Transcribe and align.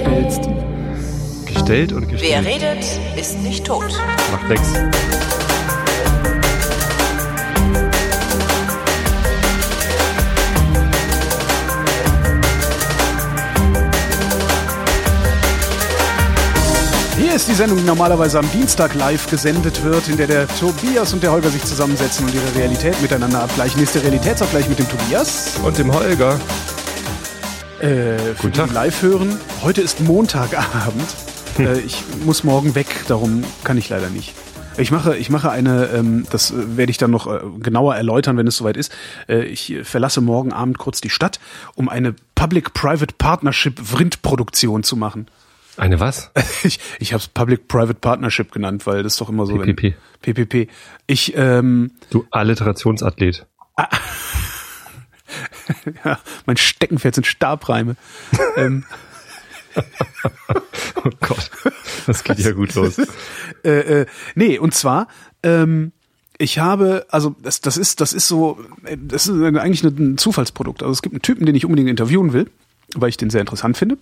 Stellst. 0.00 0.48
Gestellt 1.46 1.92
und 1.92 2.08
gestellt. 2.08 2.44
Wer 2.44 2.44
redet, 2.44 2.84
ist 3.16 3.38
nicht 3.38 3.64
tot. 3.64 3.92
Macht 4.32 4.48
nix. 4.48 4.62
Hier 17.16 17.34
ist 17.34 17.46
die 17.46 17.54
Sendung, 17.54 17.78
die 17.78 17.84
normalerweise 17.84 18.40
am 18.40 18.50
Dienstag 18.50 18.94
live 18.94 19.30
gesendet 19.30 19.84
wird, 19.84 20.08
in 20.08 20.16
der 20.16 20.26
der 20.26 20.48
Tobias 20.48 21.12
und 21.12 21.22
der 21.22 21.30
Holger 21.30 21.50
sich 21.50 21.62
zusammensetzen 21.64 22.26
und 22.26 22.34
ihre 22.34 22.52
Realität 22.56 23.00
miteinander 23.00 23.42
abgleichen. 23.44 23.76
Hier 23.76 23.84
ist 23.84 23.94
der 23.94 24.02
Realitätsabgleich 24.02 24.68
mit 24.68 24.80
dem 24.80 24.88
Tobias. 24.88 25.52
Und 25.62 25.78
dem 25.78 25.94
Holger. 25.94 26.40
Äh, 27.80 28.18
für 28.18 28.34
Guten 28.42 28.52
Tag. 28.54 28.72
live 28.72 29.02
hören. 29.02 29.38
Heute 29.62 29.80
ist 29.82 30.00
Montagabend. 30.00 31.04
Äh, 31.58 31.80
ich 31.80 32.04
muss 32.24 32.44
morgen 32.44 32.76
weg, 32.76 32.86
darum 33.08 33.42
kann 33.64 33.76
ich 33.78 33.88
leider 33.88 34.10
nicht. 34.10 34.32
Ich 34.76 34.92
mache, 34.92 35.16
ich 35.16 35.28
mache 35.28 35.50
eine, 35.50 35.86
ähm, 35.86 36.24
das 36.30 36.52
äh, 36.52 36.76
werde 36.76 36.90
ich 36.92 36.98
dann 36.98 37.10
noch 37.10 37.26
äh, 37.26 37.40
genauer 37.58 37.96
erläutern, 37.96 38.36
wenn 38.36 38.46
es 38.46 38.58
soweit 38.58 38.76
ist. 38.76 38.92
Äh, 39.28 39.42
ich 39.46 39.74
verlasse 39.82 40.20
morgen 40.20 40.52
Abend 40.52 40.78
kurz 40.78 41.00
die 41.00 41.10
Stadt, 41.10 41.40
um 41.74 41.88
eine 41.88 42.14
Public-Private 42.36 43.12
Partnership 43.18 43.80
Vrind-Produktion 43.82 44.84
zu 44.84 44.94
machen. 44.94 45.26
Eine 45.76 45.98
was? 45.98 46.30
Ich, 46.62 46.78
ich 47.00 47.12
habe 47.12 47.20
es 47.22 47.26
Public-Private 47.26 47.94
Partnership 47.94 48.52
genannt, 48.52 48.86
weil 48.86 49.02
das 49.02 49.14
ist 49.14 49.20
doch 49.20 49.28
immer 49.30 49.44
so. 49.44 49.58
wenn- 49.58 49.74
PPP. 49.74 49.96
PPP. 50.22 50.68
Ich, 51.08 51.36
ähm, 51.36 51.90
Du 52.10 52.24
Alliterationsathlet. 52.30 53.46
ja, 56.04 56.18
mein 56.46 56.56
Steckenpferd 56.56 57.14
sind 57.14 57.26
Stabreime. 57.26 57.96
ähm, 58.56 58.84
Oh 61.04 61.10
Gott. 61.20 61.50
Das 62.06 62.24
geht 62.24 62.38
ja 62.38 62.52
gut 62.52 62.74
los. 62.74 62.98
äh, 63.64 64.00
äh, 64.00 64.06
nee, 64.34 64.58
und 64.58 64.74
zwar, 64.74 65.08
ähm, 65.42 65.92
ich 66.38 66.58
habe, 66.58 67.06
also 67.10 67.34
das, 67.42 67.60
das 67.60 67.76
ist, 67.76 68.00
das 68.00 68.12
ist 68.12 68.28
so, 68.28 68.58
äh, 68.84 68.96
das 69.00 69.26
ist 69.26 69.40
eigentlich 69.40 69.84
ein 69.84 70.18
Zufallsprodukt. 70.18 70.82
Also 70.82 70.92
es 70.92 71.02
gibt 71.02 71.14
einen 71.14 71.22
Typen, 71.22 71.46
den 71.46 71.54
ich 71.54 71.64
unbedingt 71.64 71.90
interviewen 71.90 72.32
will, 72.32 72.50
weil 72.94 73.10
ich 73.10 73.16
den 73.16 73.30
sehr 73.30 73.40
interessant 73.40 73.76
finde. 73.76 73.98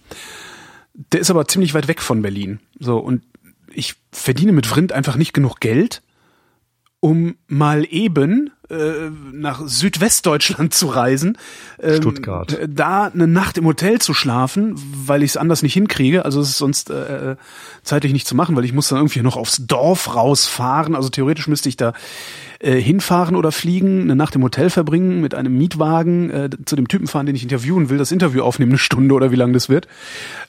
Der 1.12 1.20
ist 1.20 1.30
aber 1.30 1.46
ziemlich 1.46 1.74
weit 1.74 1.88
weg 1.88 2.00
von 2.00 2.22
Berlin. 2.22 2.60
So, 2.78 2.98
und 2.98 3.22
ich 3.72 3.96
verdiene 4.12 4.52
mit 4.52 4.66
Vrind 4.66 4.92
einfach 4.92 5.16
nicht 5.16 5.34
genug 5.34 5.60
Geld, 5.60 6.02
um 7.06 7.36
mal 7.46 7.86
eben 7.88 8.50
äh, 8.68 8.74
nach 9.32 9.62
Südwestdeutschland 9.64 10.74
zu 10.74 10.88
reisen. 10.88 11.38
Ähm, 11.80 11.98
Stuttgart. 11.98 12.52
äh, 12.52 12.68
Da 12.68 13.04
eine 13.04 13.28
Nacht 13.28 13.58
im 13.58 13.64
Hotel 13.64 14.00
zu 14.00 14.12
schlafen, 14.12 14.74
weil 15.06 15.22
ich 15.22 15.30
es 15.30 15.36
anders 15.36 15.62
nicht 15.62 15.74
hinkriege. 15.74 16.24
Also 16.24 16.40
es 16.40 16.48
ist 16.48 16.58
sonst 16.58 16.90
äh, 16.90 17.36
zeitlich 17.84 18.12
nicht 18.12 18.26
zu 18.26 18.34
machen, 18.34 18.56
weil 18.56 18.64
ich 18.64 18.72
muss 18.72 18.88
dann 18.88 18.98
irgendwie 18.98 19.22
noch 19.22 19.36
aufs 19.36 19.64
Dorf 19.68 20.16
rausfahren. 20.16 20.96
Also 20.96 21.08
theoretisch 21.08 21.46
müsste 21.46 21.68
ich 21.68 21.76
da 21.76 21.92
äh, 22.58 22.74
hinfahren 22.80 23.36
oder 23.36 23.52
fliegen, 23.52 24.00
eine 24.00 24.16
Nacht 24.16 24.34
im 24.34 24.42
Hotel 24.42 24.68
verbringen, 24.68 25.20
mit 25.20 25.32
einem 25.32 25.56
Mietwagen 25.56 26.30
äh, 26.30 26.50
zu 26.64 26.74
dem 26.74 26.88
Typen 26.88 27.06
fahren, 27.06 27.26
den 27.26 27.36
ich 27.36 27.44
interviewen 27.44 27.88
will, 27.88 27.98
das 27.98 28.10
Interview 28.10 28.42
aufnehmen, 28.42 28.72
eine 28.72 28.78
Stunde 28.78 29.14
oder 29.14 29.30
wie 29.30 29.36
lange 29.36 29.52
das 29.52 29.68
wird, 29.68 29.86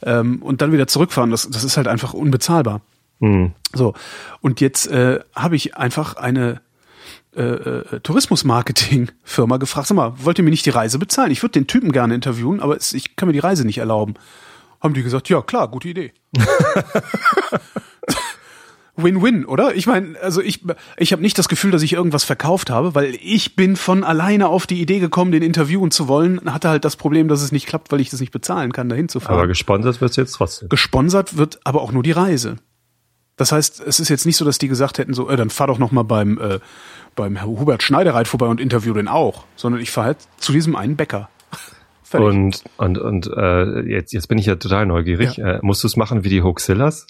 ähm, 0.02 0.42
und 0.42 0.64
dann 0.64 0.72
wieder 0.72 0.88
zurückfahren. 0.88 1.30
Das, 1.30 1.48
das 1.48 1.64
ist 1.64 1.78
halt 1.78 1.88
einfach 1.88 2.16
unbezahlbar. 2.16 2.82
Hm. 3.20 3.52
So, 3.74 3.94
und 4.42 4.62
jetzt 4.62 4.88
äh, 4.88 5.20
habe 5.36 5.56
ich 5.56 5.76
einfach 5.76 6.16
eine 6.16 6.62
äh, 7.36 7.42
äh, 7.42 8.00
Tourismus-Marketing-Firma 8.00 9.58
gefragt, 9.58 9.88
sag 9.88 9.96
mal, 9.96 10.14
wollt 10.18 10.40
ihr 10.40 10.44
mir 10.44 10.50
nicht 10.50 10.66
die 10.66 10.72
Reise 10.72 10.98
bezahlen? 10.98 11.30
Ich 11.32 11.44
würde 11.44 11.54
den 11.54 11.68
Typen 11.68 11.92
gerne 11.92 12.16
interviewen, 12.16 12.60
aber 12.60 12.76
es, 12.76 12.94
ich 12.94 13.16
kann 13.16 13.28
mir 13.28 13.34
die 13.34 13.40
Reise 13.40 13.64
nicht 13.64 13.78
erlauben. 13.78 14.16
Haben 14.82 14.96
die 14.96 15.04
gesagt, 15.04 15.30
ja 15.30 15.42
klar, 15.42 15.68
gute 15.68 15.90
Idee. 15.90 16.14
Win-win, 18.96 19.46
oder? 19.46 19.76
Ich 19.76 19.86
meine, 19.86 20.20
also 20.20 20.42
ich, 20.42 20.66
ich 20.98 21.12
habe 21.12 21.22
nicht 21.22 21.38
das 21.38 21.48
Gefühl, 21.48 21.70
dass 21.70 21.84
ich 21.84 21.94
irgendwas 21.94 22.24
verkauft 22.24 22.72
habe, 22.72 22.96
weil 22.96 23.16
ich 23.22 23.56
bin 23.56 23.76
von 23.76 24.04
alleine 24.04 24.48
auf 24.48 24.66
die 24.66 24.82
Idee 24.82 24.98
gekommen, 24.98 25.32
den 25.32 25.44
interviewen 25.44 25.92
zu 25.92 26.08
wollen. 26.08 26.42
Hatte 26.52 26.70
halt 26.70 26.84
das 26.84 26.96
Problem, 26.96 27.28
dass 27.28 27.44
es 27.44 27.52
nicht 27.52 27.68
klappt, 27.68 27.92
weil 27.92 28.02
ich 28.02 28.10
das 28.10 28.20
nicht 28.20 28.32
bezahlen 28.32 28.72
kann, 28.72 28.90
dahin 28.90 29.08
zu 29.10 29.20
fahren. 29.20 29.36
Aber 29.36 29.48
gesponsert 29.48 30.02
wirst 30.02 30.18
du 30.18 30.22
jetzt 30.22 30.32
trotzdem. 30.32 30.70
Gesponsert 30.70 31.38
wird 31.38 31.60
aber 31.64 31.84
auch 31.84 31.92
nur 31.92 32.02
die 32.02 32.12
Reise. 32.12 32.56
Das 33.38 33.52
heißt, 33.52 33.82
es 33.82 34.00
ist 34.00 34.10
jetzt 34.10 34.26
nicht 34.26 34.36
so, 34.36 34.46
dass 34.46 34.58
die 34.58 34.68
gesagt 34.68 34.98
hätten, 34.98 35.14
so, 35.14 35.30
äh, 35.30 35.38
dann 35.38 35.50
fahr 35.50 35.68
doch 35.68 35.78
noch 35.78 35.92
mal 35.92 36.04
beim 36.04 36.38
äh, 36.40 36.60
beim 37.16 37.44
Hubert 37.44 37.84
Schneidereit 37.84 38.28
vorbei 38.28 38.48
und 38.48 38.62
interview 38.62 38.94
den 38.94 39.08
auch, 39.08 39.46
sondern 39.56 39.82
ich 39.82 39.92
fahre 39.92 40.08
halt 40.08 40.18
zu 40.38 40.52
diesem 40.54 40.76
einen 40.76 40.96
Bäcker. 40.96 41.30
Und, 42.14 42.64
und, 42.78 42.98
und 42.98 43.28
äh, 43.36 43.82
jetzt, 43.82 44.14
jetzt 44.14 44.28
bin 44.30 44.38
ich 44.38 44.46
ja 44.46 44.56
total 44.56 44.86
neugierig. 44.86 45.40
Äh, 45.40 45.60
musst 45.62 45.84
du 45.84 45.88
es 45.88 45.98
machen 45.98 46.24
wie 46.24 46.30
die 46.30 46.42
Hoaxillas? 46.42 47.06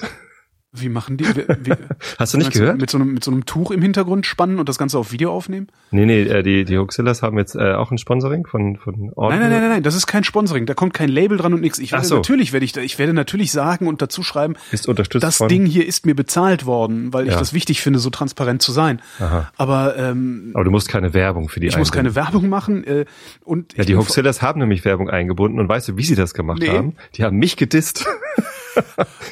Wie 0.74 0.90
machen 0.90 1.18
die? 1.18 1.26
Wie, 1.26 1.74
Hast 2.20 2.34
du 2.34 2.38
nicht 2.38 2.52
gehört? 2.52 2.80
Mit 2.80 2.90
so, 2.90 2.98
einem, 2.98 3.14
mit 3.14 3.24
so 3.24 3.32
einem 3.32 3.46
Tuch 3.46 3.72
im 3.72 3.82
Hintergrund 3.82 4.26
spannen 4.26 4.60
und 4.60 4.68
das 4.70 4.78
Ganze 4.78 5.00
auf 5.00 5.12
Video 5.12 5.32
aufnehmen? 5.32 5.68
Nee, 5.92 6.06
nee, 6.06 6.22
äh, 6.24 6.44
die, 6.44 6.66
die 6.66 6.78
Hoaxillas 6.78 7.24
haben 7.24 7.38
jetzt 7.38 7.56
äh, 7.56 7.74
auch 7.74 7.90
ein 7.92 7.98
Sponsoring 7.98 8.46
von, 8.46 8.76
von 8.76 9.12
Audio. 9.16 9.30
Nein, 9.30 9.40
nein, 9.40 9.50
nein, 9.50 9.62
nein, 9.62 9.70
nein, 9.70 9.84
das 9.84 9.96
ist 9.96 10.06
kein 10.08 10.24
Sponsoring. 10.24 10.66
Da 10.66 10.74
kommt 10.74 10.94
kein 10.94 11.10
Label 11.10 11.38
dran 11.38 11.54
und 11.54 11.62
nichts. 11.62 11.80
Ich 11.80 11.94
werde 11.94 12.06
so. 12.06 12.16
natürlich 12.18 12.54
werde 12.54 12.66
ich 12.66 12.74
da, 12.74 12.82
ich 12.82 13.00
werde 13.00 13.14
natürlich 13.14 13.52
sagen 13.52 13.88
und 13.88 14.02
dazu 14.02 14.24
schreiben, 14.24 14.56
Ist 14.72 14.88
unterstützt 14.88 15.24
das 15.24 15.38
von- 15.38 15.48
Ding 15.48 15.66
hier 15.66 15.88
ist 15.88 16.06
mir 16.06 16.16
bezahlt 16.16 16.66
worden, 16.66 17.14
weil 17.14 17.26
ich 17.28 17.34
Ja. 17.34 17.40
das 17.40 17.54
wichtig 17.54 17.82
finde, 17.82 18.00
so 18.00 18.10
transparent 18.10 18.62
zu 18.62 18.72
sein. 18.72 19.02
Aha. 19.20 19.50
Aber 19.58 19.96
ähm, 19.98 20.52
Aber 20.54 20.64
du 20.66 20.72
musst 20.72 20.90
keine 20.90 21.14
Werbung 21.14 21.50
für 21.50 21.60
die 21.60 21.68
ich 21.68 21.78
muss 21.78 21.92
keine. 21.92 22.14
Werbung 22.16 22.50
machen 22.50 22.84
äh, 22.84 23.06
und 23.44 23.74
Ja, 23.74 23.80
ich 23.82 23.86
die 23.88 23.96
Hoaxillas 23.96 24.42
haben 24.42 24.60
nämlich 24.60 24.84
Werbung 24.86 25.10
eingebunden 25.10 25.60
und 25.60 25.70
weißt 25.70 25.88
du, 25.90 25.98
wie 25.98 26.04
sie 26.04 26.16
das 26.16 26.34
gemacht 26.34 26.60
Nee. 26.60 26.70
haben? 26.70 26.96
Die 27.16 27.24
haben 27.24 27.38
mich 27.38 27.56
gedisst. 27.58 28.06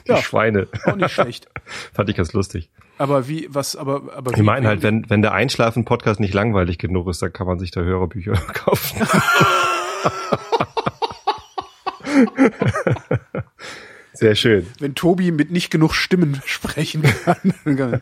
die 0.08 0.12
Ja. 0.12 0.18
Schweine. 0.18 0.68
auch 0.86 0.96
nicht 0.96 1.12
schlecht. 1.12 1.48
Fand 1.94 2.10
ich 2.10 2.16
ganz 2.16 2.34
lustig. 2.34 2.70
Aber 2.98 3.28
wie, 3.28 3.48
was, 3.50 3.76
aber, 3.76 4.04
aber 4.16 4.32
Ich 4.32 4.38
wie, 4.38 4.42
meine 4.44 4.64
wie, 4.64 4.68
halt, 4.70 4.84
wenn, 4.84 5.10
wenn 5.10 5.22
der 5.22 5.34
Einschlafen-Podcast 5.34 6.20
nicht 6.20 6.34
langweilig 6.34 6.78
genug 6.78 7.10
ist, 7.10 7.22
dann 7.22 7.34
kann 7.34 7.48
man 7.48 7.60
sich 7.60 7.72
da 7.72 7.82
Hörbücher 7.82 8.34
kaufen. 8.54 9.06
Sehr 14.16 14.36
schön. 14.36 14.68
wenn 14.80 14.96
Tobi 14.96 15.32
mit 15.32 15.52
nicht 15.52 15.70
genug 15.70 15.94
Stimmen 15.94 16.42
sprechen 16.46 17.04
kann. 17.04 17.54
das 17.66 18.02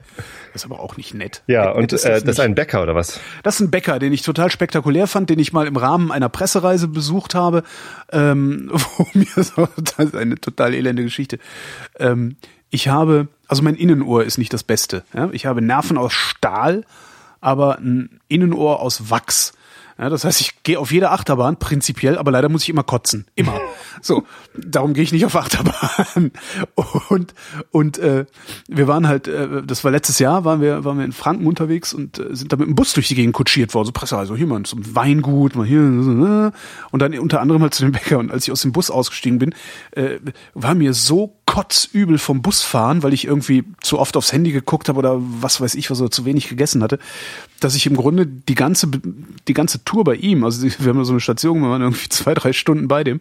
ist 0.53 0.65
aber 0.65 0.79
auch 0.79 0.97
nicht 0.97 1.13
nett. 1.13 1.43
Ja, 1.47 1.67
Nett 1.67 1.75
und 1.75 1.93
ist 1.93 2.05
äh, 2.05 2.11
das 2.11 2.23
das 2.23 2.35
ist 2.35 2.39
ein 2.39 2.55
Bäcker 2.55 2.81
oder 2.83 2.95
was? 2.95 3.19
Das 3.43 3.55
ist 3.55 3.61
ein 3.61 3.71
Bäcker, 3.71 3.99
den 3.99 4.13
ich 4.13 4.21
total 4.21 4.49
spektakulär 4.51 5.07
fand, 5.07 5.29
den 5.29 5.39
ich 5.39 5.53
mal 5.53 5.67
im 5.67 5.75
Rahmen 5.75 6.11
einer 6.11 6.29
Pressereise 6.29 6.87
besucht 6.87 7.35
habe, 7.35 7.63
ähm, 8.11 8.69
wo 8.97 9.07
mir 9.13 9.43
so, 9.43 9.67
das 9.97 10.07
ist 10.07 10.15
eine 10.15 10.35
total 10.35 10.73
elende 10.73 11.03
Geschichte. 11.03 11.39
Ähm, 11.99 12.37
ich 12.69 12.87
habe, 12.87 13.27
also 13.47 13.61
mein 13.61 13.75
Innenohr 13.75 14.23
ist 14.23 14.37
nicht 14.37 14.51
das 14.51 14.63
Beste. 14.63 15.03
Ja? 15.13 15.29
Ich 15.31 15.45
habe 15.45 15.61
Nerven 15.61 15.97
aus 15.97 16.13
Stahl, 16.13 16.85
aber 17.39 17.77
ein 17.77 18.19
Innenohr 18.27 18.79
aus 18.79 19.11
Wachs. 19.11 19.53
Ja, 19.97 20.09
das 20.09 20.25
heißt, 20.25 20.41
ich 20.41 20.63
gehe 20.63 20.79
auf 20.79 20.91
jede 20.91 21.11
Achterbahn, 21.11 21.57
prinzipiell, 21.57 22.17
aber 22.17 22.31
leider 22.31 22.49
muss 22.49 22.63
ich 22.63 22.69
immer 22.69 22.83
kotzen. 22.83 23.25
Immer. 23.35 23.59
So, 24.01 24.23
darum 24.57 24.93
gehe 24.93 25.03
ich 25.03 25.13
nicht 25.13 25.23
auf 25.23 25.35
Achterbahn. 25.35 26.31
Und, 27.09 27.33
und 27.71 27.97
äh, 27.99 28.25
wir 28.67 28.87
waren 28.87 29.07
halt, 29.07 29.27
äh, 29.27 29.61
das 29.63 29.83
war 29.83 29.91
letztes 29.91 30.19
Jahr, 30.19 30.43
waren 30.43 30.59
wir, 30.61 30.83
waren 30.83 30.97
wir 30.97 31.05
in 31.05 31.13
Franken 31.13 31.45
unterwegs 31.47 31.93
und 31.93 32.17
äh, 32.19 32.35
sind 32.35 32.51
da 32.51 32.57
mit 32.57 32.67
dem 32.67 32.75
Bus 32.75 32.93
durch 32.93 33.07
die 33.07 33.15
Gegend 33.15 33.33
kutschiert 33.33 33.73
worden. 33.73 33.85
So 33.85 33.91
Pressereise, 33.93 34.35
hier 34.35 34.47
mal 34.47 34.63
zum 34.63 34.95
Weingut, 34.95 35.55
mal 35.55 35.65
hier. 35.65 35.79
äh, 35.79 36.51
Und 36.91 37.01
dann 37.01 37.17
unter 37.19 37.39
anderem 37.39 37.61
halt 37.61 37.73
zu 37.75 37.83
dem 37.83 37.91
Bäcker. 37.93 38.17
Und 38.17 38.31
als 38.31 38.45
ich 38.45 38.51
aus 38.51 38.61
dem 38.63 38.71
Bus 38.73 38.89
ausgestiegen 38.89 39.39
bin, 39.39 39.53
äh, 39.91 40.19
war 40.53 40.73
mir 40.73 40.93
so 40.93 41.39
kotzübel 41.45 42.17
vom 42.17 42.41
Busfahren, 42.41 43.03
weil 43.03 43.13
ich 43.13 43.25
irgendwie 43.25 43.65
zu 43.81 43.99
oft 43.99 44.15
aufs 44.15 44.31
Handy 44.31 44.51
geguckt 44.51 44.89
habe 44.89 44.99
oder 44.99 45.17
was 45.19 45.59
weiß 45.59 45.75
ich, 45.75 45.91
was 45.91 45.99
oder 45.99 46.11
zu 46.11 46.25
wenig 46.25 46.47
gegessen 46.47 46.81
hatte, 46.81 46.99
dass 47.59 47.75
ich 47.75 47.85
im 47.85 47.95
Grunde 47.95 48.25
die 48.25 48.55
ganze, 48.55 48.87
die 49.47 49.53
ganze 49.53 49.83
Tour 49.83 50.03
bei 50.03 50.15
ihm, 50.15 50.43
also 50.43 50.63
wir 50.63 50.89
haben 50.89 51.03
so 51.05 51.11
eine 51.11 51.19
Station, 51.19 51.61
wir 51.61 51.69
waren 51.69 51.81
irgendwie 51.81 52.09
zwei, 52.09 52.33
drei 52.33 52.53
Stunden 52.53 52.87
bei 52.87 53.03
dem, 53.03 53.19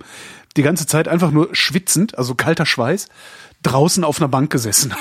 die 0.56 0.62
ganze 0.62 0.86
Zeit 0.86 1.08
einfach 1.08 1.30
nur 1.30 1.48
schwitzend, 1.52 2.16
also 2.16 2.34
kalter 2.34 2.66
Schweiß, 2.66 3.08
draußen 3.62 4.04
auf 4.04 4.20
einer 4.20 4.28
Bank 4.28 4.50
gesessen 4.50 4.94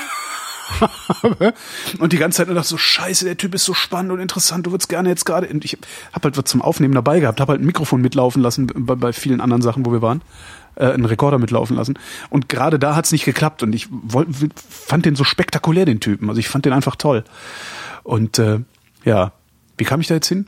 und 1.98 2.12
die 2.12 2.18
ganze 2.18 2.38
Zeit 2.38 2.46
nur 2.46 2.54
dachte 2.54 2.68
so, 2.68 2.76
scheiße, 2.76 3.24
der 3.24 3.36
Typ 3.36 3.54
ist 3.54 3.64
so 3.64 3.74
spannend 3.74 4.12
und 4.12 4.20
interessant, 4.20 4.66
du 4.66 4.72
würdest 4.72 4.88
gerne 4.88 5.08
jetzt 5.08 5.24
gerade, 5.24 5.46
ich 5.46 5.78
habe 6.12 6.24
halt 6.24 6.36
was 6.36 6.44
zum 6.44 6.62
Aufnehmen 6.62 6.94
dabei 6.94 7.20
gehabt, 7.20 7.40
habe 7.40 7.52
halt 7.52 7.60
ein 7.60 7.66
Mikrofon 7.66 8.00
mitlaufen 8.00 8.42
lassen 8.42 8.66
bei, 8.66 8.94
bei 8.94 9.12
vielen 9.12 9.40
anderen 9.40 9.62
Sachen, 9.62 9.84
wo 9.86 9.92
wir 9.92 10.02
waren, 10.02 10.22
äh, 10.76 10.86
einen 10.86 11.04
Rekorder 11.04 11.38
mitlaufen 11.38 11.76
lassen. 11.76 11.98
Und 12.30 12.48
gerade 12.48 12.78
da 12.78 12.96
hat's 12.96 13.12
nicht 13.12 13.24
geklappt. 13.24 13.62
Und 13.62 13.74
ich 13.74 13.88
wollt, 13.90 14.28
fand 14.56 15.04
den 15.04 15.16
so 15.16 15.24
spektakulär, 15.24 15.84
den 15.84 16.00
Typen, 16.00 16.28
also 16.28 16.38
ich 16.38 16.48
fand 16.48 16.64
den 16.64 16.72
einfach 16.72 16.96
toll. 16.96 17.24
Und 18.02 18.38
äh, 18.38 18.60
ja, 19.04 19.32
wie 19.76 19.84
kam 19.84 20.00
ich 20.00 20.06
da 20.06 20.14
jetzt 20.14 20.28
hin? 20.28 20.46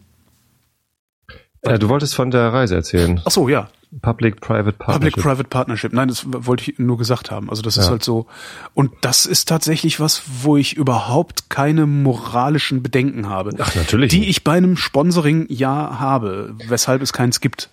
Äh, 1.64 1.78
du 1.78 1.88
wolltest 1.88 2.14
von 2.14 2.30
der 2.30 2.52
Reise 2.52 2.74
erzählen. 2.76 3.20
Ach 3.24 3.30
so, 3.30 3.48
ja. 3.48 3.68
Public-Private 4.02 4.72
Partnership. 4.72 5.14
Public-Private 5.14 5.48
Partnership. 5.48 5.92
Nein, 5.92 6.08
das 6.08 6.24
wollte 6.26 6.68
ich 6.70 6.78
nur 6.80 6.98
gesagt 6.98 7.30
haben. 7.30 7.48
Also 7.48 7.62
das 7.62 7.76
ist 7.76 7.84
Ja. 7.84 7.92
halt 7.92 8.02
so. 8.02 8.26
Und 8.74 8.90
das 9.02 9.24
ist 9.24 9.48
tatsächlich 9.48 10.00
was, 10.00 10.22
wo 10.42 10.56
ich 10.56 10.76
überhaupt 10.76 11.48
keine 11.48 11.86
moralischen 11.86 12.82
Bedenken 12.82 13.28
habe. 13.28 13.52
Ach, 13.60 13.74
natürlich 13.76 14.10
Die 14.10 14.28
ich 14.28 14.42
bei 14.42 14.54
einem 14.56 14.76
Sponsoring 14.76 15.46
ja 15.48 16.00
habe, 16.00 16.54
weshalb 16.66 17.02
es 17.02 17.12
keins 17.12 17.40
gibt. 17.40 17.70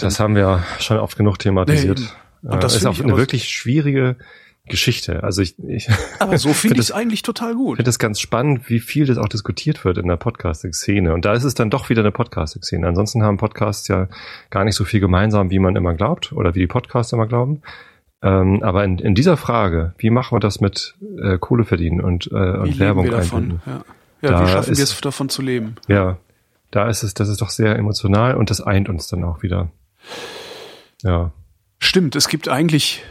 Das 0.00 0.20
haben 0.20 0.36
wir 0.36 0.62
schon 0.78 0.98
oft 0.98 1.16
genug 1.16 1.38
thematisiert. 1.40 1.98
Nee. 2.42 2.50
Und 2.52 2.62
das 2.62 2.74
äh, 2.74 2.76
ist 2.78 2.86
auch 2.86 3.00
eine 3.00 3.16
wirklich 3.16 3.48
schwierige 3.48 4.16
Geschichte. 4.66 5.22
Also 5.22 5.42
ich, 5.42 5.58
ich 5.58 5.88
Aber 6.18 6.38
so 6.38 6.48
finde 6.48 6.60
Find 6.60 6.72
ich 6.74 6.78
es 6.80 6.92
eigentlich 6.92 7.22
total 7.22 7.54
gut. 7.54 7.76
finde 7.76 7.90
es 7.90 7.98
ganz 7.98 8.18
spannend, 8.18 8.70
wie 8.70 8.80
viel 8.80 9.04
das 9.04 9.18
auch 9.18 9.28
diskutiert 9.28 9.84
wird 9.84 9.98
in 9.98 10.08
der 10.08 10.16
Podcasting-Szene. 10.16 11.12
Und 11.12 11.24
da 11.26 11.34
ist 11.34 11.44
es 11.44 11.54
dann 11.54 11.68
doch 11.68 11.90
wieder 11.90 12.00
eine 12.00 12.12
Podcasting-Szene. 12.12 12.86
Ansonsten 12.86 13.22
haben 13.22 13.36
Podcasts 13.36 13.88
ja 13.88 14.08
gar 14.50 14.64
nicht 14.64 14.74
so 14.74 14.84
viel 14.84 15.00
gemeinsam, 15.00 15.50
wie 15.50 15.58
man 15.58 15.76
immer 15.76 15.94
glaubt 15.94 16.32
oder 16.32 16.54
wie 16.54 16.60
die 16.60 16.66
Podcasts 16.66 17.12
immer 17.12 17.26
glauben. 17.26 17.60
Ähm, 18.22 18.62
aber 18.62 18.84
in, 18.84 18.98
in 18.98 19.14
dieser 19.14 19.36
Frage, 19.36 19.94
wie 19.98 20.08
machen 20.08 20.34
wir 20.34 20.40
das 20.40 20.62
mit 20.62 20.94
äh, 21.22 21.36
Kohle 21.36 21.64
verdienen 21.64 22.00
und, 22.00 22.28
äh, 22.32 22.34
und 22.34 22.78
Werbung 22.78 23.04
wir 23.04 23.12
davon? 23.12 23.60
Ja, 23.66 23.84
ja 24.22 24.30
Da 24.30 24.42
wie 24.42 24.50
schaffen 24.50 24.76
wir 24.78 24.84
es 24.84 25.00
davon 25.02 25.28
zu 25.28 25.42
leben? 25.42 25.74
Ja, 25.88 26.16
da 26.70 26.88
ist 26.88 27.02
es, 27.02 27.12
das 27.12 27.28
ist 27.28 27.42
doch 27.42 27.50
sehr 27.50 27.76
emotional 27.76 28.34
und 28.34 28.48
das 28.48 28.62
eint 28.62 28.88
uns 28.88 29.08
dann 29.08 29.24
auch 29.24 29.42
wieder. 29.42 29.68
Ja. 31.02 31.32
Stimmt, 31.80 32.16
es 32.16 32.28
gibt 32.28 32.48
eigentlich 32.48 33.02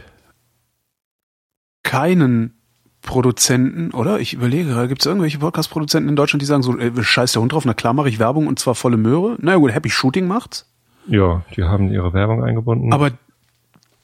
keinen 1.84 2.54
Produzenten, 3.02 3.92
oder? 3.92 4.18
Ich 4.18 4.32
überlege 4.32 4.88
gibt 4.88 5.02
es 5.02 5.06
irgendwelche 5.06 5.38
Podcast-Produzenten 5.38 6.08
in 6.08 6.16
Deutschland, 6.16 6.42
die 6.42 6.46
sagen 6.46 6.62
so, 6.62 6.76
äh, 6.76 6.90
scheiß 7.00 7.32
der 7.32 7.42
Hund 7.42 7.52
drauf, 7.52 7.64
na 7.64 7.74
klar 7.74 7.92
mache 7.92 8.08
ich 8.08 8.18
Werbung 8.18 8.48
und 8.48 8.58
zwar 8.58 8.74
volle 8.74 8.96
Möhre. 8.96 9.36
Na 9.40 9.56
gut, 9.56 9.72
Happy 9.72 9.90
Shooting 9.90 10.26
macht's. 10.26 10.66
Ja, 11.06 11.44
die 11.54 11.62
haben 11.62 11.92
ihre 11.92 12.12
Werbung 12.12 12.42
eingebunden. 12.42 12.92
Aber 12.92 13.10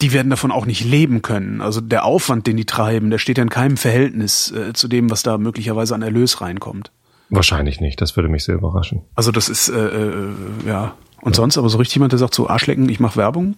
die 0.01 0.13
werden 0.13 0.31
davon 0.31 0.51
auch 0.51 0.67
nicht 0.67 0.85
leben 0.85 1.23
können. 1.23 1.61
Also 1.61 1.81
der 1.81 2.05
Aufwand, 2.05 2.47
den 2.47 2.57
die 2.57 2.65
treiben, 2.65 3.11
der 3.11 3.19
steht 3.19 3.39
ja 3.39 3.43
in 3.43 3.51
keinem 3.51 3.77
Verhältnis 3.77 4.53
äh, 4.53 4.73
zu 4.73 4.89
dem, 4.89 5.11
was 5.11 5.23
da 5.23 5.39
möglicherweise 5.39 5.95
an 5.95 6.03
Erlös 6.03 6.41
reinkommt. 6.41 6.91
Wahrscheinlich 7.29 7.81
nicht, 7.81 8.01
das 8.01 8.17
würde 8.17 8.29
mich 8.29 8.45
sehr 8.45 8.57
überraschen. 8.57 9.03
Also 9.15 9.31
das 9.31 9.49
ist, 9.49 9.69
äh, 9.69 9.79
äh, 9.79 10.29
ja. 10.67 10.95
Und 11.21 11.37
sonst 11.37 11.59
aber 11.59 11.69
so 11.69 11.79
richtig 11.79 11.97
jemand, 11.97 12.13
der 12.13 12.19
sagt 12.19 12.35
so, 12.35 12.49
Arschlecken, 12.49 12.89
ich 12.89 12.99
mache 12.99 13.17
Werbung, 13.17 13.57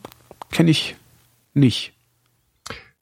kenne 0.50 0.70
ich 0.70 0.96
nicht. 1.54 1.91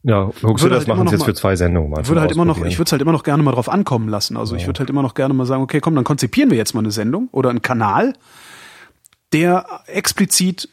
Ja, 0.03 0.27
Würde 0.29 0.43
Huxillas 0.49 0.79
halt 0.79 0.89
machen 0.89 1.07
jetzt 1.09 1.19
mal- 1.21 1.25
für 1.27 1.35
zwei 1.35 1.57
Sendungen 1.57 1.91
mal. 1.91 2.01
Ich 2.01 2.09
würde 2.09 2.23
halt 2.23 2.33
immer 2.33 2.47
noch, 2.47 2.57
ich 2.65 2.79
würde 2.79 2.85
es 2.89 2.93
halt 2.93 3.03
immer 3.03 3.13
noch 3.13 3.23
gerne 3.23 3.43
mal 3.43 3.53
drauf 3.53 3.69
ankommen 3.69 4.09
lassen. 4.09 4.37
Also 4.39 4.57
ich 4.57 4.67
würde 4.67 4.79
halt 4.79 4.89
immer 4.91 5.03
noch 5.03 5.13
gerne 5.15 5.35
mal 5.35 5.45
sagen, 5.45 5.63
okay, 5.63 5.81
komm, 5.81 5.95
dann 5.95 6.05
konzipieren 6.05 6.51
wir 6.51 6.57
jetzt 6.57 6.73
mal 6.75 6.81
eine 6.81 6.91
Sendung 6.91 7.29
oder 7.33 7.51
einen 7.51 7.61
Kanal, 7.63 8.15
der 9.33 9.67
explizit 9.87 10.69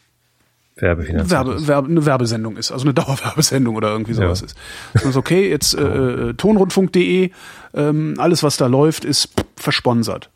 Werbefinanziert 0.78 1.32
Werbe. 1.32 1.68
Werbe, 1.68 1.90
eine 1.90 2.06
Werbesendung 2.06 2.56
ist, 2.56 2.72
also 2.72 2.86
eine 2.86 2.94
Dauerwerbesendung 2.96 3.76
oder 3.76 3.90
irgendwie 3.92 4.14
sowas 4.14 4.42
Ja. 4.42 4.46
ist. 4.46 4.56
Das 4.94 5.04
ist 5.06 5.18
okay, 5.18 5.50
jetzt 5.50 5.74
äh, 5.76 6.30
äh, 6.30 6.34
tonrundfunk.de, 6.36 7.32
ähm, 7.74 8.14
alles 8.20 8.44
was 8.44 8.58
da 8.58 8.68
läuft, 8.68 9.04
ist 9.04 9.30
versponsert. 9.56 10.30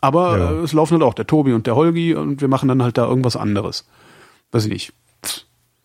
Aber 0.00 0.38
Ja. 0.38 0.50
äh, 0.50 0.54
es 0.56 0.72
laufen 0.72 0.94
halt 0.94 1.02
auch 1.04 1.14
der 1.14 1.26
Tobi 1.26 1.52
und 1.52 1.66
der 1.66 1.76
Holgi 1.76 2.14
und 2.14 2.40
wir 2.40 2.48
machen 2.48 2.68
dann 2.68 2.82
halt 2.82 2.98
da 2.98 3.06
irgendwas 3.06 3.36
anderes. 3.36 3.86
Weiß 4.52 4.64
ich 4.66 4.70
nicht. 4.72 4.92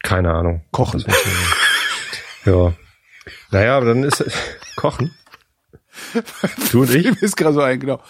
Keine 0.04 0.34
Ahnung. 0.34 0.62
Kochen. 0.72 1.06
Ja. 2.46 2.74
Naja, 3.52 3.78
aber 3.78 3.88
dann 3.88 4.04
ist 4.04 4.24
Kochen. 4.76 5.14
Du 6.72 6.82
und 6.82 6.94
ich, 6.94 7.06
Mir 7.12 7.22
ist 7.24 7.38
gerade 7.38 7.54
so 7.54 7.62
ein, 7.62 7.80
genau. 7.80 8.02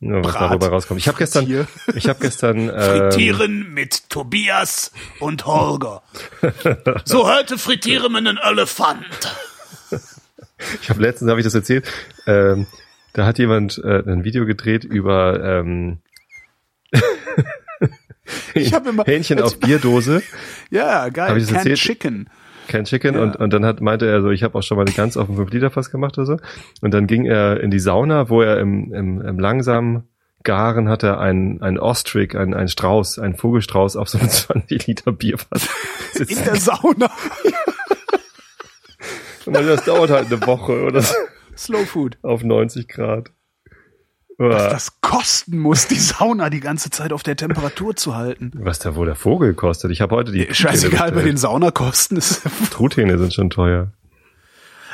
ja, 0.00 0.24
was 0.24 0.32
Brat, 0.32 0.50
darüber 0.50 0.68
rauskommt. 0.68 1.00
Ich 1.00 1.06
habe 1.08 1.18
gestern, 1.18 1.66
ich 1.94 2.08
habe 2.08 2.18
gestern, 2.20 2.68
ähm, 2.68 2.74
Frittieren 3.10 3.72
mit 3.72 4.08
Tobias 4.10 4.92
und 5.20 5.46
Holger. 5.46 6.02
So 7.04 7.28
heute 7.28 7.58
frittieren 7.58 8.10
wir 8.12 8.18
einen 8.18 8.38
Elefant. 8.38 9.04
ich 10.82 10.90
habe 10.90 11.00
letztens 11.02 11.30
habe 11.30 11.40
ich 11.40 11.44
das 11.44 11.54
erzählt. 11.54 11.86
Ähm, 12.26 12.66
da 13.12 13.26
hat 13.26 13.38
jemand 13.38 13.78
äh, 13.84 14.02
ein 14.06 14.24
Video 14.24 14.46
gedreht 14.46 14.84
über 14.84 15.42
ähm, 15.42 15.98
Ich 18.54 18.74
hab 18.74 18.86
immer- 18.86 19.04
Hähnchen 19.04 19.40
auf 19.40 19.58
Bierdose. 19.58 20.22
Ja, 20.70 21.02
Hab 21.04 21.14
geil. 21.14 21.36
ich 21.36 21.44
das 21.44 21.52
Canned 21.52 21.66
erzählt? 21.70 21.78
Chicken. 21.78 22.30
Kein 22.68 22.84
Chicken 22.84 23.14
Ja. 23.16 23.22
und, 23.22 23.36
und 23.36 23.52
dann 23.52 23.64
hat, 23.64 23.80
meinte 23.80 24.06
er 24.06 24.22
so, 24.22 24.30
ich 24.30 24.42
habe 24.42 24.56
auch 24.58 24.62
schon 24.62 24.76
mal 24.76 24.84
eine 24.86 24.94
Gans 24.94 25.16
auf 25.16 25.26
dem 25.26 25.36
5-Liter-Fass 25.36 25.90
gemacht 25.90 26.16
oder 26.18 26.26
so. 26.26 26.36
Und 26.82 26.92
dann 26.94 27.06
ging 27.06 27.24
er 27.26 27.60
in 27.60 27.70
die 27.70 27.78
Sauna, 27.80 28.28
wo 28.30 28.42
er 28.42 28.58
im, 28.60 28.92
im, 28.92 29.20
im 29.20 29.38
langsamen 29.38 30.04
Garen 30.44 30.88
hat 30.88 31.02
er 31.02 31.18
einen, 31.18 31.60
einen 31.62 31.78
Ostrich, 31.78 32.36
einen, 32.36 32.54
einen 32.54 32.68
Strauß, 32.68 33.18
einen 33.18 33.34
Vogelstrauß 33.34 33.96
auf 33.96 34.08
so 34.08 34.18
einem 34.18 34.28
20-Liter 34.28 35.12
Bierfass. 35.12 35.68
In 36.14 36.44
der 36.44 36.56
Sauna. 36.56 37.10
Und 39.46 39.54
das 39.54 39.84
dauert 39.84 40.10
halt 40.10 40.26
eine 40.32 40.46
Woche 40.46 40.82
oder 40.84 41.00
so, 41.00 41.14
Slow 41.56 41.84
Food. 41.86 42.18
auf 42.22 42.42
90 42.44 42.86
Grad. 42.88 43.30
Was 44.38 44.70
das 44.70 45.00
kosten 45.00 45.58
muss, 45.58 45.88
die 45.88 45.98
Sauna 45.98 46.48
die 46.48 46.60
ganze 46.60 46.90
Zeit 46.90 47.12
auf 47.12 47.24
der 47.24 47.34
Temperatur 47.36 47.96
zu 47.96 48.14
halten. 48.14 48.52
Was 48.54 48.78
da 48.78 48.94
wohl 48.94 49.06
der 49.06 49.16
Vogel 49.16 49.52
kostet. 49.54 49.90
Ich 49.90 50.00
habe 50.00 50.14
heute 50.14 50.30
die 50.30 50.46
Scheißegal, 50.54 51.10
bei 51.10 51.22
den 51.22 51.36
Saunakosten 51.36 52.16
ist. 52.16 52.42
Truthähne 52.70 53.18
sind 53.18 53.34
schon 53.34 53.50
teuer. 53.50 53.88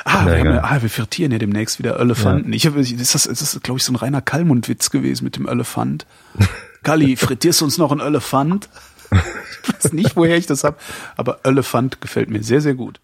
Ah, 0.03 0.23
Na, 0.25 0.31
wir, 0.31 0.39
haben 0.39 0.45
ja, 0.55 0.63
ah, 0.63 0.81
wir 0.81 0.89
frittieren 0.89 1.31
ja 1.31 1.37
demnächst 1.37 1.77
wieder 1.77 1.99
Elefanten. 1.99 2.53
Ich 2.53 2.65
habe, 2.65 2.79
ist 2.79 3.13
das, 3.15 3.25
ist 3.27 3.41
das, 3.41 3.59
glaube 3.61 3.77
ich, 3.77 3.83
so 3.83 3.91
ein 3.93 3.95
reiner 3.95 4.21
Kalmund-Witz 4.21 4.89
gewesen 4.89 5.23
mit 5.23 5.35
dem 5.35 5.47
Elefant. 5.47 6.05
Galli, 6.83 7.15
frittierst 7.15 7.61
du 7.61 7.65
uns 7.65 7.77
noch 7.77 7.91
einen 7.91 8.01
Elefant? 8.01 8.69
Ich 9.11 9.73
weiß 9.83 9.93
nicht, 9.93 10.15
woher 10.15 10.37
ich 10.37 10.47
das 10.47 10.63
hab, 10.63 10.79
aber 11.17 11.39
Elefant 11.43 12.01
gefällt 12.01 12.29
mir 12.29 12.43
sehr, 12.43 12.61
sehr 12.61 12.73
gut. 12.75 12.99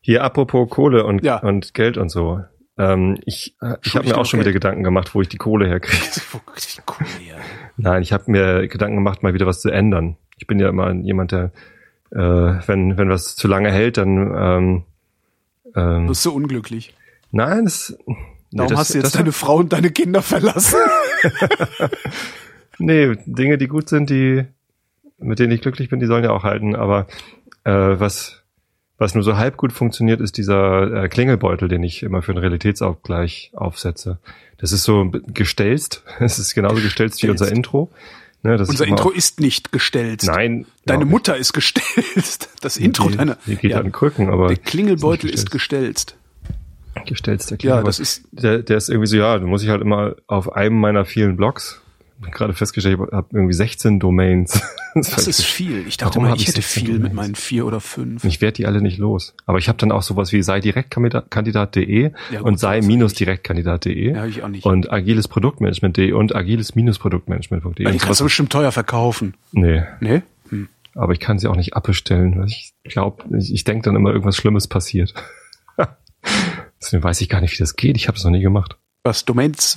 Hier 0.00 0.22
apropos 0.24 0.68
Kohle 0.70 1.04
und, 1.04 1.22
Ja. 1.22 1.38
und 1.38 1.74
Geld 1.74 1.96
und 1.98 2.08
so. 2.10 2.42
Ähm, 2.78 3.18
ich 3.24 3.56
äh, 3.60 3.76
ich 3.82 3.96
habe 3.96 4.06
mir 4.06 4.18
auch 4.18 4.26
schon 4.26 4.38
noch 4.38 4.44
wieder 4.44 4.52
Geld? 4.52 4.62
Gedanken 4.62 4.84
gemacht, 4.84 5.14
wo 5.14 5.22
ich 5.22 5.28
die 5.28 5.38
Kohle 5.38 5.66
herkriege. 5.66 6.02
Wie 6.02 6.82
cool, 6.88 7.06
ja. 7.26 7.34
Nein, 7.76 8.02
ich 8.02 8.12
habe 8.12 8.30
mir 8.30 8.68
Gedanken 8.68 8.96
gemacht, 8.96 9.22
mal 9.22 9.34
wieder 9.34 9.46
was 9.46 9.60
zu 9.60 9.70
ändern. 9.70 10.16
Ich 10.38 10.46
bin 10.46 10.58
ja 10.58 10.68
immer 10.68 10.92
jemand, 10.92 11.32
der, 11.32 11.52
äh, 12.10 12.18
wenn, 12.18 12.98
wenn 12.98 13.08
was 13.08 13.36
zu 13.36 13.48
lange 13.48 13.70
hält, 13.70 13.96
dann 13.96 14.34
ähm, 14.36 14.82
ähm, 15.74 16.06
Bist 16.06 16.24
du 16.24 16.32
unglücklich. 16.32 16.94
nein, 17.30 17.64
das, 17.64 17.96
nee, 18.06 18.16
Darum 18.52 18.70
das, 18.70 18.78
hast 18.78 18.94
du 18.94 18.98
jetzt 18.98 19.14
deine 19.14 19.32
Frau 19.32 19.56
und 19.56 19.72
deine 19.72 19.90
Kinder 19.90 20.22
verlassen. 20.22 20.78
Nee, 22.78 23.16
Dinge, 23.24 23.58
die 23.58 23.68
gut 23.68 23.88
sind, 23.88 24.10
die 24.10 24.44
mit 25.18 25.38
denen 25.38 25.52
ich 25.52 25.62
glücklich 25.62 25.88
bin, 25.88 26.00
die 26.00 26.06
sollen 26.06 26.24
ja 26.24 26.30
auch 26.30 26.44
halten. 26.44 26.76
Aber 26.76 27.06
äh, 27.64 27.72
was 27.72 28.42
was 28.98 29.14
nur 29.14 29.22
so 29.24 29.36
halb 29.36 29.56
gut 29.56 29.72
funktioniert, 29.72 30.20
ist 30.20 30.36
dieser 30.38 31.04
äh, 31.04 31.08
Klingelbeutel, 31.08 31.68
den 31.68 31.82
ich 31.82 32.02
immer 32.02 32.22
für 32.22 32.32
einen 32.32 32.38
Realitätsausgleich 32.38 33.50
aufsetze. 33.54 34.18
Das 34.58 34.72
ist 34.72 34.84
so 34.84 35.10
gestelzt. 35.26 36.02
Es 36.18 36.38
ist 36.38 36.54
genauso 36.54 36.80
gestelzt 36.82 37.22
wie 37.22 37.30
unser 37.30 37.50
Intro. 37.52 37.90
Ne, 38.42 38.52
Unser 38.58 38.72
ist 38.72 38.80
Intro 38.80 39.08
auf- 39.08 39.16
ist 39.16 39.40
nicht 39.40 39.72
gestellt. 39.72 40.22
Nein. 40.24 40.66
Deine 40.84 41.04
ja, 41.04 41.10
Mutter 41.10 41.36
ist 41.36 41.52
gestellt. 41.52 42.48
Das 42.60 42.76
Intro 42.76 43.08
die, 43.10 43.16
deiner. 43.16 43.36
die 43.46 43.56
geht 43.56 43.72
ja, 43.72 43.80
an 43.80 43.92
Krücken, 43.92 44.30
aber 44.30 44.48
der 44.48 44.56
Klingelbeutel 44.56 45.28
ist 45.30 45.40
ist 45.44 45.50
gestellt. 45.50 46.16
gestelzt. 47.06 47.50
Der 47.50 47.56
Ja, 47.56 47.58
Klingelbeutel. 47.58 47.86
das 47.88 47.98
ist- 48.00 48.24
der, 48.32 48.58
der 48.62 48.76
ist 48.76 48.88
irgendwie 48.88 49.08
so, 49.08 49.16
ja, 49.16 49.38
da 49.38 49.44
muss 49.44 49.62
ich 49.62 49.68
halt 49.68 49.82
immer 49.82 50.14
auf 50.26 50.52
einem 50.52 50.78
meiner 50.80 51.04
vielen 51.04 51.36
Blogs 51.36 51.80
gerade 52.32 52.54
festgestellt, 52.54 52.98
ich 53.00 53.12
habe 53.12 53.28
irgendwie 53.32 53.54
16 53.54 53.98
Domains. 54.00 54.60
Das 54.96 55.26
ist 55.28 55.44
viel. 55.44 55.86
Ich 55.86 55.98
dachte 55.98 56.18
mal, 56.20 56.30
hab 56.30 56.36
ich 56.36 56.44
ich 56.44 56.48
hätte 56.48 56.62
16 56.62 56.82
viel 56.86 56.92
mit 56.94 57.02
Domains? 57.12 57.14
meinen 57.16 57.34
vier 57.34 57.66
oder 57.66 57.80
fünf. 57.80 58.24
Ich 58.24 58.40
werde 58.40 58.54
die 58.54 58.66
alle 58.66 58.80
nicht 58.80 58.96
los. 58.96 59.34
Aber 59.44 59.58
ich 59.58 59.68
habe 59.68 59.76
dann 59.76 59.92
auch 59.92 60.00
sowas 60.00 60.32
wie 60.32 60.42
sei 60.42 60.58
direktkandidat.de 60.60 62.12
Ja, 62.32 62.40
und 62.40 62.58
sei 62.58 62.76
sowas 62.80 62.86
minus 62.86 63.12
direktkandidat.de 63.12 64.14
Ja, 64.14 64.24
ich 64.24 64.42
auch 64.42 64.48
nicht. 64.48 64.64
und 64.64 64.90
agilesproduktmanagement.de 64.90 66.12
und 66.12 66.34
die 67.78 67.84
Und 67.84 67.98
kannst 68.00 68.20
du 68.20 68.24
bestimmt 68.24 68.50
teuer 68.50 68.72
verkaufen. 68.72 69.34
Nee, 69.52 69.82
Ne? 70.00 70.22
Hm. 70.48 70.68
aber 70.94 71.12
ich 71.12 71.20
kann 71.20 71.38
sie 71.38 71.48
auch 71.48 71.56
nicht 71.56 71.74
abbestellen. 71.74 72.46
Ich 72.46 72.72
glaube, 72.84 73.22
ich, 73.36 73.52
ich 73.52 73.64
denke 73.64 73.84
dann 73.84 73.96
immer, 73.96 74.10
irgendwas 74.12 74.36
Schlimmes 74.36 74.66
passiert. 74.66 75.12
Deswegen 76.80 77.02
weiß 77.02 77.20
ich 77.20 77.28
gar 77.28 77.42
nicht, 77.42 77.52
wie 77.52 77.58
das 77.62 77.76
geht. 77.76 77.96
Ich 77.98 78.08
habe 78.08 78.16
es 78.16 78.24
noch 78.24 78.30
nie 78.30 78.40
gemacht. 78.42 78.78
Was 79.04 79.24
Domains 79.26 79.76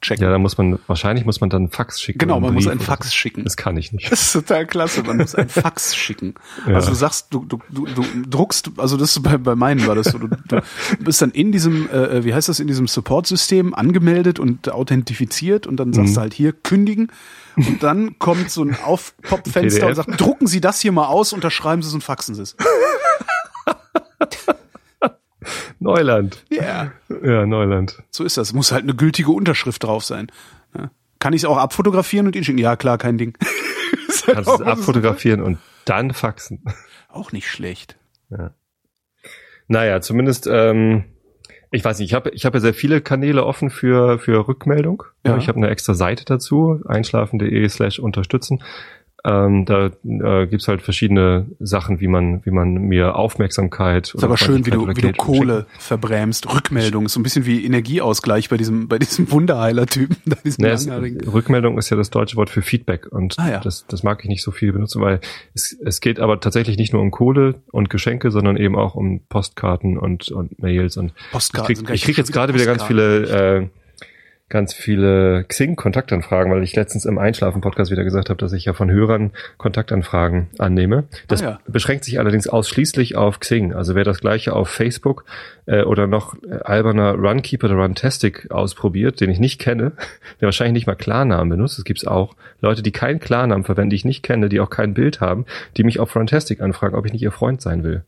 verchecken. 0.00 0.24
Ja, 0.24 0.30
da 0.30 0.38
muss 0.38 0.58
man, 0.58 0.78
wahrscheinlich 0.86 1.24
muss 1.24 1.40
man 1.40 1.50
dann 1.50 1.62
einen 1.62 1.70
Fax 1.70 2.00
schicken. 2.00 2.18
genau, 2.18 2.40
man 2.40 2.54
muss 2.54 2.66
einen 2.66 2.80
Fax 2.80 3.08
so. 3.08 3.14
schicken. 3.14 3.44
Das 3.44 3.56
kann 3.56 3.76
ich 3.76 3.92
nicht. 3.92 4.10
Das 4.10 4.22
ist 4.22 4.32
total 4.32 4.66
klasse. 4.66 5.02
Man 5.02 5.16
muss 5.18 5.34
einen 5.34 5.48
Fax 5.48 5.94
schicken. 5.96 6.34
Ja. 6.66 6.74
Also 6.74 6.90
du 6.90 6.94
sagst, 6.96 7.28
du, 7.30 7.44
du, 7.44 7.58
du, 7.70 7.86
du 7.86 8.04
druckst, 8.28 8.70
also 8.76 8.96
das 8.96 9.16
ist 9.16 9.22
bei, 9.22 9.36
bei 9.38 9.54
meinen 9.54 9.86
war 9.86 9.94
das 9.94 10.06
so, 10.08 10.18
du, 10.18 10.28
du 10.28 10.60
bist 11.00 11.20
dann 11.22 11.30
in 11.32 11.52
diesem, 11.52 11.88
äh, 11.90 12.24
wie 12.24 12.34
heißt 12.34 12.48
das, 12.48 12.60
in 12.60 12.66
diesem 12.66 12.86
Support-System 12.86 13.74
angemeldet 13.74 14.38
und 14.38 14.70
authentifiziert 14.70 15.66
und 15.66 15.76
dann 15.76 15.88
Mhm. 15.88 15.94
sagst 15.94 16.16
du 16.16 16.20
halt 16.20 16.34
hier 16.34 16.52
kündigen 16.52 17.10
und 17.56 17.82
dann 17.82 18.18
kommt 18.18 18.50
so 18.50 18.62
ein 18.62 18.76
Aufpop-Fenster 18.84 19.86
und 19.88 19.94
sagt, 19.94 20.20
drucken 20.20 20.46
Sie 20.46 20.60
das 20.60 20.80
hier 20.80 20.92
mal 20.92 21.06
aus, 21.06 21.32
unterschreiben 21.32 21.82
Sie 21.82 21.88
es 21.88 21.94
und 21.94 22.04
faxen 22.04 22.34
Sie 22.34 22.42
es. 22.42 22.56
Neuland. 25.78 26.44
Ja. 26.50 26.92
Ja, 27.22 27.46
Neuland. 27.46 28.02
So 28.10 28.24
ist 28.24 28.36
das. 28.36 28.52
Muss 28.52 28.72
halt 28.72 28.82
eine 28.84 28.94
gültige 28.94 29.30
Unterschrift 29.30 29.82
drauf 29.84 30.04
sein. 30.04 30.28
Ja. 30.76 30.90
Kann 31.18 31.32
ich 31.32 31.42
es 31.42 31.44
auch 31.44 31.56
abfotografieren 31.56 32.26
und 32.26 32.36
Ihnen 32.36 32.44
schicken? 32.44 32.58
Ja, 32.58 32.76
klar, 32.76 32.98
kein 32.98 33.18
Ding. 33.18 33.36
halt 33.40 34.34
kannst 34.34 34.50
es 34.50 34.60
was- 34.60 34.62
abfotografieren 34.62 35.40
und 35.42 35.58
dann 35.84 36.12
faxen. 36.12 36.62
Auch 37.08 37.32
nicht 37.32 37.48
schlecht. 37.48 37.96
Naja, 39.68 40.00
zumindest, 40.00 40.46
ähm, 40.50 41.04
ich 41.70 41.84
weiß 41.84 41.98
nicht, 41.98 42.08
ich 42.10 42.14
habe 42.14 42.30
ich 42.30 42.46
hab 42.46 42.54
ja 42.54 42.60
sehr 42.60 42.74
viele 42.74 43.00
Kanäle 43.00 43.44
offen 43.44 43.70
für, 43.70 44.18
für 44.18 44.48
Rückmeldung. 44.48 45.02
Ja. 45.24 45.32
Ja. 45.32 45.38
Ich 45.38 45.48
habe 45.48 45.58
eine 45.58 45.68
extra 45.68 45.94
Seite 45.94 46.24
dazu, 46.24 46.80
einschlafen.de 46.86 47.68
slash 47.68 47.98
unterstützen. 47.98 48.62
Ähm, 49.24 49.64
da 49.64 49.90
äh, 50.04 50.46
gibt's 50.46 50.68
halt 50.68 50.80
verschiedene 50.80 51.46
Sachen, 51.58 52.00
wie 52.00 52.06
man, 52.06 52.44
wie 52.46 52.50
man 52.50 52.74
mir 52.74 53.16
Aufmerksamkeit 53.16 54.14
Ist 54.14 54.22
aber 54.22 54.36
schön, 54.36 54.64
wie 54.64 54.70
du, 54.70 54.86
wie 54.86 55.00
du 55.00 55.12
Kohle 55.12 55.66
verbrämst. 55.78 56.52
Rückmeldung 56.54 57.06
ist 57.06 57.14
so 57.14 57.20
ein 57.20 57.24
bisschen 57.24 57.44
wie 57.44 57.64
Energieausgleich 57.64 58.48
bei 58.48 58.56
diesem, 58.56 58.86
bei 58.86 58.98
diesem 58.98 59.30
Wunderheiler-Typen, 59.30 60.16
Nee, 60.58 60.68
es. 60.68 60.88
Rückmeldung 60.88 61.78
ist 61.78 61.90
ja 61.90 61.96
das 61.96 62.10
deutsche 62.10 62.36
Wort 62.36 62.50
für 62.50 62.62
Feedback 62.62 63.06
und 63.10 63.34
Ah, 63.38 63.50
ja. 63.50 63.60
das, 63.60 63.86
das 63.88 64.02
mag 64.02 64.20
ich 64.22 64.28
nicht 64.28 64.42
so 64.42 64.52
viel 64.52 64.72
benutzen, 64.72 65.02
weil 65.02 65.20
es, 65.54 65.76
es 65.84 66.00
geht 66.00 66.20
aber 66.20 66.40
tatsächlich 66.40 66.78
nicht 66.78 66.92
nur 66.92 67.02
um 67.02 67.10
Kohle 67.10 67.56
und 67.72 67.90
Geschenke, 67.90 68.30
sondern 68.30 68.56
eben 68.56 68.76
auch 68.76 68.94
um 68.94 69.20
Postkarten 69.28 69.98
und, 69.98 70.30
und 70.30 70.60
Mails 70.60 70.96
und 70.96 71.12
Postkarten 71.32 71.72
ich 71.72 71.84
krieg, 71.84 71.94
ich 71.94 72.02
krieg 72.02 72.18
jetzt 72.18 72.32
gerade 72.32 72.54
wieder 72.54 72.66
ganz 72.66 72.84
viele 72.84 73.62
äh, 73.62 73.68
ganz 74.48 74.72
viele 74.72 75.44
Xing-Kontaktanfragen, 75.44 76.50
weil 76.50 76.62
ich 76.62 76.74
letztens 76.74 77.04
im 77.04 77.18
Einschlafen-Podcast 77.18 77.90
wieder 77.90 78.04
gesagt 78.04 78.30
habe, 78.30 78.38
dass 78.38 78.52
ich 78.54 78.64
ja 78.64 78.72
von 78.72 78.90
Hörern 78.90 79.32
Kontaktanfragen 79.58 80.48
annehme. 80.58 81.04
Das 81.26 81.42
Ah, 81.42 81.44
ja. 81.44 81.60
beschränkt 81.66 82.04
sich 82.04 82.18
allerdings 82.18 82.48
ausschließlich 82.48 83.16
auf 83.16 83.40
Xing. 83.40 83.74
Also 83.74 83.94
wer 83.94 84.04
das 84.04 84.20
gleiche 84.20 84.54
auf 84.54 84.68
Facebook 84.70 85.24
äh, 85.66 85.82
oder 85.82 86.06
noch 86.06 86.34
äh, 86.42 86.60
alberner 86.64 87.12
Runkeeper 87.12 87.66
oder 87.66 87.76
Runtastic 87.76 88.50
ausprobiert, 88.50 89.20
den 89.20 89.30
ich 89.30 89.38
nicht 89.38 89.60
kenne, 89.60 89.92
der 90.40 90.46
wahrscheinlich 90.46 90.72
nicht 90.74 90.86
mal 90.86 90.94
Klarnamen 90.96 91.50
benutzt, 91.50 91.76
das 91.76 91.84
gibt's 91.84 92.06
auch. 92.06 92.34
Leute, 92.60 92.82
die 92.82 92.92
keinen 92.92 93.20
Klarnamen 93.20 93.64
verwenden, 93.64 93.90
die 93.90 93.96
ich 93.96 94.04
nicht 94.06 94.22
kenne, 94.22 94.48
die 94.48 94.60
auch 94.60 94.70
kein 94.70 94.94
Bild 94.94 95.20
haben, 95.20 95.44
die 95.76 95.84
mich 95.84 96.00
auf 96.00 96.16
Runtastic 96.16 96.60
anfragen, 96.62 96.94
ob 96.96 97.04
ich 97.04 97.12
nicht 97.12 97.22
ihr 97.22 97.32
Freund 97.32 97.60
sein 97.60 97.84
will. 97.84 98.02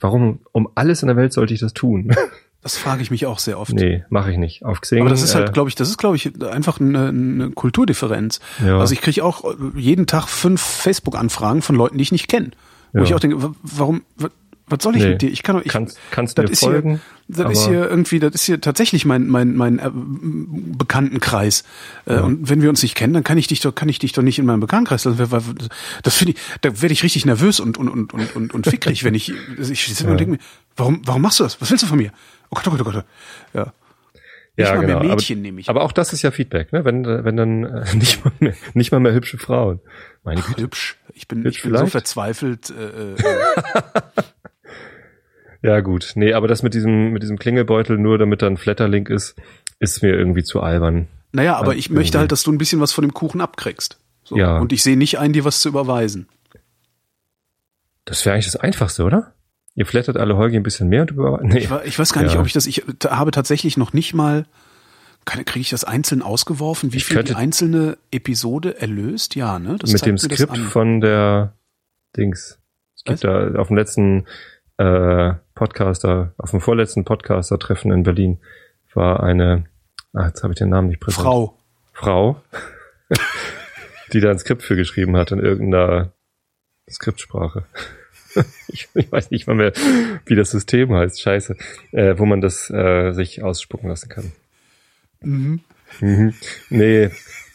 Warum 0.00 0.40
um 0.52 0.68
alles 0.74 1.02
in 1.02 1.08
der 1.08 1.16
Welt 1.16 1.32
sollte 1.32 1.54
ich 1.54 1.60
das 1.60 1.74
tun? 1.74 2.14
Das 2.62 2.76
frage 2.76 3.02
ich 3.02 3.10
mich 3.10 3.26
auch 3.26 3.40
sehr 3.40 3.58
oft. 3.58 3.72
nee, 3.72 4.04
mache 4.08 4.30
ich 4.30 4.38
nicht. 4.38 4.64
Auf 4.64 4.80
Xing. 4.80 5.00
Aber 5.00 5.10
das 5.10 5.22
ist 5.22 5.32
äh, 5.34 5.38
halt, 5.38 5.52
glaube 5.52 5.68
ich, 5.68 5.74
das 5.74 5.88
ist, 5.88 5.98
glaube 5.98 6.14
ich, 6.16 6.30
einfach 6.44 6.78
eine, 6.78 7.08
eine 7.08 7.50
Kulturdifferenz. 7.50 8.38
Ja. 8.64 8.78
Also 8.78 8.92
ich 8.94 9.00
kriege 9.00 9.24
auch 9.24 9.44
äh, 9.44 9.56
jeden 9.74 10.06
Tag 10.06 10.28
fünf 10.28 10.60
Facebook-Anfragen 10.60 11.62
von 11.62 11.74
Leuten, 11.74 11.98
die 11.98 12.02
ich 12.02 12.12
nicht 12.12 12.28
kenne. 12.28 12.52
Wo 12.92 13.00
Ja. 13.00 13.04
ich 13.04 13.14
auch 13.14 13.20
denke, 13.20 13.42
wa- 13.42 13.52
warum, 13.62 14.02
wa- 14.16 14.30
was 14.68 14.78
soll 14.82 14.94
ich 14.96 15.02
Nee. 15.02 15.08
mit 15.10 15.22
dir? 15.22 15.30
Ich 15.30 15.42
kann 15.42 15.56
doch, 15.56 15.64
ich, 15.64 15.72
kannst, 15.72 15.98
kannst 16.12 16.38
das 16.38 16.50
ist 16.50 16.60
folgen. 16.60 17.00
hier, 17.28 17.44
das 17.44 17.52
ist 17.58 17.66
hier 17.66 17.90
irgendwie, 17.90 18.20
das 18.20 18.34
ist 18.36 18.44
hier 18.44 18.60
tatsächlich 18.60 19.04
mein, 19.04 19.26
mein, 19.26 19.56
mein 19.56 19.78
äh, 19.80 19.90
Bekanntenkreis. 20.78 21.64
Äh, 22.06 22.18
Und 22.20 22.48
wenn 22.48 22.62
wir 22.62 22.68
uns 22.68 22.82
nicht 22.82 22.94
kennen, 22.94 23.12
dann 23.14 23.24
kann 23.24 23.38
ich 23.38 23.46
dich 23.48 23.60
doch, 23.60 23.74
kann 23.74 23.88
ich 23.88 23.98
dich 23.98 24.12
doch 24.12 24.22
nicht 24.22 24.38
in 24.38 24.46
meinem 24.46 24.60
Bekanntenkreis 24.60 25.04
lassen. 25.04 25.18
Das 26.02 26.14
finde 26.14 26.34
ich, 26.34 26.38
da 26.60 26.80
werde 26.80 26.92
ich 26.92 27.02
richtig 27.02 27.26
nervös 27.26 27.60
und, 27.60 27.78
und, 27.78 27.88
und, 27.88 28.14
und, 28.14 28.36
und, 28.36 28.54
und 28.54 28.66
fickrig, 28.66 29.04
wenn 29.04 29.14
ich, 29.14 29.32
ich 29.58 29.86
sitze 29.86 30.06
und 30.08 30.18
denke 30.18 30.32
mir, 30.34 30.38
warum, 30.76 31.02
warum 31.04 31.22
machst 31.22 31.40
du 31.40 31.44
das? 31.44 31.60
Was 31.60 31.70
willst 31.70 31.82
du 31.82 31.88
von 31.88 31.98
mir? 31.98 32.12
Oh 32.54 32.56
Gott, 32.56 32.68
oh 32.68 32.70
Gott, 32.70 32.80
oh 32.80 32.92
Gott. 32.92 33.04
Ja. 33.54 33.72
Nicht 34.54 34.68
ja, 34.68 34.76
genau. 34.76 35.00
mehr 35.00 35.14
Mädchen 35.14 35.38
aber, 35.38 35.42
nehme 35.42 35.60
ich. 35.60 35.68
Aber 35.70 35.82
auch 35.82 35.92
das 35.92 36.12
ist 36.12 36.20
ja 36.20 36.30
Feedback, 36.30 36.72
ne? 36.74 36.84
Wenn, 36.84 37.04
wenn 37.06 37.36
dann 37.36 37.64
äh, 37.64 37.94
nicht 37.96 38.22
mal 38.24 38.32
mehr, 38.38 38.54
nicht 38.74 38.92
mal 38.92 39.00
mehr 39.00 39.14
hübsche 39.14 39.38
Frauen. 39.38 39.80
Meine 40.22 40.42
Güte. 40.42 40.60
Hübsch. 40.62 40.98
Ich 41.14 41.26
bin, 41.26 41.42
Hübsch 41.42 41.56
ich 41.56 41.62
bin 41.62 41.72
so 41.72 41.78
vielleicht? 41.78 41.92
verzweifelt. 41.92 42.70
Äh, 42.70 43.14
äh, 43.14 43.16
Ja, 45.62 45.80
gut. 45.80 46.12
Nee, 46.16 46.32
aber 46.32 46.48
das 46.48 46.62
mit 46.64 46.74
diesem, 46.74 47.12
mit 47.12 47.22
diesem 47.22 47.38
Klingelbeutel, 47.38 47.96
nur 47.96 48.18
damit 48.18 48.42
da 48.42 48.48
ein 48.48 48.56
Flatterlink 48.56 49.08
ist, 49.08 49.36
ist 49.78 50.02
mir 50.02 50.12
irgendwie 50.12 50.42
zu 50.42 50.60
albern. 50.60 51.06
naja, 51.32 51.56
aber 51.56 51.72
Ja, 51.72 51.78
ich 51.78 51.88
möchte 51.88 52.00
irgendwie. 52.08 52.18
halt, 52.18 52.32
dass 52.32 52.42
du 52.42 52.50
ein 52.52 52.58
bisschen 52.58 52.80
was 52.80 52.92
von 52.92 53.02
dem 53.02 53.14
Kuchen 53.14 53.40
abkriegst. 53.40 53.98
So. 54.24 54.36
Ja. 54.36 54.58
Und 54.58 54.72
ich 54.72 54.82
sehe 54.82 54.96
nicht 54.96 55.18
ein, 55.20 55.32
dir 55.32 55.44
was 55.44 55.60
zu 55.60 55.68
überweisen. 55.68 56.28
Das 58.04 58.24
wäre 58.26 58.34
eigentlich 58.34 58.46
das 58.46 58.56
Einfachste, 58.56 59.04
oder? 59.04 59.34
Ihr 59.74 59.86
flattert 59.86 60.16
alle 60.18 60.36
Holgi 60.36 60.56
ein 60.56 60.62
bisschen 60.62 60.88
mehr 60.88 61.02
und 61.02 61.10
über. 61.12 61.40
Nee. 61.42 61.58
Ich, 61.60 61.70
ich 61.84 61.98
weiß 61.98 62.12
gar 62.12 62.22
nicht, 62.22 62.34
Ja. 62.34 62.40
ob 62.40 62.46
ich 62.46 62.52
das, 62.52 62.66
ich 62.66 62.84
habe 63.06 63.30
tatsächlich 63.30 63.76
noch 63.76 63.92
nicht 63.92 64.12
mal, 64.12 64.44
kriege 65.24 65.60
ich 65.60 65.70
das 65.70 65.84
einzeln 65.84 66.20
ausgeworfen, 66.22 66.92
wie 66.92 66.98
Ich 66.98 67.06
viel 67.06 67.22
die 67.22 67.34
einzelne 67.34 67.96
Episode 68.10 68.80
erlöst? 68.80 69.34
Ja, 69.34 69.58
ne? 69.58 69.76
Das 69.78 69.92
mit 69.92 70.04
dem 70.04 70.18
Skript 70.18 70.56
von 70.58 71.00
der 71.00 71.54
Dings. 72.16 72.58
Es 72.96 73.04
gibt 73.04 73.24
da 73.24 73.54
auf 73.54 73.68
dem 73.68 73.76
letzten 73.76 74.26
äh, 74.76 75.32
Podcaster, 75.54 76.34
auf 76.38 76.50
dem 76.50 76.60
vorletzten 76.60 77.04
Podcaster-Treffen 77.04 77.92
in 77.92 78.02
Berlin 78.02 78.40
war 78.94 79.22
eine, 79.22 79.64
ah, 80.12 80.26
jetzt 80.26 80.42
habe 80.42 80.52
ich 80.52 80.58
den 80.58 80.68
Namen 80.68 80.88
nicht 80.88 81.00
präsent. 81.00 81.24
Frau. 81.24 81.58
Frau, 81.94 82.42
die 84.12 84.20
da 84.20 84.30
ein 84.30 84.38
Skript 84.38 84.62
für 84.62 84.76
geschrieben 84.76 85.16
hat 85.16 85.32
in 85.32 85.38
irgendeiner 85.38 86.12
Skriptsprache. 86.90 87.64
Ich, 88.68 88.88
ich 88.94 89.12
weiß 89.12 89.30
nicht 89.30 89.46
mal 89.46 89.54
mehr, 89.56 89.72
wie 90.26 90.34
das 90.34 90.50
System 90.50 90.92
heißt, 90.94 91.20
scheiße, 91.20 91.56
äh, 91.92 92.14
wo 92.18 92.24
man 92.24 92.40
das 92.40 92.70
äh, 92.70 93.12
sich 93.12 93.42
ausspucken 93.42 93.88
lassen 93.90 94.08
kann. 94.08 94.32
Mhm. 95.20 95.60
Mhm. 96.00 96.34
Nee, 96.70 97.10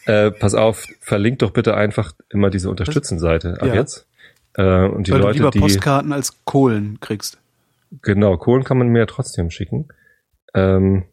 äh, 0.06 0.30
pass 0.30 0.54
auf, 0.54 0.86
verlinkt 1.00 1.42
doch 1.42 1.50
bitte 1.50 1.74
einfach 1.76 2.12
immer 2.30 2.50
diese 2.50 2.70
Unterstützen-Seite 2.70 3.60
ab 3.60 3.66
Ja. 3.68 3.74
jetzt. 3.74 4.06
Äh, 4.54 4.84
und 4.86 5.06
die 5.06 5.12
Weil 5.12 5.20
du 5.20 5.26
Leute, 5.26 5.38
lieber 5.38 5.50
die 5.50 5.58
Postkarten 5.58 6.12
als 6.12 6.44
Kohlen 6.44 6.98
kriegst. 7.00 7.38
genau, 8.02 8.36
Kohlen 8.36 8.62
kann 8.64 8.78
man 8.78 8.88
mir 8.88 9.00
ja 9.00 9.06
trotzdem 9.06 9.50
schicken. 9.50 9.88
Ähm, 10.54 11.04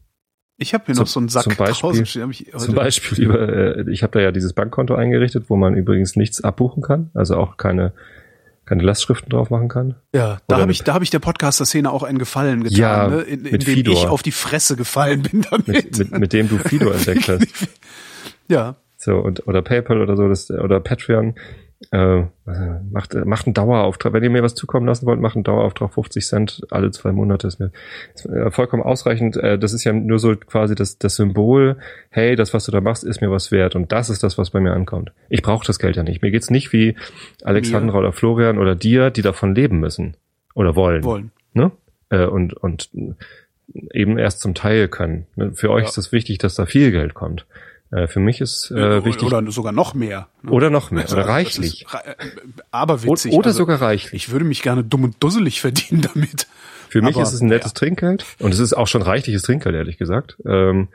Ich 0.58 0.74
habe 0.74 0.86
hier 0.86 0.96
Zum- 0.96 1.02
noch 1.04 1.08
so 1.08 1.20
einen 1.20 1.30
Sack 1.30 1.44
zum 1.44 1.56
Beispiel- 1.56 2.06
stehen. 2.06 2.32
Zum 2.58 2.76
Beispiel 2.76 3.24
über, 3.26 3.50
äh, 3.78 3.92
ich 3.92 4.04
habe 4.04 4.12
da 4.14 4.20
ja 4.24 4.32
dieses 4.32 4.54
Bankkonto 4.54 4.96
eingerichtet, 4.96 5.46
wo 5.50 5.56
man 5.58 5.76
übrigens 5.76 6.16
nichts 6.16 6.42
abbuchen 6.44 6.82
kann, 6.84 7.10
also 7.14 7.36
auch 7.36 7.58
keine, 7.58 7.92
keine 8.66 8.84
Lastschriften 8.84 9.30
drauf 9.30 9.50
machen 9.50 9.68
kann. 9.68 9.96
Ja, 10.14 10.40
da 10.48 10.58
habe 10.60 10.72
ich, 10.72 10.84
da 10.84 10.94
habe 10.94 11.04
ich 11.04 11.10
der 11.12 11.20
Podcaster-Szene 11.20 11.92
auch 11.92 12.04
einen 12.04 12.18
Gefallen 12.18 12.64
getan, 12.64 12.80
Ja, 12.80 13.08
ne? 13.08 13.22
in, 13.22 13.46
in 13.46 13.60
dem 13.60 13.92
ich 13.92 14.08
auf 14.08 14.24
die 14.24 14.32
Fresse 14.32 14.76
gefallen 14.76 15.22
bin 15.22 15.46
damit. 15.50 15.68
Mit, 15.68 15.98
mit, 16.00 16.12
mit 16.20 16.34
dem 16.34 16.50
du 16.50 16.58
Fido 16.58 16.90
entdeckt 16.90 17.28
hast. 17.30 17.48
ja, 18.48 18.76
So, 18.98 19.18
und, 19.18 19.48
oder 19.48 19.62
PayPal 19.62 20.02
oder 20.02 20.16
so, 20.18 20.28
das, 20.28 20.50
oder 20.50 20.80
Patreon. 20.80 21.36
Äh, 21.92 22.24
macht, 22.92 23.14
äh, 23.14 23.26
macht 23.26 23.46
einen 23.48 23.54
Dauerauftrag. 23.54 24.14
Wenn 24.14 24.24
ihr 24.24 24.30
mir 24.30 24.42
was 24.42 24.56
zukommen 24.56 24.88
lassen 24.88 25.06
wollt, 25.06 25.20
macht 25.20 25.36
einen 25.36 25.44
Dauerauftrag 25.44 25.94
50 25.94 26.26
Cent 26.26 26.62
alle 26.72 26.90
zwei 26.92 27.12
Monate. 27.12 27.48
Ist 27.48 27.60
mir 27.60 27.72
ist 28.14 28.28
mir 28.28 28.50
vollkommen 28.52 28.82
ausreichend. 28.82 29.36
Äh, 29.38 29.60
das 29.60 29.74
ist 29.74 29.84
ja 29.84 29.92
nur 29.92 30.18
so 30.18 30.36
quasi 30.36 30.74
das, 30.74 30.98
das 30.98 31.18
Symbol, 31.18 31.78
hey, 32.10 32.36
das, 32.36 32.54
was 32.54 32.66
du 32.66 32.72
da 32.72 32.80
machst, 32.80 33.04
ist 33.04 33.20
mir 33.22 33.30
was 33.30 33.52
wert. 33.52 33.76
Und 33.76 33.92
das 33.92 34.10
ist 34.10 34.24
das, 34.24 34.38
was 34.38 34.52
bei 34.52 34.62
mir 34.62 34.72
ankommt. 34.72 35.12
Ich 35.30 35.42
brauche 35.42 35.66
das 35.66 35.78
Geld 35.78 35.98
ja 35.98 36.04
nicht. 36.04 36.22
Mir 36.22 36.32
geht's 36.32 36.50
nicht 36.50 36.72
wie 36.72 36.96
Alexandra 37.44 38.00
oder 38.00 38.14
Florian 38.14 38.58
oder 38.58 38.76
dir, 38.76 39.12
die 39.12 39.22
davon 39.22 39.54
leben 39.54 39.80
müssen. 39.80 40.16
Oder 40.54 40.76
wollen. 40.78 41.04
wollen. 41.04 41.32
Ne? 41.54 41.72
Äh, 42.10 42.26
und, 42.26 42.54
und 42.54 42.90
eben 43.92 44.18
erst 44.18 44.40
zum 44.40 44.54
Teil 44.54 44.88
können. 44.88 45.28
Ne? 45.36 45.52
Für 45.54 45.72
euch 45.72 45.84
Ja. 45.84 45.90
ist 45.90 45.98
es 45.98 46.12
wichtig, 46.14 46.38
dass 46.38 46.56
da 46.56 46.66
viel 46.66 46.92
Geld 46.92 47.14
kommt. 47.14 47.46
Äh, 47.96 48.08
für 48.08 48.20
mich 48.20 48.42
ist 48.42 48.72
äh, 48.72 49.06
wichtig. 49.06 49.24
Oder 49.24 49.50
sogar 49.52 49.72
noch 49.72 49.94
mehr. 49.94 50.28
ne? 50.42 50.52
Oder 50.52 50.70
noch 50.70 50.92
mehr, 50.92 51.04
Also, 51.04 51.16
oder 51.16 51.28
reichlich. 51.28 51.86
äh, 51.94 52.16
Aber 52.72 53.04
witzig. 53.04 53.32
oder 53.34 53.48
also, 53.48 53.60
sogar 53.60 53.82
reichlich. 53.82 54.14
Ich 54.26 54.32
würde 54.32 54.44
mich 54.44 54.62
gerne 54.62 54.84
dumm 54.84 55.06
und 55.06 55.24
dusselig 55.24 55.62
verdienen 55.62 56.02
damit. 56.14 56.48
Für 56.90 57.02
mich 57.02 57.16
aber, 57.16 57.24
ist 57.24 57.34
es 57.34 57.42
ein 57.42 57.48
nettes 57.48 57.72
ja. 57.72 57.80
Trinkgeld 57.80 58.26
und 58.40 58.54
es 58.54 58.60
ist 58.60 58.74
auch 58.74 58.88
schon 58.88 59.02
reichliches 59.02 59.44
Trinkgeld, 59.44 59.76
ehrlich 59.76 59.98
gesagt. 59.98 60.38
Ähm, 60.46 60.90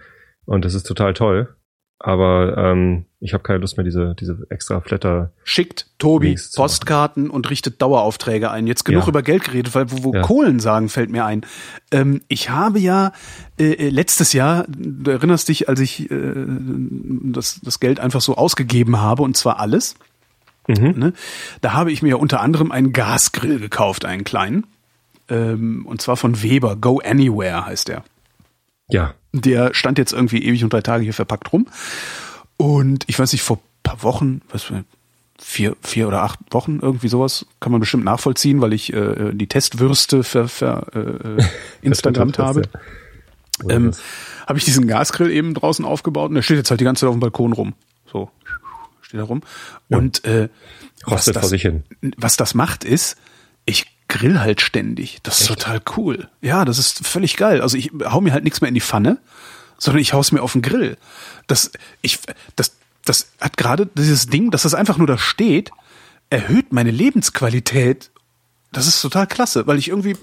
und 0.44 0.64
das 0.64 0.74
ist 0.74 0.84
total 0.86 1.14
toll. 1.14 1.54
Aber 1.98 2.56
ähm, 2.58 3.06
ich 3.22 3.34
habe 3.34 3.42
keine 3.42 3.58
Lust 3.58 3.76
mehr, 3.76 3.84
diese, 3.84 4.14
diese 4.18 4.46
extra 4.48 4.80
Flatter. 4.80 5.30
Schickt 5.44 5.86
Tobi 5.98 6.32
machen. 6.32 6.48
Postkarten 6.56 7.28
und 7.30 7.50
richtet 7.50 7.82
Daueraufträge 7.82 8.50
ein. 8.50 8.66
Jetzt 8.66 8.84
genug 8.84 9.02
Ja. 9.02 9.08
über 9.10 9.22
Geld 9.22 9.44
geredet, 9.44 9.74
weil 9.74 9.90
wo, 9.92 10.04
wo 10.04 10.14
Ja. 10.14 10.22
Kohlen 10.22 10.58
sagen, 10.58 10.88
fällt 10.88 11.10
mir 11.10 11.26
ein. 11.26 11.42
Ähm, 11.90 12.22
ich 12.28 12.48
habe 12.50 12.78
ja 12.78 13.12
äh, 13.58 13.72
äh, 13.72 13.88
letztes 13.90 14.32
Jahr, 14.32 14.64
du 14.68 15.10
erinnerst 15.10 15.48
dich, 15.48 15.68
als 15.68 15.80
ich 15.80 16.10
äh, 16.10 16.16
das, 17.24 17.60
das 17.62 17.78
Geld 17.78 18.00
einfach 18.00 18.22
so 18.22 18.36
ausgegeben 18.36 19.00
habe, 19.00 19.22
und 19.22 19.36
zwar 19.36 19.60
alles, 19.60 19.96
Mhm. 20.68 20.94
ne? 20.98 21.12
da 21.62 21.72
habe 21.72 21.90
ich 21.90 22.00
mir 22.02 22.10
ja 22.10 22.16
unter 22.16 22.40
anderem 22.40 22.70
einen 22.70 22.92
Gasgrill 22.92 23.58
gekauft, 23.58 24.04
einen 24.04 24.24
kleinen. 24.24 24.66
Ähm, 25.28 25.84
und 25.86 26.00
zwar 26.00 26.16
von 26.16 26.42
Weber, 26.42 26.76
Go 26.76 27.00
Anywhere 27.04 27.66
heißt 27.66 27.88
der. 27.88 28.04
Ja, 28.88 29.14
Der 29.32 29.74
stand 29.74 29.98
jetzt 29.98 30.12
irgendwie 30.12 30.44
ewig 30.44 30.62
und 30.64 30.72
drei 30.72 30.80
Tage 30.80 31.04
hier 31.04 31.14
verpackt 31.14 31.52
rum. 31.52 31.66
Und 32.60 33.04
ich 33.06 33.18
weiß 33.18 33.32
nicht, 33.32 33.40
vor 33.40 33.58
paar 33.82 34.02
Wochen, 34.02 34.42
was 34.50 34.64
für 34.64 34.84
vier, 35.38 35.78
vier 35.80 36.06
oder 36.08 36.22
acht 36.22 36.38
Wochen, 36.50 36.80
irgendwie 36.82 37.08
sowas, 37.08 37.46
kann 37.58 37.72
man 37.72 37.80
bestimmt 37.80 38.04
nachvollziehen, 38.04 38.60
weil 38.60 38.74
ich 38.74 38.92
äh, 38.92 39.32
die 39.32 39.46
Testwürste 39.46 40.22
ver, 40.22 40.46
ver, 40.46 40.86
äh, 40.94 41.42
Instagrammt 41.80 42.38
habe. 42.38 42.64
Ähm, 43.66 43.92
habe 44.46 44.58
ich 44.58 44.66
diesen 44.66 44.86
Gasgrill 44.86 45.30
eben 45.30 45.54
draußen 45.54 45.86
aufgebaut 45.86 46.28
und 46.28 46.34
der 46.34 46.42
steht 46.42 46.58
jetzt 46.58 46.70
halt 46.70 46.80
die 46.80 46.84
ganze 46.84 47.00
Zeit 47.00 47.08
auf 47.08 47.14
dem 47.14 47.20
Balkon 47.20 47.54
rum. 47.54 47.72
So, 48.12 48.30
steht 49.00 49.20
da 49.20 49.24
rum. 49.24 49.40
Und 49.88 50.22
äh, 50.26 50.50
was, 51.06 51.24
das, 51.24 51.54
was 52.18 52.36
das 52.36 52.52
macht, 52.52 52.84
ist, 52.84 53.16
ich 53.64 53.86
grill 54.08 54.38
halt 54.38 54.60
ständig. 54.60 55.20
Das 55.22 55.40
ist 55.40 55.46
total 55.46 55.80
cool. 55.96 56.28
Ja, 56.42 56.66
das 56.66 56.78
ist 56.78 57.06
völlig 57.06 57.38
geil. 57.38 57.62
Also 57.62 57.78
ich 57.78 57.90
hau 58.04 58.20
mir 58.20 58.34
halt 58.34 58.44
nichts 58.44 58.60
mehr 58.60 58.68
in 58.68 58.74
die 58.74 58.82
Pfanne, 58.82 59.16
sondern 59.80 60.00
ich 60.00 60.12
hau's 60.12 60.30
mir 60.30 60.42
auf 60.42 60.52
den 60.52 60.62
Grill. 60.62 60.96
Das, 61.48 61.72
ich, 62.02 62.20
das, 62.54 62.76
das 63.04 63.32
hat 63.40 63.56
gerade 63.56 63.86
dieses 63.86 64.26
Ding, 64.26 64.52
dass 64.52 64.62
das 64.62 64.74
einfach 64.74 64.98
nur 64.98 65.08
da 65.08 65.18
steht, 65.18 65.72
erhöht 66.28 66.72
meine 66.72 66.92
Lebensqualität. 66.92 68.12
Das 68.72 68.86
ist 68.86 69.02
total 69.02 69.26
klasse, 69.26 69.66
weil 69.66 69.78
ich 69.78 69.88
irgendwie, 69.88 70.16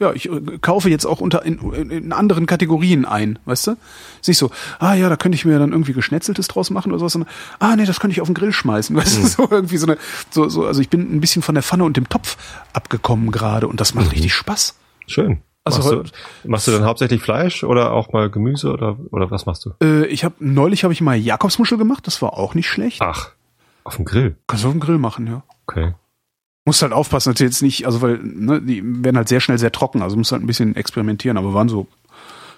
ja, 0.00 0.12
ich 0.12 0.28
äh, 0.28 0.58
kaufe 0.60 0.90
jetzt 0.90 1.06
auch 1.06 1.20
unter 1.20 1.44
in, 1.44 1.72
in, 1.72 2.12
anderen 2.12 2.46
Kategorien 2.46 3.04
ein, 3.04 3.38
weißt 3.44 3.68
du? 3.68 3.76
Siehst 4.22 4.40
so, 4.40 4.50
ah 4.80 4.94
ja, 4.94 5.08
da 5.08 5.16
könnte 5.16 5.36
ich 5.36 5.44
mir 5.44 5.56
dann 5.60 5.70
irgendwie 5.70 5.92
Geschnetzeltes 5.92 6.48
draus 6.48 6.70
machen 6.70 6.90
oder 6.90 6.98
sowas. 6.98 7.14
Und, 7.14 7.28
ah 7.60 7.76
nee, 7.76 7.84
das 7.84 8.00
könnte 8.00 8.12
ich 8.12 8.20
auf 8.20 8.26
den 8.26 8.34
Grill 8.34 8.52
schmeißen, 8.52 8.96
weißt 8.96 9.18
du? 9.18 9.26
So 9.28 9.48
irgendwie 9.48 9.76
so 9.76 9.86
eine, 9.86 9.98
so, 10.30 10.48
so, 10.48 10.66
also 10.66 10.80
ich 10.80 10.88
bin 10.88 11.14
ein 11.14 11.20
bisschen 11.20 11.42
von 11.42 11.54
der 11.54 11.62
Pfanne 11.62 11.84
und 11.84 11.96
dem 11.96 12.08
Topf 12.08 12.36
abgekommen 12.72 13.30
gerade 13.30 13.68
und 13.68 13.80
das 13.80 13.94
macht 13.94 14.10
richtig 14.10 14.34
Spaß. 14.34 14.74
Schön. 15.06 15.42
Also 15.64 15.96
machst, 15.96 16.12
du, 16.44 16.48
machst 16.48 16.68
du 16.68 16.72
dann 16.72 16.84
hauptsächlich 16.84 17.22
Fleisch 17.22 17.62
oder 17.62 17.92
auch 17.92 18.12
mal 18.12 18.28
Gemüse 18.30 18.72
oder, 18.72 18.98
oder 19.10 19.30
was 19.30 19.46
machst 19.46 19.64
du? 19.64 19.74
Äh, 19.82 20.06
ich 20.06 20.24
habe 20.24 20.34
neulich 20.40 20.82
habe 20.82 20.92
ich 20.92 21.00
mal 21.00 21.16
Jakobsmuschel 21.16 21.78
gemacht, 21.78 22.06
das 22.06 22.20
war 22.20 22.32
auch 22.36 22.54
nicht 22.54 22.68
schlecht. 22.68 23.00
Ach, 23.00 23.30
auf 23.84 23.96
dem 23.96 24.04
Grill. 24.04 24.36
Kannst 24.48 24.64
du 24.64 24.68
auf 24.68 24.74
dem 24.74 24.80
Grill 24.80 24.98
machen, 24.98 25.26
ja. 25.26 25.42
Okay. 25.66 25.94
Musst 26.64 26.82
halt 26.82 26.92
aufpassen, 26.92 27.32
dass 27.32 27.40
jetzt 27.40 27.62
nicht, 27.62 27.86
also 27.86 28.02
weil, 28.02 28.18
ne, 28.22 28.60
die 28.60 28.82
werden 29.04 29.16
halt 29.16 29.28
sehr 29.28 29.40
schnell 29.40 29.58
sehr 29.58 29.72
trocken, 29.72 30.02
also 30.02 30.16
musst 30.16 30.32
halt 30.32 30.42
ein 30.42 30.46
bisschen 30.46 30.74
experimentieren, 30.76 31.36
aber 31.36 31.54
waren 31.54 31.68
so, 31.68 31.86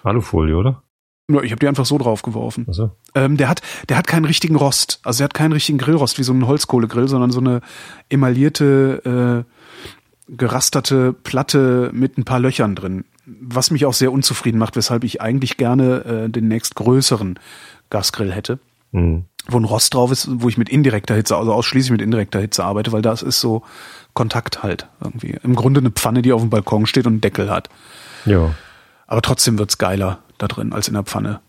Alufolie, 0.03 0.55
oder? 0.55 0.83
ja, 1.29 1.41
ich 1.41 1.51
habe 1.51 1.59
die 1.59 1.67
einfach 1.67 1.85
so 1.85 1.97
drauf 1.97 2.21
geworfen. 2.21 2.65
Also, 2.67 2.91
Ähm, 3.15 3.37
der 3.37 3.49
hat, 3.49 3.61
der 3.89 3.97
hat 3.97 4.05
keinen 4.05 4.25
richtigen 4.25 4.55
Rost, 4.55 4.99
also 5.03 5.19
der 5.19 5.25
hat 5.25 5.33
keinen 5.33 5.53
richtigen 5.53 5.79
Grillrost 5.79 6.19
wie 6.19 6.23
so 6.23 6.33
ein 6.33 6.45
Holzkohlegrill, 6.45 7.07
sondern 7.07 7.31
so 7.31 7.39
eine 7.39 7.61
emaillierte, 8.09 9.45
äh, 9.45 9.54
gerasterte 10.27 11.13
Platte 11.13 11.91
mit 11.93 12.17
ein 12.17 12.25
paar 12.25 12.39
Löchern 12.39 12.75
drin, 12.75 13.05
was 13.25 13.71
mich 13.71 13.85
auch 13.85 13.93
sehr 13.93 14.11
unzufrieden 14.11 14.57
macht, 14.57 14.75
weshalb 14.75 15.03
ich 15.03 15.21
eigentlich 15.21 15.57
gerne 15.57 16.05
äh, 16.05 16.29
den 16.29 16.47
nächst 16.47 16.75
größeren 16.75 17.39
Gasgrill 17.89 18.31
hätte. 18.31 18.59
hm. 18.95 19.25
wo 19.47 19.57
ein 19.57 19.65
Rost 19.65 19.93
drauf 19.93 20.11
ist, 20.11 20.27
wo 20.31 20.47
ich 20.47 20.57
mit 20.57 20.69
indirekter 20.69 21.15
Hitze, 21.15 21.35
also 21.35 21.53
ausschließlich 21.53 21.91
mit 21.91 22.01
indirekter 22.01 22.39
Hitze 22.39 22.63
arbeite, 22.63 22.91
weil 22.91 23.01
das 23.01 23.21
ist 23.21 23.41
so 23.41 23.63
Kontakt 24.13 24.63
halt 24.63 24.87
irgendwie. 25.01 25.37
Im 25.43 25.55
Grunde 25.55 25.81
eine 25.81 25.91
Pfanne, 25.91 26.21
die 26.21 26.31
auf 26.31 26.41
dem 26.41 26.49
Balkon 26.49 26.85
steht 26.85 27.05
und 27.05 27.13
einen 27.13 27.21
Deckel 27.21 27.49
hat. 27.49 27.69
Ja. 28.25 28.55
Aber 29.05 29.21
trotzdem 29.21 29.59
wird's 29.59 29.77
geiler 29.77 30.19
da 30.37 30.47
drin 30.47 30.73
als 30.73 30.87
in 30.87 30.93
der 30.93 31.03
Pfanne. 31.03 31.41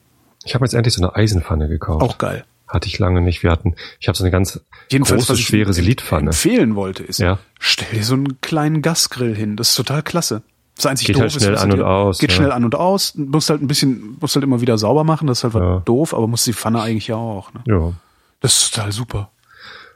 Ich 0.45 0.55
habe 0.55 0.65
jetzt 0.65 0.75
endlich 0.75 0.95
so 0.95 1.03
eine 1.03 1.15
Eisenpfanne 1.15 1.69
gekauft. 1.69 2.03
Auch 2.03 2.19
geil. 2.19 2.45
Hatte 2.69 2.89
ich 2.89 2.99
lange 2.99 3.21
nicht. 3.21 3.43
Wir 3.43 3.51
hatten, 3.53 3.75
ich 4.01 4.09
habe 4.09 4.19
so 4.19 4.25
eine 4.25 4.31
ganz 4.33 4.61
Jedenfalls, 4.91 5.27
große, 5.27 5.41
schwere 5.41 5.73
Silitpfanne. 5.73 6.27
empfehlen 6.31 6.75
wollte, 6.75 7.05
ist, 7.05 7.19
Ja. 7.21 7.39
stell 7.61 7.89
dir 7.99 8.05
so 8.05 8.15
einen 8.15 8.41
kleinen 8.41 8.83
Gasgrill 8.83 9.35
hin. 9.37 9.57
Das 9.57 9.71
ist 9.71 9.77
total 9.77 10.03
klasse. 10.03 10.43
Das 10.75 10.87
einzig 10.87 11.07
Geht 11.07 11.17
doof 11.17 11.23
halt 11.23 11.33
schnell 11.33 11.55
ist, 11.55 11.61
an 11.63 11.73
und 11.73 11.79
dir- 11.79 11.87
aus, 11.87 12.19
Geht 12.19 12.31
ja. 12.33 12.37
schnell 12.37 12.53
an 12.53 12.65
und 12.65 12.75
aus. 12.75 13.15
Musst 13.15 13.49
halt 13.51 13.63
ein 13.63 13.67
bisschen, 13.69 14.17
musst 14.21 14.35
halt 14.35 14.45
immer 14.45 14.61
wieder 14.61 14.77
sauber 14.79 15.05
machen. 15.05 15.27
Das 15.27 15.39
ist 15.39 15.45
halt 15.45 15.55
Ja. 15.55 15.81
doof, 15.85 16.13
aber 16.13 16.27
musst 16.27 16.47
die 16.47 16.53
Pfanne 16.53 16.83
eigentlich 16.83 17.07
ja 17.07 17.17
auch. 17.17 17.55
Ne? 17.55 17.61
Ja. 17.67 17.93
Das 18.41 18.55
ist 18.63 18.75
total 18.75 18.93
super. 18.93 19.31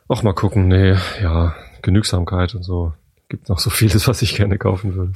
Auch 0.08 0.22
mal 0.22 0.32
gucken, 0.32 0.68
nee, 0.68 0.94
ja, 1.22 1.54
Genügsamkeit 1.82 2.54
und 2.54 2.62
so. 2.62 2.92
Gibt 3.28 3.48
noch 3.48 3.58
so 3.58 3.68
vieles, 3.70 4.08
was 4.08 4.22
ich 4.22 4.34
gerne 4.36 4.58
kaufen 4.58 4.94
würde. 4.94 5.12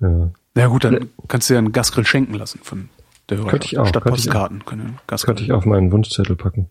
Ja. 0.00 0.30
Na 0.54 0.62
ja, 0.62 0.66
gut, 0.68 0.84
dann 0.84 1.08
kannst 1.28 1.48
du 1.50 1.54
ja 1.54 1.58
einen 1.58 1.72
Gasgrill 1.72 2.06
schenken 2.06 2.34
lassen 2.34 2.60
von 2.62 2.88
der. 3.30 3.38
Könnte 3.44 3.66
ich 3.66 3.78
auch, 3.78 3.86
Statt 3.86 4.02
könnte 4.02 4.18
ich 4.18 4.26
Postkarten. 4.26 4.64
Können 4.64 4.80
einen 4.82 4.94
Das 5.06 5.22
Gasgrill. 5.22 5.34
könnte 5.34 5.44
ich 5.44 5.52
auf 5.52 5.64
meinen 5.64 5.92
Wunschzettel 5.92 6.36
packen. 6.36 6.68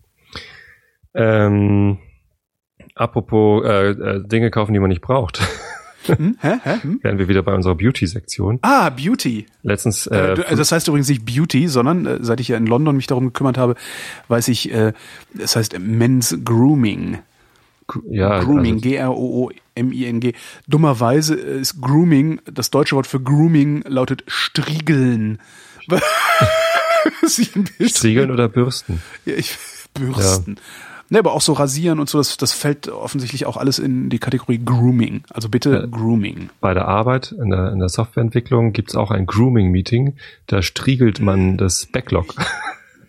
Ähm, 1.14 1.98
apropos 2.94 3.64
äh, 3.64 3.90
äh, 3.90 4.26
Dinge 4.26 4.50
kaufen, 4.50 4.72
die 4.72 4.78
man 4.78 4.88
nicht 4.88 5.00
braucht, 5.02 5.40
Hm? 6.06 6.36
Hä? 6.40 6.54
Hä? 6.62 6.76
Hm? 6.80 6.98
wären 7.02 7.18
wir 7.18 7.28
wieder 7.28 7.42
bei 7.42 7.52
unserer 7.54 7.74
Beauty-Sektion. 7.74 8.58
Ah, 8.62 8.88
Beauty. 8.88 9.44
Letztens, 9.62 10.06
Äh, 10.06 10.32
äh, 10.32 10.56
das 10.56 10.72
heißt 10.72 10.88
übrigens 10.88 11.08
nicht 11.10 11.26
Beauty, 11.26 11.68
sondern 11.68 12.06
äh, 12.06 12.18
seit 12.22 12.40
ich 12.40 12.48
ja 12.48 12.56
in 12.56 12.66
London 12.66 12.96
mich 12.96 13.06
darum 13.06 13.26
gekümmert 13.26 13.58
habe, 13.58 13.74
weiß 14.28 14.48
ich, 14.48 14.72
äh, 14.72 14.92
es 15.38 15.56
heißt 15.56 15.78
Men's 15.78 16.38
Grooming. 16.42 17.18
ja, 18.08 18.38
Grooming, 18.42 18.76
also, 18.76 18.88
G-R-O-O-M-I-N-G. 18.88 20.32
Dummerweise 20.68 21.34
ist 21.34 21.82
Grooming, 21.82 22.40
das 22.50 22.70
deutsche 22.70 22.96
Wort 22.96 23.06
für 23.06 23.20
Grooming 23.20 23.82
lautet 23.86 24.24
Striegeln. 24.26 25.38
Striegeln 27.86 28.30
oder 28.30 28.48
Bürsten. 28.48 29.02
Ja, 29.24 29.34
ich, 29.34 29.56
Bürsten. 29.94 30.56
Ne, 31.12 31.18
aber 31.18 31.32
auch 31.32 31.40
so 31.40 31.54
rasieren 31.54 31.98
und 31.98 32.08
so, 32.08 32.18
das, 32.18 32.36
das 32.36 32.52
fällt 32.52 32.88
offensichtlich 32.88 33.44
auch 33.44 33.56
alles 33.56 33.80
in 33.80 34.10
die 34.10 34.20
Kategorie 34.20 34.60
Grooming. 34.64 35.24
Also 35.30 35.48
bitte 35.48 35.70
Ja. 35.70 35.86
Grooming. 35.86 36.50
Bei 36.60 36.72
der 36.72 36.86
Arbeit, 36.86 37.32
in 37.32 37.50
der, 37.50 37.72
in 37.72 37.80
der 37.80 37.88
Softwareentwicklung 37.88 38.72
gibt's 38.72 38.94
auch 38.94 39.10
ein 39.10 39.26
Grooming-Meeting. 39.26 40.14
Da 40.46 40.62
striegelt 40.62 41.20
man 41.20 41.56
das 41.56 41.86
Backlog. 41.86 42.34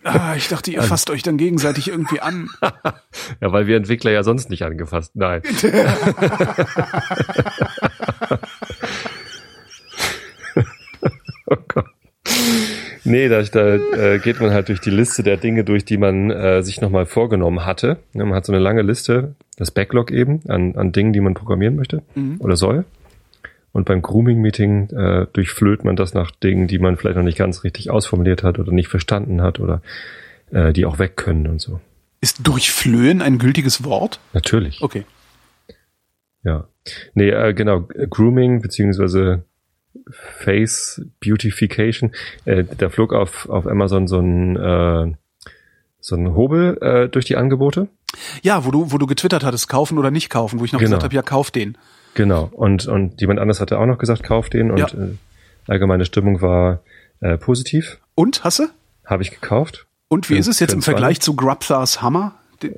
Ah, 0.04 0.34
ich 0.36 0.48
dachte, 0.48 0.72
ihr 0.72 0.82
fasst 0.82 1.10
euch 1.10 1.22
dann 1.22 1.36
gegenseitig 1.36 1.86
irgendwie 1.86 2.18
an. 2.18 2.48
ja, 3.40 3.52
weil 3.52 3.68
wir 3.68 3.76
Entwickler 3.76 4.10
ja 4.10 4.24
sonst 4.24 4.50
nicht 4.50 4.64
angefasst. 4.64 5.12
Nein. 5.14 5.42
oh 11.46 11.56
Gott. 11.68 11.86
Nee, 13.04 13.28
da, 13.28 13.42
da 13.42 13.74
äh, 13.74 14.18
geht 14.18 14.40
man 14.40 14.52
halt 14.52 14.68
durch 14.68 14.80
die 14.80 14.90
Liste 14.90 15.22
der 15.22 15.36
Dinge 15.36 15.64
durch, 15.64 15.84
die 15.84 15.96
man 15.96 16.30
äh, 16.30 16.62
sich 16.62 16.80
nochmal 16.80 17.06
vorgenommen 17.06 17.66
hatte. 17.66 17.98
Ja, 18.14 18.24
man 18.24 18.34
hat 18.34 18.46
so 18.46 18.52
eine 18.52 18.62
lange 18.62 18.82
Liste, 18.82 19.34
das 19.56 19.70
Backlog 19.70 20.10
eben, 20.10 20.40
an, 20.48 20.76
an 20.76 20.92
Dingen, 20.92 21.12
die 21.12 21.20
man 21.20 21.34
programmieren 21.34 21.76
möchte 21.76 22.02
Mhm. 22.14 22.36
oder 22.40 22.56
soll. 22.56 22.84
Und 23.72 23.86
beim 23.86 24.02
Grooming-Meeting 24.02 24.90
äh, 24.90 25.26
durchflöht 25.32 25.84
man 25.84 25.96
das 25.96 26.14
nach 26.14 26.30
Dingen, 26.30 26.68
die 26.68 26.78
man 26.78 26.96
vielleicht 26.96 27.16
noch 27.16 27.24
nicht 27.24 27.38
ganz 27.38 27.64
richtig 27.64 27.90
ausformuliert 27.90 28.42
hat 28.42 28.58
oder 28.58 28.70
nicht 28.70 28.88
verstanden 28.88 29.40
hat 29.42 29.58
oder 29.60 29.82
äh, 30.50 30.72
die 30.72 30.84
auch 30.84 30.98
weg 30.98 31.16
können 31.16 31.46
und 31.46 31.60
so. 31.60 31.80
Ist 32.20 32.46
durchflöhen 32.46 33.22
ein 33.22 33.38
gültiges 33.38 33.82
Wort? 33.84 34.20
Natürlich. 34.32 34.82
Okay. 34.82 35.04
Ja. 36.44 36.68
Nee, 37.14 37.30
äh, 37.30 37.54
genau, 37.54 37.88
Grooming 38.10 38.60
beziehungsweise 38.60 39.44
Face 40.10 41.02
Beautification. 41.20 42.12
Äh, 42.44 42.64
da 42.78 42.88
flog 42.88 43.12
auf, 43.12 43.48
auf 43.48 43.66
Amazon 43.66 44.06
so 44.06 44.18
ein, 44.18 44.56
äh, 44.56 45.12
so 46.00 46.16
ein 46.16 46.34
Hobel 46.34 46.78
äh, 46.80 47.08
durch 47.08 47.24
die 47.24 47.36
Angebote. 47.36 47.88
Ja, 48.42 48.64
wo 48.64 48.70
du, 48.70 48.92
wo 48.92 48.98
du 48.98 49.06
getwittert 49.06 49.44
hattest, 49.44 49.68
kaufen 49.68 49.98
oder 49.98 50.10
nicht 50.10 50.28
kaufen, 50.30 50.60
wo 50.60 50.64
ich 50.64 50.72
noch 50.72 50.80
Genau. 50.80 50.88
gesagt 50.90 51.04
habe, 51.04 51.14
ja, 51.14 51.22
kauf 51.22 51.50
den. 51.50 51.78
Genau. 52.14 52.50
Und, 52.52 52.86
und 52.86 53.20
jemand 53.20 53.40
anders 53.40 53.60
hatte 53.60 53.78
auch 53.78 53.86
noch 53.86 53.98
gesagt, 53.98 54.22
kauf 54.22 54.50
den. 54.50 54.70
Und 54.70 54.78
Ja. 54.78 54.86
äh, 54.88 55.14
allgemeine 55.68 56.04
Stimmung 56.04 56.42
war 56.42 56.80
äh, 57.20 57.38
positiv. 57.38 57.98
Und, 58.14 58.44
hast 58.44 58.58
du? 58.58 58.64
Habe 59.06 59.22
ich 59.22 59.30
gekauft. 59.30 59.86
Und 60.08 60.28
wie 60.28 60.36
ist 60.36 60.46
es 60.48 60.60
jetzt 60.60 60.74
im. 60.74 60.82
Vergleich 60.82 61.20
zu 61.20 61.34
Grubthars 61.34 62.02
Hammer? 62.02 62.34
Den, 62.62 62.74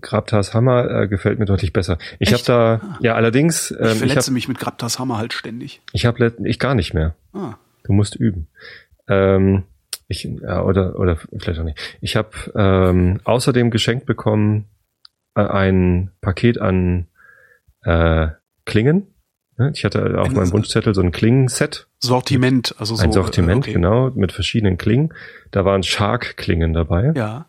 Grabtas 0.00 0.54
Hammer 0.54 0.90
äh, 1.02 1.08
gefällt 1.08 1.38
mir 1.38 1.46
deutlich 1.46 1.72
besser. 1.72 1.98
Ich 2.18 2.32
habe 2.32 2.42
da, 2.44 2.96
ja 3.00 3.14
allerdings, 3.14 3.70
ich 3.70 3.78
ähm, 3.80 3.86
ich 3.92 3.98
verletze 3.98 4.26
habe 4.26 4.32
mich 4.34 4.48
mit 4.48 4.58
Grubthars 4.58 4.98
Hammer 4.98 5.18
halt 5.18 5.32
ständig. 5.32 5.80
ich 5.92 6.06
hab, 6.06 6.18
let- 6.18 6.38
ich 6.44 6.58
gar 6.58 6.74
nicht 6.74 6.94
mehr. 6.94 7.14
Ah. 7.32 7.54
Du 7.84 7.92
musst 7.92 8.14
üben. 8.14 8.48
Ähm, 9.08 9.64
ich, 10.08 10.24
ja, 10.24 10.62
oder, 10.62 10.98
oder 10.98 11.16
vielleicht 11.38 11.58
auch 11.60 11.64
nicht. 11.64 11.78
Ich 12.00 12.16
habe 12.16 12.30
ähm, 12.54 13.20
außerdem 13.24 13.70
geschenkt 13.70 14.06
bekommen 14.06 14.66
äh, 15.34 15.40
ein 15.42 16.10
Paket 16.20 16.60
an 16.60 17.06
äh, 17.82 18.28
Klingen. 18.64 19.08
Ich 19.74 19.84
hatte 19.84 20.18
auf 20.18 20.28
Ein- 20.28 20.34
meinem 20.34 20.52
Wunschzettel 20.52 20.94
so 20.94 21.02
ein 21.02 21.12
Klingenset, 21.12 21.86
Sortiment, 22.00 22.74
also 22.78 22.96
so. 22.96 23.02
ein 23.02 23.12
Sortiment, 23.12 23.66
äh, 23.66 23.70
okay. 23.70 23.72
genau, 23.74 24.10
mit 24.10 24.32
verschiedenen 24.32 24.76
Klingen. 24.76 25.12
Da 25.50 25.64
waren 25.64 25.82
Shark-Klingen 25.82 26.72
dabei. 26.72 27.12
Ja. 27.14 27.46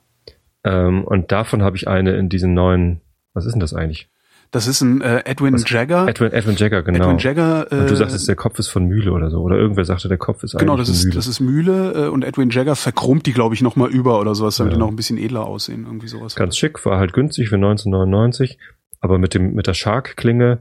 Ähm, 0.63 1.03
und 1.03 1.31
davon 1.31 1.61
habe 1.63 1.75
ich 1.75 1.87
eine 1.87 2.15
in 2.15 2.29
diesen 2.29 2.53
neuen, 2.53 3.01
was 3.33 3.45
ist 3.45 3.53
denn 3.53 3.59
das 3.59 3.73
eigentlich? 3.73 4.09
Das 4.51 4.67
ist 4.67 4.81
ein 4.81 5.01
äh, 5.01 5.23
Edwin 5.25 5.55
Was- 5.55 5.67
Jagger. 5.67 6.07
Edwin, 6.07 6.31
Edwin 6.31 6.55
Jagger, 6.55 6.83
genau. 6.83 7.05
Edwin 7.05 7.17
Jagger. 7.17 7.71
Äh, 7.71 7.75
und 7.75 7.89
du 7.89 7.95
sagtest, 7.95 8.27
der 8.27 8.35
Kopf 8.35 8.59
ist 8.59 8.67
von 8.67 8.85
Mühle 8.85 9.11
oder 9.11 9.31
so. 9.31 9.41
Oder 9.41 9.57
irgendwer 9.57 9.83
sagte, 9.83 10.07
der 10.07 10.19
Kopf 10.19 10.43
ist 10.43 10.55
Genau, 10.57 10.73
eigentlich 10.73 10.87
das 10.89 10.95
ist, 10.97 11.05
Mühle. 11.05 11.15
das 11.15 11.27
ist 11.27 11.39
Mühle 11.39 11.91
äh, 12.05 12.07
und 12.09 12.23
Edwin 12.23 12.51
Jagger 12.51 12.75
verchromt 12.75 13.25
die, 13.25 13.33
glaube 13.33 13.55
ich, 13.55 13.63
noch 13.63 13.75
mal 13.75 13.89
über 13.89 14.19
oder 14.19 14.35
sowas, 14.35 14.57
damit 14.57 14.73
Ja. 14.73 14.77
die 14.77 14.79
noch 14.81 14.89
ein 14.89 14.95
bisschen 14.95 15.17
edler 15.17 15.45
aussehen, 15.47 15.85
irgendwie 15.87 16.07
sowas. 16.07 16.35
ganz 16.35 16.55
schick, 16.55 16.85
war 16.85 16.99
halt 16.99 17.13
günstig 17.13 17.49
für 17.49 17.55
1999, 17.55 18.59
aber 18.99 19.17
mit 19.17 19.33
dem 19.33 19.53
mit 19.55 19.65
der 19.65 19.73
Shark-Klinge 19.73 20.59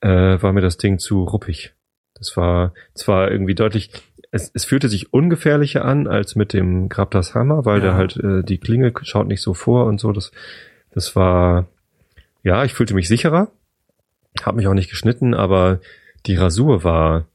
äh, 0.00 0.08
war 0.40 0.52
mir 0.52 0.60
das 0.60 0.76
Ding 0.78 0.98
zu 1.00 1.24
ruppig. 1.24 1.74
Das 2.14 2.36
war 2.36 2.72
zwar 2.94 3.30
irgendwie 3.32 3.56
deutlich, 3.56 3.90
es, 4.32 4.50
es 4.54 4.64
fühlte 4.64 4.88
sich 4.88 5.12
ungefährlicher 5.12 5.84
an 5.84 6.08
als 6.08 6.34
mit 6.34 6.52
dem 6.52 6.88
Grabtas 6.88 7.34
Hammer, 7.34 7.64
weil 7.64 7.78
Ja. 7.78 7.84
der 7.84 7.94
halt 7.94 8.16
äh, 8.16 8.42
die 8.42 8.58
Klinge 8.58 8.92
schaut 9.02 9.28
nicht 9.28 9.42
so 9.42 9.54
vor 9.54 9.86
und 9.86 10.00
so. 10.00 10.10
Das, 10.10 10.32
das 10.90 11.14
war, 11.14 11.66
ja, 12.42 12.64
ich 12.64 12.74
fühlte 12.74 12.94
mich 12.94 13.06
sicherer, 13.08 13.50
habe 14.42 14.56
mich 14.56 14.66
auch 14.66 14.74
nicht 14.74 14.90
geschnitten, 14.90 15.34
aber 15.34 15.78
die 16.26 16.34
Rasur 16.34 16.82
war 16.82 17.26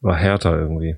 war 0.00 0.16
härter 0.16 0.58
irgendwie. 0.58 0.96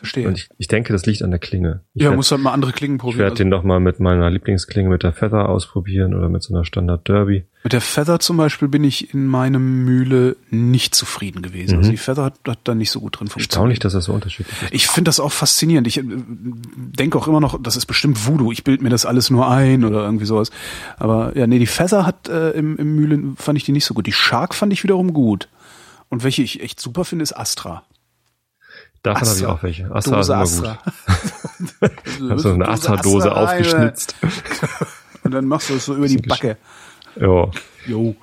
Verstehe. 0.00 0.26
Und 0.28 0.38
ich, 0.38 0.48
ich 0.58 0.66
denke, 0.66 0.92
das 0.94 1.04
liegt 1.06 1.22
an 1.22 1.30
der 1.30 1.38
Klinge. 1.38 1.82
Ich 1.94 2.02
ja, 2.02 2.08
werd- 2.08 2.16
muss 2.16 2.30
halt 2.30 2.40
mal 2.40 2.52
andere 2.52 2.72
Klingen 2.72 2.96
ich 2.96 3.00
probieren. 3.02 3.18
werde 3.18 3.30
Also 3.32 3.42
den 3.44 3.48
noch 3.50 3.62
mal 3.64 3.80
mit 3.80 4.00
meiner 4.00 4.30
Lieblingsklinge 4.30 4.88
mit 4.88 5.02
der 5.02 5.12
Feather 5.12 5.48
ausprobieren 5.48 6.14
oder 6.14 6.28
mit 6.30 6.42
so 6.42 6.54
einer 6.54 6.64
Standard 6.64 7.06
Derby. 7.06 7.44
mit 7.62 7.72
der 7.74 7.82
Feather 7.82 8.18
zum 8.18 8.38
Beispiel 8.38 8.68
bin 8.68 8.82
ich 8.82 9.12
in 9.12 9.26
meinem 9.26 9.84
Mühle 9.84 10.36
nicht 10.50 10.94
zufrieden 10.94 11.42
gewesen. 11.42 11.76
Also 11.78 11.90
die 11.90 11.96
Feather 11.98 12.24
hat, 12.24 12.34
hat 12.48 12.60
da 12.64 12.74
nicht 12.74 12.90
so 12.90 13.00
gut 13.00 13.20
drin 13.20 13.28
funktioniert. 13.28 13.50
Erstaunlich, 13.52 13.78
dass 13.78 13.92
das 13.92 14.04
so 14.06 14.12
unterschiedlich 14.14 14.56
ist. 14.62 14.72
Ich 14.72 14.86
finde 14.86 15.10
das 15.10 15.20
auch 15.20 15.32
faszinierend. 15.32 15.86
Ich 15.86 15.98
äh, 15.98 16.02
denke 16.04 17.18
auch 17.18 17.28
immer 17.28 17.40
noch, 17.40 17.60
das 17.62 17.76
ist 17.76 17.86
bestimmt 17.86 18.26
Voodoo. 18.26 18.52
Ich 18.52 18.64
bild 18.64 18.80
mir 18.82 18.88
das 18.90 19.04
alles 19.04 19.28
nur 19.30 19.50
ein 19.50 19.84
oder 19.84 20.02
irgendwie 20.04 20.24
sowas. 20.24 20.50
Aber 20.96 21.36
ja, 21.36 21.46
nee, 21.46 21.58
die 21.58 21.66
Feather 21.66 22.06
hat 22.06 22.28
äh, 22.28 22.50
im, 22.52 22.76
im 22.78 22.94
Mühle 22.96 23.22
fand 23.36 23.58
ich 23.58 23.64
die 23.64 23.72
nicht 23.72 23.84
so 23.84 23.94
gut. 23.94 24.06
Die 24.06 24.12
Shark 24.12 24.54
fand 24.54 24.72
ich 24.72 24.82
wiederum 24.82 25.12
gut. 25.12 25.48
Und 26.08 26.24
welche 26.24 26.42
ich 26.42 26.60
echt 26.62 26.80
super 26.80 27.04
finde, 27.04 27.22
ist 27.22 27.36
Astra. 27.36 27.84
Davon 29.02 29.26
habe 29.28 29.38
ich 29.38 29.46
auch 29.46 29.62
welche. 29.62 29.90
Astra 29.94 30.16
Dose 30.16 30.32
ist 30.42 30.58
immer 30.60 30.78
Astra. 30.78 30.78
gut. 30.82 32.40
So 32.40 32.52
eine 32.52 32.68
Astra-Dose 32.68 33.32
Astra 33.34 33.44
aufgeschnitzt. 33.44 34.14
Und 35.24 35.32
dann 35.32 35.46
machst 35.46 35.70
du 35.70 35.74
es 35.74 35.84
so 35.86 35.94
über 35.96 36.06
die 36.08 36.16
Backe. 36.18 36.56
ja, 37.16 37.50
Jo. 37.86 38.14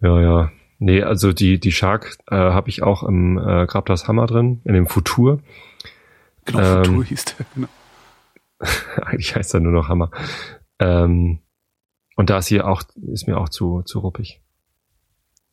ja, 0.00 0.20
ja. 0.20 0.50
Nee, 0.80 1.02
also 1.02 1.32
die, 1.32 1.58
die 1.58 1.72
Shark 1.72 2.16
äh, 2.30 2.36
habe 2.36 2.68
ich 2.68 2.82
auch 2.82 3.02
im 3.02 3.36
äh, 3.38 3.66
Grabtas 3.66 4.06
Hammer 4.06 4.26
drin, 4.26 4.60
in 4.64 4.74
dem 4.74 4.86
Futur. 4.86 5.40
Genau, 6.44 6.60
Ähm, 6.60 6.84
Futur 6.84 7.04
hieß 7.04 7.24
der. 7.24 7.46
Genau. 7.54 7.68
Eigentlich 9.02 9.34
heißt 9.34 9.54
er 9.54 9.60
nur 9.60 9.72
noch 9.72 9.88
Hammer. 9.88 10.10
Ähm, 10.78 11.40
und 12.16 12.30
da 12.30 12.38
ist 12.38 12.46
hier 12.48 12.66
auch, 12.66 12.82
ist 13.12 13.26
mir 13.26 13.38
auch 13.38 13.48
zu, 13.48 13.82
zu 13.82 13.98
ruppig. 14.00 14.40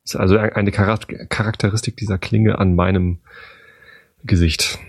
Ist 0.04 0.16
also 0.16 0.38
eine 0.38 0.70
Charak- 0.72 1.28
Charakteristik 1.30 1.98
dieser 1.98 2.18
Klinge 2.20 2.60
an 2.60 2.76
meinem 2.76 3.22
Gesicht. 4.26 4.80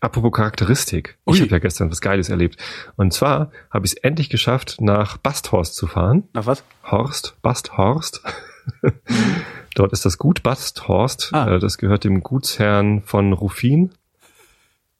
Apropos 0.00 0.32
Charakteristik. 0.32 1.18
Ich 1.26 1.40
habe 1.40 1.50
ja 1.50 1.58
gestern 1.58 1.90
was 1.90 2.00
Geiles 2.00 2.28
erlebt. 2.28 2.56
Und 2.96 3.12
zwar 3.12 3.50
habe 3.70 3.84
ich 3.86 3.92
es 3.94 3.98
endlich 3.98 4.30
geschafft, 4.30 4.76
nach 4.80 5.16
Basthorst 5.16 5.74
zu 5.74 5.86
fahren. 5.88 6.28
Na 6.34 6.46
was? 6.46 6.62
Horst, 6.84 7.36
Basthorst. 7.42 8.22
Dort 9.74 9.92
ist 9.92 10.04
das 10.04 10.18
Gut 10.18 10.42
Basthorst. 10.44 11.30
Ah. 11.32 11.56
Äh, 11.56 11.58
Das 11.58 11.78
gehört 11.78 12.04
dem 12.04 12.22
Gutsherrn 12.22 13.02
von 13.02 13.32
Ruffin. 13.32 13.90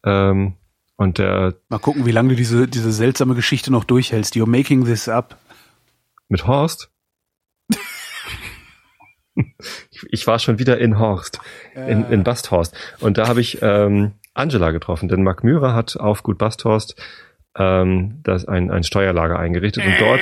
Ähm, 0.05 0.55
und 0.97 1.19
der 1.19 1.55
Mal 1.69 1.79
gucken, 1.79 2.05
wie 2.07 2.11
lange 2.13 2.31
du 2.31 2.35
diese, 2.37 2.67
diese 2.67 2.91
seltsame 2.93 3.37
Geschichte 3.37 3.71
noch 3.71 3.85
durchhältst. 3.85 4.35
You're 4.35 4.49
making 4.49 4.85
this 4.85 5.09
up. 5.09 5.37
mit 6.29 6.47
Horst. 6.47 6.91
ich, 10.11 10.27
war 10.27 10.39
schon 10.39 10.59
wieder 10.59 10.79
in 10.79 10.99
Horst, 10.99 11.41
in, 11.75 12.05
in 12.11 12.25
Basthorst. 12.25 12.75
Und 13.01 13.19
da 13.19 13.29
habe 13.29 13.41
ich 13.41 13.59
ähm, 13.63 14.13
Angela 14.35 14.71
getroffen, 14.71 15.09
denn 15.09 15.23
Mark 15.23 15.43
Myhrer 15.45 15.75
hat 15.75 15.97
auf 15.99 16.23
Gut 16.23 16.39
Basthorst 16.39 16.95
ähm, 17.57 18.21
das 18.23 18.47
ein, 18.47 18.71
ein 18.71 18.83
Steuerlager 18.85 19.39
eingerichtet 19.39 19.85
und 19.85 19.95
dort 19.99 20.21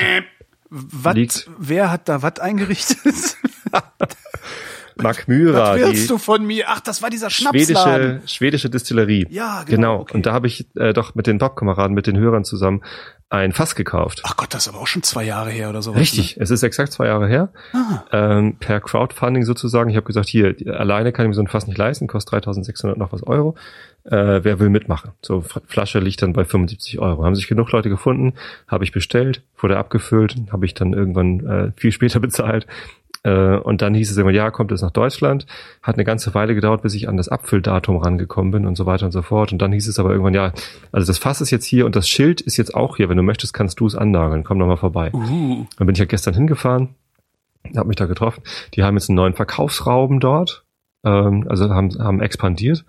Was, 0.70 1.14
liegt- 1.14 1.48
wer 1.58 1.90
hat 1.90 2.08
da 2.08 2.22
was 2.22 2.38
eingerichtet? 2.40 3.36
Mark 5.02 5.28
Myhrer, 5.28 5.74
was 5.74 5.80
willst 5.80 6.10
du 6.10 6.18
von 6.18 6.46
mir? 6.46 6.64
Ach, 6.68 6.80
das 6.80 7.02
war 7.02 7.10
dieser 7.10 7.30
Schnapsladen. 7.30 7.66
schwedische, 7.66 8.28
schwedische 8.28 8.70
Distillerie. 8.70 9.26
Ja, 9.30 9.62
genau, 9.64 9.76
genau. 9.76 10.00
okay. 10.00 10.14
Und 10.14 10.26
da 10.26 10.32
habe 10.32 10.46
ich 10.46 10.66
äh, 10.76 10.92
doch 10.92 11.14
mit 11.14 11.26
den 11.26 11.38
Bob-Kameraden, 11.38 11.94
mit 11.94 12.06
den 12.06 12.16
Hörern 12.16 12.44
zusammen 12.44 12.82
ein 13.28 13.52
Fass 13.52 13.74
gekauft. 13.74 14.22
Ach 14.24 14.36
Gott, 14.36 14.54
das 14.54 14.66
ist 14.66 14.72
aber 14.72 14.80
auch 14.80 14.86
schon 14.86 15.02
zwei 15.02 15.24
Jahre 15.24 15.50
her 15.50 15.68
oder 15.68 15.82
sowas. 15.82 16.00
Richtig, 16.00 16.36
es 16.40 16.50
ist 16.50 16.62
exakt 16.62 16.92
zwei 16.92 17.06
Jahre 17.06 17.26
her. 17.26 17.52
Ne? 17.72 18.02
Ähm, 18.12 18.56
per 18.58 18.80
Crowdfunding 18.80 19.44
sozusagen. 19.44 19.90
Ich 19.90 19.96
habe 19.96 20.06
gesagt, 20.06 20.28
hier, 20.28 20.54
alleine 20.78 21.12
kann 21.12 21.24
ich 21.24 21.28
mir 21.28 21.34
so 21.34 21.40
ein 21.40 21.48
Fass 21.48 21.66
nicht 21.66 21.76
leisten, 21.76 22.06
kostet 22.06 22.32
3600 22.32 22.96
noch 22.96 23.12
was 23.12 23.24
Euro. 23.24 23.56
Äh, 24.04 24.44
wer 24.44 24.60
will 24.60 24.68
mitmachen? 24.68 25.10
So, 25.22 25.42
Flasche 25.66 25.98
liegt 25.98 26.22
dann 26.22 26.32
bei 26.32 26.44
75 26.44 27.00
Euro. 27.00 27.24
Haben 27.24 27.34
sich 27.34 27.48
genug 27.48 27.72
Leute 27.72 27.88
gefunden, 27.88 28.34
habe 28.68 28.84
ich 28.84 28.92
bestellt, 28.92 29.42
wurde 29.58 29.76
abgefüllt, 29.76 30.36
habe 30.52 30.64
ich 30.64 30.74
dann 30.74 30.92
irgendwann 30.92 31.46
äh, 31.46 31.72
viel 31.76 31.90
später 31.90 32.20
bezahlt. 32.20 32.68
Äh, 33.26 33.56
und 33.56 33.82
dann 33.82 33.92
hieß 33.92 34.12
es 34.12 34.16
immer, 34.16 34.30
ja, 34.30 34.52
kommt 34.52 34.70
es 34.70 34.82
nach 34.82 34.92
Deutschland. 34.92 35.46
Hat 35.82 35.96
eine 35.96 36.04
ganze 36.04 36.32
Weile 36.34 36.54
gedauert, 36.54 36.82
bis 36.82 36.94
ich 36.94 37.08
an 37.08 37.16
das 37.16 37.28
Abfülldatum 37.28 37.96
rangekommen 37.96 38.52
bin 38.52 38.66
und 38.66 38.76
so 38.76 38.86
weiter 38.86 39.06
und 39.06 39.12
so 39.12 39.22
fort. 39.22 39.52
Und 39.52 39.60
dann 39.60 39.72
hieß 39.72 39.88
es 39.88 39.98
aber 39.98 40.10
irgendwann, 40.10 40.34
ja, 40.34 40.52
also 40.92 41.08
das 41.08 41.18
Fass 41.18 41.40
ist 41.40 41.50
jetzt 41.50 41.64
hier 41.64 41.86
und 41.86 41.96
das 41.96 42.08
Schild 42.08 42.40
ist 42.40 42.56
jetzt 42.56 42.74
auch 42.74 42.96
hier. 42.96 43.08
Wenn 43.08 43.16
du 43.16 43.24
möchtest, 43.24 43.52
kannst 43.52 43.80
du 43.80 43.86
es 43.86 43.96
annageln. 43.96 44.44
Komm 44.44 44.60
doch 44.60 44.66
mal 44.66 44.76
vorbei. 44.76 45.10
Uh, 45.12 45.66
Dann 45.76 45.86
bin 45.86 45.94
ich 45.94 45.98
ja 45.98 46.04
gestern 46.04 46.34
hingefahren, 46.34 46.90
habe 47.76 47.88
mich 47.88 47.96
da 47.96 48.06
getroffen. 48.06 48.42
Die 48.74 48.84
haben 48.84 48.96
jetzt 48.96 49.10
einen 49.10 49.16
neuen 49.16 49.34
Verkaufsraum 49.34 50.20
dort, 50.20 50.64
ähm, 51.04 51.46
also 51.48 51.68
haben, 51.70 51.98
haben 51.98 52.20
expandiert 52.20 52.84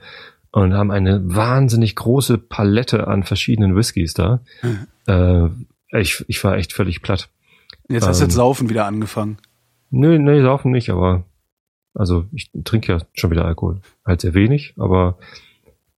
und 0.51 0.75
haben 0.75 0.91
eine 0.91 1.19
wahnsinnig 1.23 1.95
große 1.95 2.37
Palette 2.37 3.07
an 3.07 3.23
verschiedenen 3.23 3.75
Whiskys 3.75 4.13
da. 4.13 4.41
Äh, 5.07 5.49
ich, 5.99 6.23
ich 6.27 6.43
war 6.43 6.57
echt 6.57 6.73
völlig 6.73 7.01
platt. 7.01 7.29
jetzt 7.89 8.05
hast 8.07 8.19
du 8.19 8.25
Ähm. 8.25 8.27
jetzt 8.29 8.35
Saufen 8.35 8.69
wieder 8.69 8.85
angefangen. 8.85 9.37
Nö, 9.89 10.19
nee, 10.19 10.41
saufen 10.41 10.71
nicht, 10.71 10.89
aber 10.89 11.23
also 11.93 12.25
ich 12.31 12.51
trinke 12.63 12.93
ja 12.93 12.99
schon 13.13 13.31
wieder 13.31 13.45
Alkohol. 13.45 13.81
Halt 14.05 14.21
sehr 14.21 14.33
wenig, 14.33 14.75
aber 14.77 15.17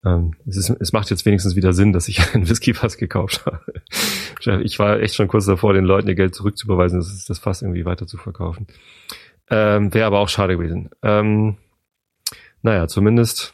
ähm, 0.06 0.36
es, 0.47 0.56
ist, 0.56 0.69
es 0.69 0.93
macht 0.93 1.10
jetzt 1.10 1.25
wenigstens 1.25 1.56
wieder 1.56 1.73
Sinn, 1.73 1.91
dass 1.91 2.08
ich 2.08 2.19
ein 2.34 2.47
Whisky-Fass 2.47 2.97
gekauft 2.97 3.45
habe. 3.45 3.62
Ich 4.63 4.80
war 4.80 5.02
echt 5.02 5.15
schon 5.15 5.28
kurz 5.28 5.47
davor, 5.47 5.73
den 5.73 5.84
Leuten 5.84 6.08
ihr 6.08 6.15
Geld 6.15 6.34
zurückzubeweisen, 6.34 6.97
das, 6.97 7.25
das 7.25 7.39
Fass 7.39 7.62
irgendwie 7.62 7.84
weiter 7.84 8.08
zu 8.08 8.15
verkaufen. 8.15 8.67
Ähm, 9.49 9.93
Wäre 9.93 10.08
aber 10.08 10.19
auch 10.19 10.30
schade 10.30 10.56
gewesen. 10.56 10.89
Ähm, 11.04 11.58
naja, 12.62 12.88
zumindest 12.88 13.54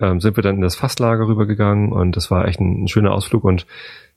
ähm, 0.00 0.20
sind 0.20 0.36
wir 0.36 0.44
dann 0.44 0.54
in 0.54 0.60
das 0.60 0.76
Fasslager 0.76 1.26
rübergegangen 1.26 1.90
und 1.90 2.16
das 2.16 2.30
war 2.30 2.46
echt 2.46 2.60
ein, 2.60 2.84
ein 2.84 2.88
schöner 2.88 3.12
Ausflug 3.12 3.42
und 3.42 3.66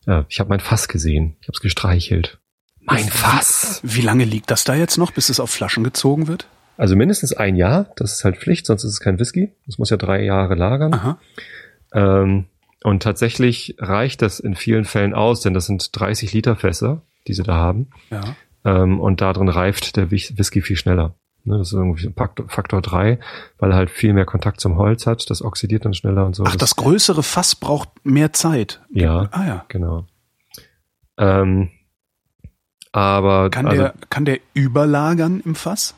ja, 0.05 0.25
ich 0.29 0.39
habe 0.39 0.49
mein 0.49 0.59
Fass 0.59 0.87
gesehen. 0.87 1.37
Ich 1.41 1.47
habe 1.47 1.55
es 1.55 1.61
gestreichelt. 1.61 2.39
Mein 2.81 3.05
Fass! 3.05 3.79
Wie 3.83 4.01
lange 4.01 4.23
liegt 4.25 4.49
das 4.51 4.63
da 4.63 4.73
jetzt 4.75 4.97
noch, 4.97 5.11
bis 5.11 5.29
es 5.29 5.39
auf 5.39 5.49
Flaschen 5.51 5.83
gezogen 5.83 6.27
wird? 6.27 6.47
Also 6.77 6.95
mindestens 6.95 7.33
ein 7.33 7.55
Jahr, 7.55 7.87
das 7.97 8.13
ist 8.13 8.23
halt 8.23 8.37
Pflicht, 8.37 8.65
sonst 8.65 8.83
ist 8.83 8.91
es 8.93 8.99
kein 8.99 9.19
Whisky. 9.19 9.51
Das 9.65 9.77
muss 9.77 9.89
ja 9.89 9.97
drei 9.97 10.23
Jahre 10.23 10.55
lagern. 10.55 10.93
Aha. 10.93 11.19
Ähm, 11.93 12.45
und 12.83 13.03
tatsächlich 13.03 13.75
reicht 13.79 14.21
das 14.21 14.39
in 14.39 14.55
vielen 14.55 14.85
Fällen 14.85 15.13
aus, 15.13 15.41
denn 15.41 15.53
das 15.53 15.65
sind 15.65 15.89
30 15.99 16.31
Liter 16.33 16.55
Fässer, 16.55 17.01
die 17.27 17.33
sie 17.33 17.43
da 17.43 17.55
haben. 17.55 17.89
Ja. 18.09 18.21
Ähm, 18.63 18.99
und 19.01 19.19
da 19.21 19.33
drin 19.33 19.49
reift 19.49 19.97
der 19.97 20.09
Whis- 20.11 20.37
Whisky 20.37 20.61
viel 20.61 20.77
schneller. 20.77 21.15
Ne, 21.43 21.57
das 21.57 21.67
ist 21.69 21.73
irgendwie 21.73 22.05
ein 22.07 22.13
Faktor, 22.13 22.47
Faktor 22.49 22.81
3, 22.81 23.19
weil 23.57 23.71
er 23.71 23.77
halt 23.77 23.89
viel 23.89 24.13
mehr 24.13 24.25
Kontakt 24.25 24.59
zum 24.61 24.77
Holz 24.77 25.05
hat. 25.05 25.29
Das 25.29 25.41
oxidiert 25.41 25.83
dann 25.85 25.93
schneller 25.93 26.25
und 26.25 26.35
so. 26.35 26.43
Ach, 26.45 26.55
das 26.55 26.75
größere 26.77 27.23
Fass 27.23 27.55
braucht 27.55 27.89
mehr 28.03 28.31
Zeit. 28.33 28.81
Ja, 28.89 29.27
Ah 29.31 29.45
ja. 29.45 29.65
genau. 29.69 30.05
Ähm, 31.17 31.69
aber 32.91 33.49
Kann 33.49 33.67
also, 33.67 33.81
der, 33.83 33.93
kann 34.09 34.25
der 34.25 34.39
überlagern 34.53 35.41
im 35.45 35.55
Fass? 35.55 35.95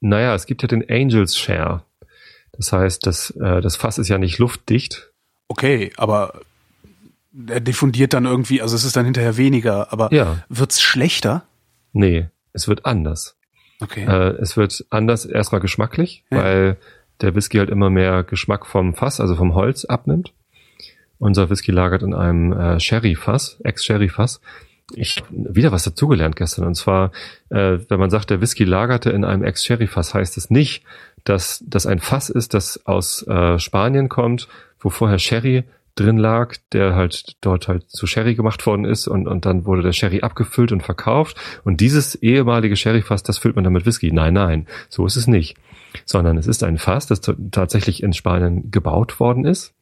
naja, 0.00 0.34
es 0.34 0.46
gibt 0.46 0.62
ja 0.62 0.68
den 0.68 0.88
Angels 0.90 1.36
Share. 1.38 1.82
Das 2.52 2.72
heißt, 2.72 3.06
das, 3.06 3.30
äh, 3.30 3.60
das 3.60 3.76
Fass 3.76 3.98
ist 3.98 4.08
ja 4.08 4.18
nicht 4.18 4.38
luftdicht, 4.38 5.08
Okay, 5.48 5.92
aber 5.98 6.40
er 7.46 7.60
diffundiert 7.60 8.14
dann 8.14 8.24
irgendwie, 8.24 8.62
also 8.62 8.74
es 8.74 8.84
ist 8.84 8.96
dann 8.96 9.04
hinterher 9.04 9.36
weniger, 9.36 9.92
aber 9.92 10.12
Ja. 10.12 10.42
wird's 10.48 10.80
schlechter? 10.80 11.44
Nee, 11.92 12.28
es 12.54 12.68
wird 12.68 12.86
anders. 12.86 13.36
Okay. 13.80 14.04
Äh, 14.04 14.36
es 14.40 14.56
wird 14.56 14.84
anders 14.90 15.26
erstmal 15.26 15.60
geschmacklich, 15.60 16.24
Ja. 16.30 16.38
weil 16.38 16.76
der 17.20 17.34
Whisky 17.34 17.58
halt 17.58 17.68
immer 17.70 17.90
mehr 17.90 18.22
Geschmack 18.22 18.64
vom 18.66 18.94
Fass, 18.94 19.20
also 19.20 19.36
vom 19.36 19.54
Holz 19.54 19.84
abnimmt. 19.84 20.32
Unser 21.18 21.50
Whisky 21.50 21.70
lagert 21.70 22.02
in 22.02 22.14
einem 22.14 22.52
äh, 22.52 22.80
Sherry-Fass, 22.80 23.60
Ex-Sherry-Fass. 23.62 24.40
Ich 24.94 25.22
wieder 25.30 25.72
was 25.72 25.84
dazugelernt 25.84 26.36
gestern. 26.36 26.66
Und 26.66 26.74
zwar, 26.74 27.12
äh, 27.50 27.78
wenn 27.88 28.00
man 28.00 28.10
sagt, 28.10 28.30
der 28.30 28.40
Whisky 28.40 28.64
lagerte 28.64 29.10
in 29.10 29.24
einem 29.24 29.44
Ex-Sherry-Fass, 29.44 30.14
heißt 30.14 30.36
es 30.36 30.50
nicht, 30.50 30.84
dass 31.24 31.62
das 31.66 31.86
ein 31.86 32.00
Fass 32.00 32.30
ist, 32.30 32.54
das 32.54 32.86
aus 32.86 33.26
äh, 33.26 33.58
Spanien 33.58 34.08
kommt, 34.08 34.48
wo 34.80 34.90
vorher 34.90 35.18
Sherry 35.18 35.64
drin 35.94 36.16
lag, 36.16 36.56
der 36.72 36.94
halt 36.94 37.36
dort 37.42 37.68
halt 37.68 37.88
zu 37.90 38.06
Sherry 38.06 38.34
gemacht 38.34 38.64
worden 38.66 38.84
ist 38.84 39.06
und, 39.08 39.28
und 39.28 39.44
dann 39.44 39.66
wurde 39.66 39.82
der 39.82 39.92
Sherry 39.92 40.22
abgefüllt 40.22 40.72
und 40.72 40.82
verkauft 40.82 41.36
und 41.64 41.80
dieses 41.80 42.14
ehemalige 42.14 42.76
Sherry-Fass, 42.76 43.22
das 43.22 43.38
füllt 43.38 43.56
man 43.56 43.64
dann 43.64 43.74
mit 43.74 43.84
Whisky. 43.84 44.10
Nein, 44.10 44.34
nein, 44.34 44.66
so 44.88 45.04
ist 45.06 45.16
es 45.16 45.26
nicht. 45.26 45.56
Sondern 46.06 46.38
es 46.38 46.46
ist 46.46 46.62
ein 46.64 46.78
Fass, 46.78 47.06
das 47.06 47.20
tatsächlich 47.20 48.02
in 48.02 48.14
Spanien 48.14 48.70
gebaut 48.70 49.20
worden 49.20 49.44
ist, 49.44 49.74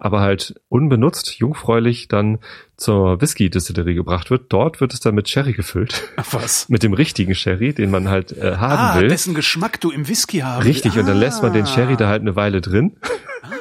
aber 0.00 0.20
halt 0.20 0.58
unbenutzt, 0.68 1.38
jungfräulich 1.38 2.08
dann 2.08 2.38
zur 2.76 3.20
Whisky-Distillerie 3.20 3.94
gebracht 3.94 4.30
wird. 4.30 4.52
Dort 4.52 4.80
wird 4.80 4.94
es 4.94 5.00
dann 5.00 5.14
mit 5.14 5.28
Sherry 5.28 5.52
gefüllt. 5.52 6.08
Ach 6.16 6.32
was. 6.32 6.68
mit 6.70 6.82
dem 6.82 6.94
richtigen 6.94 7.34
Sherry, 7.34 7.72
den 7.74 7.90
man 7.90 8.08
halt 8.08 8.32
äh, 8.32 8.56
haben 8.56 8.96
Ah, 8.98 9.00
will. 9.00 9.08
dessen 9.08 9.34
Geschmack 9.34 9.80
du 9.80 9.90
im 9.90 10.08
Whisky 10.08 10.38
haben 10.38 10.62
Richtig, 10.62 10.94
will. 10.94 11.02
und 11.02 11.06
dann 11.08 11.18
lässt 11.18 11.42
man 11.42 11.52
den 11.52 11.64
Ah. 11.64 11.66
Sherry 11.66 11.96
da 11.96 12.08
halt 12.08 12.22
eine 12.22 12.34
Weile 12.34 12.60
drin 12.62 12.96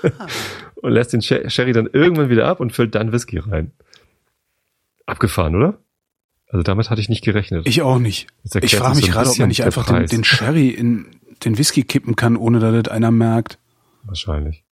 und 0.76 0.92
lässt 0.92 1.12
den 1.14 1.22
Sher- 1.22 1.50
Sherry 1.50 1.74
dann 1.74 1.88
irgendwann 1.92 2.30
wieder 2.30 2.48
ab 2.48 2.60
und 2.62 2.72
füllt 2.72 2.96
dann 2.96 3.12
Whisky 3.12 3.38
rein. 3.38 3.72
Abgefahren, 5.06 5.56
oder? 5.56 5.78
Also 6.48 6.64
damit 6.64 6.90
hatte 6.90 7.02
ich 7.02 7.10
nicht 7.10 7.24
gerechnet. 7.24 7.68
Ich 7.68 7.82
auch 7.82 8.00
nicht. 8.00 8.28
Ich 8.62 8.76
frage 8.78 8.96
so 8.96 9.02
mich 9.02 9.10
ein 9.10 9.12
gerade, 9.12 9.30
ob 9.30 9.38
man 9.40 9.48
nicht 9.50 9.64
einfach 9.64 9.86
den, 9.86 10.06
den 10.06 10.24
Sherry 10.24 10.70
in 10.70 11.06
den 11.44 11.58
Whisky 11.58 11.84
kippen 11.84 12.16
kann, 12.16 12.38
ohne 12.38 12.60
dass 12.60 12.84
das 12.84 12.94
einer 12.94 13.12
merkt. 13.12 13.60
Wahrscheinlich. 14.04 14.64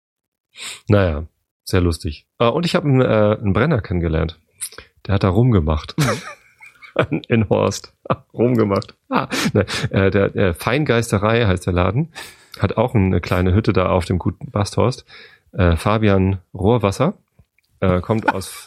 Naja, 0.88 1.26
sehr 1.66 1.80
lustig. 1.80 2.26
Äh, 2.38 2.46
und 2.48 2.64
ich 2.64 2.74
habe 2.74 2.88
einen, 2.88 3.00
äh, 3.02 3.36
einen 3.40 3.52
Brenner 3.52 3.82
kennengelernt. 3.82 4.38
Der 5.06 5.14
hat 5.16 5.24
da 5.24 5.28
rumgemacht. 5.28 5.94
In 7.28 7.48
Horst. 7.50 7.92
rumgemacht. 8.32 8.94
Ah, 9.10 9.28
ne, 9.52 9.66
äh, 9.90 10.10
der, 10.10 10.30
der 10.30 10.54
Feingeisterei 10.54 11.44
heißt 11.44 11.66
der 11.66 11.74
Laden. 11.74 12.12
Hat 12.58 12.78
auch 12.78 12.94
eine 12.94 13.20
kleine 13.20 13.52
Hütte 13.52 13.74
da 13.74 13.90
auf 13.90 14.06
dem 14.06 14.18
guten 14.18 14.50
Basthorst. 14.50 15.04
Äh, 15.52 15.76
Fabian 15.76 16.38
Rohrwasser. 16.54 17.14
Äh, 17.80 18.00
kommt 18.00 18.32
aus. 18.32 18.66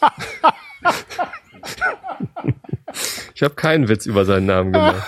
ich 3.34 3.42
habe 3.42 3.54
keinen 3.54 3.88
Witz 3.88 4.06
über 4.06 4.24
seinen 4.24 4.46
Namen 4.46 4.72
gemacht. 4.72 5.02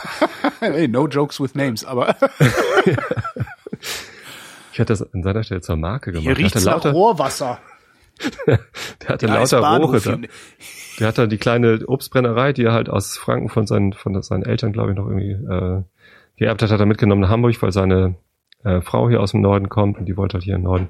hey, 0.59 0.89
no 0.89 1.07
jokes 1.07 1.41
with 1.41 1.55
names, 1.55 1.85
aber 1.85 2.17
Ich 4.73 4.79
hätte 4.79 4.93
das 4.93 5.03
an 5.15 5.23
seiner 5.23 5.45
Stelle 5.45 5.61
zur 5.61 5.77
Marke 5.77 6.11
gemacht. 6.11 6.37
hier 6.37 6.47
hatte 6.47 6.59
nach 6.59 6.65
lauter, 6.65 6.93
Rohrwasser. 6.93 7.61
der 8.47 9.09
hatte 9.09 9.27
ist 9.27 9.53
lauter 9.53 9.79
Rohre 9.79 10.01
da. 10.01 10.19
Der 10.99 11.09
hat 11.09 11.19
da 11.19 11.27
die 11.27 11.39
kleine 11.39 11.81
Obstbrennerei, 11.87 12.53
die 12.53 12.65
er 12.65 12.73
halt 12.73 12.89
aus 12.89 13.17
Franken 13.17 13.49
von 13.49 13.67
seinen, 13.67 13.93
von 13.93 14.21
seinen 14.23 14.45
Eltern, 14.45 14.73
glaube 14.73 14.91
ich, 14.91 14.97
noch 14.97 15.07
irgendwie 15.09 15.33
äh, 15.33 15.83
geerbt 16.37 16.63
hat, 16.63 16.71
hat 16.71 16.81
er 16.81 16.87
mitgenommen 16.87 17.23
nach 17.23 17.31
Hamburg, 17.31 17.61
weil 17.63 17.73
seine 17.73 18.17
äh, 18.65 18.81
Frau 18.81 19.09
hier 19.09 19.21
aus 19.21 19.33
dem 19.33 19.41
Norden 19.41 19.69
kommt 19.69 19.99
und 19.99 20.07
die 20.07 20.17
wollte 20.17 20.35
halt 20.35 20.45
hier 20.45 20.57
im 20.57 20.63
Norden. 20.63 20.89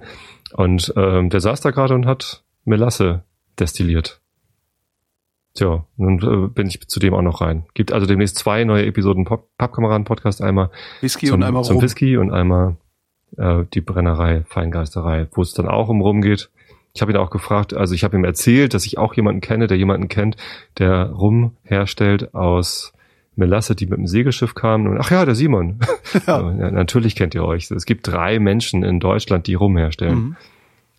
Und 0.55 0.93
ähm, 0.97 1.31
der 1.31 1.41
saß 1.41 1.61
da 1.61 1.71
gerade 1.71 1.95
und 1.95 2.07
hat 2.07 2.43
Melasse 2.65 3.23
destilliert. 3.59 4.21
Tja, 5.55 5.85
nun 5.97 6.19
äh, 6.23 6.49
bin 6.49 6.67
ich 6.67 6.81
zu 6.89 6.99
dem 6.99 7.15
auch 7.15 7.23
noch 7.23 7.41
rein. 7.43 7.67
Gibt 7.75 7.93
also 7.93 8.07
demnächst 8.07 8.39
zwei 8.39 8.65
neue 8.65 8.87
Episoden 8.87 9.25
Pop 9.25 9.49
Pappkameraden-Podcast, 9.59 10.41
einmal 10.41 10.71
Whisky 11.01 11.27
zum, 11.27 11.37
und 11.37 11.43
einmal 11.43 11.65
zum 11.65 11.77
rum. 11.77 11.85
Whisky 11.85 12.17
und 12.17 12.33
einmal 12.33 12.77
äh, 13.37 13.65
die 13.75 13.83
Brennerei, 13.83 14.45
Feingeisterei, 14.47 15.29
wo 15.33 15.43
es 15.43 15.53
dann 15.53 15.69
auch 15.69 15.89
um 15.89 16.01
rum 16.01 16.23
geht. 16.23 16.51
Ich 16.95 17.01
habe 17.03 17.13
ihn 17.13 17.17
auch 17.17 17.31
gefragt, 17.31 17.73
also 17.75 17.95
ich 17.95 18.05
habe 18.05 18.17
ihm 18.17 18.25
erzählt, 18.25 18.75
dass 18.75 18.85
ich 18.87 18.99
auch 18.99 19.15
jemanden 19.15 19.41
kenne, 19.41 19.67
der 19.67 19.79
jemanden 19.79 20.09
kennt, 20.09 20.37
der 20.79 21.07
Rum 21.11 21.57
herstellt 21.63 22.35
aus 22.35 22.93
Melasse, 23.35 23.75
die 23.75 23.87
mit 23.87 23.97
dem 23.99 24.07
Segelschiff 24.07 24.55
kam. 24.55 24.87
Und, 24.87 24.99
ach 25.01 25.11
ja, 25.11 25.25
der 25.25 25.35
Simon. 25.35 25.81
Ja. 26.27 26.41
ja, 26.43 26.71
natürlich 26.71 27.17
kennt 27.17 27.35
ihr 27.35 27.43
euch. 27.45 27.71
Es 27.71 27.87
gibt 27.87 28.07
drei 28.07 28.39
Menschen 28.39 28.83
in 28.83 29.01
Deutschland, 29.01 29.47
die 29.47 29.55
Rum 29.55 29.79
herstellen. 29.79 30.15
Mhm. 30.19 30.37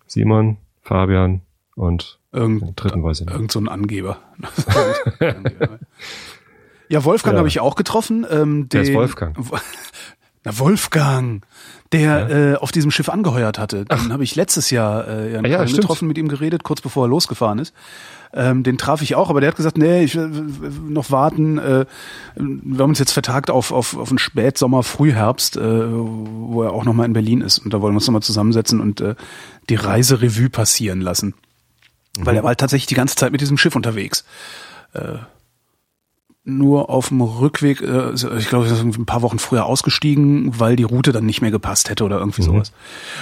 Simon, 0.08 0.56
Fabian 0.82 1.42
und 1.76 2.18
Irgend, 2.32 2.72
dritten 2.82 3.04
weiß 3.04 3.20
ich 3.20 3.26
nicht. 3.26 3.34
irgend 3.34 3.52
so 3.52 3.60
ein 3.60 3.68
Angeber. 3.68 4.18
ja, 6.88 7.04
Wolfgang 7.04 7.34
Ja. 7.34 7.38
habe 7.38 7.48
ich 7.48 7.60
auch 7.60 7.76
getroffen. 7.76 8.26
Ähm, 8.28 8.68
Der 8.70 8.82
ist 8.82 8.92
Wolfgang. 8.94 9.36
Na, 10.44 10.58
Wolfgang, 10.58 11.42
der 11.92 12.30
äh, 12.30 12.54
auf 12.56 12.70
diesem 12.70 12.90
Schiff 12.90 13.08
angeheuert 13.08 13.58
hatte. 13.58 13.86
Den 13.86 14.12
habe 14.12 14.24
ich 14.24 14.34
letztes 14.34 14.70
Jahr 14.70 15.08
äh, 15.08 15.32
ja, 15.32 15.40
Ah 15.40 15.46
ja, 15.48 15.64
getroffen, 15.64 16.06
mit 16.06 16.18
ihm 16.18 16.28
geredet, 16.28 16.62
kurz 16.64 16.82
bevor 16.82 17.06
er 17.06 17.08
losgefahren 17.08 17.58
ist. 17.58 17.74
Ähm, 18.34 18.62
den 18.62 18.76
traf 18.76 19.00
ich 19.00 19.14
auch, 19.14 19.30
aber 19.30 19.40
der 19.40 19.48
hat 19.48 19.56
gesagt, 19.56 19.78
nee, 19.78 20.02
ich 20.02 20.16
will 20.16 20.28
noch 20.88 21.10
warten. 21.10 21.58
Äh, 21.58 21.86
wir 22.34 22.82
haben 22.82 22.90
uns 22.90 22.98
jetzt 22.98 23.12
vertagt 23.12 23.48
auf, 23.48 23.72
auf, 23.72 23.96
auf 23.96 24.10
einen 24.10 24.18
Spätsommer, 24.18 24.82
Frühherbst, 24.82 25.56
äh, 25.56 25.60
wo 25.62 26.62
er 26.62 26.72
auch 26.72 26.84
nochmal 26.84 27.06
in 27.06 27.12
Berlin 27.12 27.40
ist. 27.40 27.58
Und 27.58 27.72
da 27.72 27.80
wollen 27.80 27.94
wir 27.94 27.98
uns 27.98 28.06
nochmal 28.06 28.22
zusammensetzen 28.22 28.80
und 28.80 29.00
äh, 29.00 29.14
die 29.68 29.76
Reiserevue 29.76 30.50
passieren 30.50 31.00
lassen. 31.00 31.34
Weil 32.18 32.36
er 32.36 32.42
war 32.42 32.48
halt 32.48 32.60
tatsächlich 32.60 32.86
die 32.86 32.94
ganze 32.94 33.16
Zeit 33.16 33.32
mit 33.32 33.40
diesem 33.40 33.56
Schiff 33.56 33.76
unterwegs. 33.76 34.24
Äh, 34.92 35.18
nur 36.44 36.90
auf 36.90 37.08
dem 37.08 37.22
Rückweg, 37.22 37.80
äh, 37.80 38.12
ich 38.12 38.48
glaube, 38.48 38.66
ein 38.66 39.06
paar 39.06 39.22
Wochen 39.22 39.38
früher 39.38 39.64
ausgestiegen, 39.64 40.58
weil 40.60 40.76
die 40.76 40.82
Route 40.82 41.12
dann 41.12 41.24
nicht 41.24 41.40
mehr 41.40 41.50
gepasst 41.50 41.88
hätte 41.88 42.04
oder 42.04 42.18
irgendwie 42.18 42.42
sowas. 42.42 42.72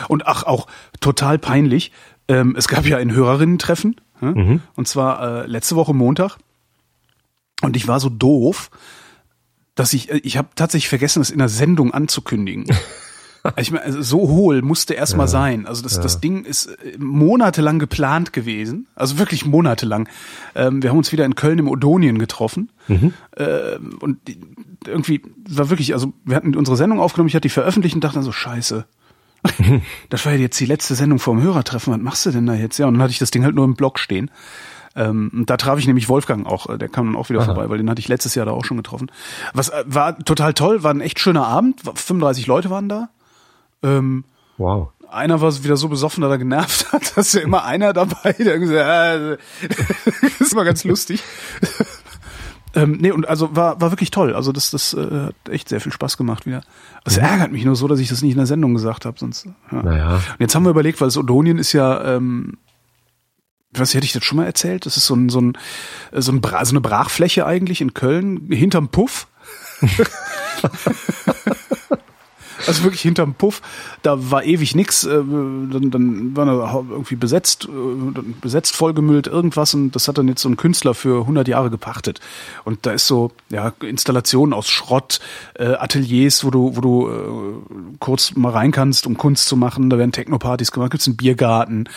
Und 0.08 0.26
ach, 0.26 0.42
auch 0.42 0.66
total 1.00 1.38
peinlich. 1.38 1.92
Ähm, 2.28 2.54
es 2.56 2.68
gab 2.68 2.86
ja 2.86 2.98
ein 2.98 3.12
Hörerinnen-Treffen, 3.12 3.96
hm? 4.18 4.60
und 4.74 4.88
zwar 4.88 5.42
äh, 5.42 5.46
letzte 5.46 5.76
Woche 5.76 5.94
Montag. 5.94 6.38
Und 7.62 7.76
ich 7.76 7.86
war 7.86 8.00
so 8.00 8.08
doof, 8.08 8.70
dass 9.74 9.92
ich, 9.92 10.10
äh, 10.10 10.18
ich 10.18 10.36
habe 10.36 10.48
tatsächlich 10.54 10.88
vergessen, 10.88 11.20
das 11.20 11.30
in 11.30 11.38
der 11.38 11.48
Sendung 11.48 11.94
anzukündigen. 11.94 12.66
Ich 13.56 13.70
meine, 13.72 13.84
also 13.84 14.02
so 14.02 14.28
hohl 14.28 14.62
musste 14.62 14.94
erst 14.94 15.16
mal 15.16 15.26
sein. 15.26 15.66
Also 15.66 15.82
das, 15.82 16.00
das 16.00 16.20
Ding 16.20 16.44
ist 16.44 16.66
äh, 16.66 16.96
monatelang 16.98 17.78
geplant 17.78 18.32
gewesen. 18.32 18.86
Also 18.94 19.18
wirklich 19.18 19.44
monatelang. 19.44 20.08
Ähm, 20.54 20.82
wir 20.82 20.90
haben 20.90 20.98
uns 20.98 21.12
wieder 21.12 21.24
in 21.24 21.34
Köln 21.34 21.58
im 21.58 21.68
Odonien 21.68 22.18
getroffen. 22.18 22.70
Ähm, 23.36 23.98
und 24.00 24.18
irgendwie 24.86 25.22
war 25.48 25.70
wirklich, 25.70 25.92
also 25.92 26.12
wir 26.24 26.36
hatten 26.36 26.54
unsere 26.54 26.76
Sendung 26.76 27.00
aufgenommen, 27.00 27.28
ich 27.28 27.34
hatte 27.34 27.42
die 27.42 27.48
veröffentlicht 27.48 27.94
und 27.94 28.04
dachte 28.04 28.14
dann 28.14 28.24
so, 28.24 28.32
scheiße. 28.32 28.84
Das 30.08 30.24
war 30.24 30.32
ja 30.32 30.38
jetzt 30.38 30.60
die 30.60 30.66
letzte 30.66 30.94
Sendung 30.94 31.18
vorm 31.18 31.42
Hörertreffen. 31.42 31.92
Was 31.92 32.00
machst 32.00 32.26
du 32.26 32.30
denn 32.30 32.46
da 32.46 32.54
jetzt? 32.54 32.78
Ja, 32.78 32.86
und 32.86 32.94
dann 32.94 33.02
hatte 33.02 33.12
ich 33.12 33.18
das 33.18 33.32
Ding 33.32 33.44
halt 33.44 33.54
nur 33.54 33.64
im 33.64 33.74
Blog 33.74 33.98
stehen. 33.98 34.30
Ähm, 34.94 35.30
und 35.32 35.50
da 35.50 35.56
traf 35.56 35.78
ich 35.78 35.86
nämlich 35.86 36.08
Wolfgang 36.08 36.46
auch, 36.46 36.68
äh, 36.68 36.78
der 36.78 36.88
kam 36.88 37.06
dann 37.06 37.16
auch 37.16 37.30
wieder 37.30 37.42
vorbei, 37.42 37.68
weil 37.68 37.78
den 37.78 37.88
hatte 37.88 38.00
ich 38.00 38.08
letztes 38.08 38.34
Jahr 38.34 38.46
da 38.46 38.52
auch 38.52 38.64
schon 38.64 38.76
getroffen. 38.76 39.10
Was 39.54 39.70
äh, 39.70 39.84
war 39.86 40.18
total 40.18 40.54
toll, 40.54 40.82
war 40.82 40.92
ein 40.92 41.00
echt 41.00 41.18
schöner 41.18 41.46
Abend. 41.46 41.80
35 41.94 42.46
Leute 42.46 42.70
waren 42.70 42.88
da. 42.88 43.08
Ähm, 43.82 44.24
Wow. 44.58 44.92
einer 45.10 45.40
war 45.40 45.52
wieder 45.64 45.76
so 45.76 45.88
besoffen, 45.88 46.22
dass 46.22 46.30
er 46.30 46.38
genervt 46.38 46.92
hat, 46.92 47.16
dass 47.16 47.32
ja 47.32 47.40
immer 47.40 47.64
einer 47.64 47.92
dabei, 47.92 48.32
der 48.32 48.54
irgendwie 48.54 48.72
so, 48.72 48.78
äh, 48.78 49.38
das 50.22 50.40
ist 50.40 50.52
immer 50.52 50.64
ganz 50.64 50.84
lustig. 50.84 51.22
ähm, 52.74 52.98
nee, 53.00 53.10
und 53.10 53.28
also 53.28 53.54
war, 53.56 53.80
war 53.80 53.90
wirklich 53.90 54.10
toll. 54.10 54.34
Also 54.34 54.52
das, 54.52 54.70
das 54.70 54.94
äh, 54.94 55.26
hat 55.26 55.34
echt 55.50 55.68
sehr 55.68 55.80
viel 55.80 55.92
Spaß 55.92 56.16
gemacht 56.16 56.46
wieder. 56.46 56.62
Es 57.04 57.16
ärgert 57.16 57.50
mich 57.52 57.64
nur 57.64 57.76
so, 57.76 57.88
dass 57.88 57.98
ich 57.98 58.08
das 58.08 58.22
nicht 58.22 58.32
in 58.32 58.38
der 58.38 58.46
Sendung 58.46 58.74
gesagt 58.74 59.04
habe, 59.04 59.18
sonst. 59.18 59.46
Ja. 59.46 59.82
Naja. 59.82 60.14
Und 60.14 60.40
jetzt 60.40 60.54
haben 60.54 60.64
wir 60.64 60.70
überlegt, 60.70 61.00
weil 61.00 61.08
das 61.08 61.16
Odonien 61.16 61.58
ist 61.58 61.72
ja, 61.72 62.16
ähm, 62.16 62.58
was 63.72 63.94
hätte 63.94 64.04
ich 64.04 64.12
das 64.12 64.24
schon 64.24 64.36
mal 64.36 64.46
erzählt? 64.46 64.86
Das 64.86 64.96
ist 64.96 65.06
so 65.06 65.14
ein, 65.14 65.28
so 65.28 65.40
ein, 65.40 65.58
so, 66.12 66.30
ein 66.30 66.40
Bra 66.40 66.64
so 66.64 66.72
eine 66.72 66.80
Brachfläche 66.80 67.46
eigentlich 67.46 67.80
in 67.80 67.94
Köln, 67.94 68.48
hinterm 68.50 68.88
Puff. 68.88 69.26
Also 72.66 72.84
wirklich 72.84 73.02
hinterm 73.02 73.34
Puff, 73.34 73.62
da 74.02 74.30
war 74.30 74.44
ewig 74.44 74.74
nix, 74.74 75.04
äh, 75.04 75.10
dann, 75.10 75.90
dann 75.90 76.36
war 76.36 76.46
er 76.46 76.84
irgendwie 76.90 77.16
besetzt, 77.16 77.68
äh, 77.68 78.20
besetzt, 78.40 78.76
vollgemüllt, 78.76 79.26
irgendwas 79.26 79.74
und 79.74 79.92
das 79.92 80.08
hat 80.08 80.18
dann 80.18 80.28
jetzt 80.28 80.42
so 80.42 80.48
ein 80.48 80.56
Künstler 80.56 80.94
für 80.94 81.22
100 81.22 81.48
Jahre 81.48 81.70
gepachtet. 81.70 82.20
Und 82.64 82.86
da 82.86 82.92
ist 82.92 83.06
so, 83.06 83.32
ja, 83.50 83.72
Installationen 83.82 84.52
aus 84.52 84.68
Schrott, 84.68 85.20
äh, 85.54 85.74
Ateliers, 85.74 86.44
wo 86.44 86.50
du, 86.50 86.76
wo 86.76 86.80
du 86.80 87.62
kurz 87.98 88.34
mal 88.34 88.50
rein 88.50 88.70
kannst, 88.72 89.06
um 89.06 89.16
Kunst 89.16 89.46
zu 89.46 89.56
machen, 89.56 89.90
da 89.90 89.98
werden 89.98 90.12
Techno-Partys 90.12 90.72
gemacht, 90.72 90.90
gibt's 90.90 91.06
einen 91.06 91.16
Biergarten, 91.16 91.88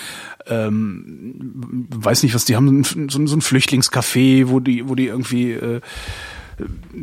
ähm, 0.47 1.87
weiß 1.89 2.23
nicht 2.23 2.35
was, 2.35 2.45
die 2.45 2.55
haben 2.55 2.83
so, 2.83 3.25
so 3.25 3.35
ein 3.35 3.41
Flüchtlingscafé, 3.41 4.49
wo 4.49 4.59
die, 4.59 4.87
wo 4.87 4.95
die 4.95 5.07
irgendwie 5.07 5.51
äh, 5.53 5.81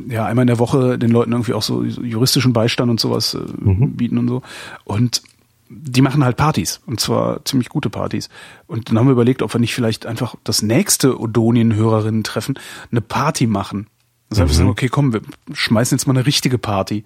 ja 0.09 0.27
einmal 0.27 0.45
in 0.45 0.49
der 0.49 0.59
Woche 0.59 0.99
den 0.99 1.11
Leuten 1.11 1.33
irgendwie 1.33 1.55
auch 1.55 1.63
so 1.63 1.83
juristischen 1.83 2.53
Beistand 2.53 2.91
und 2.91 3.01
sowas 3.01 3.35
äh, 3.35 3.41
bieten 3.61 4.19
und 4.19 4.29
so. 4.29 4.43
Und 4.85 5.23
die 5.69 6.03
machen 6.03 6.25
halt 6.25 6.37
Partys 6.37 6.81
und 6.87 7.01
zwar 7.01 7.45
ziemlich 7.45 7.69
gute 7.69 7.91
Partys. 7.91 8.29
Und 8.67 8.89
dann 8.89 8.99
haben 8.99 9.07
wir 9.07 9.13
überlegt, 9.13 9.43
ob 9.43 9.55
wir 9.55 9.61
nicht 9.61 9.75
vielleicht 9.75 10.07
einfach 10.07 10.35
das 10.45 10.63
nächste 10.63 11.19
Odonien-Hörerinnen-Treffen 11.19 12.59
eine 12.91 13.01
Party 13.01 13.47
machen. 13.47 13.87
Das 14.29 14.41
heißt, 14.41 14.51
wir 14.51 14.57
sagen, 14.57 14.71
okay, 14.71 14.89
komm, 14.89 15.13
wir 15.13 15.21
schmeißen 15.53 15.97
jetzt 15.97 16.07
mal 16.07 16.15
eine 16.17 16.27
richtige 16.27 16.59
Party. 16.59 17.05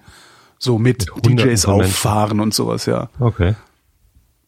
So 0.58 0.78
mit, 0.78 1.06
DJs 1.24 1.66
auffahren 1.66 2.40
und 2.40 2.54
sowas, 2.54 2.86
ja. 2.86 3.10
Okay. 3.20 3.54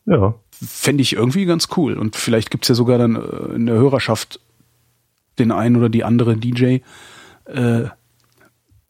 Ja. 0.07 0.35
Fände 0.51 1.03
ich 1.03 1.13
irgendwie 1.13 1.45
ganz 1.45 1.69
cool. 1.77 1.99
Und 1.99 2.17
vielleicht 2.17 2.51
gibt's 2.51 2.69
ja 2.69 2.75
sogar 2.75 2.99
dann 2.99 3.17
äh, 3.17 3.55
in 3.55 3.67
der 3.67 3.77
Hörerschaft 3.77 4.41
den 5.39 5.53
einen 5.53 5.77
oder 5.77 5.89
die 5.89 6.05
andere 6.05 6.37
DJ, 6.37 6.79
äh, 7.49 7.85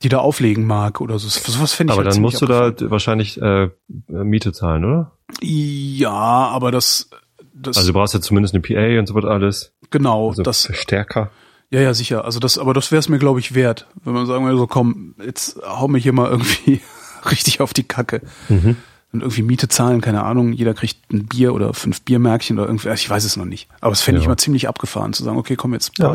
die 0.02 0.08
da 0.08 0.18
auflegen 0.18 0.64
mag 0.66 1.00
oder 1.00 1.18
so. 1.18 1.28
Sowas 1.28 1.72
fände 1.72 1.92
ich 1.92 1.98
Aber 1.98 2.04
halt 2.04 2.14
dann 2.14 2.22
musst 2.22 2.40
du 2.40 2.46
da 2.46 2.66
abgefahren. 2.68 2.90
wahrscheinlich 2.92 3.40
äh, 3.42 3.70
Miete 4.08 4.52
zahlen, 4.52 4.84
oder? 4.84 5.12
Ja, 5.42 6.12
aber 6.12 6.70
das, 6.70 7.10
das 7.52 7.76
Also 7.76 7.88
du 7.92 7.98
brauchst 7.98 8.14
ja 8.14 8.20
zumindest 8.20 8.54
eine 8.54 8.62
PA 8.62 8.98
und 9.00 9.06
so 9.06 9.14
wird 9.14 9.24
alles. 9.24 9.72
genau, 9.90 10.28
Also 10.28 10.42
das, 10.42 10.66
Verstärker. 10.66 11.30
ja, 11.70 11.80
ja, 11.80 11.94
sicher. 11.94 12.24
Also 12.24 12.38
das, 12.38 12.58
aber 12.58 12.74
das 12.74 12.92
wäre 12.92 13.00
es 13.00 13.08
mir, 13.08 13.18
glaube 13.18 13.40
ich, 13.40 13.54
wert, 13.54 13.86
wenn 14.04 14.12
man 14.14 14.26
sagen 14.26 14.44
würde, 14.44 14.58
so 14.58 14.66
komm, 14.68 15.14
jetzt 15.24 15.58
hau 15.66 15.88
mich 15.88 16.04
hier 16.04 16.12
mal 16.12 16.30
irgendwie 16.30 16.80
richtig 17.30 17.60
auf 17.60 17.72
die 17.74 17.82
Kacke. 17.84 18.22
Mhm. 18.48 18.76
Und 19.10 19.22
irgendwie 19.22 19.42
Miete 19.42 19.68
zahlen, 19.68 20.00
keine 20.02 20.22
Ahnung, 20.22 20.52
jeder 20.52 20.74
kriegt 20.74 21.10
ein 21.10 21.26
Bier 21.26 21.54
oder 21.54 21.72
fünf 21.72 22.02
Biermärkchen 22.02 22.58
oder 22.58 22.68
irgendwie, 22.68 22.90
ich 22.90 23.08
weiß 23.08 23.24
es 23.24 23.36
noch 23.38 23.46
nicht. 23.46 23.66
Aber 23.80 23.92
es 23.92 24.02
fände 24.02 24.18
ich 24.20 24.24
Ja. 24.26 24.30
mal 24.30 24.36
ziemlich 24.36 24.68
abgefahren, 24.68 25.12
zu 25.14 25.24
sagen, 25.24 25.38
okay, 25.38 25.56
komm 25.56 25.72
jetzt 25.72 25.98
Ja. 25.98 26.14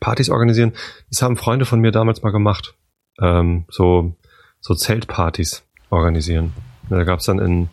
Party. 0.00 0.18
Partys 0.18 0.30
organisieren. 0.30 0.72
Das 1.10 1.22
haben 1.22 1.36
Freunde 1.36 1.64
von 1.64 1.80
mir 1.80 1.92
damals 1.92 2.22
mal 2.22 2.30
gemacht. 2.30 2.74
Ähm, 3.20 3.64
so, 3.68 4.16
so 4.60 4.74
Zeltpartys 4.74 5.64
organisieren. 5.90 6.52
Da 6.88 7.04
gab's 7.04 7.26
dann 7.26 7.38
in, 7.38 7.68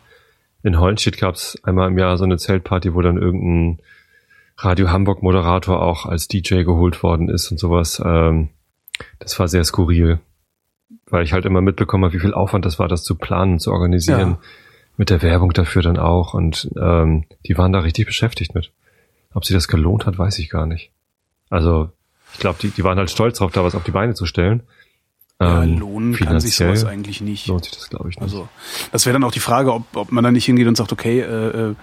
in 0.62 0.78
Hollenstedt 0.78 1.18
gab's 1.18 1.58
einmal 1.64 1.88
im 1.88 1.98
Jahr 1.98 2.16
so 2.18 2.24
eine 2.24 2.36
Zeltparty, 2.36 2.94
wo 2.94 3.00
dann 3.00 3.16
irgendein 3.16 3.82
Radio 4.58 4.90
Hamburg 4.90 5.22
Moderator 5.22 5.82
auch 5.82 6.06
als 6.06 6.28
DJ 6.28 6.62
geholt 6.62 7.02
worden 7.02 7.28
ist 7.28 7.50
und 7.50 7.58
sowas. 7.58 8.00
Ähm, 8.04 8.50
das 9.18 9.38
war 9.38 9.48
sehr 9.48 9.64
skurril. 9.64 10.20
Weil 11.08 11.24
ich 11.24 11.32
halt 11.32 11.44
immer 11.44 11.60
mitbekommen 11.60 12.04
habe, 12.04 12.14
wie 12.14 12.20
viel 12.20 12.34
Aufwand 12.34 12.64
das 12.64 12.78
war, 12.78 12.88
das 12.88 13.02
zu 13.02 13.16
planen, 13.16 13.58
zu 13.58 13.72
organisieren. 13.72 14.30
Ja. 14.30 14.38
mit 14.96 15.10
der 15.10 15.20
Werbung 15.20 15.52
dafür 15.52 15.82
dann 15.82 15.98
auch 15.98 16.32
und 16.32 16.70
ähm, 16.80 17.24
die 17.46 17.58
waren 17.58 17.72
da 17.72 17.80
richtig 17.80 18.06
beschäftigt 18.06 18.54
mit. 18.54 18.72
Ob 19.34 19.44
sie 19.44 19.52
das 19.52 19.68
gelohnt 19.68 20.06
hat, 20.06 20.16
weiß 20.16 20.38
ich 20.38 20.48
gar 20.48 20.64
nicht. 20.64 20.90
Also 21.50 21.90
ich 22.36 22.40
glaube, 22.40 22.58
die, 22.60 22.68
die 22.68 22.84
waren 22.84 22.98
halt 22.98 23.10
stolz 23.10 23.38
darauf, 23.38 23.52
da 23.52 23.64
was 23.64 23.74
auf 23.74 23.82
die 23.82 23.92
Beine 23.92 24.12
zu 24.12 24.26
stellen. 24.26 24.62
Ja, 25.40 25.62
Ähm, 25.62 25.78
lohnen 25.78 26.14
kann 26.14 26.38
sich 26.38 26.54
sowas 26.54 26.84
eigentlich 26.84 27.22
nicht. 27.22 27.46
Lohnt 27.46 27.64
sich 27.64 27.74
das, 27.74 27.88
glaube 27.88 28.10
ich, 28.10 28.16
nicht. 28.16 28.22
Also, 28.22 28.46
das 28.92 29.06
wäre 29.06 29.14
dann 29.14 29.24
auch 29.24 29.32
die 29.32 29.40
Frage, 29.40 29.72
ob, 29.72 29.84
ob 29.96 30.12
man 30.12 30.22
da 30.22 30.30
nicht 30.30 30.44
hingeht 30.44 30.68
und 30.68 30.76
sagt, 30.76 30.92
okay, 30.92 31.20
äh, 31.20 31.70
äh, 31.70 31.74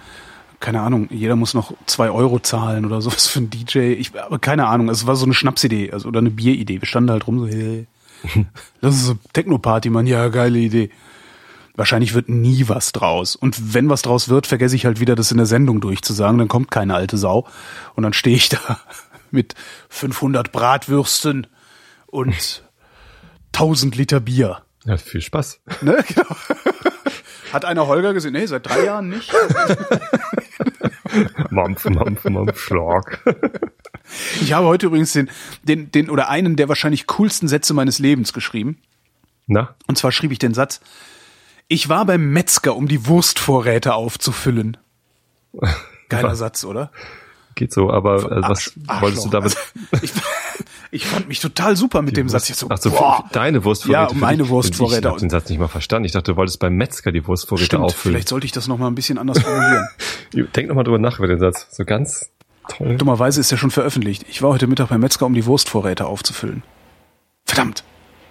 keine 0.60 0.80
Ahnung, 0.82 1.08
jeder 1.10 1.34
muss 1.34 1.54
noch 1.54 1.72
zwei 1.86 2.08
Euro 2.08 2.38
zahlen 2.38 2.84
oder 2.84 3.00
sowas 3.02 3.26
für 3.26 3.40
einen 3.40 3.50
DJ. 3.50 3.94
Ich, 3.94 4.12
aber 4.18 4.38
keine 4.38 4.68
Ahnung, 4.68 4.88
es 4.88 5.08
war 5.08 5.16
so 5.16 5.24
eine 5.24 5.34
Schnapsidee, 5.34 5.90
also 5.90 6.06
oder 6.08 6.20
eine 6.20 6.30
Bieridee. 6.30 6.80
Wir 6.80 6.86
standen 6.86 7.10
halt 7.10 7.26
rum 7.26 7.40
so, 7.40 7.48
hey, 7.48 7.88
das 8.80 8.94
ist 8.94 9.06
so 9.06 9.14
Techno-Party, 9.32 9.90
Mann, 9.90 10.06
ja, 10.06 10.28
geile 10.28 10.58
Idee. 10.60 10.90
Wahrscheinlich 11.76 12.14
wird 12.14 12.28
nie 12.28 12.68
was 12.68 12.92
draus. 12.92 13.34
Und 13.34 13.74
wenn 13.74 13.88
was 13.88 14.02
draus 14.02 14.28
wird, 14.28 14.46
vergesse 14.46 14.76
ich 14.76 14.86
halt 14.86 15.00
wieder, 15.00 15.16
das 15.16 15.32
in 15.32 15.38
der 15.38 15.46
Sendung 15.46 15.80
durchzusagen. 15.80 16.38
Dann 16.38 16.46
kommt 16.46 16.70
keine 16.70 16.94
alte 16.94 17.16
Sau. 17.16 17.48
Und 17.96 18.04
dann 18.04 18.12
stehe 18.12 18.36
ich 18.36 18.48
da 18.48 18.78
mit 19.34 19.54
500 19.90 20.52
Bratwürsten 20.52 21.46
und 22.06 22.62
1000 23.52 23.96
Liter 23.96 24.20
Bier. 24.20 24.62
Ja, 24.84 24.96
viel 24.96 25.20
Spaß. 25.20 25.60
Ne? 25.82 26.02
Genau. 26.14 26.36
Hat 27.52 27.64
einer 27.64 27.86
Holger 27.86 28.14
gesehen? 28.14 28.32
Nee, 28.32 28.46
seit 28.46 28.66
drei 28.66 28.84
Jahren 28.84 29.10
nicht. 29.10 29.32
Mampf, 31.50 31.84
Mampf, 31.84 32.24
Mampf, 32.24 32.58
Schlag. 32.58 33.22
Ich 34.40 34.52
habe 34.52 34.66
heute 34.66 34.86
übrigens 34.86 35.12
den, 35.12 35.30
den, 35.62 35.92
den 35.92 36.10
oder 36.10 36.28
einen 36.28 36.56
der 36.56 36.68
wahrscheinlich 36.68 37.06
coolsten 37.06 37.46
Sätze 37.46 37.72
meines 37.72 38.00
Lebens 38.00 38.32
geschrieben. 38.32 38.80
Na, 39.46 39.76
Und 39.86 39.98
zwar 39.98 40.10
schrieb 40.10 40.32
ich 40.32 40.40
den 40.40 40.54
Satz, 40.54 40.80
ich 41.68 41.88
war 41.88 42.04
beim 42.06 42.32
Metzger, 42.32 42.74
um 42.74 42.88
die 42.88 43.06
Wurstvorräte 43.06 43.94
aufzufüllen. 43.94 44.76
Geiler? 46.08 46.34
Satz, 46.34 46.64
oder? 46.64 46.90
Geht 47.54 47.72
so, 47.72 47.90
aber 47.90 48.16
äh, 48.30 48.42
was 48.42 48.72
Arsch- 48.86 49.02
wolltest 49.02 49.24
du 49.24 49.30
damit? 49.30 49.56
Also, 49.92 50.04
ich, 50.04 50.12
ich 50.90 51.06
fand 51.06 51.28
mich 51.28 51.40
total 51.40 51.76
super 51.76 52.02
mit 52.02 52.16
dem 52.16 52.28
Satz. 52.28 52.50
Ich 52.50 52.56
so, 52.56 52.66
Ach 52.70 52.78
so, 52.78 52.90
boah, 52.90 53.24
deine 53.32 53.64
Wurstvorräte. 53.64 54.14
Ja, 54.14 54.18
meine. 54.20 54.48
Wurstvorräte. 54.48 55.00
Ich 55.00 55.06
habe 55.06 55.20
den 55.20 55.30
Satz 55.30 55.48
nicht 55.48 55.58
mal 55.58 55.68
verstanden. 55.68 56.06
Ich 56.06 56.12
dachte, 56.12 56.32
du 56.32 56.36
wolltest 56.36 56.60
beim 56.60 56.74
Metzger 56.76 57.12
die 57.12 57.26
Wurstvorräte 57.26 57.66
stimmt, 57.66 57.84
auffüllen. 57.84 58.14
vielleicht 58.14 58.28
sollte 58.28 58.46
ich 58.46 58.52
das 58.52 58.68
noch 58.68 58.78
mal 58.78 58.86
ein 58.88 58.94
bisschen 58.94 59.18
anders 59.18 59.40
formulieren. 59.40 59.88
Denk 60.56 60.68
noch 60.68 60.74
mal 60.74 60.84
drüber 60.84 60.98
nach 60.98 61.18
über 61.18 61.28
den 61.28 61.38
Satz. 61.38 61.66
So 61.70 61.84
ganz 61.84 62.30
toll. 62.68 62.96
Dummerweise 62.96 63.40
ist 63.40 63.52
er 63.52 63.58
schon 63.58 63.70
veröffentlicht. 63.70 64.24
Ich 64.28 64.42
war 64.42 64.50
heute 64.50 64.66
Mittag 64.66 64.88
beim 64.88 65.00
Metzger, 65.00 65.26
um 65.26 65.34
die 65.34 65.46
Wurstvorräte 65.46 66.06
aufzufüllen. 66.06 66.62
Verdammt. 67.44 67.84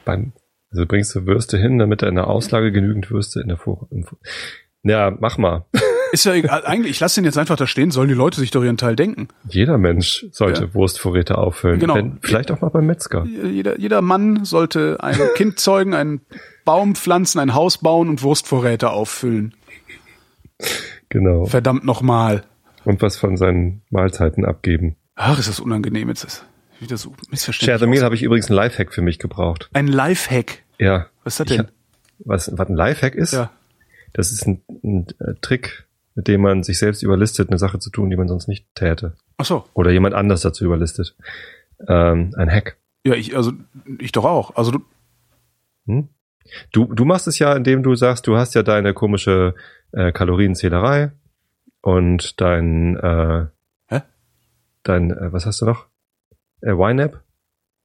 Beim, 0.06 0.34
also 0.72 0.86
bringst 0.86 1.16
du 1.16 1.26
Würste 1.26 1.58
hin, 1.58 1.78
damit 1.78 2.02
da 2.02 2.08
in 2.08 2.16
der 2.16 2.28
Auslage 2.28 2.72
genügend 2.72 3.12
Würste 3.12 3.42
in 3.42 3.48
der 3.48 3.58
Vor 3.58 3.88
ja, 4.84 5.16
mach 5.20 5.38
mal. 5.38 5.66
Ist 6.14 6.26
ja 6.26 6.34
egal. 6.34 6.64
Eigentlich, 6.64 6.92
ich 6.92 7.00
lasse 7.00 7.16
den 7.16 7.26
jetzt 7.26 7.40
einfach 7.40 7.56
da 7.56 7.66
stehen, 7.66 7.90
sollen 7.90 8.08
die 8.08 8.14
Leute 8.14 8.40
sich 8.40 8.52
doch 8.52 8.64
ihren 8.64 8.78
Teil 8.78 8.96
denken. 8.96 9.30
Jeder 9.50 9.80
Mensch 9.80 10.28
sollte 10.32 10.66
Ja. 10.66 10.74
Wurstvorräte 10.76 11.40
auffüllen. 11.40 11.80
Genau. 11.80 11.96
Wenn, 11.96 12.20
vielleicht 12.22 12.52
auch 12.52 12.62
mal 12.62 12.70
beim 12.70 12.86
Metzger. 12.86 13.26
Jeder, 13.26 13.80
jeder 13.80 14.04
Mann 14.04 14.46
sollte 14.46 14.98
ein 15.02 15.18
Kind 15.36 15.60
zeugen, 15.60 15.96
einen 15.96 16.22
Baum 16.66 16.94
pflanzen, 16.94 17.40
ein 17.40 17.56
Haus 17.56 17.80
bauen 17.80 18.10
und 18.10 18.22
Wurstvorräte 18.22 18.92
auffüllen. 18.92 19.56
Genau. 21.10 21.46
Verdammt 21.46 21.84
nochmal. 21.84 22.44
Und 22.86 23.02
was 23.02 23.18
von 23.18 23.36
seinen 23.38 23.82
Mahlzeiten 23.90 24.46
abgeben. 24.46 24.96
Ach, 25.16 25.40
ist 25.40 25.48
das 25.50 25.60
unangenehm 25.60 26.10
jetzt. 26.10 26.24
Ist 26.26 26.46
wieder 26.80 26.98
so 26.98 27.10
Share 27.10 27.28
missverständlich. 27.32 27.80
the 27.80 27.88
Meal 27.88 28.04
habe 28.04 28.14
ich 28.14 28.22
übrigens 28.22 28.50
einen 28.50 28.58
Lifehack 28.58 28.94
für 28.94 29.02
mich 29.02 29.18
gebraucht. 29.18 29.70
Ein 29.74 29.88
Lifehack. 29.88 30.60
Ja. 30.80 31.08
Was 31.24 31.40
ist 31.40 31.50
das 31.50 31.58
denn? 31.58 31.68
Was, 32.20 32.52
was 32.56 32.70
ein 32.70 32.76
Lifehack 32.76 33.16
ist? 33.16 33.34
Ja. 33.34 33.50
Das 34.14 34.32
ist 34.32 34.46
ein, 34.46 34.62
ein 34.84 35.08
äh, 35.20 35.34
Trick, 35.42 35.86
mit 36.16 36.28
dem 36.28 36.42
man 36.42 36.64
sich 36.64 36.80
selbst 36.80 37.04
überlistet, 37.04 37.50
eine 37.50 37.58
Sache 37.58 37.80
zu 37.80 37.90
tun, 37.90 38.10
die 38.10 38.18
man 38.18 38.28
sonst 38.28 38.48
nicht 38.48 38.68
täte. 38.76 39.16
Ach 39.38 39.46
so. 39.46 39.66
Oder 39.74 39.92
jemand 39.92 40.16
anders 40.16 40.42
dazu 40.42 40.66
überlistet. 40.66 41.16
Ähm, 41.88 42.34
ein 42.38 42.52
Hack. 42.52 42.78
Ja, 43.06 43.14
ich, 43.16 43.36
also, 43.36 43.52
ich 44.00 44.12
doch 44.12 44.26
auch. 44.26 44.56
Also, 44.56 44.72
du, 44.72 44.80
Hm? 45.86 46.10
Du, 46.72 46.94
du 46.94 47.06
machst 47.06 47.28
es 47.28 47.40
ja, 47.40 47.56
indem 47.56 47.84
du 47.84 47.96
sagst, 47.96 48.28
du 48.28 48.38
hast 48.38 48.54
ja 48.54 48.64
deine 48.64 48.94
komische 48.94 49.56
äh, 49.92 50.12
Kalorienzählerei 50.12 51.12
und 51.82 52.42
dein, 52.42 52.98
äh, 52.98 53.48
Hä? 53.88 54.02
dein, 54.84 55.12
äh, 55.12 55.32
was 55.32 55.46
hast 55.46 55.62
du 55.62 55.66
noch? 55.66 55.88
Äh, 56.62 56.72
YNAB? 56.72 57.22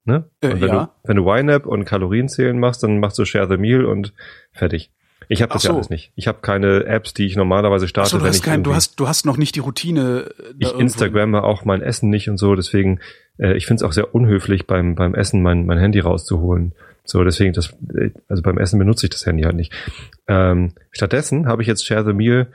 Ne? 0.04 0.28
Äh, 0.40 0.52
und 0.52 0.60
wenn, 0.60 0.68
ja. 0.68 0.84
du, 0.86 1.08
wenn 1.08 1.16
du 1.16 1.30
YNAB 1.30 1.66
und 1.66 1.84
Kalorienzählen 1.84 2.58
machst, 2.58 2.82
dann 2.82 2.98
machst 2.98 3.18
du 3.18 3.24
Share 3.24 3.48
the 3.48 3.56
Meal 3.56 3.84
und 3.84 4.12
fertig. 4.52 4.90
Ich 5.28 5.42
habe 5.42 5.52
das 5.52 5.62
Ach 5.62 5.66
so. 5.66 5.68
ja 5.68 5.74
alles 5.74 5.90
nicht. 5.90 6.12
Ich 6.14 6.28
habe 6.28 6.38
keine 6.40 6.84
Apps, 6.86 7.12
die 7.12 7.26
ich 7.26 7.36
normalerweise 7.36 7.84
ach 7.86 7.88
starte, 7.88 8.10
so, 8.10 8.18
du 8.18 8.22
wenn 8.22 8.30
hast 8.30 8.36
ich 8.36 8.42
kein, 8.42 8.62
du 8.62 8.74
hast, 8.74 8.98
du 9.00 9.08
hast 9.08 9.26
noch 9.26 9.36
nicht 9.36 9.54
die 9.56 9.60
Routine. 9.60 10.30
äh, 10.38 10.54
ich 10.58 10.72
Instagramme 10.72 11.42
auch 11.42 11.64
mein 11.64 11.82
Essen 11.82 12.08
nicht 12.10 12.30
und 12.30 12.38
so, 12.38 12.54
deswegen, 12.54 13.00
äh, 13.38 13.56
ich 13.56 13.66
finde 13.66 13.82
es 13.82 13.88
auch 13.88 13.92
sehr 13.92 14.14
unhöflich, 14.14 14.66
beim, 14.66 14.94
beim 14.94 15.14
Essen 15.14 15.42
mein, 15.42 15.66
mein 15.66 15.78
Handy 15.78 16.00
rauszuholen. 16.00 16.72
So, 17.04 17.24
deswegen, 17.24 17.52
das, 17.52 17.74
äh, 17.94 18.10
also 18.28 18.42
beim 18.42 18.58
Essen 18.58 18.78
benutze 18.78 19.06
ich 19.06 19.10
das 19.10 19.26
Handy 19.26 19.42
halt 19.42 19.56
nicht. 19.56 19.72
Ähm, 20.28 20.72
stattdessen 20.92 21.46
habe 21.46 21.62
ich 21.62 21.68
jetzt 21.68 21.84
Share 21.84 22.04
the 22.04 22.12
Meal 22.12 22.48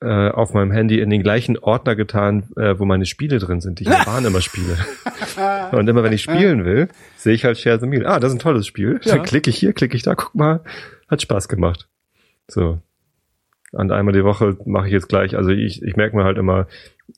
äh, 0.00 0.28
auf 0.28 0.54
meinem 0.54 0.70
Handy 0.70 1.00
in 1.00 1.10
den 1.10 1.22
gleichen 1.22 1.58
Ordner 1.58 1.96
getan, 1.96 2.44
äh, 2.56 2.78
wo 2.78 2.84
meine 2.84 3.06
Spiele 3.06 3.38
drin 3.38 3.60
sind, 3.60 3.80
die 3.80 3.84
ich 3.84 3.90
in 3.90 3.96
der 3.96 4.04
Bahn 4.04 4.24
immer 4.24 4.40
spiele. 4.40 4.76
und 5.72 5.88
immer 5.88 6.02
wenn 6.04 6.12
ich 6.12 6.22
spielen 6.22 6.64
will, 6.64 6.88
sehe 7.16 7.34
ich 7.34 7.44
halt 7.44 7.58
Share 7.58 7.80
the 7.80 7.86
Meal. 7.86 8.06
Ah, 8.06 8.20
das 8.20 8.30
ist 8.30 8.36
ein 8.36 8.42
tolles 8.42 8.66
Spiel. 8.66 9.00
Ja. 9.02 9.16
Dann 9.16 9.24
klicke 9.24 9.50
ich 9.50 9.58
hier, 9.58 9.72
klicke 9.72 9.96
ich 9.96 10.02
da, 10.02 10.14
guck 10.14 10.34
mal, 10.34 10.60
hat 11.08 11.22
Spaß 11.22 11.48
gemacht. 11.48 11.88
So. 12.48 12.78
Und 13.72 13.92
einmal 13.92 14.14
die 14.14 14.24
Woche 14.24 14.56
mache 14.64 14.86
ich 14.86 14.92
jetzt 14.92 15.08
gleich, 15.08 15.36
also 15.36 15.50
ich, 15.50 15.82
ich 15.82 15.96
merke 15.96 16.16
mir 16.16 16.24
halt 16.24 16.38
immer, 16.38 16.66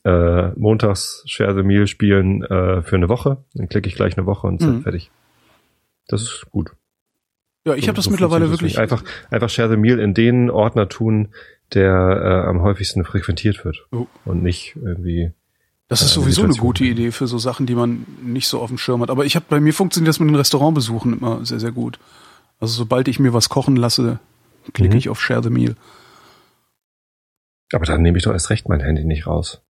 äh, 0.03 0.49
montags 0.59 1.23
Share 1.25 1.55
the 1.55 1.63
Meal 1.63 1.87
spielen 1.87 2.43
äh, 2.43 2.81
für 2.81 2.95
eine 2.97 3.07
Woche. 3.09 3.43
Dann 3.53 3.69
klicke 3.69 3.87
ich 3.87 3.95
gleich 3.95 4.17
eine 4.17 4.25
Woche 4.25 4.47
und 4.47 4.61
Mhm. 4.61 4.81
fertig. 4.83 5.11
Das 6.07 6.21
ist 6.23 6.45
gut. 6.51 6.71
Ja, 7.65 7.75
ich 7.75 7.83
So- 7.83 7.87
habe 7.89 7.95
das 7.95 8.05
so 8.05 8.11
mittlerweile 8.11 8.49
wirklich. 8.49 8.73
das 8.73 8.81
nicht. 8.81 8.91
Einfach, 8.91 9.03
einfach 9.29 9.49
Share 9.49 9.69
the 9.69 9.77
Meal 9.77 9.99
in 9.99 10.13
den 10.13 10.49
Ordner 10.49 10.89
tun, 10.89 11.29
der 11.73 11.93
äh, 12.45 12.49
am 12.49 12.61
häufigsten 12.61 13.05
frequentiert 13.05 13.63
wird. 13.63 13.85
Oh. 13.91 14.07
Und 14.25 14.43
nicht 14.43 14.75
irgendwie. 14.75 15.31
Das 15.87 16.01
ist 16.01 16.11
äh, 16.11 16.13
sowieso 16.15 16.41
eine 16.43 16.53
Situation. 16.53 16.67
gute 16.67 16.83
Idee 16.85 17.11
für 17.11 17.27
so 17.27 17.37
Sachen, 17.37 17.65
die 17.65 17.75
man 17.75 18.05
nicht 18.23 18.47
so 18.47 18.59
auf 18.59 18.69
dem 18.69 18.77
Schirm 18.77 19.01
hat. 19.01 19.09
Aber 19.09 19.23
ich 19.25 19.35
habe 19.37 19.45
bei 19.47 19.59
mir 19.61 19.73
funktioniert 19.73 20.09
das 20.09 20.19
mit 20.19 20.29
den 20.29 20.35
Restaurantbesuchen 20.35 21.17
immer 21.17 21.45
sehr, 21.45 21.59
sehr 21.61 21.71
gut. 21.71 21.97
Also 22.61 22.73
sobald 22.75 23.07
ich 23.09 23.19
mir 23.19 23.33
was 23.33 23.49
kochen 23.49 23.75
lasse, 23.75 24.19
klicke 24.73 24.93
Mhm. 24.93 24.97
ich 24.99 25.09
auf 25.09 25.19
Share 25.19 25.43
the 25.43 25.49
Meal. 25.49 25.75
Aber 27.73 27.85
dann 27.85 28.01
nehme 28.01 28.17
ich 28.17 28.23
doch 28.23 28.31
erst 28.33 28.49
recht 28.49 28.69
mein 28.69 28.79
Handy 28.81 29.03
nicht 29.03 29.27
raus. 29.27 29.61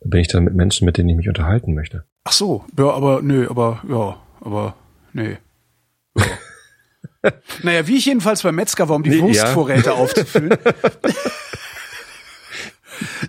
Dann 0.00 0.10
bin 0.10 0.20
ich 0.20 0.28
dann 0.28 0.44
mit 0.44 0.54
Menschen, 0.54 0.84
mit 0.84 0.96
denen 0.98 1.08
ich 1.10 1.16
mich 1.16 1.28
unterhalten 1.28 1.74
möchte. 1.74 2.04
Ach 2.24 2.32
so, 2.32 2.64
ja, 2.78 2.90
aber 2.90 3.22
nö, 3.22 3.48
aber 3.48 3.82
ja, 3.88 4.16
aber 4.40 4.74
nee. 5.12 5.38
Ja. 6.16 6.24
naja, 7.62 7.86
wie 7.86 7.96
ich 7.96 8.06
jedenfalls 8.06 8.42
beim 8.42 8.54
Metzger 8.56 8.88
war, 8.88 8.96
um 8.96 9.02
die 9.02 9.10
Nee, 9.10 9.16
ja. 9.16 9.22
Wurstvorräte 9.22 9.94
aufzufüllen. 9.94 10.56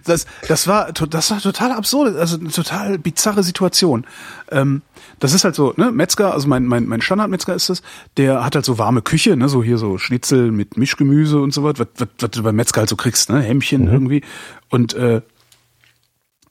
Das, 0.03 0.25
das 0.47 0.67
war, 0.67 0.91
das 0.91 1.31
war 1.31 1.39
total 1.39 1.71
absurd, 1.71 2.15
also 2.15 2.37
eine 2.37 2.49
total 2.49 2.97
bizarre 2.97 3.43
Situation. 3.43 4.05
Ähm, 4.51 4.81
das 5.19 5.33
ist 5.33 5.43
halt 5.43 5.55
so, 5.55 5.73
ne, 5.77 5.91
Metzger, 5.91 6.33
also 6.33 6.47
mein, 6.47 6.65
mein, 6.65 6.85
mein 6.87 7.01
Standardmetzger 7.01 7.55
ist 7.55 7.69
das, 7.69 7.81
der 8.17 8.43
hat 8.43 8.55
halt 8.55 8.65
so 8.65 8.77
warme 8.77 9.01
Küche, 9.01 9.35
ne, 9.35 9.49
so 9.49 9.63
hier 9.63 9.77
so 9.77 9.97
Schnitzel 9.97 10.51
mit 10.51 10.77
Mischgemüse 10.77 11.39
und 11.39 11.53
so 11.53 11.63
was, 11.63 11.75
was, 11.79 12.31
du 12.31 12.43
beim 12.43 12.55
Metzger 12.55 12.81
halt 12.81 12.89
so 12.89 12.95
kriegst, 12.95 13.29
ne, 13.29 13.41
Hämmchen 13.41 13.87
irgendwie. 13.87 14.21
Und 14.69 14.93
äh, 14.93 15.21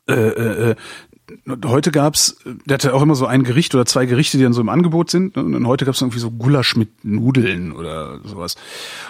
äh, 0.09 0.13
äh, 0.13 0.71
äh, 0.71 0.75
heute 1.65 1.91
gab's, 1.91 2.37
der 2.67 2.75
hatte 2.75 2.95
auch 2.95 3.03
immer 3.03 3.15
so 3.15 3.27
ein 3.27 3.45
Gericht 3.45 3.75
oder 3.75 3.87
zwei 3.87 4.07
Gerichte, 4.07 4.37
die 4.37 4.45
dann 4.45 4.53
so 4.53 4.61
im 4.61 4.69
Angebot 4.69 5.11
sind. 5.11 5.37
ne? 5.37 5.43
Und 5.43 5.67
heute 5.67 5.85
gab's 5.85 6.01
irgendwie 6.01 6.19
so 6.19 6.31
Gulasch 6.31 6.77
mit 6.77 7.05
Nudeln 7.05 7.73
oder 7.73 8.21
sowas. 8.25 8.57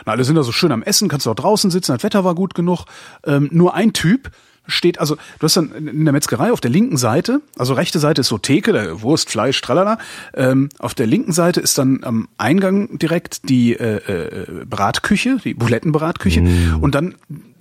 Und 0.04 0.08
alle 0.08 0.24
sind 0.24 0.36
da 0.36 0.42
so 0.42 0.52
schön 0.52 0.72
am 0.72 0.82
Essen, 0.82 1.08
kannst 1.08 1.26
du 1.26 1.30
auch 1.30 1.34
draußen 1.34 1.70
sitzen, 1.70 1.92
das 1.92 2.02
Wetter 2.02 2.24
war 2.24 2.34
gut 2.34 2.54
genug. 2.54 2.84
Ähm, 3.24 3.48
nur 3.52 3.74
ein 3.74 3.92
Typ 3.92 4.30
steht, 4.66 4.98
also 4.98 5.16
du 5.16 5.44
hast 5.44 5.56
dann 5.56 5.72
in 5.72 6.04
der 6.04 6.12
Metzgerei 6.12 6.52
auf 6.52 6.60
der 6.60 6.70
linken 6.70 6.96
Seite, 6.96 7.40
also 7.58 7.74
rechte 7.74 7.98
Seite 7.98 8.22
ist 8.22 8.28
so 8.28 8.38
Theke, 8.38 8.72
der 8.72 9.02
Wurst, 9.02 9.30
Fleisch, 9.30 9.60
tralala. 9.60 9.98
Ähm, 10.34 10.68
auf 10.78 10.94
der 10.94 11.06
linken 11.06 11.32
Seite 11.32 11.60
ist 11.60 11.78
dann 11.78 12.02
am 12.02 12.28
Eingang 12.38 12.98
direkt 12.98 13.48
die 13.48 13.74
äh, 13.74 13.96
äh, 13.96 14.64
Bratküche, 14.64 15.38
die 15.44 15.54
Bulettenbratküche. 15.54 16.40
Und 16.80 16.94
dann 16.94 17.14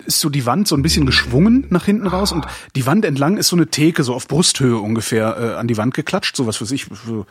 ist 0.06 0.20
so 0.20 0.30
die 0.30 0.46
Wand 0.46 0.68
so 0.68 0.76
ein 0.76 0.82
bisschen 0.82 1.06
geschwungen 1.06 1.66
nach 1.70 1.86
hinten 1.86 2.08
raus 2.08 2.32
und 2.32 2.46
die 2.76 2.86
Wand 2.86 3.06
entlang 3.06 3.38
ist 3.38 3.48
so 3.48 3.56
eine 3.56 3.68
Theke, 3.68 4.04
so 4.04 4.13
auf 4.13 4.28
Brusthöhe 4.28 4.78
ungefähr 4.78 5.38
äh, 5.38 5.60
an 5.60 5.68
die 5.68 5.78
Wand 5.78 5.94
geklatscht, 5.94 6.36
so 6.36 6.48
was 6.48 6.58
für 6.58 6.66
sich, 6.66 6.88
so 7.06 7.26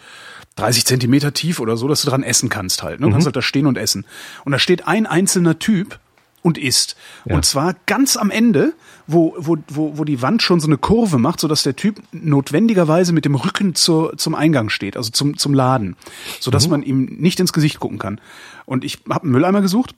30 0.56 0.84
Zentimeter 0.84 1.32
tief 1.32 1.60
oder 1.60 1.76
so, 1.76 1.88
dass 1.88 2.02
du 2.02 2.10
dran 2.10 2.22
essen 2.22 2.48
kannst 2.48 2.82
halt. 2.82 3.00
Ne? 3.00 3.06
Du 3.06 3.12
kannst 3.12 3.26
halt 3.26 3.36
da 3.36 3.42
stehen 3.42 3.66
und 3.66 3.78
essen. 3.78 4.04
Und 4.44 4.52
da 4.52 4.58
steht 4.58 4.86
ein 4.86 5.06
einzelner 5.06 5.58
Typ 5.58 5.98
und 6.42 6.58
isst. 6.58 6.96
Ja. 7.24 7.36
Und 7.36 7.44
zwar 7.44 7.74
ganz 7.86 8.16
am 8.16 8.30
Ende, 8.30 8.74
wo, 9.06 9.34
wo, 9.38 9.56
wo, 9.68 9.98
wo 9.98 10.04
die 10.04 10.22
Wand 10.22 10.42
schon 10.42 10.60
so 10.60 10.66
eine 10.66 10.76
Kurve 10.76 11.18
macht, 11.18 11.40
so 11.40 11.48
dass 11.48 11.62
der 11.62 11.76
Typ 11.76 12.00
notwendigerweise 12.12 13.12
mit 13.12 13.24
dem 13.24 13.34
Rücken 13.34 13.74
zur, 13.74 14.16
zum 14.18 14.34
Eingang 14.34 14.68
steht, 14.68 14.96
also 14.96 15.10
zum, 15.10 15.36
zum 15.36 15.54
Laden, 15.54 15.96
so 16.40 16.50
dass 16.50 16.68
man 16.68 16.82
ihm 16.82 17.04
nicht 17.04 17.40
ins 17.40 17.52
Gesicht 17.52 17.80
gucken 17.80 17.98
kann. 17.98 18.20
Und 18.66 18.84
ich 18.84 18.98
habe 19.08 19.24
einen 19.24 19.32
Mülleimer 19.32 19.60
gesucht 19.60 19.94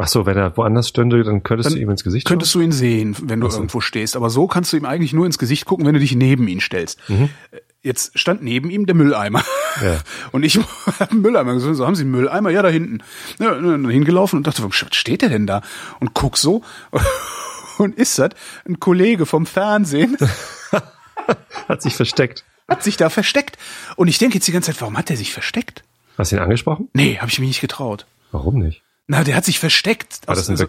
Ach 0.00 0.06
so, 0.06 0.26
wenn 0.26 0.36
er 0.36 0.56
woanders 0.56 0.88
stünde, 0.88 1.24
dann 1.24 1.42
könntest 1.42 1.70
Dann 1.70 1.74
du 1.74 1.82
ihm 1.82 1.90
ins 1.90 2.04
Gesicht 2.04 2.24
Könntest 2.24 2.54
du 2.54 2.60
ihn 2.60 2.70
sehen, 2.70 3.16
wenn 3.20 3.40
du 3.40 3.48
Ach 3.48 3.50
so. 3.50 3.58
irgendwo 3.58 3.80
stehst. 3.80 4.14
Aber 4.14 4.30
so 4.30 4.46
kannst 4.46 4.72
du 4.72 4.76
ihm 4.76 4.84
eigentlich 4.84 5.12
nur 5.12 5.26
ins 5.26 5.38
Gesicht 5.38 5.64
gucken, 5.64 5.84
wenn 5.86 5.94
du 5.94 5.98
dich 5.98 6.14
neben 6.14 6.46
ihn 6.46 6.60
stellst. 6.60 7.00
Mhm. 7.08 7.30
Jetzt 7.82 8.18
stand 8.18 8.42
neben 8.42 8.70
ihm 8.70 8.86
der 8.86 8.94
Mülleimer. 8.94 9.44
Ja. 9.82 10.00
Und 10.32 10.42
ich 10.42 10.56
habe 10.86 11.10
einen 11.10 11.20
Mülleimer 11.22 11.54
gesehen. 11.54 11.74
So, 11.74 11.86
haben 11.86 11.94
Sie 11.94 12.02
einen 12.02 12.10
Mülleimer? 12.10 12.50
Ja, 12.50 12.62
da 12.62 12.68
hinten. 12.68 13.02
Ja, 13.38 13.54
dann 13.54 13.88
hingelaufen 13.88 14.38
und 14.38 14.46
dachte, 14.46 14.62
was 14.64 14.74
steht 14.96 15.22
der 15.22 15.28
denn 15.28 15.46
da? 15.46 15.62
Und 16.00 16.14
guck 16.14 16.36
so. 16.36 16.62
Und 17.78 17.96
ist 17.96 18.18
das 18.18 18.30
ein 18.66 18.80
Kollege 18.80 19.24
vom 19.24 19.46
Fernsehen? 19.46 20.16
Hat 21.68 21.80
sich 21.82 21.94
versteckt. 21.94 22.44
Hat 22.66 22.82
sich 22.82 22.96
da 22.96 23.08
versteckt. 23.08 23.56
Und 23.96 24.08
ich 24.08 24.18
denke 24.18 24.34
jetzt 24.36 24.48
die 24.48 24.52
ganze 24.52 24.72
Zeit, 24.72 24.80
warum 24.80 24.98
hat 24.98 25.08
der 25.10 25.16
sich 25.16 25.32
versteckt? 25.32 25.84
Hast 26.16 26.32
du 26.32 26.36
ihn 26.36 26.42
angesprochen? 26.42 26.88
Nee, 26.92 27.18
habe 27.18 27.30
ich 27.30 27.38
mich 27.38 27.48
nicht 27.48 27.60
getraut. 27.60 28.06
Warum 28.32 28.58
nicht? 28.58 28.82
Na, 29.06 29.22
der 29.22 29.36
hat 29.36 29.44
sich 29.44 29.60
versteckt. 29.60 30.26
War 30.26 30.34
das 30.34 30.48
ein 30.48 30.52
Also- 30.54 30.66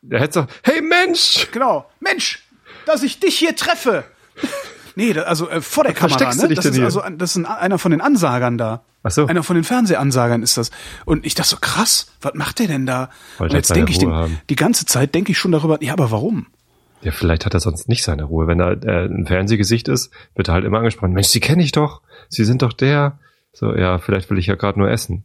Der 0.00 0.20
hätte 0.20 0.32
so, 0.32 0.46
hey 0.62 0.80
Mensch! 0.80 1.46
Genau. 1.52 1.88
Mensch, 2.00 2.42
dass 2.86 3.02
ich 3.02 3.20
dich 3.20 3.38
hier 3.38 3.54
treffe. 3.54 4.04
Nee, 4.96 5.12
da, 5.12 5.22
also 5.22 5.48
äh, 5.48 5.60
vor 5.60 5.84
der 5.84 5.92
Kamera, 5.92 6.18
versteckst 6.18 6.38
ne? 6.38 6.42
du 6.44 6.48
dich 6.48 6.56
das 6.56 6.62
denn 6.64 6.72
ist 6.72 6.76
hier? 6.76 6.84
also 6.84 7.00
ein- 7.00 7.18
das 7.18 7.30
ist 7.30 7.36
ein, 7.36 7.46
einer 7.46 7.78
von 7.78 7.90
den 7.90 8.00
Ansagern 8.00 8.58
da. 8.58 8.82
Ach 9.02 9.10
so. 9.10 9.26
Einer 9.26 9.42
von 9.42 9.54
den 9.56 9.64
Fernsehansagern 9.64 10.42
ist 10.42 10.56
das. 10.56 10.70
Und 11.04 11.26
ich 11.26 11.34
dachte 11.34 11.50
so 11.50 11.56
krass, 11.60 12.06
was 12.22 12.34
macht 12.34 12.58
der 12.58 12.68
denn 12.68 12.86
da? 12.86 13.10
Wollte 13.38 13.52
Und 13.52 13.58
jetzt 13.58 13.68
seine 13.68 13.80
denke 13.84 13.92
ich 13.92 13.98
Ruhe 13.98 14.06
den, 14.06 14.14
haben. 14.14 14.40
die 14.48 14.56
ganze 14.56 14.86
Zeit 14.86 15.14
denke 15.14 15.32
ich 15.32 15.38
schon 15.38 15.52
darüber, 15.52 15.82
ja, 15.82 15.92
aber 15.92 16.10
warum? 16.10 16.46
Ja, 17.02 17.12
vielleicht 17.12 17.44
hat 17.44 17.52
er 17.52 17.60
sonst 17.60 17.86
nicht 17.88 18.02
seine 18.02 18.24
Ruhe. 18.24 18.46
Wenn 18.46 18.60
er 18.60 18.82
äh, 18.82 19.04
ein 19.06 19.26
Fernsehgesicht 19.26 19.88
ist, 19.88 20.10
wird 20.36 20.48
er 20.48 20.54
halt 20.54 20.64
immer 20.64 20.78
angesprochen. 20.78 21.12
Mensch, 21.12 21.26
Sie 21.28 21.40
kenne 21.40 21.62
ich 21.62 21.72
doch. 21.72 22.00
Sie 22.30 22.44
sind 22.44 22.62
doch 22.62 22.72
der. 22.72 23.18
So, 23.54 23.72
ja, 23.72 23.98
vielleicht 23.98 24.30
will 24.30 24.38
ich 24.38 24.46
ja 24.46 24.56
gerade 24.56 24.80
nur 24.80 24.90
essen. 24.90 25.24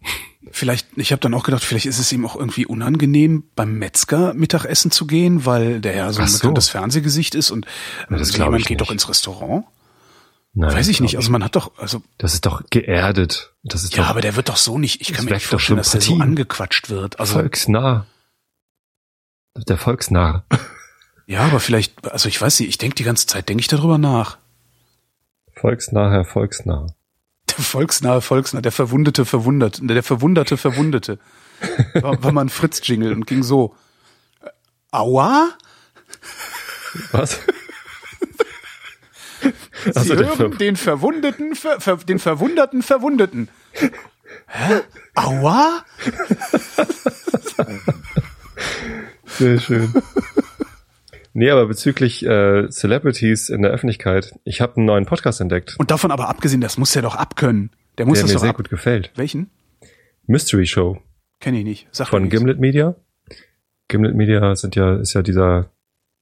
Vielleicht, 0.51 0.87
ich 0.95 1.11
habe 1.11 1.19
dann 1.19 1.33
auch 1.33 1.43
gedacht, 1.43 1.63
vielleicht 1.63 1.87
ist 1.87 1.97
es 1.97 2.11
ihm 2.11 2.25
auch 2.25 2.35
irgendwie 2.35 2.67
unangenehm, 2.67 3.43
beim 3.55 3.73
Metzger 3.73 4.35
Mittagessen 4.35 4.91
zu 4.91 5.07
gehen, 5.07 5.47
weil 5.47 5.81
der 5.81 5.95
ja 5.95 6.13
so 6.13 6.21
ein 6.21 6.27
so. 6.27 6.37
bekanntes 6.37 6.69
Fernsehgesicht 6.69 7.33
ist 7.33 7.49
und 7.49 7.65
Ja, 8.09 8.17
das 8.17 8.33
glaub 8.33 8.49
jemand 8.49 8.67
geht 8.67 8.81
doch 8.81 8.91
ins 8.91 9.09
Restaurant. 9.09 9.65
Nein, 10.53 10.75
Weiß 10.75 10.87
ich 10.89 11.01
nicht. 11.01 11.15
Also 11.17 11.31
man 11.31 11.43
hat 11.43 11.55
doch, 11.55 11.77
also 11.77 12.03
Das 12.19 12.35
ist 12.35 12.45
doch 12.45 12.63
geerdet. 12.69 13.53
Das 13.63 13.83
ist 13.83 13.95
ja, 13.95 14.03
doch 14.03 14.09
aber 14.09 14.21
der 14.21 14.35
wird 14.35 14.49
doch 14.49 14.57
so 14.57 14.77
nicht. 14.77 15.01
Ich 15.01 15.11
kann 15.11 15.25
mir 15.25 15.31
nicht 15.31 15.47
vorstellen, 15.47 15.77
dass 15.77 15.91
der 15.91 16.01
so 16.01 16.17
angequatscht 16.17 16.89
wird. 16.89 17.19
Also 17.19 17.33
volksnah. 17.33 18.05
Der 19.67 19.77
Volksnarr. 19.77 20.45
ja, 21.25 21.41
aber 21.41 21.59
vielleicht, 21.59 22.11
also 22.11 22.29
ich 22.29 22.39
weiß 22.39 22.59
nicht. 22.59 22.69
Ich 22.69 22.77
denke 22.77 22.95
die 22.95 23.03
ganze 23.03 23.25
Zeit, 23.25 23.49
denke 23.49 23.61
ich 23.61 23.67
darüber 23.67 23.97
nach. 23.97 24.37
Volksnah, 25.53 26.11
Herr 26.11 26.25
Volksnah. 26.25 26.87
Volksnahe 27.61 28.21
Volksnah, 28.21 28.61
der 28.61 28.71
verwundete 28.71 29.25
Verwunderte, 29.25 29.85
der 29.85 30.03
verwunderte 30.03 30.57
Verwundete. 30.57 31.19
War, 31.95 32.23
war 32.23 32.31
mal 32.31 32.41
ein 32.41 32.49
Fritz-Jingle 32.49 33.13
und 33.13 33.27
ging 33.27 33.43
so. 33.43 33.75
Äh, 34.41 34.49
Aua? 34.91 35.49
Was? 37.11 37.39
Sie 39.41 39.91
Also 39.95 40.15
hören 40.15 40.35
Ver- 40.35 40.49
den 40.49 40.75
Verwundeten, 40.75 41.55
ver, 41.55 41.79
ver, 41.79 41.97
den 41.97 42.19
Verwunderten 42.19 42.81
Verwundeten. 42.83 43.49
Hä? 44.47 44.81
Aua? 45.15 45.83
Sehr 49.25 49.59
schön. 49.59 49.93
Nee, 51.39 51.51
aber 51.51 51.67
bezüglich 51.67 52.25
äh, 52.25 52.67
Celebrities 52.69 53.47
in 53.47 53.61
der 53.61 53.71
Öffentlichkeit, 53.71 54.37
ich 54.43 54.59
habe 54.59 54.75
einen 54.75 54.85
neuen 54.85 55.05
Podcast 55.05 55.39
entdeckt, 55.39 55.77
Und 55.79 55.89
davon 55.89 56.11
aber 56.11 56.27
abgesehen, 56.27 56.59
das 56.59 56.77
muss 56.77 56.91
der 56.91 57.01
doch 57.01 57.15
abkönnen. 57.15 57.71
Der 57.97 58.05
muss 58.05 58.17
der 58.17 58.23
das 58.23 58.31
mir 58.31 58.33
doch 58.33 58.41
sehr 58.41 58.49
ab. 58.49 58.57
gut 58.57 58.69
gefällt. 58.69 59.13
Welchen? 59.15 59.49
Mystery 60.27 60.65
Show 60.65 61.01
Kenne 61.39 61.59
ich 61.59 61.63
nicht. 61.63 61.87
Sag 61.91 62.09
von. 62.09 62.27
Gimlet 62.27 62.59
Media. 62.59 62.93
Gimlet 63.87 64.15
Media 64.15 64.53
sind 64.57 64.75
ja, 64.75 64.97
ist 64.97 65.13
ja 65.13 65.21
dieser 65.21 65.71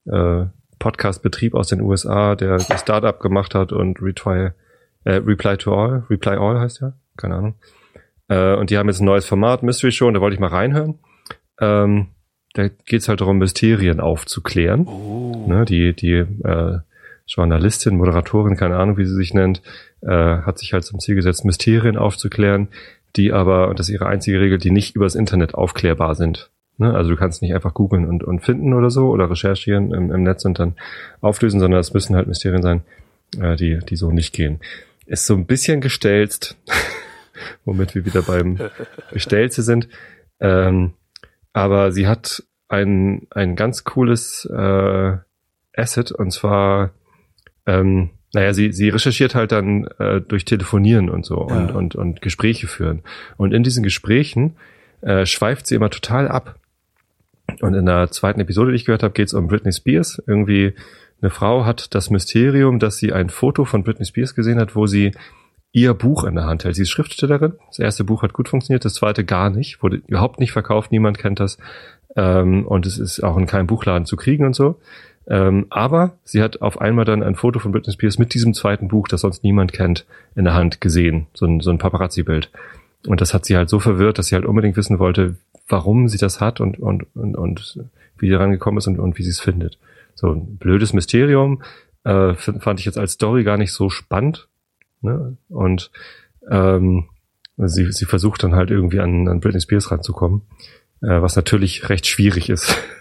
äh, 0.06 0.44
Podcast-Betrieb 0.78 1.54
aus 1.54 1.66
den 1.66 1.80
USA, 1.80 2.36
der 2.36 2.58
das 2.58 2.80
Startup 2.80 3.18
gemacht 3.18 3.56
hat 3.56 3.72
und 3.72 4.00
Retry, 4.00 4.50
äh, 5.02 5.14
Reply 5.14 5.56
to 5.56 5.74
All, 5.74 6.04
Reply 6.08 6.36
All 6.36 6.60
heißt 6.60 6.80
ja, 6.80 6.92
keine 7.16 7.34
Ahnung. 7.34 7.54
Äh, 8.28 8.54
und 8.54 8.70
die 8.70 8.78
haben 8.78 8.86
jetzt 8.86 9.00
ein 9.00 9.06
neues 9.06 9.26
Format, 9.26 9.64
Mystery 9.64 9.90
Show, 9.90 10.06
und 10.06 10.14
da 10.14 10.20
wollte 10.20 10.34
ich 10.34 10.40
mal 10.40 10.46
reinhören. 10.46 11.00
Ähm, 11.60 12.10
da 12.58 12.68
geht's 12.86 13.08
halt 13.08 13.20
darum, 13.20 13.38
Mysterien 13.38 14.00
aufzuklären. 14.00 14.86
Oh. 14.88 15.46
Ne, 15.46 15.64
die 15.64 15.94
die 15.94 16.14
äh, 16.14 16.78
Journalistin, 17.24 17.96
Moderatorin, 17.96 18.56
keine 18.56 18.78
Ahnung, 18.78 18.96
wie 18.96 19.04
sie 19.04 19.14
sich 19.14 19.32
nennt, 19.32 19.62
äh, 20.00 20.08
hat 20.08 20.58
sich 20.58 20.72
halt 20.72 20.84
zum 20.84 20.98
Ziel 20.98 21.14
gesetzt, 21.14 21.44
Mysterien 21.44 21.96
aufzuklären, 21.96 22.68
die 23.14 23.32
aber, 23.32 23.68
und 23.68 23.78
das 23.78 23.88
ist 23.88 23.94
ihre 23.94 24.06
einzige 24.06 24.40
Regel, 24.40 24.58
die 24.58 24.72
nicht 24.72 24.96
übers 24.96 25.14
Internet 25.14 25.54
aufklärbar 25.54 26.16
sind. 26.16 26.50
Ne? 26.78 26.92
Also 26.92 27.10
du 27.10 27.16
kannst 27.16 27.42
nicht 27.42 27.54
einfach 27.54 27.74
googeln 27.74 28.06
und, 28.06 28.24
und 28.24 28.40
finden 28.40 28.74
oder 28.74 28.90
so 28.90 29.08
oder 29.08 29.30
recherchieren 29.30 29.92
im, 29.92 30.10
im 30.10 30.22
Netz 30.24 30.44
und 30.44 30.58
dann 30.58 30.74
auflösen, 31.20 31.60
sondern 31.60 31.78
es 31.78 31.94
müssen 31.94 32.16
halt 32.16 32.26
Mysterien 32.26 32.62
sein, 32.62 32.82
äh, 33.40 33.54
die, 33.54 33.78
die 33.78 33.96
so 33.96 34.10
nicht 34.10 34.34
gehen. 34.34 34.58
Ist 35.06 35.26
so 35.26 35.34
ein 35.34 35.46
bisschen 35.46 35.80
gestelzt, 35.80 36.56
womit 37.64 37.94
wir 37.94 38.04
wieder 38.04 38.22
beim 38.22 38.58
Gestelze 39.12 39.62
sind. 39.62 39.88
Ähm, 40.40 40.94
aber 41.52 41.92
sie 41.92 42.06
hat 42.06 42.42
ein, 42.68 43.26
ein 43.30 43.56
ganz 43.56 43.84
cooles 43.84 44.44
äh, 44.50 45.16
Asset 45.76 46.12
und 46.12 46.32
zwar, 46.32 46.90
ähm, 47.66 48.10
naja, 48.34 48.52
sie, 48.52 48.72
sie 48.72 48.90
recherchiert 48.90 49.34
halt 49.34 49.52
dann 49.52 49.86
äh, 49.98 50.20
durch 50.20 50.44
Telefonieren 50.44 51.08
und 51.08 51.24
so 51.24 51.36
und, 51.36 51.68
Ja. 51.70 51.74
und, 51.74 51.94
und 51.94 52.20
Gespräche 52.20 52.66
führen. 52.66 53.02
Und 53.36 53.54
in 53.54 53.62
diesen 53.62 53.82
Gesprächen 53.82 54.56
äh, 55.00 55.24
schweift 55.24 55.66
sie 55.66 55.76
immer 55.76 55.90
total 55.90 56.28
ab. 56.28 56.56
Und 57.60 57.72
in 57.74 57.86
der 57.86 58.10
zweiten 58.10 58.40
Episode, 58.40 58.72
die 58.72 58.76
ich 58.76 58.84
gehört 58.84 59.02
habe, 59.02 59.14
geht 59.14 59.28
es 59.28 59.34
um 59.34 59.46
Britney 59.48 59.72
Spears. 59.72 60.22
Irgendwie 60.26 60.74
eine 61.22 61.30
Frau 61.30 61.64
hat 61.64 61.94
das 61.94 62.10
Mysterium, 62.10 62.78
dass 62.78 62.98
sie 62.98 63.12
ein 63.12 63.30
Foto 63.30 63.64
von 63.64 63.82
Britney 63.82 64.04
Spears 64.04 64.34
gesehen 64.34 64.60
hat, 64.60 64.76
wo 64.76 64.86
sie 64.86 65.12
ihr 65.72 65.94
Buch 65.94 66.24
in 66.24 66.34
der 66.34 66.44
Hand 66.44 66.64
hält. 66.64 66.76
Sie 66.76 66.82
ist 66.82 66.90
Schriftstellerin. 66.90 67.54
Das 67.68 67.78
erste 67.78 68.04
Buch 68.04 68.22
hat 68.22 68.32
gut 68.34 68.48
funktioniert, 68.48 68.84
das 68.84 68.94
zweite 68.94 69.24
gar 69.24 69.48
nicht. 69.50 69.82
Wurde 69.82 70.02
überhaupt 70.06 70.40
nicht 70.40 70.52
verkauft, 70.52 70.92
niemand 70.92 71.18
kennt 71.18 71.40
das. 71.40 71.58
Ähm, 72.16 72.66
und 72.66 72.86
es 72.86 72.98
ist 72.98 73.20
auch 73.20 73.36
in 73.36 73.46
keinem 73.46 73.66
Buchladen 73.66 74.06
zu 74.06 74.16
kriegen 74.16 74.44
und 74.44 74.54
so. 74.54 74.80
Ähm, 75.26 75.66
aber 75.68 76.16
sie 76.24 76.42
hat 76.42 76.62
auf 76.62 76.80
einmal 76.80 77.04
dann 77.04 77.22
ein 77.22 77.34
Foto 77.34 77.58
von 77.58 77.70
Britney 77.72 77.92
Spears 77.92 78.18
mit 78.18 78.32
diesem 78.32 78.54
zweiten 78.54 78.88
Buch, 78.88 79.08
das 79.08 79.20
sonst 79.20 79.44
niemand 79.44 79.72
kennt, 79.72 80.06
in 80.34 80.44
der 80.44 80.54
Hand 80.54 80.80
gesehen. 80.80 81.26
So 81.34 81.46
ein, 81.46 81.60
so 81.60 81.70
ein 81.70 81.78
Paparazzi-Bild. 81.78 82.50
Und 83.06 83.20
das 83.20 83.34
hat 83.34 83.44
sie 83.44 83.56
halt 83.56 83.68
so 83.68 83.78
verwirrt, 83.78 84.18
dass 84.18 84.28
sie 84.28 84.34
halt 84.34 84.46
unbedingt 84.46 84.76
wissen 84.76 84.98
wollte, 84.98 85.36
warum 85.68 86.08
sie 86.08 86.18
das 86.18 86.40
hat 86.40 86.60
und, 86.60 86.78
und, 86.78 87.06
und, 87.14 87.36
und 87.36 87.78
wie 88.16 88.28
sie 88.28 88.34
rangekommen 88.34 88.78
ist 88.78 88.86
und, 88.86 88.98
und 88.98 89.18
wie 89.18 89.22
sie 89.22 89.30
es 89.30 89.40
findet. 89.40 89.78
So 90.14 90.32
ein 90.32 90.56
blödes 90.56 90.94
Mysterium 90.94 91.62
äh, 92.04 92.34
fand 92.34 92.80
ich 92.80 92.86
jetzt 92.86 92.98
als 92.98 93.12
Story 93.12 93.44
gar 93.44 93.58
nicht 93.58 93.72
so 93.72 93.90
spannend. 93.90 94.48
Ne? 95.02 95.36
Und 95.48 95.90
ähm, 96.50 97.08
sie, 97.56 97.92
sie 97.92 98.04
versucht 98.06 98.42
dann 98.42 98.54
halt 98.54 98.70
irgendwie 98.70 99.00
an, 99.00 99.28
an 99.28 99.40
Britney 99.40 99.60
Spears 99.60 99.90
ranzukommen, 99.90 100.42
was 101.00 101.36
natürlich 101.36 101.88
recht 101.88 102.06
schwierig 102.06 102.50
ist. 102.50 102.76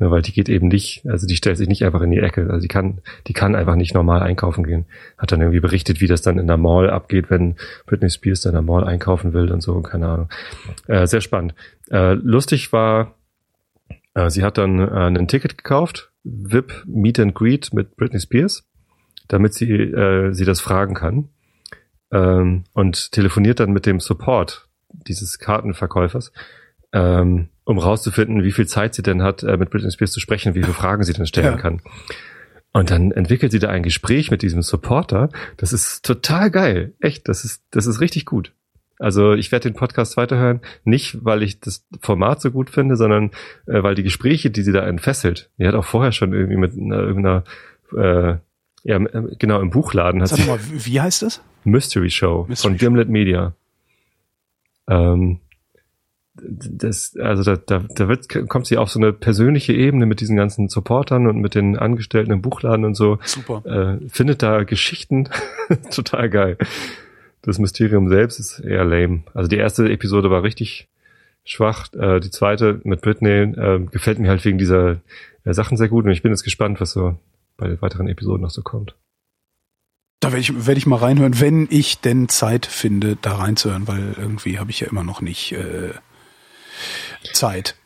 Ne, 0.00 0.10
weil 0.10 0.22
die 0.22 0.32
geht 0.32 0.48
eben 0.48 0.68
nicht, 0.68 1.06
also 1.06 1.26
die 1.26 1.36
stellt 1.36 1.58
sich 1.58 1.68
nicht 1.68 1.84
einfach 1.84 2.00
in 2.00 2.10
die 2.10 2.20
Ecke. 2.20 2.48
Also 2.48 2.62
die 2.62 2.68
kann, 2.68 3.02
die 3.26 3.34
kann 3.34 3.54
einfach 3.54 3.76
nicht 3.76 3.92
normal 3.92 4.22
einkaufen 4.22 4.64
gehen. 4.64 4.86
Hat 5.18 5.30
dann 5.30 5.42
irgendwie 5.42 5.60
berichtet, 5.60 6.00
wie 6.00 6.06
das 6.06 6.22
dann 6.22 6.38
in 6.38 6.46
der 6.46 6.56
Mall 6.56 6.88
abgeht, 6.88 7.28
wenn 7.28 7.56
Britney 7.84 8.08
Spears 8.08 8.40
dann 8.40 8.52
in 8.52 8.54
der 8.54 8.62
Mall 8.62 8.84
einkaufen 8.84 9.34
will 9.34 9.52
und 9.52 9.60
so, 9.60 9.78
keine 9.82 10.08
Ahnung. 10.08 10.28
Äh, 10.86 11.06
sehr 11.06 11.20
spannend. 11.20 11.54
Äh, 11.90 12.14
lustig 12.14 12.72
war, 12.72 13.14
äh, 14.14 14.30
sie 14.30 14.42
hat 14.42 14.56
dann 14.56 14.80
äh, 14.80 15.18
ein 15.18 15.28
Ticket 15.28 15.58
gekauft, 15.58 16.10
VIP 16.24 16.82
Meet 16.86 17.20
and 17.20 17.34
Greet 17.34 17.74
mit 17.74 17.96
Britney 17.96 18.20
Spears, 18.20 18.66
damit 19.28 19.52
sie 19.52 19.70
äh, 19.70 20.32
sie 20.32 20.46
das 20.46 20.62
fragen 20.62 20.94
kann. 20.94 21.28
Ähm, 22.10 22.64
und 22.72 23.12
telefoniert 23.12 23.60
dann 23.60 23.72
mit 23.72 23.84
dem 23.84 24.00
Support 24.00 24.66
dieses 24.88 25.38
Kartenverkäufers, 25.38 26.32
ähm, 26.92 27.48
um 27.64 27.78
rauszufinden, 27.78 28.42
wie 28.42 28.52
viel 28.52 28.66
Zeit 28.66 28.94
sie 28.94 29.02
denn 29.02 29.22
hat, 29.22 29.42
äh, 29.42 29.56
mit 29.56 29.70
Britney 29.70 29.90
Spears 29.90 30.12
zu 30.12 30.20
sprechen, 30.20 30.54
wie 30.54 30.62
viele 30.62 30.74
Fragen 30.74 31.04
sie 31.04 31.12
denn 31.12 31.26
stellen 31.26 31.54
Ja. 31.54 31.56
kann. 31.56 31.80
Und 32.72 32.90
dann 32.90 33.10
entwickelt 33.10 33.50
sie 33.52 33.58
da 33.58 33.68
ein 33.68 33.82
Gespräch 33.82 34.30
mit 34.30 34.42
diesem 34.42 34.62
Supporter. 34.62 35.28
Das 35.56 35.72
ist 35.72 36.04
total 36.04 36.50
geil. 36.50 36.92
Echt, 37.00 37.28
das 37.28 37.44
ist, 37.44 37.62
das 37.72 37.86
ist 37.86 38.00
richtig 38.00 38.26
gut. 38.26 38.52
Also 38.98 39.32
ich 39.32 39.50
werde 39.50 39.70
den 39.70 39.76
Podcast 39.76 40.16
weiterhören, 40.16 40.60
nicht 40.84 41.24
weil 41.24 41.42
ich 41.42 41.58
das 41.60 41.86
Format 42.00 42.40
so 42.42 42.50
gut 42.50 42.68
finde, 42.70 42.96
sondern 42.96 43.30
äh, 43.66 43.82
weil 43.82 43.94
die 43.94 44.02
Gespräche, 44.02 44.50
die 44.50 44.62
sie 44.62 44.72
da 44.72 44.86
entfesselt, 44.86 45.50
die 45.58 45.66
hat 45.66 45.74
auch 45.74 45.86
vorher 45.86 46.12
schon 46.12 46.32
irgendwie 46.34 46.58
mit 46.58 46.72
einer, 46.76 46.98
irgendeiner, 47.00 47.44
äh, 47.96 48.36
ja, 48.84 48.96
äh, 48.98 49.36
genau, 49.38 49.60
im 49.60 49.70
Buchladen 49.70 50.20
hat 50.20 50.28
Sag 50.28 50.38
sie 50.38 50.46
mal, 50.46 50.60
wie 50.70 50.84
wie 50.86 51.00
heißt 51.00 51.22
das? 51.22 51.40
Mystery 51.64 52.10
Show 52.10 52.44
Mystery 52.48 52.68
von 52.72 52.78
Show. 52.78 52.84
Gimlet 52.86 53.08
Media. 53.08 53.54
Ähm, 54.88 55.40
das, 56.34 57.16
also 57.16 57.42
da, 57.42 57.56
da, 57.56 57.84
da 57.94 58.08
wird, 58.08 58.28
kommt 58.48 58.66
sie 58.66 58.76
auf 58.76 58.90
so 58.90 58.98
eine 59.00 59.12
persönliche 59.12 59.72
Ebene 59.72 60.06
mit 60.06 60.20
diesen 60.20 60.36
ganzen 60.36 60.68
Supportern 60.68 61.26
und 61.26 61.40
mit 61.40 61.54
den 61.54 61.76
Angestellten 61.76 62.30
im 62.30 62.40
Buchladen 62.42 62.84
und 62.84 62.94
so, 62.94 63.18
Super. 63.24 63.64
äh, 63.66 64.08
findet 64.08 64.42
da 64.42 64.62
Geschichten 64.62 65.28
total 65.90 66.30
geil. 66.30 66.56
Das 67.42 67.58
Mysterium 67.58 68.08
selbst 68.08 68.38
ist 68.38 68.60
eher 68.60 68.84
lame. 68.84 69.22
Also 69.34 69.48
die 69.48 69.56
erste 69.56 69.90
Episode 69.90 70.30
war 70.30 70.42
richtig, 70.42 70.88
schwach. 71.44 71.92
Äh, 71.94 72.20
die 72.20 72.30
zweite 72.30 72.80
mit 72.84 73.00
Britney 73.00 73.30
äh, 73.30 73.80
gefällt 73.90 74.18
mir 74.18 74.28
halt 74.28 74.44
wegen 74.44 74.58
dieser 74.58 75.00
äh, 75.44 75.52
Sachen 75.52 75.76
sehr 75.76 75.88
gut 75.88 76.04
und 76.04 76.10
ich 76.10 76.22
bin 76.22 76.32
jetzt 76.32 76.44
gespannt, 76.44 76.80
was 76.80 76.92
so 76.92 77.18
bei 77.56 77.68
den 77.68 77.80
weiteren 77.82 78.08
Episoden 78.08 78.42
noch 78.42 78.50
so 78.50 78.62
kommt. 78.62 78.94
Da 80.20 80.28
werde 80.32 80.40
ich, 80.40 80.66
werd 80.66 80.76
ich 80.76 80.86
mal 80.86 80.96
reinhören, 80.96 81.40
wenn 81.40 81.66
ich 81.70 82.00
denn 82.00 82.28
Zeit 82.28 82.66
finde, 82.66 83.16
da 83.20 83.36
reinzuhören, 83.36 83.88
weil 83.88 84.14
irgendwie 84.18 84.58
habe 84.58 84.70
ich 84.70 84.80
ja 84.80 84.88
immer 84.88 85.02
noch 85.02 85.22
nicht 85.22 85.52
äh, 85.52 85.92
Zeit. 87.32 87.76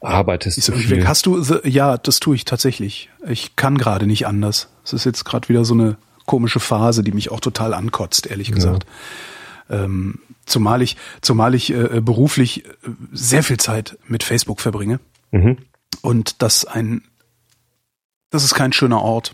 Arbeitest 0.00 0.56
du 0.66 0.72
irgendwie 0.72 0.90
weg. 0.90 0.98
viel? 1.00 1.08
Hast 1.08 1.26
du, 1.26 1.42
ja, 1.64 1.96
das 1.96 2.18
tue 2.20 2.34
ich 2.34 2.44
tatsächlich. 2.44 3.08
Ich 3.26 3.54
kann 3.56 3.78
gerade 3.78 4.06
nicht 4.06 4.26
anders. 4.26 4.68
Es 4.84 4.92
ist 4.92 5.04
jetzt 5.04 5.24
gerade 5.24 5.48
wieder 5.48 5.64
so 5.64 5.74
eine 5.74 5.96
komische 6.26 6.58
Phase, 6.60 7.02
die 7.04 7.12
mich 7.12 7.30
auch 7.30 7.40
total 7.40 7.72
ankotzt, 7.74 8.26
ehrlich 8.26 8.50
gesagt. 8.52 8.84
Ähm, 9.70 10.18
zumal 10.44 10.82
ich, 10.82 10.96
zumal 11.20 11.54
ich 11.54 11.72
äh, 11.72 12.00
beruflich 12.00 12.64
äh, 12.66 12.70
sehr 13.12 13.42
viel 13.44 13.58
Zeit 13.58 13.96
mit 14.06 14.22
Facebook 14.24 14.60
verbringe 14.60 14.98
Mhm. 15.30 15.58
und 16.02 16.42
das 16.42 16.64
ein, 16.64 17.02
das 18.30 18.44
ist 18.44 18.54
kein 18.54 18.72
schöner 18.72 19.00
Ort. 19.02 19.32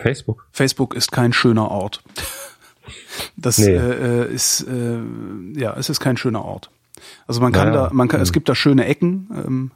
Facebook. 0.00 0.46
Facebook 0.52 0.94
ist 0.94 1.12
kein 1.12 1.32
schöner 1.32 1.70
Ort. 1.70 2.02
Das 3.36 3.58
Nee. 3.58 3.74
äh, 3.74 4.22
äh, 4.24 4.32
ist 4.34 4.62
äh, 4.68 4.98
ja, 5.54 5.74
es 5.76 5.88
ist 5.88 6.00
kein 6.00 6.16
schöner 6.16 6.44
Ort. 6.44 6.70
Also 7.26 7.40
man 7.40 7.52
kann 7.52 7.68
Naja, 7.68 7.88
da, 7.88 7.94
man 7.94 8.08
kann, 8.08 8.20
es 8.20 8.32
gibt 8.32 8.48
da 8.48 8.54
schöne 8.54 8.86
Ecken. 8.86 9.28
Ähm, 9.32 9.70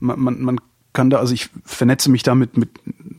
man, 0.00 0.20
man, 0.20 0.40
man 0.40 0.60
kann 0.92 1.10
da, 1.10 1.18
also 1.18 1.34
ich 1.34 1.50
vernetze 1.64 2.10
mich 2.10 2.22
damit 2.22 2.56
mit 2.56 2.70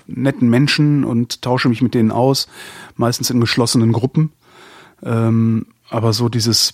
netten 0.08 0.50
Menschen 0.50 1.04
und 1.04 1.41
tausche 1.41 1.70
mich 1.70 1.82
mit 1.82 1.93
denen 1.93 2.12
aus, 2.12 2.47
meistens 2.95 3.30
in 3.30 3.39
geschlossenen 3.39 3.91
Gruppen. 3.91 4.32
Ähm, 5.04 5.68
aber 5.89 6.14
so 6.14 6.30
dieses, 6.30 6.74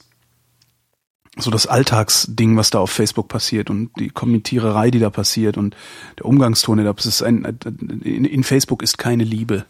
so 1.38 1.52
das 1.52 1.68
Alltagsding, 1.68 2.58
was 2.58 2.70
da 2.70 2.80
auf 2.80 2.92
Facebook 2.92 3.28
passiert 3.28 3.70
und 3.70 3.92
die 4.00 4.10
Kommentiererei, 4.10 4.90
die 4.90 5.00
da 5.00 5.10
passiert 5.10 5.58
und 5.58 5.76
der 6.18 6.26
Umgangston, 6.26 6.78
der 6.78 6.92
da 6.92 6.96
ist 6.98 7.22
ein, 7.22 7.60
in, 8.04 8.26
in 8.26 8.44
Facebook 8.44 8.82
ist 8.82 8.98
keine 8.98 9.24
Liebe. 9.24 9.66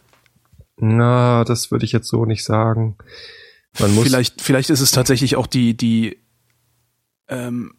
Na, 0.78 1.44
das 1.44 1.70
würde 1.70 1.84
ich 1.84 1.92
jetzt 1.92 2.08
so 2.08 2.24
nicht 2.24 2.44
sagen. 2.44 2.96
Man 3.78 3.94
muss 3.94 4.04
vielleicht, 4.04 4.40
vielleicht 4.40 4.70
ist 4.70 4.80
es 4.80 4.90
tatsächlich 4.90 5.36
auch 5.36 5.46
die, 5.46 5.76
die, 5.76 6.18
ähm, 7.28 7.72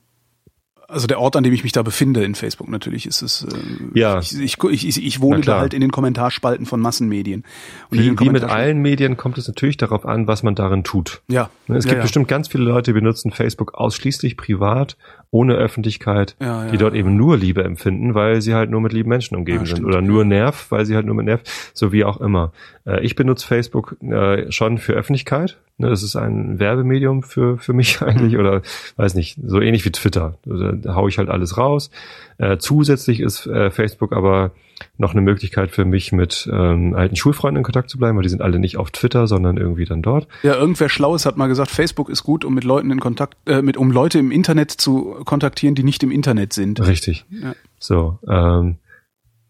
also 0.88 1.06
der 1.06 1.20
Ort, 1.20 1.36
an 1.36 1.44
dem 1.44 1.54
ich 1.54 1.64
mich 1.64 1.74
da 1.74 1.84
befinde 1.84 2.24
in 2.24 2.34
Facebook 2.34 2.70
natürlich 2.70 3.06
ist 3.06 3.22
es. 3.22 3.46
Ähm, 3.54 3.92
Ja. 3.94 4.20
Ich, 4.20 4.40
ich, 4.40 4.58
ich, 4.64 5.06
ich 5.06 5.22
wohne 5.22 5.42
da 5.42 5.60
halt 5.60 5.74
in 5.74 5.82
den 5.82 5.92
Kommentarspalten 5.92 6.66
von 6.66 6.80
Massenmedien. 6.80 7.44
Und 7.90 8.00
wie, 8.00 8.18
wie 8.20 8.30
mit 8.30 8.44
allen 8.44 8.82
Medien 8.82 9.18
kommt 9.18 9.38
es 9.38 9.48
natürlich 9.48 9.78
darauf 9.78 10.06
an, 10.06 10.28
was 10.28 10.44
man 10.44 10.56
darin 10.56 10.84
tut. 10.84 11.22
Ja. 11.28 11.50
Ne, 11.68 11.78
Es 11.78 11.86
ja, 11.86 11.90
gibt 11.90 11.98
ja. 12.00 12.02
bestimmt 12.04 12.28
ganz 12.28 12.48
viele 12.48 12.64
Leute, 12.64 12.92
die 12.92 13.00
benutzen 13.00 13.32
Facebook 13.32 13.74
ausschließlich 13.74 14.38
privat, 14.38 14.98
ohne 15.32 15.56
Öffentlichkeit, 15.56 16.36
Ja, 16.40 16.66
ja, 16.66 16.72
die 16.72 16.78
dort 16.78 16.94
ja. 16.94 17.00
eben 17.02 17.18
nur 17.18 17.38
Liebe 17.38 17.64
empfinden, 17.64 18.14
weil 18.16 18.42
sie 18.42 18.54
halt 18.56 18.70
nur 18.70 18.82
mit 18.82 18.94
lieben 18.94 19.10
Menschen 19.10 19.36
umgeben 19.36 19.66
Ja, 19.66 19.76
sind. 19.76 19.86
Oder 19.86 20.02
nur 20.02 20.24
Nerv, 20.26 20.68
weil 20.72 20.86
sie 20.86 20.96
halt 20.96 21.06
nur 21.06 21.16
mit 21.16 21.26
Nerv, 21.26 21.42
so 21.74 21.92
wie 21.92 22.04
auch 22.06 22.22
immer. 22.22 22.52
Äh, 22.86 23.04
Ich 23.06 23.16
benutze 23.16 23.46
Facebook 23.46 23.98
äh, 24.02 24.52
schon 24.52 24.78
für 24.78 24.94
Öffentlichkeit. 24.94 25.58
Ne, 25.78 25.90
Das 25.90 26.04
ist 26.04 26.16
ein 26.16 26.60
Werbemedium 26.60 27.24
für, 27.24 27.58
für 27.58 27.74
mich 27.74 28.02
eigentlich 28.02 28.34
Mhm. 28.34 28.40
oder 28.40 28.62
weiß 28.96 29.16
nicht, 29.16 29.38
so 29.46 29.60
ähnlich 29.62 29.84
wie 29.86 29.92
Twitter. 29.92 30.38
Da, 30.46 30.72
da 30.72 30.96
hau 30.96 31.08
ich 31.08 31.18
halt 31.18 31.30
alles 31.30 31.58
raus. 31.58 31.92
Äh, 32.38 32.58
zusätzlich 32.58 33.20
ist 33.20 33.50
Facebook 33.72 34.14
aber 34.14 34.52
noch 34.98 35.12
eine 35.12 35.22
Möglichkeit 35.22 35.72
für 35.72 35.86
mich, 35.86 36.12
mit 36.12 36.50
ähm, 36.52 36.94
alten 36.96 37.16
Schulfreunden 37.16 37.58
in 37.58 37.64
Kontakt 37.64 37.90
zu 37.90 37.98
bleiben, 37.98 38.18
weil 38.18 38.24
die 38.24 38.30
sind 38.30 38.42
alle 38.42 38.60
nicht 38.60 38.78
auf 38.78 38.92
Twitter, 38.92 39.28
sondern 39.28 39.58
irgendwie 39.58 39.86
dann 39.86 40.02
dort. 40.02 40.28
Ja, 40.44 40.56
irgendwer 40.56 40.90
Schlaues 40.90 41.26
hat 41.26 41.38
mal 41.38 41.48
gesagt, 41.48 41.72
Facebook 41.72 42.10
ist 42.10 42.24
gut, 42.24 42.46
um 42.46 42.54
mit 42.54 42.64
Leuten 42.64 42.92
in 42.92 43.00
Kontakt, 43.00 43.38
äh, 43.46 43.62
mit, 43.62 43.78
um 43.78 43.92
Leute 43.92 44.20
im 44.20 44.32
Internet 44.32 44.72
zu 44.72 45.18
kontaktieren, 45.26 45.76
die 45.76 45.84
nicht 45.84 46.04
im 46.04 46.12
Internet 46.12 46.54
sind. 46.54 46.86
Richtig. 46.86 47.26
Ja. 47.30 47.54
So. 47.80 48.20
Ähm, 48.28 48.78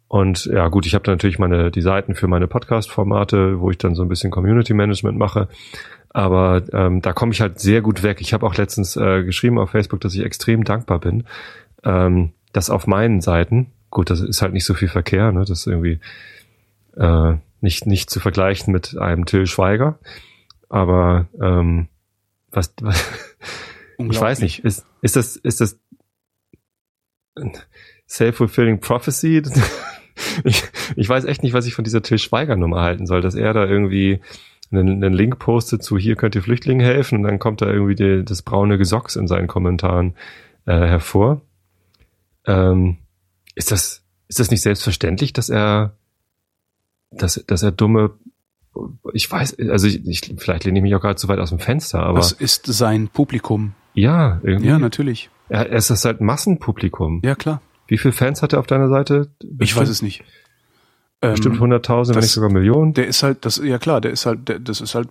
und 0.07 0.45
ja, 0.45 0.69
gut, 0.69 0.85
ich 0.85 0.93
habe 0.93 1.03
da 1.03 1.11
natürlich 1.11 1.37
meine 1.37 1.69
die 1.69 1.81
Seiten 1.81 2.15
für 2.15 2.27
meine 2.27 2.47
Podcast-Formate, 2.47 3.59
wo 3.59 3.71
ich 3.71 3.77
dann 3.77 3.95
so 3.95 4.03
ein 4.03 4.07
bisschen 4.07 4.31
Community-Management 4.31 5.17
mache. 5.17 5.49
Aber 6.09 6.63
ähm, 6.71 7.01
da 7.01 7.13
komme 7.13 7.33
ich 7.33 7.41
halt 7.41 7.59
sehr 7.59 7.81
gut 7.81 8.03
weg. 8.03 8.21
Ich 8.21 8.33
habe 8.33 8.45
auch 8.45 8.55
letztens 8.55 8.95
äh, 8.95 9.23
geschrieben 9.23 9.59
auf 9.59 9.71
Facebook, 9.71 9.99
dass 9.99 10.15
ich 10.15 10.23
extrem 10.23 10.63
dankbar 10.63 10.99
bin, 10.99 11.25
ähm, 11.83 12.31
dass 12.53 12.69
auf 12.69 12.87
meinen 12.87 13.21
Seiten, 13.21 13.67
gut, 13.97 14.11
das 14.11 14.21
ist 14.21 14.43
halt 14.43 14.53
nicht 14.53 14.63
so 14.63 14.75
viel 14.75 14.89
Verkehr, 14.89 15.31
ne? 15.31 15.39
Das 15.39 15.49
ist 15.49 15.65
irgendwie 15.65 15.99
äh, 16.97 17.33
nicht, 17.61 17.87
nicht 17.87 18.11
zu 18.11 18.19
vergleichen 18.19 18.71
mit 18.71 18.95
einem 18.95 19.25
Till 19.25 19.47
Schweiger. 19.47 19.97
Aber 20.69 21.25
ähm, 21.41 21.87
was, 22.51 22.75
was 22.81 23.11
ich 23.97 24.21
weiß 24.21 24.41
nicht, 24.41 24.63
ist, 24.63 24.85
ist 25.01 25.15
das, 25.15 25.35
ist 25.35 25.61
das 25.61 25.79
self-fulfilling 28.07 28.81
prophecy? 28.81 29.41
ich, 30.43 30.63
ich 30.95 31.09
weiß 31.09 31.25
echt 31.25 31.41
nicht, 31.41 31.53
was 31.53 31.65
ich 31.65 31.73
von 31.73 31.83
dieser 31.83 32.03
Till 32.03 32.19
Schweiger 32.19 32.55
Nummer 32.55 32.81
halten 32.81 33.07
soll, 33.07 33.21
dass 33.21 33.33
er 33.33 33.53
da 33.53 33.65
irgendwie 33.65 34.21
einen, 34.69 35.03
einen 35.03 35.15
Link 35.15 35.39
postet 35.39 35.81
zu 35.81 35.97
hier 35.97 36.15
könnt 36.15 36.35
ihr 36.35 36.43
Flüchtlingen 36.43 36.85
helfen 36.85 37.15
und 37.15 37.23
dann 37.23 37.39
kommt 37.39 37.63
da 37.63 37.65
irgendwie 37.65 37.95
die, 37.95 38.23
das 38.23 38.43
braune 38.43 38.77
Gesocks 38.77 39.15
in 39.15 39.27
seinen 39.27 39.47
Kommentaren 39.47 40.13
äh, 40.67 40.73
hervor. 40.73 41.41
Ähm, 42.45 42.97
ist 43.57 43.71
das, 43.71 44.03
ist 44.27 44.39
das 44.39 44.51
nicht 44.51 44.61
selbstverständlich, 44.61 45.33
dass 45.33 45.49
er, 45.49 45.95
dass, 47.11 47.43
dass 47.47 47.63
er 47.63 47.71
dumme, 47.71 48.11
ich 49.13 49.29
weiß, 49.29 49.57
also 49.69 49.87
ich, 49.87 50.05
ich 50.07 50.21
vielleicht 50.37 50.63
lehne 50.65 50.79
ich 50.79 50.83
mich 50.83 50.95
auch 50.95 51.01
gerade 51.01 51.15
zu 51.15 51.27
weit 51.27 51.39
aus 51.39 51.49
dem 51.49 51.59
Fenster, 51.59 52.01
aber 52.03 52.19
Das 52.19 52.31
ist 52.31 52.65
sein 52.67 53.07
Publikum. 53.07 53.73
ja, 53.93 54.39
irgendwie. 54.43 54.67
Ja, 54.69 54.77
natürlich. 54.79 55.29
Er, 55.49 55.69
er 55.69 55.77
ist 55.77 55.89
das 55.89 56.05
halt 56.05 56.21
Massenpublikum. 56.21 57.21
Ja, 57.23 57.35
klar. 57.35 57.61
Wie 57.87 57.97
viele 57.97 58.11
Fans 58.11 58.41
hat 58.41 58.53
er 58.53 58.59
auf 58.59 58.67
deiner 58.67 58.89
Seite? 58.89 59.31
Ich 59.59 59.75
weiß 59.75 59.87
es 59.89 60.01
nicht. 60.01 60.23
Bestimmt 61.21 61.55
Ähm, 61.59 61.71
100.000, 61.71 62.09
wenn 62.13 62.19
nicht 62.21 62.31
sogar 62.31 62.51
Millionen. 62.51 62.93
Der 62.93 63.07
ist 63.07 63.23
halt, 63.23 63.45
das, 63.45 63.57
ja 63.63 63.79
klar, 63.79 64.01
der 64.01 64.11
ist 64.11 64.25
halt, 64.25 64.47
der, 64.49 64.59
das 64.59 64.81
ist 64.81 64.93
halt, 64.93 65.07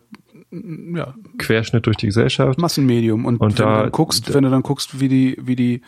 ja, 0.53 1.15
Querschnitt 1.39 1.87
durch 1.87 1.97
die 1.97 2.07
Gesellschaft. 2.07 2.59
Massenmedium. 2.61 3.25
Und, 3.25 3.39
Und 3.41 3.59
wenn 3.59 3.65
da- 3.67 3.77
du 3.79 3.83
dann 3.85 3.93
guckst, 3.93 4.33
wenn 4.35 4.45
du 4.45 4.51
dann 4.51 4.63
guckst, 4.63 5.01
wie 5.01 5.09
die, 5.09 5.37
wie 5.41 5.57
die, 5.57 5.81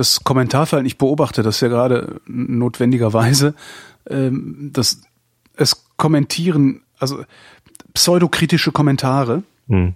das 0.00 0.24
Kommentarverhalten, 0.24 0.86
ich 0.86 0.98
beobachte 0.98 1.42
das 1.42 1.60
ja 1.60 1.68
gerade 1.68 2.20
notwendigerweise, 2.26 3.54
ähm, 4.08 4.70
dass 4.72 5.02
es 5.56 5.84
kommentieren, 5.96 6.82
also 6.98 7.24
pseudokritische 7.94 8.72
Kommentare, 8.72 9.42
Hm. 9.70 9.94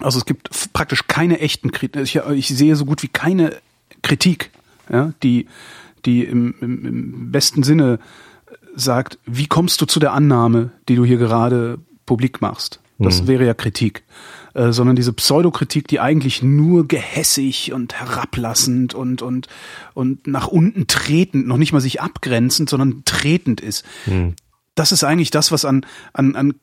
also 0.00 0.18
es 0.18 0.24
gibt 0.24 0.48
praktisch 0.72 1.06
keine 1.08 1.40
echten 1.40 1.72
Kritik. 1.72 2.00
Ich, 2.02 2.16
ich 2.16 2.48
sehe 2.48 2.76
so 2.76 2.84
gut 2.86 3.02
wie 3.02 3.08
keine 3.08 3.56
Kritik, 4.02 4.50
ja, 4.90 5.12
die, 5.22 5.46
die 6.06 6.24
im, 6.24 6.54
im, 6.60 6.86
im 6.86 7.32
besten 7.32 7.64
Sinne 7.64 7.98
sagt, 8.74 9.18
wie 9.26 9.48
kommst 9.48 9.80
du 9.80 9.86
zu 9.86 9.98
der 9.98 10.12
Annahme, 10.12 10.70
die 10.88 10.94
du 10.94 11.04
hier 11.04 11.18
gerade 11.18 11.78
publik 12.06 12.40
machst? 12.40 12.80
Das 12.98 13.22
Mhm. 13.22 13.26
wäre 13.28 13.46
ja 13.46 13.54
Kritik. 13.54 14.04
Äh, 14.54 14.72
sondern 14.72 14.96
diese 14.96 15.12
Pseudokritik, 15.12 15.86
die 15.88 16.00
eigentlich 16.00 16.42
nur 16.42 16.88
gehässig 16.88 17.72
und 17.72 17.94
herablassend 17.94 18.94
und, 18.94 19.22
und, 19.22 19.46
und 19.94 20.26
nach 20.26 20.48
unten 20.48 20.86
tretend, 20.86 21.46
noch 21.46 21.58
nicht 21.58 21.72
mal 21.72 21.80
sich 21.80 22.00
abgrenzend, 22.00 22.68
sondern 22.68 23.02
tretend 23.04 23.60
ist 23.60 23.84
Hm. 24.04 24.34
das 24.74 24.90
ist 24.90 25.04
eigentlich 25.04 25.30
das, 25.30 25.52
was 25.52 25.64
an, 25.64 25.84
an, 26.12 26.34
an 26.34 26.54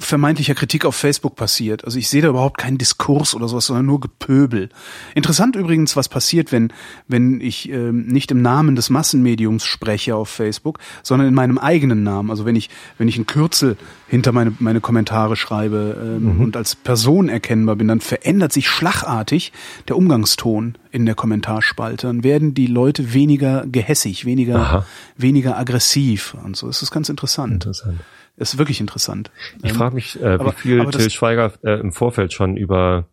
vermeintlicher 0.00 0.54
Kritik 0.54 0.84
auf 0.84 0.94
Facebook 0.94 1.34
passiert. 1.34 1.84
Also 1.84 1.98
ich 1.98 2.08
sehe 2.08 2.22
da 2.22 2.28
überhaupt 2.28 2.56
keinen 2.58 2.78
Diskurs 2.78 3.34
oder 3.34 3.48
sowas, 3.48 3.66
sondern 3.66 3.86
nur 3.86 3.98
Gepöbel. 3.98 4.68
Interessant 5.16 5.56
übrigens, 5.56 5.96
was 5.96 6.08
passiert, 6.08 6.52
wenn, 6.52 6.72
wenn 7.08 7.40
ich 7.40 7.68
ähm, 7.68 8.06
nicht 8.06 8.30
im 8.30 8.40
Namen 8.40 8.76
des 8.76 8.90
Massenmediums 8.90 9.64
spreche 9.64 10.14
auf 10.14 10.28
Facebook, 10.28 10.78
sondern 11.02 11.26
in 11.26 11.34
meinem 11.34 11.58
eigenen 11.58 12.04
Namen. 12.04 12.30
Also 12.30 12.44
wenn 12.44 12.54
ich, 12.54 12.70
wenn 12.96 13.08
ich 13.08 13.18
ein 13.18 13.26
Kürzel 13.26 13.76
hinter 14.06 14.30
meine, 14.30 14.52
meine 14.60 14.80
Kommentare 14.80 15.34
schreibe 15.34 15.96
ähm, 16.00 16.40
und 16.42 16.56
als 16.56 16.76
Person 16.76 17.28
erkennbar 17.28 17.74
bin, 17.74 17.88
dann 17.88 18.00
verändert 18.00 18.52
sich 18.52 18.68
schlagartig 18.68 19.52
der 19.88 19.96
Umgangston 19.96 20.76
in 20.92 21.06
der 21.06 21.16
Kommentarspalte. 21.16 22.06
Dann 22.06 22.22
werden 22.22 22.54
die 22.54 22.68
Leute 22.68 23.14
weniger 23.14 23.66
gehässig, 23.66 24.24
weniger, 24.24 24.56
Aha. 24.56 24.86
weniger 25.16 25.58
aggressiv 25.58 26.36
und 26.44 26.56
so. 26.56 26.68
Es 26.68 26.82
ist 26.82 26.92
ganz 26.92 27.08
interessant. 27.08 27.54
Interessant. 27.54 27.98
Ist 28.38 28.56
wirklich 28.58 28.80
interessant. 28.80 29.30
Ich 29.62 29.70
Ähm, 29.70 29.76
frage 29.76 29.94
mich, 29.94 30.20
äh, 30.22 30.26
aber- 30.26 30.52
wie 30.52 30.56
viel 30.56 30.86
Till 30.90 31.10
Schweiger 31.10 31.52
äh, 31.64 31.80
im 31.80 31.92
Vorfeld 31.92 32.32
schon 32.32 32.56
über 32.56 33.06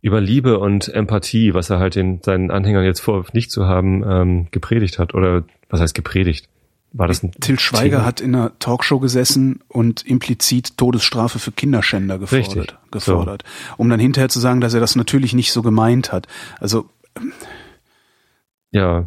über 0.00 0.20
Liebe 0.20 0.58
und 0.60 0.86
Empathie, 0.88 1.54
was 1.54 1.70
er 1.70 1.80
halt 1.80 1.96
den 1.96 2.20
seinen 2.22 2.52
Anhängern 2.52 2.84
jetzt 2.84 3.00
vorwirft, 3.00 3.34
nicht 3.34 3.50
zu 3.50 3.66
haben, 3.66 4.04
ähm, 4.08 4.46
gepredigt 4.52 4.98
hat. 5.00 5.12
Oder 5.12 5.42
was 5.70 5.80
heißt 5.80 5.94
gepredigt? 5.94 6.48
War 6.92 7.08
das 7.08 7.22
ein 7.24 7.32
Till 7.32 7.58
Schweiger 7.58 7.96
Thema? 7.98 8.04
hat 8.06 8.20
in 8.20 8.34
einer 8.34 8.56
Talkshow 8.60 8.98
gesessen 9.00 9.60
und 9.68 10.06
implizit 10.06 10.76
Todesstrafe 10.76 11.38
für 11.40 11.50
Kinderschänder 11.52 12.18
gefordert, 12.18 12.56
Richtig. 12.56 12.76
gefordert 12.92 13.42
um 13.76 13.90
dann 13.90 13.98
hinterher 14.00 14.28
zu 14.28 14.38
sagen, 14.40 14.60
dass 14.60 14.72
er 14.72 14.80
das 14.80 14.94
natürlich 14.96 15.34
nicht 15.34 15.52
so 15.52 15.62
gemeint 15.62 16.12
hat. 16.12 16.28
Also 16.60 16.88
Ja. 18.70 19.06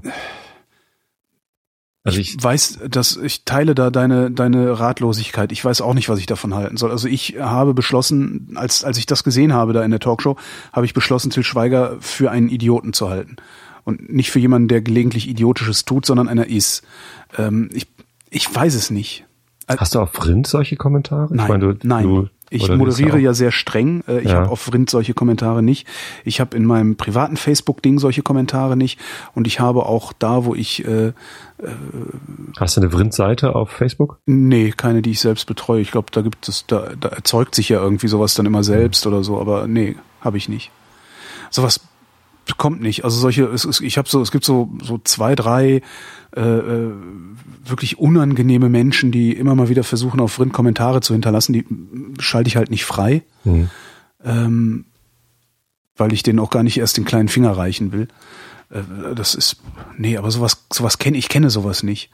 Also 2.03 2.19
ich, 2.19 2.35
ich, 2.35 2.43
weiß, 2.43 2.79
dass 2.89 3.15
ich 3.15 3.45
teile 3.45 3.75
da 3.75 3.91
deine 3.91 4.31
deine 4.31 4.79
Ratlosigkeit. 4.79 5.51
Ich 5.51 5.63
weiß 5.63 5.81
auch 5.81 5.93
nicht, 5.93 6.09
was 6.09 6.17
ich 6.17 6.25
davon 6.25 6.55
halten 6.55 6.77
soll. 6.77 6.89
Also 6.89 7.07
ich 7.07 7.35
habe 7.39 7.75
beschlossen, 7.75 8.53
als 8.55 8.83
als 8.83 8.97
ich 8.97 9.05
das 9.05 9.23
gesehen 9.23 9.53
habe 9.53 9.73
da 9.73 9.83
in 9.83 9.91
der 9.91 9.99
Talkshow, 9.99 10.35
habe 10.73 10.85
ich 10.85 10.95
beschlossen, 10.95 11.29
Til 11.29 11.43
Schweiger 11.43 11.97
für 11.99 12.31
einen 12.31 12.49
Idioten 12.49 12.93
zu 12.93 13.09
halten 13.09 13.35
und 13.83 14.11
nicht 14.11 14.31
für 14.31 14.39
jemanden, 14.39 14.67
der 14.67 14.81
gelegentlich 14.81 15.29
idiotisches 15.29 15.85
tut, 15.85 16.07
sondern 16.07 16.27
einer 16.27 16.47
ist. 16.47 16.81
Ähm, 17.37 17.69
ich 17.71 17.87
ich 18.31 18.53
weiß 18.53 18.73
es 18.73 18.89
nicht. 18.89 19.25
hast 19.67 19.93
du 19.93 19.99
auf 19.99 20.25
Rind 20.25 20.47
solche 20.47 20.77
Kommentare? 20.77 21.27
Nein, 21.29 21.45
ich 21.45 21.49
meine, 21.49 21.73
du, 21.75 21.87
nein. 21.87 22.03
Du, 22.03 22.29
ich 22.51 22.63
oder 22.63 22.75
moderiere 22.75 23.17
ja 23.17 23.33
sehr 23.33 23.51
streng. 23.51 24.03
Äh, 24.07 24.19
Ich 24.19 24.29
Ja. 24.29 24.35
habe 24.41 24.49
auf 24.49 24.71
Rind 24.73 24.89
solche 24.89 25.13
Kommentare 25.13 25.63
nicht. 25.63 25.87
Ich 26.25 26.39
habe 26.39 26.55
in 26.55 26.65
meinem 26.65 26.97
privaten 26.97 27.37
Facebook-Ding 27.37 27.97
solche 27.97 28.21
Kommentare 28.21 28.75
nicht. 28.77 28.99
Und 29.33 29.47
ich 29.47 29.59
habe 29.59 29.85
auch 29.87 30.13
da, 30.13 30.45
wo 30.45 30.53
ich 30.53 30.85
äh, 30.85 31.13
Hast 32.59 32.75
du 32.77 32.81
eine 32.81 32.91
Vrind-Seite 32.91 33.55
auf 33.55 33.69
Facebook? 33.69 34.19
Nee, 34.25 34.71
keine, 34.75 35.01
die 35.01 35.11
ich 35.11 35.19
selbst 35.19 35.45
betreue. 35.45 35.81
Ich 35.81 35.91
glaube, 35.91 36.07
da 36.11 36.21
gibt 36.21 36.47
es, 36.49 36.65
da, 36.67 36.89
da 36.99 37.09
erzeugt 37.09 37.55
sich 37.55 37.69
ja 37.69 37.81
irgendwie 37.81 38.07
sowas 38.07 38.33
dann 38.33 38.45
immer 38.45 38.63
selbst 38.63 39.05
oder 39.07 39.23
so, 39.23 39.39
aber 39.39 39.67
nee, 39.67 39.95
habe 40.21 40.37
ich 40.37 40.49
nicht. 40.49 40.71
Sowas 41.51 41.79
kommt 42.57 42.81
nicht. 42.81 43.03
Also 43.03 43.19
solche, 43.19 43.45
es, 43.45 43.65
es, 43.65 43.81
ich 43.81 43.97
habe 43.97 44.09
so, 44.09 44.21
es 44.21 44.31
gibt 44.31 44.45
so 44.45 44.71
so 44.81 44.99
zwei, 45.03 45.35
drei 45.35 45.81
äh, 46.35 46.41
äh, 46.41 46.91
wirklich 47.65 47.99
unangenehme 47.99 48.69
Menschen, 48.69 49.11
die 49.11 49.33
immer 49.33 49.55
mal 49.55 49.69
wieder 49.69 49.83
versuchen, 49.83 50.19
auf 50.19 50.39
Rind 50.39 50.53
Kommentare 50.53 51.01
zu 51.01 51.13
hinterlassen. 51.13 51.53
Die 51.53 51.65
schalte 52.19 52.47
ich 52.47 52.55
halt 52.57 52.71
nicht 52.71 52.85
frei, 52.85 53.23
Hm. 53.43 53.69
ähm, 54.23 54.85
weil 55.97 56.13
ich 56.13 56.23
denen 56.23 56.39
auch 56.39 56.49
gar 56.49 56.63
nicht 56.63 56.77
erst 56.77 56.97
den 56.97 57.05
kleinen 57.05 57.27
Finger 57.27 57.51
reichen 57.51 57.91
will. 57.91 58.07
Äh, 58.71 59.13
Das 59.15 59.35
ist, 59.35 59.57
nee, 59.97 60.17
aber 60.17 60.31
sowas, 60.31 60.65
sowas 60.71 60.97
kenne 60.97 61.17
ich 61.17 61.29
kenne 61.29 61.49
sowas 61.49 61.83
nicht. 61.83 62.09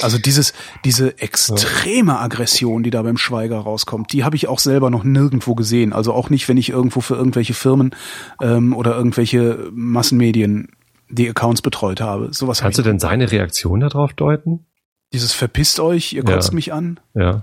Also 0.00 0.18
dieses, 0.18 0.52
diese 0.84 1.18
extreme 1.18 2.18
Aggression, 2.18 2.82
die 2.82 2.90
da 2.90 3.02
beim 3.02 3.16
Schweiger 3.16 3.58
rauskommt, 3.58 4.12
die 4.12 4.24
habe 4.24 4.36
ich 4.36 4.48
auch 4.48 4.58
selber 4.58 4.90
noch 4.90 5.04
nirgendwo 5.04 5.54
gesehen. 5.54 5.92
Also 5.92 6.12
auch 6.12 6.30
nicht, 6.30 6.48
wenn 6.48 6.56
ich 6.56 6.68
irgendwo 6.70 7.00
für 7.00 7.14
irgendwelche 7.14 7.54
Firmen 7.54 7.94
ähm, 8.40 8.74
oder 8.74 8.94
irgendwelche 8.96 9.70
Massenmedien 9.72 10.68
die 11.08 11.28
Accounts 11.28 11.62
betreut 11.62 12.00
habe. 12.00 12.28
Sowas 12.32 12.60
Kannst 12.60 12.78
du 12.78 12.82
ich. 12.82 12.88
denn 12.88 12.98
seine 12.98 13.30
Reaktion 13.30 13.80
darauf 13.80 14.12
deuten? 14.14 14.66
Dieses 15.12 15.32
verpisst 15.34 15.78
euch, 15.80 16.12
ihr 16.14 16.24
Ja. 16.24 16.34
kotzt 16.34 16.54
mich 16.54 16.72
an. 16.72 16.98
Ja. 17.14 17.42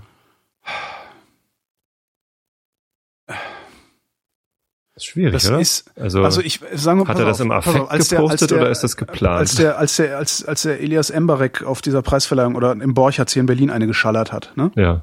Das 5.00 5.06
ist 5.06 5.10
schwierig, 5.12 5.32
Das 5.32 5.48
oder? 5.48 5.60
ist, 5.60 5.90
also, 5.96 6.22
also 6.22 6.40
ich 6.42 6.60
sagen 6.74 7.00
wir 7.00 7.08
hat 7.08 7.18
er 7.18 7.24
das 7.24 7.40
auf, 7.40 7.46
im 7.46 7.52
Affekt 7.52 7.80
auf, 7.80 7.90
als 7.90 8.08
der- 8.08 8.18
als 8.18 8.26
gepostet 8.28 8.50
der- 8.50 8.58
oder 8.60 8.70
ist 8.70 8.80
das 8.82 8.96
geplant? 8.96 9.38
Als 9.38 9.54
der, 9.54 9.78
als 9.78 9.96
der, 9.96 10.18
als, 10.18 10.44
als 10.44 10.62
der 10.62 10.80
Elias 10.80 11.08
Embarek 11.10 11.62
auf 11.62 11.80
dieser 11.80 12.02
Preisverleihung 12.02 12.54
oder 12.54 12.72
im 12.72 12.92
Borchardt 12.94 13.30
hier 13.30 13.40
in 13.40 13.46
Berlin 13.46 13.70
eine 13.70 13.86
geschallert 13.86 14.30
hat, 14.32 14.52
ne? 14.56 14.70
ja. 14.76 15.02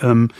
ähm, 0.00 0.30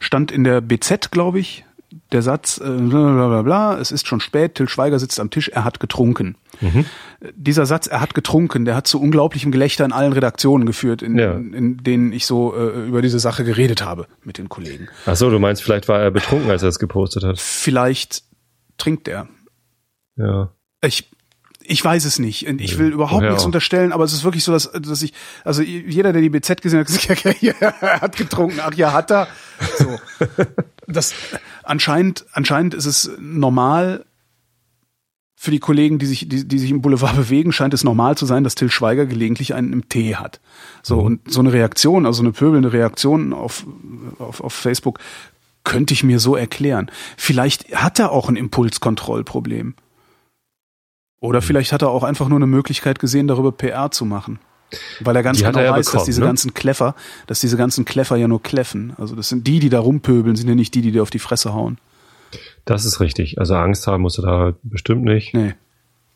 stand 0.00 0.32
in 0.32 0.44
der 0.44 0.60
BZ, 0.60 1.10
glaube 1.10 1.38
ich, 1.40 1.64
der 2.12 2.22
Satz, 2.22 2.58
äh, 2.58 2.64
bla 2.68 3.26
bla 3.28 3.42
bla 3.42 3.78
es 3.78 3.90
ist 3.92 4.06
schon 4.06 4.20
spät, 4.20 4.54
Till 4.54 4.68
Schweiger 4.68 4.98
sitzt 4.98 5.18
am 5.20 5.30
Tisch, 5.30 5.48
er 5.48 5.64
hat 5.64 5.80
getrunken. 5.80 6.36
Mhm. 6.60 6.84
Äh, 7.20 7.32
Dieser 7.34 7.66
Satz, 7.66 7.86
er 7.86 8.00
hat 8.00 8.14
getrunken, 8.14 8.64
der 8.64 8.76
hat 8.76 8.86
zu 8.86 9.00
unglaublichem 9.00 9.52
Gelächter 9.52 9.84
in 9.84 9.92
allen 9.92 10.12
Redaktionen 10.12 10.66
geführt, 10.66 11.02
in, 11.02 11.18
Ja. 11.18 11.32
in, 11.32 11.52
in 11.54 11.76
denen 11.78 12.12
ich 12.12 12.26
so 12.26 12.54
äh, 12.56 12.86
über 12.86 13.02
diese 13.02 13.18
Sache 13.18 13.44
geredet 13.44 13.84
habe 13.84 14.06
mit 14.24 14.38
den 14.38 14.48
Kollegen. 14.48 14.88
Ach 15.06 15.16
so, 15.16 15.30
du 15.30 15.38
meinst, 15.38 15.62
vielleicht 15.62 15.88
war 15.88 16.00
er 16.00 16.10
betrunken, 16.10 16.50
als 16.50 16.62
er 16.62 16.68
das 16.68 16.78
gepostet 16.78 17.24
hat. 17.24 17.38
Vielleicht 17.40 18.22
trinkt 18.78 19.08
er. 19.08 19.28
Ja. 20.16 20.50
Ich, 20.84 21.11
ich 21.64 21.84
weiß 21.84 22.04
es 22.04 22.18
nicht. 22.18 22.46
Und 22.46 22.60
ich 22.60 22.78
will 22.78 22.88
überhaupt 22.90 23.20
Woher 23.20 23.30
nichts 23.30 23.42
auch? 23.42 23.46
unterstellen, 23.46 23.92
aber 23.92 24.04
es 24.04 24.12
ist 24.12 24.24
wirklich 24.24 24.44
so, 24.44 24.52
dass, 24.52 24.70
dass 24.72 25.02
ich, 25.02 25.12
also 25.44 25.62
jeder, 25.62 26.12
der 26.12 26.22
die 26.22 26.30
BZ 26.30 26.60
gesehen 26.62 26.80
hat, 26.80 26.86
gesagt, 26.86 27.24
ja, 27.24 27.52
ja, 27.60 27.74
er 27.80 28.00
hat 28.00 28.16
getrunken. 28.16 28.60
Ach 28.62 28.74
ja, 28.74 28.92
hat 28.92 29.10
er. 29.10 29.28
So. 29.78 29.98
Das, 30.88 31.14
anscheinend, 31.62 32.26
anscheinend 32.32 32.74
ist 32.74 32.86
es 32.86 33.10
normal, 33.18 34.04
für 35.42 35.50
die 35.50 35.58
Kollegen, 35.58 35.98
die 35.98 36.06
sich, 36.06 36.28
die, 36.28 36.46
die 36.46 36.58
sich 36.60 36.70
im 36.70 36.82
Boulevard 36.82 37.16
bewegen, 37.16 37.50
scheint 37.50 37.74
es 37.74 37.82
normal 37.82 38.16
zu 38.16 38.26
sein, 38.26 38.44
dass 38.44 38.54
Till 38.54 38.70
Schweiger 38.70 39.06
gelegentlich 39.06 39.54
einen 39.54 39.72
im 39.72 39.88
Tee 39.88 40.14
hat. 40.14 40.40
So, 40.84 41.00
und 41.00 41.32
so 41.32 41.40
eine 41.40 41.52
Reaktion, 41.52 42.06
also 42.06 42.22
eine 42.22 42.30
pöbelnde 42.30 42.72
Reaktion 42.72 43.32
auf, 43.32 43.66
auf, 44.20 44.40
auf 44.40 44.52
Facebook, 44.52 45.00
könnte 45.64 45.94
ich 45.94 46.04
mir 46.04 46.20
so 46.20 46.36
erklären. 46.36 46.92
Vielleicht 47.16 47.74
hat 47.74 47.98
er 47.98 48.12
auch 48.12 48.28
ein 48.28 48.36
Impulskontrollproblem. 48.36 49.74
Oder 51.22 51.40
vielleicht 51.40 51.72
hat 51.72 51.82
er 51.82 51.90
auch 51.90 52.02
einfach 52.02 52.28
nur 52.28 52.38
eine 52.38 52.48
Möglichkeit 52.48 52.98
gesehen, 52.98 53.28
darüber 53.28 53.52
PR 53.52 53.92
zu 53.92 54.04
machen. 54.04 54.40
Weil 54.98 55.14
er 55.14 55.22
ganz 55.22 55.38
Die 55.38 55.44
genau 55.44 55.60
er 55.60 55.66
ja 55.66 55.70
weiß, 55.70 55.86
dass 55.86 55.92
bekommen, 55.92 56.06
diese 56.06 56.20
ne? 56.20 56.26
ganzen 56.26 56.52
Kleffer, 56.52 56.96
dass 57.28 57.38
diese 57.38 57.56
ganzen 57.56 57.84
Kleffer 57.84 58.16
ja 58.16 58.26
nur 58.26 58.42
kläffen. 58.42 58.94
Also 58.98 59.14
das 59.14 59.28
sind 59.28 59.46
die, 59.46 59.60
die 59.60 59.68
da 59.68 59.78
rumpöbeln, 59.78 60.34
sind 60.34 60.48
ja 60.48 60.56
nicht 60.56 60.74
die, 60.74 60.82
die 60.82 60.90
dir 60.90 61.00
auf 61.00 61.10
die 61.10 61.20
Fresse 61.20 61.54
hauen. 61.54 61.78
Das 62.64 62.84
ist 62.84 62.98
richtig. 62.98 63.38
Also 63.38 63.54
Angst 63.54 63.86
haben 63.86 64.02
musst 64.02 64.18
du 64.18 64.22
da 64.22 64.54
bestimmt 64.64 65.04
nicht. 65.04 65.32
Nee. 65.32 65.54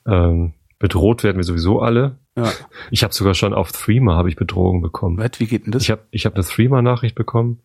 Ähm, 0.07 0.55
bedroht 0.81 1.23
werden 1.23 1.37
wir 1.37 1.45
sowieso 1.45 1.81
alle. 1.81 2.17
Ja. 2.35 2.51
Ich 2.91 3.05
habe 3.05 3.15
sogar 3.15 3.35
schon 3.35 3.55
auf 3.55 3.71
Threema 3.71 4.17
habe 4.17 4.29
ich 4.29 4.35
Bedrohung 4.35 4.83
bekommen. 4.83 5.19
Was, 5.19 5.39
wie 5.39 5.47
geht 5.47 5.67
denn 5.67 5.73
das? 5.73 5.85
Ich 5.85 5.91
habe 5.93 6.03
ich 6.11 6.27
hab 6.27 6.35
eine 6.35 6.45
Threema-Nachricht 6.45 7.15
bekommen. 7.15 7.61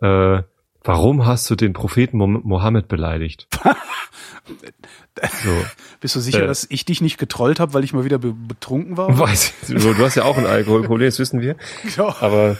Äh, 0.00 0.42
warum 0.84 1.26
hast 1.26 1.50
du 1.50 1.56
den 1.56 1.72
Propheten 1.72 2.18
Mo 2.18 2.28
Mohammed 2.28 2.86
beleidigt? 2.86 3.48
so, 5.44 5.50
Bist 6.00 6.16
du 6.16 6.20
sicher, 6.20 6.44
äh, 6.44 6.46
dass 6.46 6.66
ich 6.70 6.84
dich 6.84 7.00
nicht 7.00 7.18
getrollt 7.18 7.60
habe, 7.60 7.74
weil 7.74 7.84
ich 7.84 7.92
mal 7.92 8.04
wieder 8.04 8.18
be 8.18 8.32
betrunken 8.32 8.96
war? 8.96 9.08
oder? 9.08 9.18
weiß 9.18 9.52
ich, 9.68 9.74
du, 9.82 9.96
hast 9.98 10.14
ja 10.14 10.24
auch 10.24 10.38
ein 10.38 10.46
Alkoholproblem, 10.46 11.06
das 11.06 11.18
wissen 11.18 11.40
wir. 11.40 11.56
Ja. 11.96 12.16
Aber 12.20 12.56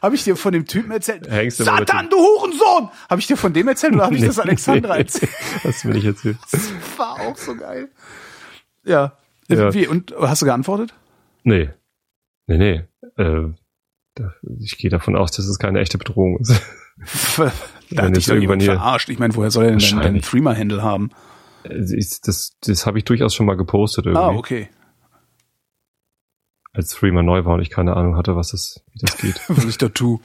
Habe 0.00 0.14
ich 0.14 0.24
dir 0.24 0.36
von 0.36 0.52
dem 0.52 0.66
Typen 0.66 0.90
erzählt? 0.90 1.28
Hängst 1.28 1.60
du 1.60 1.64
Satan, 1.64 2.08
du 2.10 2.16
Hurensohn! 2.16 2.90
Habe 3.08 3.20
ich 3.20 3.26
dir 3.26 3.36
von 3.36 3.52
dem 3.52 3.68
erzählt 3.68 3.94
oder 3.94 4.04
habe 4.04 4.16
ich 4.16 4.24
das 4.24 4.38
Alexandra 4.38 4.96
erzählt? 4.98 5.32
Hast 5.62 5.84
du 5.84 5.88
mir 5.88 5.94
nicht 5.94 6.06
erzählt. 6.06 6.38
War 6.96 7.20
auch 7.20 7.36
so 7.36 7.54
geil. 7.54 7.88
Ja. 8.84 9.16
Ja. 9.48 9.72
Wie, 9.74 9.86
und 9.86 10.14
hast 10.18 10.42
du 10.42 10.46
geantwortet? 10.46 10.94
Nee. 11.44 11.70
Nee, 12.46 12.58
nee. 12.58 12.84
Äh, 13.16 13.52
ich 14.60 14.78
gehe 14.78 14.90
davon 14.90 15.16
aus, 15.16 15.32
dass 15.32 15.46
es 15.46 15.58
keine 15.58 15.80
echte 15.80 15.98
Bedrohung 15.98 16.38
ist. 16.38 16.60
Da 17.94 18.04
hat 18.04 18.16
dich 18.16 18.26
doch 18.26 18.34
irgendwann 18.34 18.60
jemand 18.60 18.62
hier- 18.62 18.72
verarscht. 18.74 19.08
Ich 19.08 19.18
meine, 19.18 19.34
woher 19.34 19.50
soll 19.50 19.64
er 19.64 19.76
denn 19.76 20.00
deinen. 20.00 20.20
Threema-Handle 20.22 20.82
haben? 20.82 21.10
Ich, 21.64 22.20
das 22.22 22.56
das 22.60 22.86
habe 22.86 22.98
ich 22.98 23.04
durchaus 23.04 23.34
schon 23.34 23.46
mal 23.46 23.56
gepostet 23.56 24.06
irgendwie, 24.06 24.22
Ah, 24.22 24.30
okay. 24.30 24.68
als 26.72 26.90
Threema 26.90 27.22
neu 27.22 27.44
war 27.44 27.54
und 27.54 27.60
ich 27.62 27.70
keine 27.70 27.96
Ahnung 27.96 28.16
hatte, 28.16 28.34
was 28.34 28.50
das, 28.50 28.82
wie 28.92 28.98
das 29.00 29.16
geht. 29.18 29.40
Was 29.48 29.64
ich 29.64 29.78
da 29.78 29.88
tue. 29.88 30.20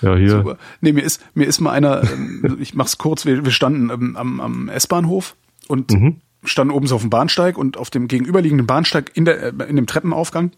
Ja, 0.00 0.16
hier. 0.16 0.30
Super. 0.30 0.56
Nee, 0.80 0.92
mir 0.92 1.02
ist, 1.02 1.22
mir 1.34 1.46
ist 1.46 1.60
mal 1.60 1.72
einer, 1.72 2.02
ähm, 2.10 2.56
ich 2.60 2.74
mach's 2.74 2.98
kurz, 2.98 3.26
wir, 3.26 3.44
wir 3.44 3.52
standen 3.52 3.90
ähm, 3.90 4.16
am, 4.16 4.40
am 4.40 4.68
S-Bahnhof 4.68 5.36
und 5.68 5.90
Mhm. 5.92 6.20
standen 6.44 6.72
oben 6.72 6.86
so 6.86 6.94
auf 6.96 7.02
dem 7.02 7.10
Bahnsteig 7.10 7.58
und 7.58 7.76
auf 7.76 7.90
dem 7.90 8.08
gegenüberliegenden 8.08 8.66
Bahnsteig 8.66 9.10
in, 9.14 9.24
der, 9.24 9.42
äh, 9.42 9.52
in 9.68 9.76
dem 9.76 9.86
Treppenaufgang 9.86 10.52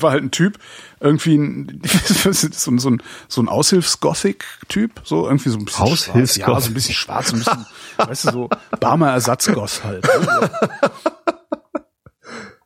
war 0.00 0.12
halt 0.12 0.22
ein 0.24 0.30
Typ, 0.30 0.58
irgendwie 1.00 1.36
ein, 1.36 1.82
so, 2.04 2.28
ein- 2.70 2.78
so 2.78 2.90
ein, 2.90 3.02
so 3.28 3.42
ein 3.42 3.48
Aushilfs-Gothic-Typ, 3.48 5.00
so 5.04 5.26
irgendwie 5.26 5.48
so 5.50 5.58
ein 5.58 5.64
bisschen 5.64 5.84
Aushilfs-Goth. 5.84 6.36
schwarz, 6.36 6.36
ja, 6.36 6.60
so 6.60 6.70
ein 6.70 6.74
bisschen 6.74 6.94
schwarz, 6.94 7.32
ein 7.32 7.38
bisschen, 7.40 7.66
weißt 7.98 8.24
du, 8.26 8.30
so 8.30 8.50
Barmer 8.80 9.10
Ersatzgoth 9.12 9.82
halt. 9.84 10.04
ne? 10.04 10.50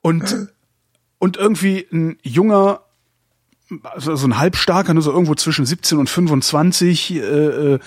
Und, 0.02 0.48
und 1.18 1.36
irgendwie 1.36 1.86
ein 1.92 2.18
junger, 2.22 2.80
also 3.82 4.14
so 4.14 4.28
ein 4.28 4.38
halbstarker, 4.38 4.94
nur 4.94 5.02
so 5.02 5.10
irgendwo 5.10 5.34
zwischen 5.34 5.66
17 5.66 5.98
und 5.98 6.08
25, 6.08 7.14
äh, 7.16 7.18
äh, 7.74 7.78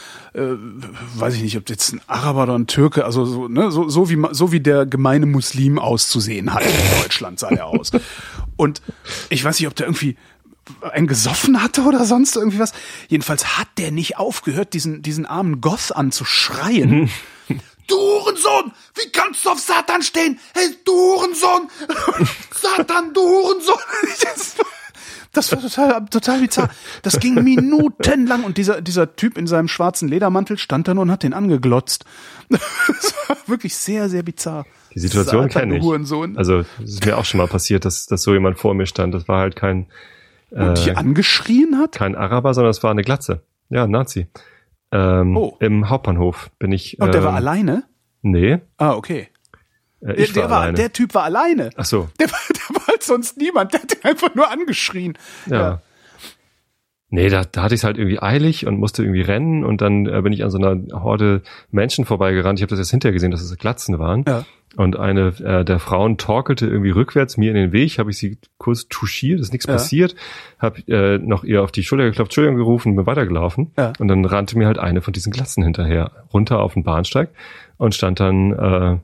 weiß 1.16 1.36
ich 1.36 1.42
nicht, 1.44 1.56
ob 1.56 1.70
jetzt 1.70 1.94
ein 1.94 2.02
Araber 2.08 2.44
oder 2.44 2.56
ein 2.60 2.68
Türke, 2.68 3.06
also 3.06 3.24
so, 3.24 3.48
ne, 3.48 3.72
so, 3.72 3.88
so 3.88 4.10
wie 4.10 4.22
so 4.32 4.52
wie 4.52 4.60
der 4.60 4.86
gemeine 4.86 5.26
Muslim 5.26 5.80
auszusehen 5.80 6.54
hat 6.54 6.64
in 6.66 7.02
Deutschland 7.02 7.40
sah 7.40 7.48
er 7.52 7.68
aus. 7.68 7.92
Und 8.60 8.82
ich 9.30 9.41
weiß 9.41 9.57
nicht, 9.57 9.68
ob 9.68 9.76
der 9.76 9.88
irgendwie 9.88 10.18
einen 10.82 11.07
gesoffen 11.07 11.64
hatte 11.64 11.84
oder 11.84 12.03
sonst 12.03 12.36
irgendwie 12.36 12.60
was. 12.60 12.74
Jedenfalls 13.07 13.57
hat 13.57 13.70
der 13.78 13.91
nicht 13.91 14.18
aufgehört, 14.18 14.74
diesen 14.74 15.01
diesen 15.01 15.26
armen 15.26 15.62
Goth 15.62 15.95
anzuschreien. 15.95 17.10
Du 17.88 17.95
Hurensohn! 17.95 18.74
Wie 18.95 19.10
kannst 19.14 19.45
du 19.45 19.49
auf 19.51 19.60
Satan 19.60 20.03
stehen? 20.03 20.39
Hey, 20.53 20.76
du 20.84 20.91
Hurensohn! 20.91 21.70
Satan, 22.51 23.14
du 23.14 23.22
Hurensohn! 23.22 23.78
Das 25.32 25.51
war 25.51 25.62
total, 25.62 26.05
total 26.07 26.39
bizarr. 26.39 26.70
Das 27.03 27.20
ging 27.20 27.36
minutenlang 27.36 28.43
und 28.43 28.57
dieser, 28.57 28.82
dieser 28.82 29.16
Typ 29.16 29.38
in 29.38 29.45
seinem 29.45 29.68
schwarzen 29.68 30.10
Ledermantel 30.10 30.57
stand 30.57 30.88
da 30.88 30.95
nur 30.95 31.03
und 31.03 31.12
hat 31.12 31.22
den 31.22 31.34
angeglotzt. 31.34 32.03
Das 32.49 33.14
war 33.28 33.38
wirklich 33.45 33.78
sehr, 33.78 34.10
sehr 34.10 34.24
bizarr. 34.24 34.66
Die 34.96 35.00
Situation 35.00 35.48
kenne 35.50 35.78
ich. 35.78 35.84
Hurensohn. 35.84 36.38
Also 36.38 36.60
es 36.60 36.68
ist 36.84 37.06
mir 37.06 37.18
auch 37.18 37.26
schon 37.26 37.38
mal 37.40 37.48
passiert, 37.48 37.86
dass, 37.86 38.06
dass 38.08 38.24
so 38.24 38.34
jemand 38.34 38.58
vor 38.60 38.74
mir 38.74 38.86
stand. 38.86 39.14
Das 39.14 39.28
war 39.28 39.40
halt 39.40 39.56
kein, 39.56 39.88
und 40.52 40.78
dich 40.78 40.88
äh, 40.88 40.94
angeschrien 40.96 41.78
hat? 41.78 41.94
kein 41.94 42.16
Araber, 42.16 42.54
sondern 42.54 42.72
es 42.72 42.82
war 42.84 42.92
eine 42.92 43.04
Glatze. 43.04 43.44
Ja, 43.70 43.84
ein 43.84 43.92
Nazi. 43.92 44.28
Ähm, 44.92 45.38
Oh. 45.38 45.56
Im 45.60 45.90
Hauptbahnhof 45.90 46.50
bin 46.58 46.72
ich. 46.72 47.00
Und 47.00 47.14
der 47.14 47.24
war 47.24 47.32
ähm, 47.32 47.36
alleine? 47.38 47.84
Nee, 48.24 48.60
Ah, 48.78 48.94
okay. 48.94 49.28
äh, 50.02 50.14
Der, 50.16 50.18
war 50.18 50.34
der, 50.34 50.50
war, 50.50 50.60
alleine. 50.62 50.78
der 50.78 50.92
Typ 50.94 51.14
war 51.14 51.24
alleine. 51.24 51.70
Ach 51.78 51.86
so. 51.86 52.10
Der 52.20 52.32
war, 52.32 52.40
der 52.50 52.76
war 52.76 52.88
halt 52.88 53.04
sonst 53.04 53.38
niemand. 53.38 53.74
Der 53.74 53.82
hat 53.84 53.94
ihn 53.94 54.04
einfach 54.04 54.34
nur 54.34 54.50
angeschrien. 54.50 55.18
Ja. 55.46 55.82
Nee, 57.12 57.30
da, 57.30 57.43
da 57.43 57.64
hatte 57.64 57.74
ich 57.74 57.80
es 57.82 57.84
halt 57.84 57.97
irgendwie 57.97 58.22
eilig 58.22 58.68
und 58.68 58.78
musste 58.78 59.01
irgendwie 59.03 59.22
rennen 59.22 59.64
und 59.66 59.82
dann 59.82 60.05
äh, 60.05 60.22
bin 60.22 60.32
ich 60.32 60.43
an 60.43 60.51
so 60.51 60.60
einer 60.60 60.80
Horde 61.03 61.41
Menschen 61.72 62.05
vorbeigerannt. 62.05 62.60
Ich 62.60 62.64
habe 62.64 62.70
das 62.70 62.80
jetzt 62.80 62.91
hinterher 62.91 63.14
gesehen, 63.14 63.32
dass 63.32 63.41
es 63.41 63.57
Glatzen 63.57 63.97
waren. 63.97 64.24
Ja. 64.28 64.45
Und 64.76 64.99
eine 64.99 65.30
äh, 65.43 65.66
der 65.66 65.80
Frauen 65.80 66.18
torkelte 66.18 66.68
irgendwie 66.68 66.91
rückwärts 66.91 67.38
mir 67.38 67.49
in 67.49 67.55
den 67.55 67.72
Weg. 67.72 67.97
Habe 67.97 68.12
ich 68.12 68.18
sie 68.20 68.38
kurz 68.60 68.88
touchiert, 68.88 69.39
ist 69.39 69.51
nichts 69.51 69.66
Ja. 69.66 69.74
passiert. 69.74 70.16
Habe 70.60 70.82
äh, 70.88 71.18
noch 71.18 71.43
ihr 71.43 71.64
auf 71.64 71.72
die 71.72 71.82
Schulter 71.84 72.05
geklopft, 72.05 72.30
Entschuldigung 72.32 72.57
gerufen, 72.57 72.95
bin 72.95 73.07
weitergelaufen. 73.07 73.72
Ja. 73.76 73.93
Und 73.97 74.07
dann 74.07 74.24
rannte 74.26 74.55
mir 74.60 74.68
halt 74.68 74.78
eine 74.78 75.01
von 75.01 75.12
diesen 75.12 75.32
Glatzen 75.34 75.64
hinterher, 75.64 76.12
runter 76.32 76.60
auf 76.60 76.76
den 76.76 76.84
Bahnsteig 76.84 77.30
und 77.78 77.95
stand 77.95 78.20
dann 78.20 78.51
äh, 78.51 78.97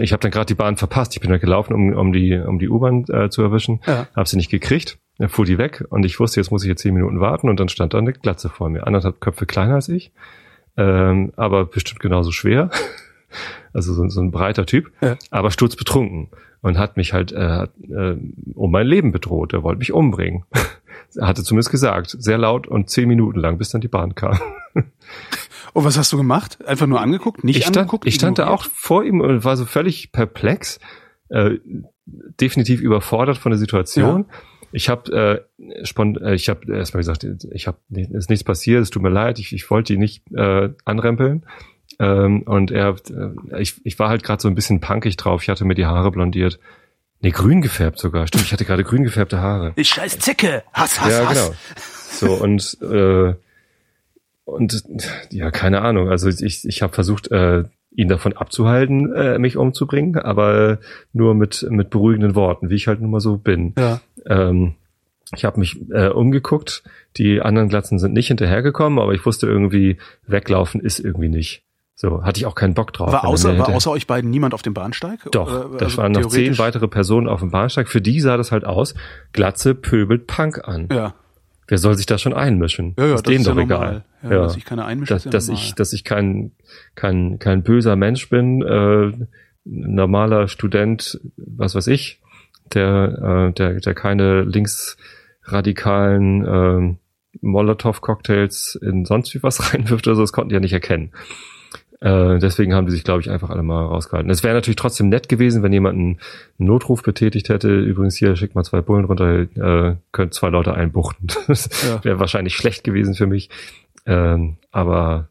ich 0.00 0.12
habe 0.12 0.20
dann 0.20 0.32
gerade 0.32 0.46
die 0.46 0.54
Bahn 0.54 0.76
verpasst. 0.76 1.14
Ich 1.14 1.20
bin 1.20 1.30
dann 1.30 1.40
gelaufen, 1.40 1.72
um, 1.72 1.92
um 1.92 2.12
die, 2.12 2.34
um 2.36 2.58
die 2.58 2.68
U-Bahn 2.68 3.04
äh, 3.08 3.28
zu 3.30 3.42
erwischen. 3.42 3.80
Ja. 3.86 4.08
Habe 4.16 4.28
sie 4.28 4.36
nicht 4.36 4.50
gekriegt. 4.50 4.98
Dann 5.18 5.28
fuhr 5.28 5.44
die 5.44 5.58
weg 5.58 5.84
und 5.88 6.04
ich 6.04 6.20
wusste, 6.20 6.40
jetzt 6.40 6.50
muss 6.50 6.62
ich 6.62 6.68
jetzt 6.68 6.82
zehn 6.82 6.94
Minuten 6.94 7.20
warten 7.20 7.48
und 7.48 7.58
dann 7.58 7.68
stand 7.68 7.94
da 7.94 7.98
eine 7.98 8.12
Glatze 8.12 8.48
vor 8.50 8.68
mir. 8.68 8.86
Anderthalb 8.86 9.20
Köpfe 9.20 9.46
kleiner 9.46 9.76
als 9.76 9.88
ich, 9.88 10.12
ähm, 10.76 11.32
aber 11.36 11.64
bestimmt 11.66 12.00
genauso 12.00 12.32
schwer. 12.32 12.70
Also 13.72 13.92
so, 13.92 14.08
so 14.08 14.22
ein 14.22 14.30
breiter 14.30 14.64
Typ, 14.64 14.90
Ja. 15.02 15.16
aber 15.30 15.50
sturzbetrunken 15.50 16.28
und 16.62 16.78
hat 16.78 16.96
mich 16.96 17.12
halt 17.12 17.32
äh, 17.32 17.64
äh, 17.64 18.16
um 18.54 18.70
mein 18.70 18.86
Leben 18.86 19.12
bedroht. 19.12 19.52
Er 19.52 19.62
wollte 19.62 19.80
mich 19.80 19.92
umbringen. 19.92 20.44
er 21.16 21.26
hatte 21.26 21.42
zumindest 21.42 21.70
gesagt, 21.70 22.16
sehr 22.18 22.38
laut 22.38 22.66
und 22.66 22.88
zehn 22.88 23.08
Minuten 23.08 23.38
lang, 23.38 23.58
bis 23.58 23.68
dann 23.70 23.82
die 23.82 23.88
Bahn 23.88 24.14
kam. 24.14 24.38
Und 24.74 24.84
was 25.84 25.98
hast 25.98 26.12
du 26.12 26.16
gemacht? 26.16 26.64
Einfach 26.66 26.86
nur 26.86 27.00
angeguckt? 27.00 27.44
Nicht 27.44 27.56
ich 27.58 27.62
stand, 27.64 27.76
angeguckt? 27.76 28.06
ich 28.06 28.14
stand 28.14 28.38
da 28.38 28.48
auch 28.48 28.64
vor 28.64 29.04
ihm 29.04 29.20
und 29.20 29.44
war 29.44 29.56
so 29.56 29.66
völlig 29.66 30.12
perplex, 30.12 30.78
äh, 31.28 31.58
definitiv 32.40 32.80
überfordert 32.80 33.36
von 33.36 33.50
der 33.50 33.58
Situation. 33.58 34.24
Ich 34.76 34.90
habe 34.90 35.46
äh, 35.58 35.84
spont- 35.86 36.20
äh, 36.22 36.34
ich 36.34 36.50
habe 36.50 36.70
erstmal 36.70 37.00
gesagt, 37.00 37.24
ich 37.50 37.66
habe 37.66 37.78
ist 37.88 38.28
nichts 38.28 38.44
passiert, 38.44 38.82
es 38.82 38.90
tut 38.90 39.02
mir 39.02 39.08
leid, 39.08 39.38
ich, 39.38 39.54
ich 39.54 39.70
wollte 39.70 39.94
ihn 39.94 40.00
nicht 40.00 40.22
äh, 40.34 40.68
anrempeln. 40.84 41.46
Ähm, 41.98 42.42
und 42.42 42.70
er, 42.70 42.94
äh, 43.08 43.62
ich, 43.62 43.80
ich 43.86 43.98
war 43.98 44.10
halt 44.10 44.22
gerade 44.22 44.42
so 44.42 44.48
ein 44.48 44.54
bisschen 44.54 44.80
punkig 44.80 45.16
drauf. 45.16 45.42
Ich 45.42 45.48
hatte 45.48 45.64
mir 45.64 45.74
die 45.74 45.86
Haare 45.86 46.10
blondiert. 46.10 46.58
Nee, 47.22 47.30
grün 47.30 47.62
gefärbt 47.62 47.98
sogar. 47.98 48.26
Stimmt, 48.26 48.44
ich 48.44 48.52
hatte 48.52 48.66
gerade 48.66 48.84
grün 48.84 49.02
gefärbte 49.02 49.40
Haare. 49.40 49.72
Ich 49.76 49.88
scheiß 49.88 50.18
Zecke! 50.18 50.62
Hass, 50.74 51.00
Hass, 51.00 51.10
Ja, 51.10 51.26
Hass! 51.26 51.38
genau. 51.38 51.54
So 52.10 52.34
und 52.44 52.76
äh, 52.82 53.34
und 54.44 54.84
ja, 55.30 55.50
keine 55.50 55.80
Ahnung. 55.80 56.10
Also 56.10 56.28
ich 56.28 56.66
ich 56.68 56.82
habe 56.82 56.92
versucht, 56.92 57.30
äh, 57.32 57.64
ihn 57.96 58.08
davon 58.08 58.34
abzuhalten, 58.34 59.12
äh, 59.14 59.38
mich 59.38 59.56
umzubringen, 59.56 60.16
aber 60.16 60.78
nur 61.12 61.34
mit 61.34 61.66
mit 61.68 61.90
beruhigenden 61.90 62.34
Worten, 62.34 62.70
wie 62.70 62.76
ich 62.76 62.86
halt 62.86 63.00
nun 63.00 63.10
mal 63.10 63.20
so 63.20 63.38
bin. 63.38 63.74
Ja. 63.78 64.00
Ähm, 64.26 64.74
ich 65.34 65.44
habe 65.44 65.58
mich 65.58 65.80
äh, 65.90 66.08
umgeguckt. 66.08 66.84
Die 67.16 67.40
anderen 67.40 67.68
Glatzen 67.68 67.98
sind 67.98 68.12
nicht 68.12 68.28
hinterhergekommen, 68.28 69.00
aber 69.00 69.12
ich 69.12 69.26
wusste 69.26 69.46
irgendwie, 69.46 69.96
weglaufen 70.26 70.80
ist 70.80 71.00
irgendwie 71.00 71.28
nicht. 71.28 71.64
So 71.98 72.22
hatte 72.22 72.38
ich 72.38 72.46
auch 72.46 72.54
keinen 72.54 72.74
Bock 72.74 72.92
drauf. 72.92 73.10
War 73.10 73.24
er 73.24 73.28
außer, 73.28 73.58
war 73.58 73.70
außer 73.70 73.90
euch 73.90 74.06
beiden 74.06 74.30
niemand 74.30 74.52
auf 74.52 74.60
dem 74.60 74.74
Bahnsteig? 74.74 75.20
doch, 75.32 75.48
Oder, 75.48 75.78
das 75.78 75.82
also 75.82 76.02
waren 76.02 76.12
noch 76.12 76.26
zehn 76.26 76.58
weitere 76.58 76.88
Personen 76.88 77.26
auf 77.26 77.40
dem 77.40 77.50
Bahnsteig. 77.50 77.88
Für 77.88 78.02
die 78.02 78.20
sah 78.20 78.36
das 78.36 78.52
halt 78.52 78.66
aus. 78.66 78.94
Glatze 79.32 79.74
pöbelt 79.74 80.26
Punk 80.26 80.68
an. 80.68 80.88
Ja. 80.92 81.14
Wer 81.68 81.78
soll 81.78 81.96
sich 81.96 82.06
da 82.06 82.18
schon 82.18 82.32
einmischen? 82.32 82.94
Ja, 82.98 83.06
ja, 83.06 83.14
ist 83.14 83.26
das 83.26 83.30
denen 83.30 83.40
ist 83.40 83.46
ja 83.46 83.54
doch 83.54 83.66
normal. 83.66 84.04
egal. 84.22 84.32
Ja, 84.32 84.42
dass 84.42 84.54
sich 84.54 84.64
keiner 84.64 84.86
einmischt, 84.86 85.10
dass, 85.10 85.24
ja 85.24 85.30
dass 85.30 85.48
ich, 85.48 85.74
dass 85.74 85.92
ich 85.92 86.04
kein, 86.04 86.52
kein, 86.94 87.38
kein 87.38 87.62
böser 87.62 87.96
Mensch 87.96 88.28
bin, 88.28 88.62
äh, 88.62 89.12
normaler 89.64 90.48
Student, 90.48 91.20
was 91.36 91.74
weiß 91.74 91.88
ich, 91.88 92.20
der, 92.72 93.48
äh, 93.48 93.52
der, 93.52 93.80
der 93.80 93.94
keine 93.94 94.42
linksradikalen 94.42 96.46
ähm, 96.46 96.98
Molotow-Cocktails 97.40 98.78
in 98.80 99.04
sonst 99.04 99.34
wie 99.34 99.42
was 99.42 99.60
reinwirft 99.72 100.06
oder 100.06 100.16
so, 100.16 100.22
das 100.22 100.32
konnten 100.32 100.50
die 100.50 100.54
ja 100.54 100.60
nicht 100.60 100.72
erkennen. 100.72 101.12
Äh, 102.06 102.38
deswegen 102.38 102.72
haben 102.72 102.86
die 102.86 102.92
sich, 102.92 103.02
glaube 103.02 103.20
ich, 103.20 103.30
einfach 103.30 103.50
alle 103.50 103.64
mal 103.64 103.84
rausgehalten. 103.84 104.30
Es 104.30 104.44
wäre 104.44 104.54
natürlich 104.54 104.76
trotzdem 104.76 105.08
nett 105.08 105.28
gewesen, 105.28 105.64
wenn 105.64 105.72
jemand 105.72 105.98
einen 105.98 106.18
Notruf 106.56 107.02
betätigt 107.02 107.48
hätte. 107.48 107.68
Übrigens 107.80 108.16
hier, 108.16 108.36
schickt 108.36 108.54
mal 108.54 108.62
zwei 108.62 108.80
Bullen 108.80 109.06
runter, 109.06 109.40
äh, 109.56 109.96
könnt 110.12 110.32
zwei 110.32 110.50
Leute 110.50 110.74
einbuchten. 110.74 111.26
Das 111.48 111.68
Ja. 111.88 112.04
wäre 112.04 112.20
wahrscheinlich 112.20 112.54
schlecht 112.54 112.84
gewesen 112.84 113.14
für 113.14 113.26
mich. 113.26 113.50
Ähm, 114.06 114.56
aber 114.70 115.30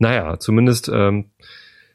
naja, 0.00 0.38
zumindest 0.40 0.90
ähm, 0.92 1.26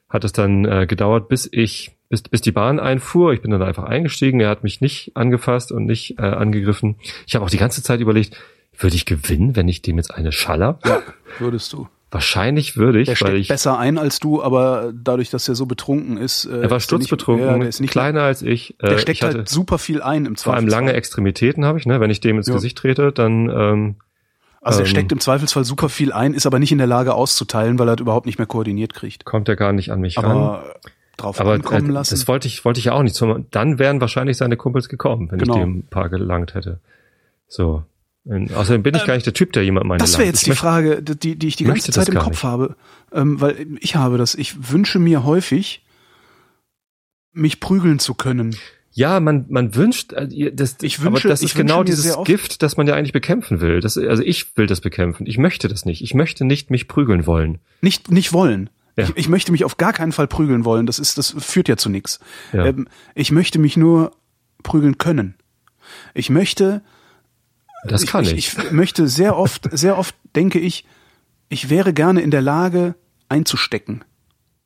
hat 0.07 0.23
es 0.23 0.31
dann 0.31 0.63
äh, 0.63 0.87
gedauert, 0.87 1.27
bis 1.27 1.49
ich, 1.51 1.91
bis, 2.07 2.21
bis 2.21 2.41
die 2.41 2.53
Bahn 2.53 2.79
einfuhr. 2.79 3.33
Ich 3.33 3.41
bin 3.41 3.51
dann 3.51 3.61
einfach 3.61 3.83
eingestiegen. 3.83 4.39
Er 4.39 4.49
hat 4.49 4.63
mich 4.63 4.79
nicht 4.79 5.11
angefasst 5.15 5.73
und 5.73 5.85
nicht 5.85 6.19
äh, 6.19 6.23
angegriffen. 6.23 6.95
Ich 7.27 7.35
habe 7.35 7.43
auch 7.43 7.49
die 7.49 7.57
ganze 7.57 7.83
Zeit 7.83 7.99
überlegt, 7.99 8.37
würde 8.77 8.95
ich 8.95 9.05
gewinnen, 9.05 9.57
wenn 9.57 9.67
ich 9.67 9.81
dem 9.81 9.97
jetzt 9.97 10.13
eine 10.15 10.31
schaller? 10.31 10.79
Ja, 10.85 11.01
würdest 11.39 11.73
du. 11.73 11.87
Wahrscheinlich 12.13 12.75
würde 12.75 12.99
ich, 12.99 13.07
Der 13.07 13.15
steckt 13.15 13.33
ich 13.37 13.47
besser 13.47 13.79
ein 13.79 13.97
als 13.97 14.19
du, 14.19 14.43
aber 14.43 14.91
dadurch, 14.93 15.29
dass 15.29 15.47
er 15.47 15.55
so 15.55 15.65
betrunken 15.65 16.17
ist. 16.17 16.43
Äh, 16.45 16.49
er 16.57 16.61
war 16.63 16.67
der 16.69 16.79
sturzbetrunken, 16.81 17.47
Ja, 17.47 17.57
der 17.57 17.69
ist 17.69 17.79
nicht 17.79 17.91
kleiner 17.91 18.23
als 18.23 18.41
ich. 18.41 18.75
Der 18.81 18.91
Äh, 18.91 18.97
steckt 18.99 19.19
ich 19.19 19.23
hatte 19.23 19.37
halt 19.39 19.49
super 19.49 19.77
viel 19.77 20.01
ein 20.01 20.25
im 20.25 20.35
vor 20.35 20.53
allem 20.53 20.63
Zweifelsfall. 20.63 20.81
lange 20.87 20.93
Extremitäten 20.93 21.63
habe 21.65 21.79
ich, 21.79 21.85
ne? 21.85 22.01
Wenn 22.01 22.09
ich 22.11 22.19
dem 22.19 22.35
ins 22.37 22.47
Ja. 22.47 22.53
Gesicht 22.55 22.77
trete, 22.77 23.13
dann 23.13 23.49
ähm, 23.49 23.95
Also 24.59 24.79
er 24.81 24.85
ähm, 24.85 24.89
steckt 24.91 25.11
im 25.13 25.21
Zweifelsfall 25.21 25.63
super 25.63 25.87
viel 25.87 26.11
ein, 26.11 26.33
ist 26.33 26.45
aber 26.45 26.59
nicht 26.59 26.73
in 26.73 26.79
der 26.79 26.87
Lage 26.87 27.13
auszuteilen, 27.13 27.79
weil 27.79 27.87
er 27.87 27.95
das 27.95 28.01
überhaupt 28.01 28.25
nicht 28.25 28.37
mehr 28.39 28.45
koordiniert 28.47 28.93
kriegt. 28.93 29.23
kommt 29.23 29.47
er 29.47 29.55
gar 29.55 29.71
nicht 29.71 29.89
an 29.91 30.01
mich 30.01 30.17
ran. 30.17 30.25
Aber 30.25 30.75
drauf 31.15 31.39
Aber 31.39 31.53
ankommen 31.53 31.89
äh, 31.89 31.93
lassen. 31.93 32.13
das 32.15 32.27
wollte 32.27 32.49
ich, 32.49 32.65
wollte 32.65 32.79
ich 32.79 32.85
ja 32.87 32.91
auch 32.91 33.03
nicht. 33.03 33.19
Dann 33.51 33.79
wären 33.79 34.01
wahrscheinlich 34.01 34.35
seine 34.35 34.57
Kumpels 34.57 34.89
gekommen, 34.89 35.31
wenn 35.31 35.39
Genau. 35.39 35.53
ich 35.55 35.59
dem 35.61 35.77
ein 35.79 35.87
paar 35.89 36.09
gelangt 36.09 36.55
hätte. 36.55 36.79
So. 37.47 37.83
Und 38.23 38.53
außerdem 38.53 38.83
bin 38.83 38.93
ich 38.95 39.05
gar 39.05 39.15
nicht 39.15 39.25
der 39.25 39.33
Typ, 39.33 39.51
der 39.53 39.63
jemand 39.63 39.87
meine 39.87 39.97
Ähm, 39.99 40.05
das 40.05 40.17
wäre 40.17 40.27
jetzt 40.27 40.45
die 40.45 40.51
Frage, 40.51 41.01
die, 41.01 41.35
die 41.37 41.47
ich 41.47 41.55
die 41.55 41.63
ganze 41.63 41.91
Zeit 41.91 42.07
das 42.07 42.13
im 42.13 42.19
Kopf 42.21 42.29
nicht. 42.31 42.43
habe. 42.43 42.75
Ähm, 43.11 43.41
weil 43.41 43.67
ich 43.79 43.95
habe 43.95 44.17
das. 44.17 44.35
Ich 44.35 44.71
wünsche 44.71 44.99
mir 44.99 45.23
häufig, 45.23 45.83
mich 47.33 47.59
prügeln 47.59 47.99
zu 47.99 48.13
können. 48.13 48.55
Ja, 48.93 49.19
man, 49.21 49.45
man 49.49 49.73
wünscht, 49.73 50.11
äh, 50.13 50.51
das, 50.53 50.75
Ich 50.81 50.99
aber 50.99 51.13
wünsche- 51.13 51.29
das 51.29 51.41
ich 51.41 51.51
ist 51.51 51.55
genau 51.55 51.83
dieses 51.83 52.21
Gift, 52.25 52.61
das 52.61 52.75
man 52.77 52.87
ja 52.87 52.93
eigentlich 52.93 53.13
bekämpfen 53.13 53.61
will. 53.61 53.79
Das, 53.79 53.97
also 53.97 54.21
ich 54.21 54.55
will 54.57 54.67
das 54.67 54.81
bekämpfen. 54.81 55.25
Ich 55.25 55.37
möchte 55.37 55.67
das 55.67 55.85
nicht. 55.85 56.01
Ich 56.03 56.13
möchte 56.13 56.43
nicht 56.45 56.69
mich 56.69 56.87
prügeln 56.87 57.25
wollen. 57.25 57.59
Nicht, 57.81 58.11
nicht 58.11 58.33
wollen. 58.33 58.69
Ja. 58.97 59.05
Ich, 59.05 59.15
ich 59.15 59.29
möchte 59.29 59.53
mich 59.53 59.63
auf 59.63 59.77
gar 59.77 59.93
keinen 59.93 60.11
Fall 60.11 60.27
prügeln 60.27 60.65
wollen. 60.65 60.85
Das 60.85 60.99
ist, 60.99 61.17
das 61.17 61.33
führt 61.39 61.69
ja 61.69 61.77
zu 61.77 61.89
nichts. 61.89 62.19
Ja. 62.51 62.65
Ähm, 62.65 62.87
ich 63.15 63.31
möchte 63.31 63.57
mich 63.59 63.77
nur 63.77 64.11
prügeln 64.61 64.97
können. 64.97 65.35
Ich 66.13 66.29
möchte, 66.29 66.81
Das 67.85 68.05
kann 68.05 68.23
ich. 68.25 68.33
ich. 68.33 68.57
Ich 68.57 68.71
möchte 68.71 69.07
sehr 69.07 69.37
oft, 69.37 69.67
sehr 69.71 69.97
oft 69.97 70.15
denke 70.35 70.59
ich, 70.59 70.85
ich 71.49 71.69
wäre 71.69 71.93
gerne 71.93 72.21
in 72.21 72.31
der 72.31 72.41
Lage 72.41 72.95
einzustecken. 73.29 74.03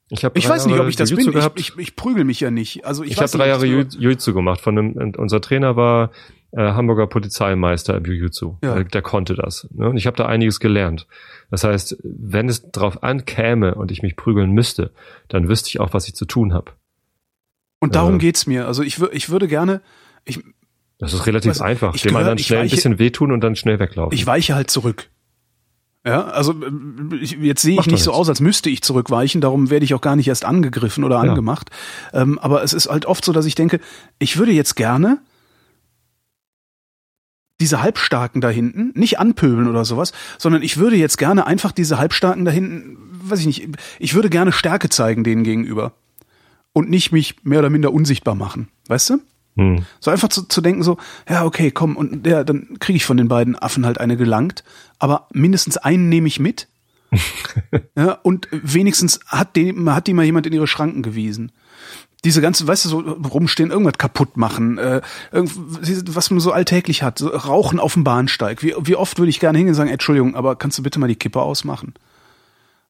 Ich, 0.10 0.24
habe 0.24 0.38
Ich 0.38 0.48
weiß 0.48 0.68
nicht, 0.68 0.80
ob 0.80 0.88
ich 0.88 0.96
das 0.96 1.10
bin. 1.10 1.20
Jiu-Jitsu 1.20 1.30
Ich, 1.30 1.36
Gehabt. 1.36 1.60
ich, 1.60 1.78
ich 1.78 1.96
prügel 1.96 2.26
mich 2.26 2.40
ja 2.40 2.52
nicht. 2.52 2.86
Also 2.86 3.04
ich, 3.04 3.12
Ich, 3.14 3.18
habe 3.18 3.30
drei 3.32 3.48
Jahre 3.48 3.66
Jiu-Jitsu 3.66 4.34
gemacht. 4.34 4.62
Von 4.62 4.78
einem, 4.78 5.14
unser 5.18 5.42
Trainer 5.42 5.76
war 5.76 6.12
äh, 6.52 6.60
Hamburger 6.62 7.08
Polizeimeister 7.08 7.98
im 7.98 8.04
Jiu-Jitsu. 8.06 8.58
Ja. 8.64 8.78
Äh, 8.78 8.86
Der 8.86 9.02
konnte 9.02 9.34
das. 9.34 9.68
Ne? 9.72 9.90
Und 9.90 9.98
ich 9.98 10.06
habe 10.06 10.16
da 10.16 10.28
einiges 10.28 10.60
gelernt. 10.60 11.08
Das 11.50 11.64
heißt, 11.64 11.98
wenn 12.04 12.50
es 12.50 12.70
drauf 12.72 13.02
ankäme 13.04 13.74
und 13.76 13.90
ich 13.92 14.04
mich 14.04 14.16
prügeln 14.16 14.52
müsste, 14.52 14.92
dann 15.28 15.48
wüsste 15.48 15.70
ich 15.70 15.80
auch, 15.80 15.94
was 15.94 16.08
ich 16.08 16.14
zu 16.16 16.26
tun 16.26 16.54
habe. 16.54 16.72
Und 17.80 17.96
darum 17.96 18.16
Äh. 18.16 18.20
geht's 18.20 18.46
mir. 18.46 18.68
Also 18.68 18.84
ich, 18.84 19.02
ich 19.12 19.30
würde 19.30 19.48
gerne, 19.48 19.82
ich, 20.24 20.40
Das 20.98 21.14
ist 21.14 21.26
relativ 21.26 21.52
Was- 21.52 21.62
einfach. 21.62 21.94
ich 21.96 22.02
Dem 22.04 22.12
gehör- 22.14 22.20
anderen 22.20 22.38
ich 22.38 22.48
schnell 22.48 22.60
ein 22.60 22.66
weiche- 22.66 22.76
bisschen 22.76 23.00
wehtun 23.00 23.32
und 23.32 23.42
dann 23.42 23.56
schnell 23.56 23.80
weglaufen. 23.80 24.14
ich 24.18 24.26
weiche 24.26 24.56
halt 24.56 24.70
zurück. 24.72 25.10
Ja, 26.06 26.26
also 26.26 26.54
ich, 27.20 27.32
jetzt 27.32 27.64
sehe 27.64 27.72
ich 27.72 27.78
Macht 27.78 27.88
doch 27.88 27.92
nicht 27.94 28.04
so 28.04 28.12
aus, 28.14 28.30
als 28.30 28.40
müsste 28.40 28.70
ich 28.70 28.84
zurückweichen, 28.84 29.42
darum 29.42 29.72
werde 29.72 29.86
ich 29.86 29.94
auch 29.96 30.02
gar 30.02 30.16
nicht 30.16 30.28
erst 30.28 30.46
angegriffen 30.46 31.04
oder 31.04 31.16
Ja. 31.16 31.22
angemacht. 31.32 31.72
Ähm, 32.14 32.38
aber 32.40 32.64
es 32.64 32.74
ist 32.74 32.88
halt 32.88 33.08
oft 33.08 33.26
so, 33.26 33.34
dass 33.34 33.46
ich 33.48 33.56
denke, 33.56 33.80
ich 34.20 34.38
würde 34.38 34.52
jetzt 34.52 34.76
gerne 34.76 35.18
diese 37.60 37.82
Halbstarken 37.82 38.42
da 38.42 38.50
hinten, 38.50 38.92
nicht 39.00 39.18
anpöbeln 39.18 39.68
oder 39.68 39.86
sowas, 39.86 40.12
sondern 40.38 40.62
ich 40.62 40.78
würde 40.78 40.98
jetzt 40.98 41.18
gerne 41.18 41.48
einfach 41.48 41.72
diese 41.72 41.98
Halbstarken 41.98 42.44
da 42.46 42.52
hinten, 42.52 42.98
weiß 43.24 43.40
ich 43.40 43.46
nicht, 43.48 43.68
ich 43.98 44.14
würde 44.14 44.30
gerne 44.30 44.52
Stärke 44.52 44.90
zeigen 44.90 45.24
denen 45.24 45.44
gegenüber. 45.44 45.94
Und 46.74 46.90
nicht 46.90 47.14
mich 47.14 47.38
mehr 47.44 47.60
oder 47.60 47.70
minder 47.70 47.94
unsichtbar 47.94 48.36
machen. 48.36 48.68
Weißt 48.90 49.10
du? 49.10 49.20
Hm. 49.58 49.86
So 50.00 50.12
einfach 50.12 50.30
zu, 50.30 50.44
zu 50.44 50.62
denken, 50.62 50.84
so, 50.84 50.98
ja, 51.30 51.46
okay, 51.46 51.72
komm, 51.72 51.96
und 51.96 52.26
der, 52.26 52.44
dann 52.44 52.78
kriege 52.80 52.98
ich 52.98 53.06
von 53.06 53.18
den 53.18 53.28
beiden 53.28 53.56
Affen 53.56 53.86
halt 53.86 54.00
eine 54.00 54.18
gelangt, 54.18 54.64
aber 55.00 55.28
mindestens 55.32 55.78
einen 55.78 56.10
nehme 56.10 56.28
ich 56.28 56.40
mit. 56.40 56.68
ja, 57.98 58.14
und 58.24 58.48
wenigstens 58.52 59.22
hat, 59.28 59.56
den, 59.56 59.90
hat 59.94 60.08
die 60.08 60.14
mal 60.14 60.26
jemand 60.26 60.46
in 60.46 60.54
ihre 60.54 60.68
Schranken 60.68 61.04
gewiesen. 61.04 61.52
Diese 62.26 62.42
ganze, 62.42 62.68
weißt 62.68 62.86
du, 62.86 62.90
so 62.90 63.00
rumstehen, 63.00 63.70
irgendwas 63.70 64.00
kaputt 64.00 64.36
machen, 64.36 64.80
äh, 64.80 65.02
was 65.32 66.32
man 66.32 66.40
so 66.40 66.52
alltäglich 66.52 67.04
hat, 67.04 67.20
so 67.20 67.28
Rauchen 67.28 67.80
auf 67.80 67.94
dem 67.94 68.04
Bahnsteig. 68.04 68.64
Wie, 68.64 68.74
wie 68.80 68.96
oft 68.96 69.20
würde 69.20 69.30
ich 69.30 69.40
gerne 69.40 69.58
hingehen 69.60 69.74
und 69.74 69.78
sagen, 69.78 69.92
Entschuldigung, 69.92 70.36
aber 70.36 70.56
kannst 70.56 70.80
du 70.80 70.84
bitte 70.84 71.00
mal 71.00 71.08
die 71.08 71.16
Kippe 71.16 71.42
ausmachen? 71.42 71.94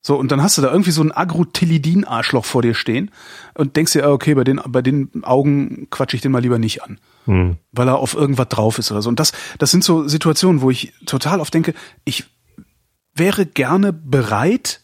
So, 0.06 0.16
und 0.18 0.32
dann 0.32 0.44
hast 0.44 0.56
du 0.56 0.62
da 0.62 0.72
irgendwie 0.72 0.92
so 0.92 1.02
ein 1.02 1.12
Agrotilidin-Arschloch 1.12 2.46
vor 2.46 2.62
dir 2.62 2.76
stehen 2.76 3.10
und 3.56 3.76
denkst 3.76 3.94
dir, 3.94 4.06
ah, 4.06 4.12
okay, 4.12 4.36
bei 4.36 4.44
den, 4.44 4.62
bei 4.68 4.84
den 4.84 5.24
Augen 5.24 5.88
quatsche 5.90 6.16
ich 6.16 6.22
den 6.22 6.32
mal 6.32 6.44
lieber 6.44 6.60
nicht 6.60 6.84
an. 6.84 7.00
Hm. 7.26 7.58
Weil 7.72 7.88
er 7.88 7.98
auf 7.98 8.14
irgendwas 8.14 8.50
drauf 8.50 8.78
ist 8.78 8.92
oder 8.92 9.02
so. 9.02 9.10
Und 9.10 9.20
das, 9.20 9.32
das 9.58 9.72
sind 9.72 9.84
so 9.84 10.08
Situationen, 10.08 10.62
wo 10.62 10.70
ich 10.70 10.94
total 11.08 11.40
oft 11.40 11.52
denke, 11.52 11.74
ich 12.04 12.26
wäre 13.16 13.48
gerne 13.48 13.94
bereit, 13.94 14.82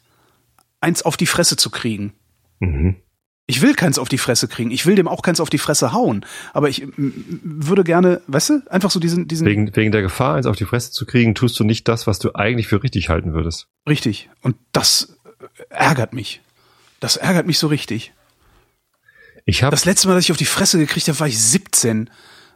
eins 0.80 1.04
auf 1.04 1.18
die 1.18 1.28
Fresse 1.28 1.56
zu 1.56 1.70
kriegen. 1.70 2.14
Mhm. 2.60 2.96
Ich 3.52 3.62
will 3.62 3.74
keins 3.74 3.99
auf 3.99 4.08
die 4.08 4.18
Fresse 4.18 4.47
kriegen. 4.47 4.72
Ich 4.72 4.86
will 4.86 4.95
dem 4.95 5.10
auch 5.10 5.22
keins 5.22 5.41
auf 5.41 5.49
die 5.49 5.58
Fresse 5.58 5.91
hauen. 5.91 6.26
Aber 6.54 6.70
ich 6.70 6.88
würde 6.95 7.84
gerne, 7.84 8.22
weißt 8.28 8.49
du, 8.49 8.62
einfach 8.70 8.89
so 8.89 8.99
diesen, 9.02 9.28
diesen. 9.28 9.45
Wegen, 9.45 9.76
wegen 9.76 9.91
der 9.91 10.02
Gefahr, 10.02 10.36
eins 10.36 10.45
auf 10.45 10.56
die 10.56 10.64
Fresse 10.64 10.91
zu 10.91 11.06
kriegen, 11.06 11.36
tust 11.36 11.60
du 11.60 11.66
nicht 11.66 11.88
das, 11.89 12.08
was 12.08 12.18
du 12.20 12.34
eigentlich 12.34 12.68
für 12.68 12.82
richtig 12.82 13.10
halten 13.10 13.34
würdest. 13.34 13.68
Richtig. 13.89 14.30
Und 14.41 14.56
das 14.72 15.18
ärgert 15.70 16.14
mich. 16.14 16.39
Das 17.02 17.18
ärgert 17.18 17.45
mich 17.45 17.60
so 17.60 17.68
richtig. 17.68 18.14
Ich 19.43 19.64
habe 19.64 19.72
Das 19.72 19.84
letzte 19.84 20.08
Mal, 20.08 20.16
dass 20.16 20.24
ich 20.24 20.32
auf 20.32 20.38
die 20.38 20.45
Fresse 20.45 20.78
gekriegt 20.78 21.10
habe, 21.10 21.20
war 21.20 21.28
ich 21.28 21.38
17. 21.38 22.10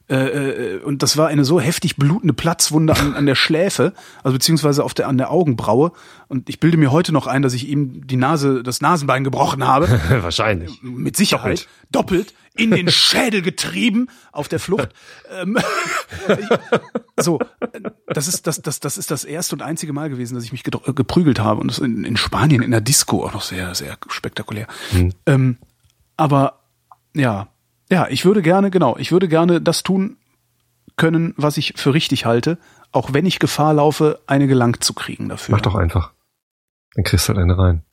Äh, 0.07 0.15
äh, 0.15 0.79
und 0.83 1.01
das 1.01 1.17
war 1.17 1.27
eine 1.29 1.45
so 1.45 1.59
heftig 1.59 1.95
blutende 1.95 2.33
Platzwunde 2.33 2.95
an, 2.95 3.15
an 3.15 3.25
der 3.25 3.33
Schläfe, 3.35 3.93
also 4.23 4.33
beziehungsweise 4.35 4.83
auf 4.83 4.93
der, 4.93 5.07
an 5.07 5.17
der 5.17 5.31
Augenbraue. 5.31 5.91
Und 6.27 6.47
ich 6.49 6.59
bilde 6.59 6.77
mir 6.77 6.91
heute 6.91 7.11
noch 7.11 7.25
ein, 7.27 7.41
dass 7.41 7.53
ich 7.53 7.67
ihm 7.67 8.05
die 8.05 8.15
Nase, 8.15 8.61
das 8.61 8.81
Nasenbein 8.81 9.23
gebrochen 9.23 9.67
habe. 9.67 9.87
wahrscheinlich. 10.21 10.79
Mit 10.83 11.17
Sicherheit. 11.17 11.67
Doppelt. 11.91 12.33
in 12.55 12.71
den 12.71 12.87
Schädel 12.91 13.41
getrieben 13.41 14.07
auf 14.31 14.47
der 14.47 14.59
Flucht. 14.59 14.89
ähm, 15.41 15.57
so, 17.19 17.39
das 18.07 18.27
ist 18.27 18.45
das, 18.47 18.61
das, 18.61 18.79
das 18.79 18.97
ist 18.97 19.09
das 19.09 19.23
erste 19.23 19.55
und 19.55 19.61
einzige 19.61 19.91
Mal 19.93 20.09
gewesen, 20.09 20.35
dass 20.35 20.43
ich 20.43 20.51
mich 20.51 20.61
gedr- 20.63 20.93
geprügelt 20.93 21.39
habe. 21.39 21.61
Und 21.61 21.67
das 21.69 21.79
in, 21.79 22.03
in 22.05 22.15
Spanien, 22.17 22.61
in 22.61 22.71
der 22.71 22.81
Disco, 22.81 23.25
auch 23.25 23.33
noch 23.33 23.41
sehr, 23.41 23.73
sehr 23.75 23.97
spektakulär. 24.09 24.67
Ähm, 25.25 25.57
aber 26.17 26.59
ja, 27.15 27.47
ja, 27.89 28.07
ich 28.09 28.25
würde 28.25 28.41
gerne, 28.41 28.71
genau, 28.71 28.97
ich 28.97 29.11
würde 29.11 29.27
gerne 29.27 29.61
das 29.61 29.83
tun 29.83 30.17
können, 30.95 31.33
was 31.37 31.57
ich 31.57 31.73
für 31.75 31.93
richtig 31.93 32.25
halte, 32.25 32.57
auch 32.91 33.13
wenn 33.13 33.25
ich 33.25 33.39
Gefahr 33.39 33.73
laufe, 33.73 34.19
eine 34.27 34.47
gelangt 34.47 34.83
zu 34.83 34.93
kriegen 34.93 35.29
dafür. 35.29 35.53
Mach 35.55 35.61
doch 35.61 35.75
einfach. 35.75 36.13
Dann 36.95 37.03
kriegst 37.03 37.27
du 37.27 37.33
halt 37.33 37.43
eine 37.43 37.57
rein. 37.57 37.83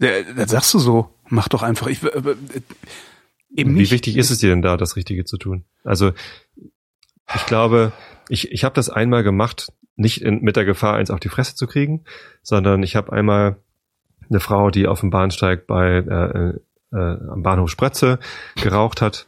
Ja, 0.00 0.22
Das 0.36 0.50
sagst 0.50 0.72
du 0.74 0.78
so. 0.78 1.14
Mach 1.28 1.48
doch 1.48 1.62
einfach. 1.62 1.88
Ich, 1.88 2.02
äh, 2.02 2.06
äh, 2.08 2.36
eben 3.50 3.74
Wie 3.74 3.80
nicht. 3.80 3.90
wichtig 3.90 4.16
ist 4.16 4.30
es 4.30 4.38
dir 4.38 4.48
denn 4.50 4.62
da, 4.62 4.76
das 4.76 4.96
Richtige 4.96 5.24
zu 5.24 5.36
tun? 5.36 5.64
Also 5.84 6.12
ich 7.34 7.46
glaube, 7.46 7.92
ich, 8.28 8.50
ich 8.50 8.64
habe 8.64 8.74
das 8.74 8.88
einmal 8.88 9.22
gemacht, 9.22 9.72
nicht 9.96 10.22
in, 10.22 10.40
mit 10.40 10.56
der 10.56 10.64
Gefahr, 10.64 10.94
eins 10.94 11.10
auf 11.10 11.20
die 11.20 11.28
Fresse 11.28 11.54
zu 11.56 11.66
kriegen, 11.66 12.04
sondern 12.42 12.82
ich 12.82 12.96
habe 12.96 13.12
einmal 13.12 13.56
eine 14.30 14.40
Frau, 14.40 14.70
die 14.70 14.86
auf 14.86 15.00
dem 15.00 15.10
Bahnsteig 15.10 15.66
bei 15.66 15.96
äh, 15.96 16.60
äh, 16.92 16.96
am 16.96 17.42
Bahnhof 17.42 17.70
Sprötze 17.70 18.18
geraucht 18.56 19.00
hat. 19.02 19.26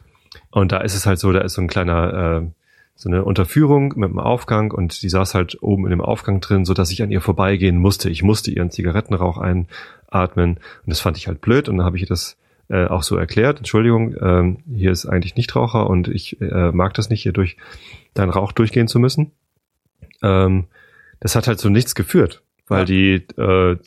Und 0.49 0.71
da 0.71 0.79
ist 0.81 0.95
es 0.95 1.05
halt 1.05 1.19
so, 1.19 1.31
da 1.31 1.39
ist 1.41 1.53
so 1.53 1.61
ein 1.61 1.67
kleiner, 1.67 2.41
äh, 2.43 2.47
so 2.95 3.09
eine 3.09 3.23
Unterführung 3.23 3.93
mit 3.95 4.09
einem 4.09 4.19
Aufgang 4.19 4.71
und 4.71 5.01
die 5.01 5.09
saß 5.09 5.33
halt 5.33 5.57
oben 5.63 5.85
in 5.85 5.89
dem 5.91 6.01
Aufgang 6.01 6.39
drin, 6.41 6.65
so 6.65 6.73
dass 6.73 6.91
ich 6.91 7.01
an 7.01 7.09
ihr 7.11 7.21
vorbeigehen 7.21 7.77
musste. 7.77 8.09
Ich 8.09 8.21
musste 8.21 8.51
ihren 8.51 8.69
Zigarettenrauch 8.69 9.37
einatmen 9.37 10.57
und 10.57 10.59
das 10.85 10.99
fand 10.99 11.17
ich 11.17 11.27
halt 11.27 11.41
blöd 11.41 11.67
und 11.69 11.77
dann 11.77 11.85
habe 11.85 11.95
ich 11.97 12.03
ihr 12.03 12.07
das 12.09 12.37
äh, 12.69 12.85
auch 12.85 13.03
so 13.03 13.15
erklärt. 13.17 13.57
Entschuldigung, 13.57 14.15
ähm, 14.21 14.57
hier 14.73 14.91
ist 14.91 15.05
eigentlich 15.05 15.35
Nichtraucher 15.35 15.89
und 15.89 16.07
ich 16.09 16.39
äh, 16.41 16.71
mag 16.71 16.93
das 16.93 17.09
nicht, 17.09 17.23
hier 17.23 17.33
durch 17.33 17.57
deinen 18.13 18.29
Rauch 18.29 18.51
durchgehen 18.51 18.87
zu 18.87 18.99
müssen. 18.99 19.31
Ähm, 20.21 20.65
das 21.19 21.35
hat 21.35 21.47
halt 21.47 21.59
so 21.59 21.69
nichts 21.69 21.95
geführt, 21.95 22.43
weil 22.67 22.79
Ja. 22.79 22.85
die, 22.85 23.13
äh, 23.37 23.77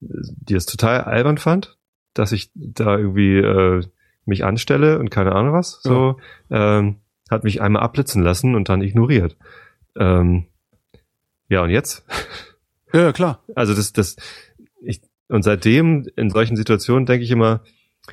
die 0.00 0.54
es 0.54 0.66
total 0.66 1.00
albern 1.02 1.38
fand, 1.38 1.76
dass 2.14 2.32
ich 2.32 2.50
da 2.54 2.96
irgendwie 2.98 3.38
äh, 3.38 3.82
mich 4.24 4.44
anstelle 4.44 4.98
und 4.98 5.10
keine 5.10 5.32
Ahnung 5.32 5.54
was. 5.54 5.80
So 5.82 6.18
ähm, 6.50 6.96
hat 7.30 7.44
mich 7.44 7.60
einmal 7.62 7.82
abblitzen 7.82 8.22
lassen 8.22 8.54
und 8.54 8.68
dann 8.68 8.82
ignoriert. 8.82 9.36
Ähm, 9.96 10.46
ja 11.48 11.62
und 11.62 11.70
jetzt? 11.70 12.04
Ja, 12.92 13.02
ja, 13.02 13.12
klar. 13.12 13.44
Also 13.54 13.72
das, 13.72 13.92
das, 13.92 14.16
ich, 14.82 15.00
und 15.28 15.44
seitdem 15.44 16.08
in 16.16 16.28
solchen 16.28 16.56
Situationen 16.56 17.06
denke 17.06 17.22
ich 17.22 17.30
immer, 17.30 17.62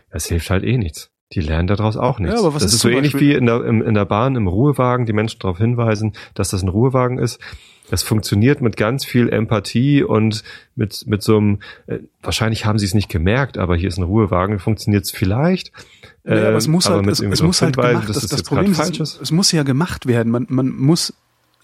es 0.10 0.28
hilft 0.28 0.52
halt 0.52 0.64
eh 0.64 0.78
nichts. 0.78 1.12
Die 1.34 1.42
lernen 1.42 1.68
daraus 1.68 1.98
auch 1.98 2.20
nichts. 2.20 2.36
Ja, 2.36 2.40
aber 2.40 2.54
was 2.56 2.64
das 2.64 2.72
ist 2.72 2.76
ist 2.76 2.82
so 2.82 2.90
ähnlich 2.90 3.14
Beispiel- 3.14 3.34
wie 3.34 3.34
in 3.34 3.46
der, 3.46 3.64
im, 3.66 3.82
in 3.82 3.94
der 3.94 4.06
Bahn, 4.06 4.36
im 4.36 4.48
Ruhewagen, 4.48 5.06
die 5.06 5.14
Menschen 5.14 5.40
darauf 5.40 5.58
hinweisen, 5.58 6.14
dass 6.34 6.50
das 6.50 6.64
ein 6.64 6.70
Ruhewagen 6.70 7.18
ist. 7.20 7.40
Das 7.90 8.04
funktioniert 8.04 8.62
mit 8.62 8.76
ganz 8.76 9.06
viel 9.06 9.30
Empathie 9.30 10.04
und 10.04 10.44
mit, 10.76 11.06
mit 11.08 11.24
so 11.24 11.38
einem, 11.38 11.60
äh, 11.88 12.00
wahrscheinlich 12.22 12.66
haben 12.66 12.80
sie 12.80 12.86
es 12.86 12.94
nicht 12.94 13.10
gemerkt, 13.10 13.58
aber 13.58 13.76
hier 13.78 13.88
ist 13.88 13.98
ein 13.98 14.04
Ruhewagen, 14.04 14.60
funktioniert 14.60 15.06
es 15.06 15.12
vielleicht. 15.12 15.72
Ja, 16.26 16.50
aber 16.50 16.58
es 16.58 16.66
Ähm, 16.68 16.74
muss 16.74 16.90
halt, 16.90 17.08
es, 17.08 17.42
muss 17.42 17.62
halt 17.62 17.78
gemacht, 17.78 18.10
das, 18.10 18.44
Problem 18.44 18.72
ist, 18.74 19.22
es 19.22 19.32
muss 19.32 19.52
ja 19.54 19.64
gemacht 19.64 20.06
werden. 20.06 20.32
Man, 20.32 20.46
man 20.50 20.70
muss 20.76 21.14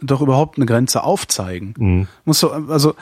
doch 0.02 0.22
überhaupt 0.22 0.58
eine 0.58 0.66
Grenze 0.66 1.04
aufzeigen. 1.04 1.74
Mhm. 1.78 2.08
Muss 2.26 2.40
so, 2.40 2.52
also 2.52 2.96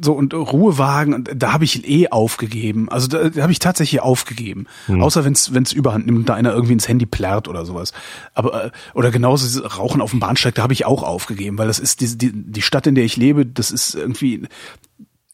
so 0.00 0.12
und 0.12 0.32
Ruhewagen, 0.34 1.24
da 1.34 1.52
habe 1.52 1.64
ich 1.64 1.88
eh 1.88 2.08
aufgegeben. 2.08 2.88
Also 2.88 3.08
da, 3.08 3.28
da 3.28 3.42
habe 3.42 3.52
ich 3.52 3.58
tatsächlich 3.58 4.00
aufgegeben. 4.00 4.66
Hm. 4.86 5.02
Außer 5.02 5.24
wenn 5.24 5.32
es 5.34 5.72
überhand 5.72 6.06
nimmt, 6.06 6.18
und 6.18 6.28
da 6.28 6.34
einer 6.34 6.52
irgendwie 6.52 6.72
ins 6.72 6.88
Handy 6.88 7.06
plärrt 7.06 7.48
oder 7.48 7.64
sowas. 7.66 7.92
Aber 8.34 8.66
äh, 8.66 8.70
oder 8.94 9.10
genauso 9.10 9.60
Rauchen 9.66 10.00
auf 10.00 10.10
dem 10.10 10.20
Bahnsteig, 10.20 10.54
da 10.54 10.62
habe 10.62 10.72
ich 10.72 10.84
auch 10.84 11.02
aufgegeben, 11.02 11.58
weil 11.58 11.66
das 11.66 11.78
ist 11.78 12.00
die, 12.00 12.16
die, 12.16 12.32
die 12.32 12.62
Stadt, 12.62 12.86
in 12.86 12.94
der 12.94 13.04
ich 13.04 13.16
lebe, 13.16 13.44
das 13.46 13.70
ist 13.70 13.94
irgendwie 13.94 14.46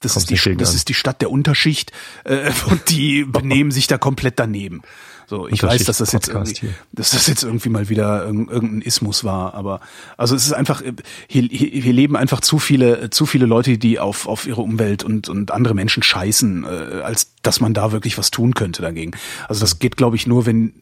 das 0.00 0.14
Kommt 0.14 0.30
ist, 0.30 0.46
die, 0.46 0.56
das 0.56 0.70
an. 0.70 0.76
ist 0.76 0.88
die 0.88 0.94
Stadt 0.94 1.20
der 1.20 1.30
Unterschicht 1.30 1.92
äh, 2.24 2.52
und 2.70 2.90
die 2.90 3.24
benehmen 3.28 3.70
sich 3.70 3.86
da 3.86 3.98
komplett 3.98 4.38
daneben. 4.38 4.82
So, 5.30 5.46
ich 5.46 5.62
weiß, 5.62 5.84
dass 5.84 5.98
das 5.98 6.12
jetzt 6.12 6.28
irgendwie, 6.28 6.54
hier. 6.54 6.70
dass 6.92 7.10
das 7.10 7.26
jetzt 7.26 7.42
irgendwie 7.42 7.68
mal 7.68 7.90
wieder 7.90 8.26
irg- 8.26 8.50
irgendein 8.50 8.80
Ismus 8.80 9.24
war, 9.24 9.52
aber 9.52 9.80
also 10.16 10.34
es 10.34 10.46
ist 10.46 10.54
einfach 10.54 10.82
hier, 11.26 11.42
hier, 11.42 11.68
hier 11.68 11.92
leben 11.92 12.16
einfach 12.16 12.40
zu 12.40 12.58
viele 12.58 13.10
zu 13.10 13.26
viele 13.26 13.44
Leute, 13.44 13.76
die 13.76 13.98
auf 13.98 14.26
auf 14.26 14.46
ihre 14.46 14.62
Umwelt 14.62 15.04
und 15.04 15.28
und 15.28 15.50
andere 15.50 15.74
Menschen 15.74 16.02
scheißen, 16.02 16.64
äh, 16.64 17.02
als 17.02 17.34
dass 17.42 17.60
man 17.60 17.74
da 17.74 17.92
wirklich 17.92 18.16
was 18.16 18.30
tun 18.30 18.54
könnte 18.54 18.80
dagegen. 18.80 19.10
Also 19.48 19.60
das 19.60 19.78
geht, 19.78 19.98
glaube 19.98 20.16
ich, 20.16 20.26
nur 20.26 20.46
wenn 20.46 20.72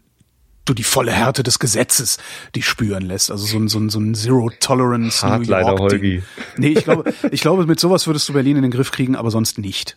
du 0.64 0.74
die 0.74 0.84
volle 0.84 1.10
Härte 1.10 1.42
des 1.42 1.58
Gesetzes 1.58 2.18
die 2.54 2.62
spüren 2.62 3.04
lässt. 3.04 3.32
Also 3.32 3.46
so 3.46 3.58
ein 3.58 3.66
so 3.66 3.80
ein, 3.80 3.90
so 3.90 3.98
ein 3.98 4.14
Zero 4.14 4.50
Tolerance 4.60 5.26
New 5.26 5.32
Hardliner 5.32 5.60
York 5.60 5.80
Holgi. 5.80 6.22
Nee, 6.56 6.68
ich 6.68 6.84
glaube, 6.84 7.12
ich 7.32 7.40
glaube, 7.40 7.66
mit 7.66 7.80
sowas 7.80 8.06
würdest 8.06 8.28
du 8.28 8.32
Berlin 8.32 8.56
in 8.56 8.62
den 8.62 8.70
Griff 8.70 8.92
kriegen, 8.92 9.16
aber 9.16 9.32
sonst 9.32 9.58
nicht. 9.58 9.96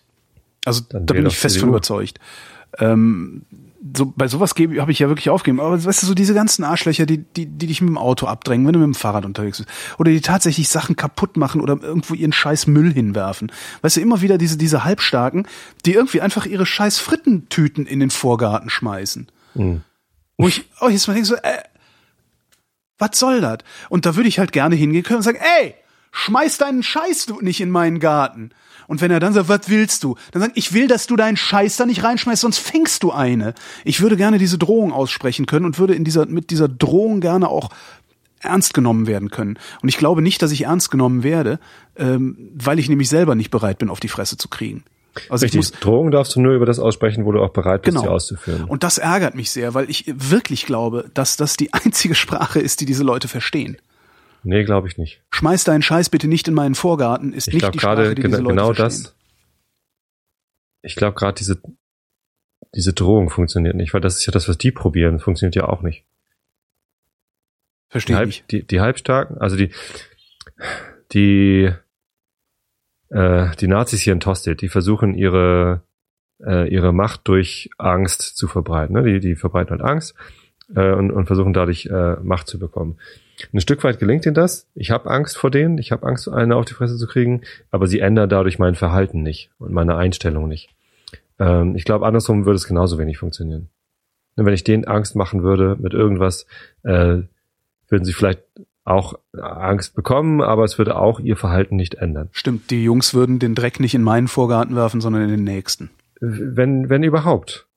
Also 0.66 0.82
Dann 0.90 1.06
da 1.06 1.14
bin 1.14 1.28
ich 1.28 1.38
fest 1.38 1.60
von 1.60 1.70
überzeugt. 1.70 2.20
Ähm, 2.80 3.44
so, 3.96 4.14
bei 4.16 4.28
sowas 4.28 4.56
gebe 4.56 4.82
habe 4.82 4.92
ich 4.92 5.00
ja 5.00 5.08
wirklich 5.08 5.30
aufgegeben. 5.30 5.62
Aber 5.62 5.84
weißt 5.84 6.04
du, 6.04 6.08
so 6.08 6.14
diese 6.14 6.34
ganzen 6.34 6.64
Arschlöcher, 6.64 7.06
die, 7.06 7.20
die, 7.20 7.46
die 7.46 7.68
dich 7.68 7.82
mit 7.82 7.90
dem 7.90 7.98
Auto 7.98 8.28
abdrängen, 8.28 8.66
wenn 8.66 8.74
du 8.74 8.80
mit 8.80 8.88
dem 8.88 8.96
Fahrrad 8.96 9.26
unterwegs 9.26 9.60
bist. 9.60 9.70
Oder 9.98 10.12
die 10.12 10.22
tatsächlich 10.22 10.70
Sachen 10.70 10.96
kaputt 10.96 11.38
machen 11.38 11.62
oder 11.62 11.78
irgendwo 11.82 12.14
ihren 12.14 12.34
scheiß 12.34 12.68
Müll 12.68 12.94
hinwerfen. 12.94 13.52
Weißt 13.82 13.98
du, 13.98 14.02
immer 14.02 14.22
wieder 14.22 14.38
diese, 14.38 14.58
diese 14.58 14.84
Halbstarken, 14.84 15.48
die 15.86 15.94
irgendwie 15.94 16.22
einfach 16.22 16.46
ihre 16.46 16.66
scheiß 16.66 17.00
Frittentüten 17.00 17.86
in 17.86 18.00
den 18.00 18.10
Vorgarten 18.10 18.70
schmeißen. 18.70 19.28
Mhm. 19.54 19.82
Wo 20.38 20.48
ich 20.48 20.66
auch 20.80 20.90
jetzt 20.90 21.08
mal 21.08 21.14
denke 21.14 21.28
so, 21.28 21.36
äh, 21.36 21.64
was 22.98 23.18
soll 23.18 23.42
das? 23.42 23.60
Und 23.88 24.06
da 24.06 24.16
würde 24.16 24.28
ich 24.28 24.40
halt 24.40 24.52
gerne 24.52 24.76
hingehen 24.76 25.04
können 25.04 25.18
und 25.18 25.24
sagen, 25.24 25.40
ey, 25.62 25.76
schmeiß 26.12 26.58
deinen 26.58 26.84
Scheiß 26.84 27.28
nicht 27.42 27.62
in 27.62 27.70
meinen 27.70 28.00
Garten. 28.00 28.52
Und 28.90 29.02
wenn 29.02 29.12
er 29.12 29.20
dann 29.20 29.34
sagt, 29.34 29.50
was 29.50 29.70
willst 29.70 30.04
du? 30.04 30.16
Dann 30.32 30.42
sagt, 30.42 30.58
ich 30.58 30.74
will, 30.74 30.88
dass 30.88 31.06
du 31.06 31.16
deinen 31.16 31.38
Scheiß 31.38 31.78
da 31.78 31.86
nicht 31.86 32.04
reinschmeißt, 32.04 32.42
sonst 32.42 32.58
fängst 32.58 33.04
du 33.04 33.12
eine. 33.12 33.54
Ich 33.86 34.02
würde 34.02 34.18
gerne 34.18 34.40
diese 34.40 34.58
Drohung 34.58 34.92
aussprechen 34.92 35.46
können 35.46 35.66
und 35.66 35.78
würde 35.78 35.94
in 35.94 36.04
dieser, 36.04 36.26
mit 36.26 36.50
dieser 36.50 36.68
Drohung 36.68 37.22
gerne 37.22 37.50
auch 37.50 37.70
ernst 38.40 38.74
genommen 38.74 39.06
werden 39.06 39.30
können. 39.30 39.60
Und 39.84 39.90
ich 39.90 39.98
glaube 39.98 40.24
nicht, 40.24 40.42
dass 40.42 40.52
ich 40.52 40.64
ernst 40.64 40.90
genommen 40.90 41.22
werde, 41.22 41.60
ähm, 41.98 42.50
weil 42.56 42.80
ich 42.80 42.90
nämlich 42.90 43.10
selber 43.10 43.36
nicht 43.36 43.52
bereit 43.52 43.78
bin, 43.78 43.92
auf 43.92 44.00
die 44.00 44.08
Fresse 44.08 44.38
zu 44.38 44.48
kriegen. 44.48 44.84
Also 45.30 45.46
ich 45.46 45.54
Richtig, 45.54 45.72
muss, 45.74 45.82
Drohungen 45.82 46.12
darfst 46.12 46.36
du 46.36 46.42
nur 46.42 46.54
über 46.54 46.66
das 46.66 46.80
aussprechen, 46.80 47.26
wo 47.26 47.32
du 47.32 47.42
auch 47.44 47.50
bereit 47.50 47.84
bist, 47.84 47.96
Genau. 47.96 48.08
sie 48.08 48.12
auszuführen. 48.12 48.64
Und 48.64 48.84
das 48.84 48.98
ärgert 48.98 49.36
mich 49.36 49.52
sehr, 49.52 49.76
weil 49.76 49.88
ich 49.88 50.06
wirklich 50.08 50.66
glaube, 50.66 51.12
dass 51.14 51.38
das 51.38 51.58
die 51.58 51.74
einzige 51.74 52.16
Sprache 52.16 52.60
ist, 52.60 52.82
die 52.82 52.88
diese 52.88 53.04
Leute 53.04 53.28
verstehen. 53.28 53.78
Nee, 54.44 54.64
glaube 54.64 54.88
ich 54.88 54.98
nicht. 54.98 55.22
Schmeiß 55.32 55.64
deinen 55.64 55.82
Scheiß 55.82 56.10
bitte 56.10 56.28
nicht 56.28 56.48
in 56.48 56.54
meinen 56.54 56.76
Vorgarten, 56.76 57.34
ist 57.34 57.48
Ich 57.48 57.56
nicht 57.56 57.62
glaube 57.62 57.74
die 57.74 57.80
Sprache, 57.80 57.96
gerade 58.04 58.16
die 58.16 58.22
diese 58.24 58.38
Leute 58.38 58.50
genau 58.50 58.74
verstehen. 58.74 59.04
das. 59.04 59.16
Ich 60.82 60.96
glaube 60.96 61.16
gerade 61.16 61.36
diese 61.38 61.62
diese 62.76 62.94
Drohung 62.94 63.30
funktioniert 63.30 63.76
nicht, 63.76 63.94
weil 63.94 64.02
das 64.02 64.18
ist 64.18 64.26
ja 64.26 64.32
das, 64.32 64.48
was 64.48 64.58
die 64.58 64.72
probieren, 64.72 65.20
funktioniert 65.20 65.56
ja 65.56 65.68
auch 65.68 65.82
nicht. 65.82 66.04
Die, 67.88 67.92
Verstehe 67.92 68.16
Halb, 68.18 68.30
ich. 68.30 68.44
die, 68.52 68.64
die 68.66 68.80
Halbstarken, 68.80 69.38
also 69.40 69.56
die 69.56 69.72
die 71.12 71.72
äh, 73.10 73.56
die 73.56 73.68
Nazis 73.68 74.02
hier 74.02 74.14
in 74.14 74.20
Tosted, 74.20 74.62
die 74.62 74.70
versuchen 74.70 75.16
ihre 75.16 75.82
äh, 76.46 76.68
ihre 76.70 76.94
Macht 76.94 77.28
durch 77.28 77.70
Angst 77.78 78.38
zu 78.38 78.48
verbreiten. 78.48 78.96
Ne? 78.96 79.04
Die, 79.04 79.20
die 79.20 79.36
verbreiten 79.36 79.72
halt 79.72 79.82
Angst 79.82 80.16
äh, 80.76 80.94
und, 80.94 81.12
und 81.12 81.26
versuchen 81.26 81.54
dadurch 81.54 81.88
äh, 81.88 82.16
Macht 82.22 82.48
zu 82.48 82.60
bekommen. 82.60 82.98
Ein 83.54 83.62
Stück 83.62 83.84
weit 83.84 84.00
gelingt 84.00 84.26
ihnen 84.26 84.36
das. 84.36 84.68
Ich 84.76 84.92
habe 84.92 85.10
Angst 85.10 85.38
vor 85.38 85.52
denen, 85.52 85.78
ich 85.78 85.92
habe 85.92 86.06
Angst, 86.06 86.28
eine 86.28 86.56
auf 86.56 86.66
die 86.66 86.74
Fresse 86.74 86.98
zu 86.98 87.08
kriegen, 87.08 87.42
aber 87.72 87.88
sie 87.88 88.00
ändern 88.00 88.30
dadurch 88.30 88.60
mein 88.60 88.76
Verhalten 88.76 89.24
nicht 89.24 89.50
und 89.60 89.72
meine 89.72 89.96
Einstellung 89.96 90.48
nicht. 90.48 90.70
Ähm, 91.40 91.76
ich 91.76 91.86
glaube, 91.86 92.06
andersrum 92.06 92.46
würde 92.46 92.58
es 92.58 92.68
genauso 92.68 92.98
wenig 92.98 93.18
funktionieren. 93.18 93.70
Und 94.36 94.46
wenn 94.46 94.54
ich 94.54 94.64
denen 94.64 94.86
Angst 94.86 95.16
machen 95.16 95.44
würde 95.44 95.76
mit 95.80 95.94
irgendwas, 95.94 96.46
äh, 96.84 97.18
würden 97.90 98.06
sie 98.06 98.14
vielleicht 98.14 98.42
auch 98.84 99.20
Angst 99.38 99.96
bekommen, 99.96 100.42
aber 100.42 100.64
es 100.64 100.78
würde 100.78 100.96
auch 100.98 101.20
ihr 101.20 101.38
Verhalten 101.38 101.76
nicht 101.76 101.96
ändern. 101.96 102.30
Stimmt, 102.32 102.72
die 102.72 102.84
Jungs 102.84 103.14
würden 103.14 103.40
den 103.40 103.56
Dreck 103.56 103.80
nicht 103.80 103.94
in 103.94 104.02
meinen 104.02 104.28
Vorgarten 104.28 104.76
werfen, 104.76 105.02
sondern 105.02 105.24
in 105.24 105.30
den 105.30 105.44
nächsten. 105.44 105.90
Wenn, 106.20 106.90
wenn 106.90 107.04
überhaupt. 107.04 107.68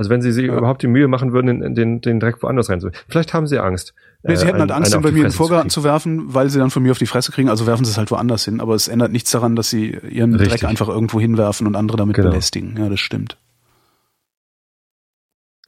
Also 0.00 0.08
wenn 0.08 0.22
sie 0.22 0.32
sich 0.32 0.46
ja. 0.46 0.56
überhaupt 0.56 0.80
die 0.80 0.86
Mühe 0.86 1.08
machen 1.08 1.34
würden, 1.34 1.60
in, 1.60 1.74
den, 1.74 2.00
den 2.00 2.20
Dreck 2.20 2.42
woanders 2.42 2.70
reinzuwerfen. 2.70 2.98
Vielleicht 3.06 3.34
haben 3.34 3.46
sie 3.46 3.58
Angst. 3.58 3.92
Nee, 4.22 4.34
sie 4.34 4.44
äh, 4.44 4.48
hätten 4.48 4.60
halt 4.60 4.70
Angst, 4.70 4.94
den 4.94 5.02
bei 5.02 5.10
mir 5.10 5.18
in 5.18 5.22
den 5.24 5.30
Vorgarten 5.30 5.68
zu, 5.68 5.82
zu, 5.82 5.84
werfen, 5.84 6.32
weil 6.32 6.48
sie 6.48 6.58
dann 6.58 6.70
von 6.70 6.82
mir 6.82 6.92
auf 6.92 6.98
die 6.98 7.04
Fresse 7.04 7.32
kriegen, 7.32 7.50
also 7.50 7.66
werfen 7.66 7.84
sie 7.84 7.90
es 7.90 7.98
halt 7.98 8.10
woanders 8.10 8.46
hin. 8.46 8.62
Aber 8.62 8.74
es 8.74 8.88
ändert 8.88 9.12
nichts 9.12 9.30
daran, 9.30 9.56
dass 9.56 9.68
sie 9.68 9.90
ihren 9.90 10.36
Richtig. 10.36 10.60
Dreck 10.60 10.70
einfach 10.70 10.88
irgendwo 10.88 11.20
hinwerfen 11.20 11.66
und 11.66 11.76
andere 11.76 11.98
damit 11.98 12.16
genau. 12.16 12.30
belästigen. 12.30 12.78
Ja, 12.78 12.88
das 12.88 12.98
stimmt. 12.98 13.36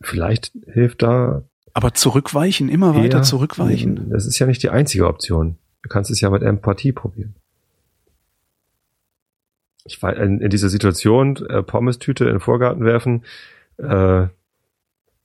Vielleicht 0.01 0.53
hilft 0.65 1.03
da. 1.03 1.43
Aber 1.75 1.93
zurückweichen, 1.93 2.71
immer 2.71 2.95
weiter 2.95 3.19
eher, 3.19 3.23
zurückweichen. 3.25 4.09
Das 4.09 4.25
ist 4.25 4.39
ja 4.39 4.47
nicht 4.47 4.63
die 4.63 4.71
einzige 4.71 5.09
Option. 5.09 5.59
Du 5.83 5.91
kannst 5.91 6.11
es 6.11 6.23
ja 6.23 6.31
mit 6.31 6.43
Empathie 6.43 6.93
probieren. 6.93 7.35
Ich 9.85 10.03
war 10.03 10.17
in, 10.17 10.41
in 10.41 10.49
dieser 10.49 10.71
Situation, 10.71 11.37
äh, 11.51 11.63
Pommes-Tüte 11.63 12.25
in 12.25 12.31
den 12.31 12.41
Vorgarten 12.41 12.87
werfen, 12.87 13.25
äh, 13.83 14.29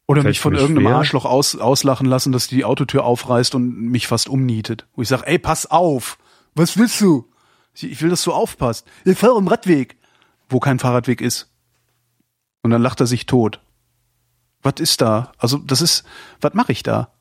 oder 0.07 0.23
mich 0.23 0.39
von 0.39 0.55
irgendeinem 0.55 0.87
schwer. 0.87 0.95
Arschloch 0.95 1.25
aus, 1.25 1.55
auslachen 1.57 2.07
lassen, 2.07 2.31
dass 2.31 2.47
die 2.47 2.63
Autotür 2.63 3.03
aufreißt 3.03 3.55
und 3.55 3.77
mich 3.77 4.07
fast 4.07 4.29
umnietet. 4.29 4.87
Wo 4.95 5.01
ich 5.01 5.07
sage, 5.09 5.27
ey, 5.27 5.37
pass 5.37 5.65
auf! 5.69 6.17
Was 6.55 6.77
willst 6.77 6.99
du? 7.01 7.29
Ich 7.73 8.01
will, 8.01 8.09
dass 8.09 8.23
du 8.23 8.33
aufpasst. 8.33 8.87
Ich 9.05 9.17
fahre 9.17 9.35
am 9.35 9.47
Radweg. 9.47 9.97
Wo 10.49 10.59
kein 10.59 10.79
Fahrradweg 10.79 11.21
ist. 11.21 11.51
Und 12.63 12.71
dann 12.71 12.81
lacht 12.81 12.99
er 12.99 13.05
sich 13.05 13.25
tot. 13.25 13.61
Was 14.63 14.79
ist 14.79 15.01
da? 15.01 15.31
Also, 15.37 15.57
das 15.57 15.81
ist, 15.81 16.03
was 16.41 16.53
mache 16.53 16.71
ich 16.71 16.83
da? 16.83 17.11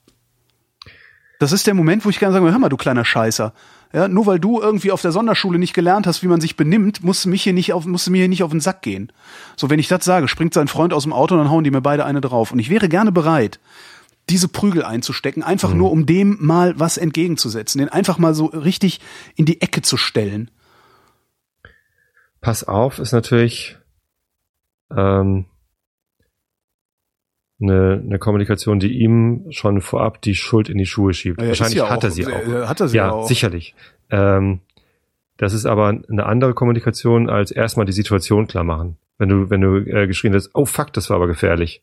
Das 1.38 1.52
ist 1.52 1.66
der 1.66 1.74
Moment, 1.74 2.04
wo 2.04 2.08
ich 2.08 2.18
gerne 2.18 2.32
sage, 2.32 2.50
hör 2.50 2.58
mal, 2.58 2.68
du 2.68 2.76
kleiner 2.76 3.04
Scheißer. 3.04 3.52
Ja, 3.92 4.08
nur 4.08 4.26
weil 4.26 4.40
du 4.40 4.60
irgendwie 4.60 4.90
auf 4.90 5.00
der 5.00 5.12
Sonderschule 5.12 5.58
nicht 5.58 5.74
gelernt 5.74 6.06
hast, 6.06 6.22
wie 6.22 6.26
man 6.26 6.40
sich 6.40 6.56
benimmt, 6.56 7.02
musst 7.04 7.24
du 7.24 7.28
mich 7.28 7.42
hier 7.42 7.52
nicht 7.52 7.72
auf, 7.72 7.86
musst 7.86 8.06
du 8.06 8.10
mir 8.10 8.18
hier 8.18 8.28
nicht 8.28 8.42
auf 8.42 8.50
den 8.50 8.60
Sack 8.60 8.82
gehen. 8.82 9.12
So, 9.56 9.70
wenn 9.70 9.78
ich 9.78 9.88
das 9.88 10.04
sage, 10.04 10.28
springt 10.28 10.54
sein 10.54 10.68
Freund 10.68 10.92
aus 10.92 11.04
dem 11.04 11.12
Auto 11.12 11.34
und 11.34 11.40
dann 11.40 11.50
hauen 11.50 11.64
die 11.64 11.70
mir 11.70 11.80
beide 11.80 12.04
eine 12.04 12.20
drauf. 12.20 12.52
Und 12.52 12.58
ich 12.58 12.68
wäre 12.68 12.88
gerne 12.88 13.12
bereit, 13.12 13.60
diese 14.28 14.48
Prügel 14.48 14.84
einzustecken, 14.84 15.42
einfach 15.42 15.70
mhm. 15.70 15.78
nur 15.78 15.92
um 15.92 16.04
dem 16.04 16.36
mal 16.40 16.78
was 16.78 16.98
entgegenzusetzen, 16.98 17.78
den 17.78 17.88
einfach 17.88 18.18
mal 18.18 18.34
so 18.34 18.46
richtig 18.46 19.00
in 19.36 19.46
die 19.46 19.60
Ecke 19.60 19.82
zu 19.82 19.96
stellen. 19.96 20.50
Pass 22.40 22.64
auf, 22.64 22.98
ist 22.98 23.12
natürlich 23.12 23.76
ähm, 24.94 25.46
eine, 27.60 28.02
eine 28.04 28.18
Kommunikation, 28.18 28.78
die 28.78 28.98
ihm 28.98 29.46
schon 29.50 29.80
vorab 29.80 30.20
die 30.20 30.34
Schuld 30.34 30.68
in 30.68 30.78
die 30.78 30.86
Schuhe 30.86 31.14
schiebt. 31.14 31.40
Ja, 31.40 31.48
Wahrscheinlich 31.48 31.82
hat 31.82 32.04
er 32.04 32.10
sie 32.10 32.26
auch. 32.26 32.68
Hat 32.68 32.80
er 32.80 32.88
sie 32.88 32.96
ja, 32.96 33.10
auch. 33.10 33.26
sicherlich. 33.26 33.74
Ähm, 34.10 34.60
das 35.36 35.52
ist 35.52 35.66
aber 35.66 36.00
eine 36.08 36.26
andere 36.26 36.54
Kommunikation 36.54 37.28
als 37.28 37.50
erstmal 37.50 37.86
die 37.86 37.92
Situation 37.92 38.46
klar 38.46 38.64
machen. 38.64 38.96
Wenn 39.18 39.28
du, 39.28 39.50
wenn 39.50 39.60
du 39.60 39.76
äh, 39.78 40.06
geschrien 40.06 40.34
hast, 40.34 40.50
oh 40.54 40.66
fuck, 40.66 40.92
das 40.92 41.10
war 41.10 41.16
aber 41.16 41.26
gefährlich. 41.26 41.82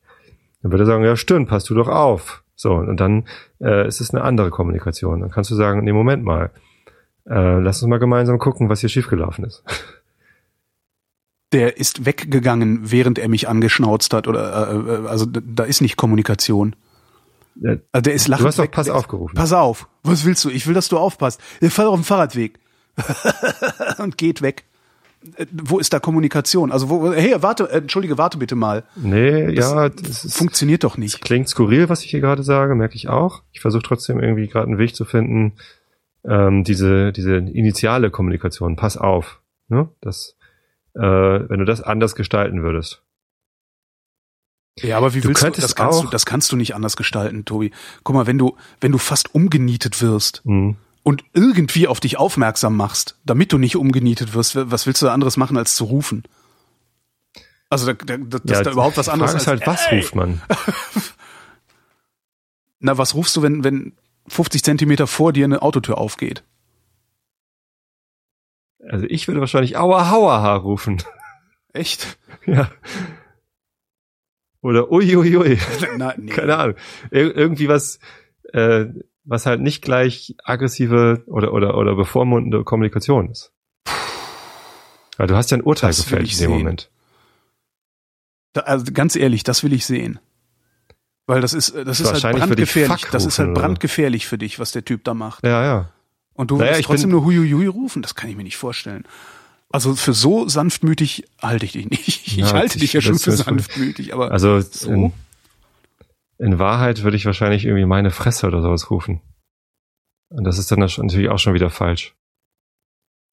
Dann 0.61 0.71
würde 0.71 0.83
er 0.83 0.87
sagen, 0.87 1.03
ja 1.03 1.15
stimmt, 1.15 1.49
passt 1.49 1.69
du 1.69 1.75
doch 1.75 1.87
auf. 1.87 2.43
So, 2.55 2.73
und 2.73 2.99
dann 2.99 3.25
äh, 3.59 3.87
ist 3.87 3.99
es 3.99 4.13
eine 4.13 4.23
andere 4.23 4.49
Kommunikation. 4.49 5.21
Dann 5.21 5.31
kannst 5.31 5.49
du 5.51 5.55
sagen, 5.55 5.83
nee, 5.83 5.91
Moment 5.91 6.23
mal, 6.23 6.51
äh, 7.25 7.59
lass 7.59 7.81
uns 7.81 7.89
mal 7.89 7.99
gemeinsam 7.99 8.37
gucken, 8.37 8.69
was 8.69 8.81
hier 8.81 8.89
schiefgelaufen 8.89 9.45
ist. 9.45 9.63
der 11.53 11.77
ist 11.77 12.05
weggegangen, 12.05 12.91
während 12.91 13.19
er 13.19 13.29
mich 13.29 13.47
angeschnauzt 13.47 14.13
hat 14.13 14.27
oder 14.27 14.71
äh, 14.71 15.05
äh 15.05 15.07
also 15.07 15.25
da 15.25 15.63
ist 15.63 15.81
nicht 15.81 15.95
Kommunikation. 15.95 16.75
Also 17.91 18.01
der 18.01 18.13
ist 18.13 18.27
lachend. 18.27 18.43
Du 18.43 18.47
hast 18.47 18.59
doch 18.59 18.71
Pass 18.71 18.89
aufgerufen. 18.89 19.35
Pass 19.35 19.53
auf. 19.53 19.87
Was 20.03 20.25
willst 20.25 20.43
du? 20.43 20.49
Ich 20.49 20.67
will, 20.67 20.73
dass 20.73 20.89
du 20.89 20.97
aufpasst. 20.97 21.39
Der 21.61 21.71
fährt 21.71 21.87
auf 21.87 21.95
dem 21.95 22.03
Fahrradweg 22.03 22.59
und 23.99 24.17
geht 24.17 24.41
weg. 24.41 24.65
Äh, 25.35 25.45
wo 25.51 25.79
ist 25.79 25.93
da 25.93 25.99
Kommunikation? 25.99 26.71
Also 26.71 26.89
wo, 26.89 27.13
hey, 27.13 27.35
warte, 27.39 27.69
äh, 27.69 27.77
entschuldige, 27.77 28.17
warte 28.17 28.37
bitte 28.37 28.55
mal. 28.55 28.83
Nee, 28.95 29.53
das 29.53 29.71
ja, 29.71 29.89
das 29.89 30.25
ist, 30.25 30.37
funktioniert 30.37 30.83
doch 30.83 30.97
nicht. 30.97 31.21
klingt 31.21 31.47
skurril, 31.47 31.89
was 31.89 32.03
ich 32.03 32.11
hier 32.11 32.21
gerade 32.21 32.43
sage, 32.43 32.75
merke 32.75 32.95
ich 32.95 33.07
auch. 33.07 33.43
Ich 33.51 33.61
versuche 33.61 33.83
trotzdem 33.83 34.19
irgendwie 34.19 34.47
gerade 34.47 34.67
einen 34.67 34.79
Weg 34.79 34.95
zu 34.95 35.05
finden, 35.05 35.53
ähm, 36.25 36.63
diese 36.63 37.11
diese 37.11 37.35
initiale 37.35 38.09
Kommunikation. 38.09 38.75
Pass 38.75 38.97
auf, 38.97 39.41
ne? 39.69 39.89
Das 40.01 40.35
äh, 40.95 41.01
wenn 41.01 41.59
du 41.59 41.65
das 41.65 41.81
anders 41.81 42.15
gestalten 42.15 42.63
würdest. 42.63 43.03
Ja, 44.79 44.97
aber 44.97 45.13
wie 45.13 45.21
du 45.21 45.27
willst 45.27 45.43
du, 45.43 45.51
das 45.51 45.75
kannst 45.75 46.03
du, 46.03 46.07
das 46.07 46.25
kannst 46.25 46.51
du 46.51 46.55
nicht 46.55 46.73
anders 46.73 46.97
gestalten, 46.97 47.45
Tobi. 47.45 47.71
Guck 48.03 48.15
mal, 48.15 48.25
wenn 48.25 48.39
du, 48.39 48.57
wenn 48.81 48.91
du 48.91 48.97
fast 48.97 49.35
umgenietet 49.35 50.01
wirst 50.01 50.41
mhm. 50.45 50.77
und 51.03 51.23
irgendwie 51.33 51.87
auf 51.87 51.99
dich 51.99 52.17
aufmerksam 52.17 52.75
machst, 52.75 53.19
damit 53.23 53.53
du 53.53 53.59
nicht 53.59 53.75
umgenietet 53.75 54.33
wirst, 54.33 54.55
was 54.55 54.87
willst 54.87 55.01
du 55.01 55.05
da 55.05 55.13
anderes 55.13 55.37
machen, 55.37 55.57
als 55.57 55.75
zu 55.75 55.83
rufen? 55.85 56.23
Also, 57.69 57.91
da, 57.91 57.93
da, 57.93 58.17
dass 58.17 58.41
ja, 58.45 58.63
da 58.63 58.71
überhaupt 58.71 58.97
was 58.97 59.09
anderes 59.09 59.33
ist 59.33 59.47
halt, 59.47 59.65
was 59.65 59.85
ey. 59.87 59.99
ruft 59.99 60.15
man? 60.15 60.41
Na, 62.79 62.97
was 62.97 63.15
rufst 63.15 63.35
du, 63.35 63.41
wenn, 63.41 63.63
wenn 63.63 63.93
50 64.27 64.63
Zentimeter 64.63 65.07
vor 65.07 65.33
dir 65.33 65.45
eine 65.45 65.61
Autotür 65.61 65.97
aufgeht? 65.97 66.43
Also 68.89 69.05
ich 69.07 69.27
würde 69.27 69.39
wahrscheinlich 69.39 69.77
Aua 69.77 70.09
Hauaha 70.09 70.55
rufen. 70.55 71.01
Echt? 71.73 72.17
Ja. 72.45 72.69
Oder 74.61 74.91
uiuiui. 74.91 75.37
Ui, 75.37 75.51
ui. 75.51 75.59
Na, 75.97 76.13
nee. 76.17 76.31
Keine 76.31 76.57
Ahnung. 76.57 76.75
Ir 77.11 77.35
irgendwie 77.35 77.67
was, 77.67 77.99
äh, 78.53 78.85
was 79.23 79.45
halt 79.45 79.61
nicht 79.61 79.81
gleich 79.81 80.35
aggressive 80.43 81.23
oder, 81.27 81.53
oder, 81.53 81.77
oder 81.77 81.95
bevormundende 81.95 82.63
Kommunikation 82.63 83.29
ist. 83.29 83.51
Weil 85.17 85.27
du 85.27 85.35
hast 85.35 85.51
ja 85.51 85.57
ein 85.57 85.63
Urteil 85.63 85.89
das 85.89 86.03
gefällt 86.03 86.31
in 86.33 86.39
dem. 86.39 86.51
Moment. 86.51 86.89
Da, 88.53 88.61
also 88.61 88.91
ganz 88.93 89.15
ehrlich, 89.15 89.43
das 89.43 89.63
will 89.63 89.73
ich 89.73 89.85
sehen. 89.85 90.19
Weil 91.25 91.41
das 91.41 91.53
ist, 91.53 91.75
das 91.75 91.99
ist 91.99 92.23
halt 92.23 92.35
brandgefährlich. 92.35 93.05
Das 93.11 93.25
ist 93.25 93.39
halt 93.39 93.53
brandgefährlich 93.53 94.27
für 94.27 94.37
dich, 94.37 94.59
was 94.59 94.71
der 94.71 94.83
Typ 94.83 95.03
da 95.03 95.13
macht. 95.13 95.43
Ja, 95.45 95.63
ja. 95.63 95.91
Und 96.33 96.51
du 96.51 96.57
naja, 96.57 96.75
willst 96.75 96.85
trotzdem 96.85 97.11
nur 97.11 97.23
Huiuiui 97.25 97.67
rufen? 97.67 98.01
Das 98.01 98.15
kann 98.15 98.29
ich 98.29 98.35
mir 98.35 98.43
nicht 98.43 98.57
vorstellen. 98.57 99.05
Also 99.69 99.95
für 99.95 100.13
so 100.13 100.47
sanftmütig 100.47 101.25
halte 101.41 101.65
ich 101.65 101.71
dich 101.71 101.89
nicht. 101.89 102.27
Ich 102.27 102.37
ja, 102.37 102.53
halte 102.53 102.79
dich 102.79 102.93
ja 102.93 103.01
schon 103.01 103.17
für 103.17 103.31
sanftmütig, 103.31 104.13
aber 104.13 104.31
also 104.31 104.61
so? 104.61 104.89
in, 104.89 105.13
in 106.37 106.59
Wahrheit 106.59 107.03
würde 107.03 107.17
ich 107.17 107.25
wahrscheinlich 107.25 107.65
irgendwie 107.65 107.85
meine 107.85 108.11
Fresse 108.11 108.47
oder 108.47 108.61
sowas 108.61 108.89
rufen. 108.89 109.21
Und 110.29 110.43
das 110.43 110.57
ist 110.57 110.71
dann 110.71 110.79
natürlich 110.79 111.29
auch 111.29 111.39
schon 111.39 111.53
wieder 111.53 111.69
falsch. 111.69 112.15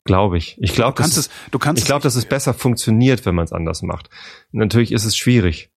Glaube 0.04 0.38
ich. 0.38 0.56
Ich 0.60 0.74
glaube, 0.74 0.94
du 0.94 1.02
kannst 1.02 1.18
es, 1.18 1.30
du 1.50 1.58
kannst 1.58 1.80
ich 1.80 1.86
glaube, 1.86 2.02
dass 2.02 2.14
es 2.14 2.24
besser 2.24 2.54
funktioniert, 2.54 3.26
wenn 3.26 3.34
man 3.34 3.44
es 3.44 3.52
anders 3.52 3.82
macht. 3.82 4.08
Natürlich 4.50 4.92
ist 4.92 5.04
es 5.04 5.16
schwierig 5.16 5.70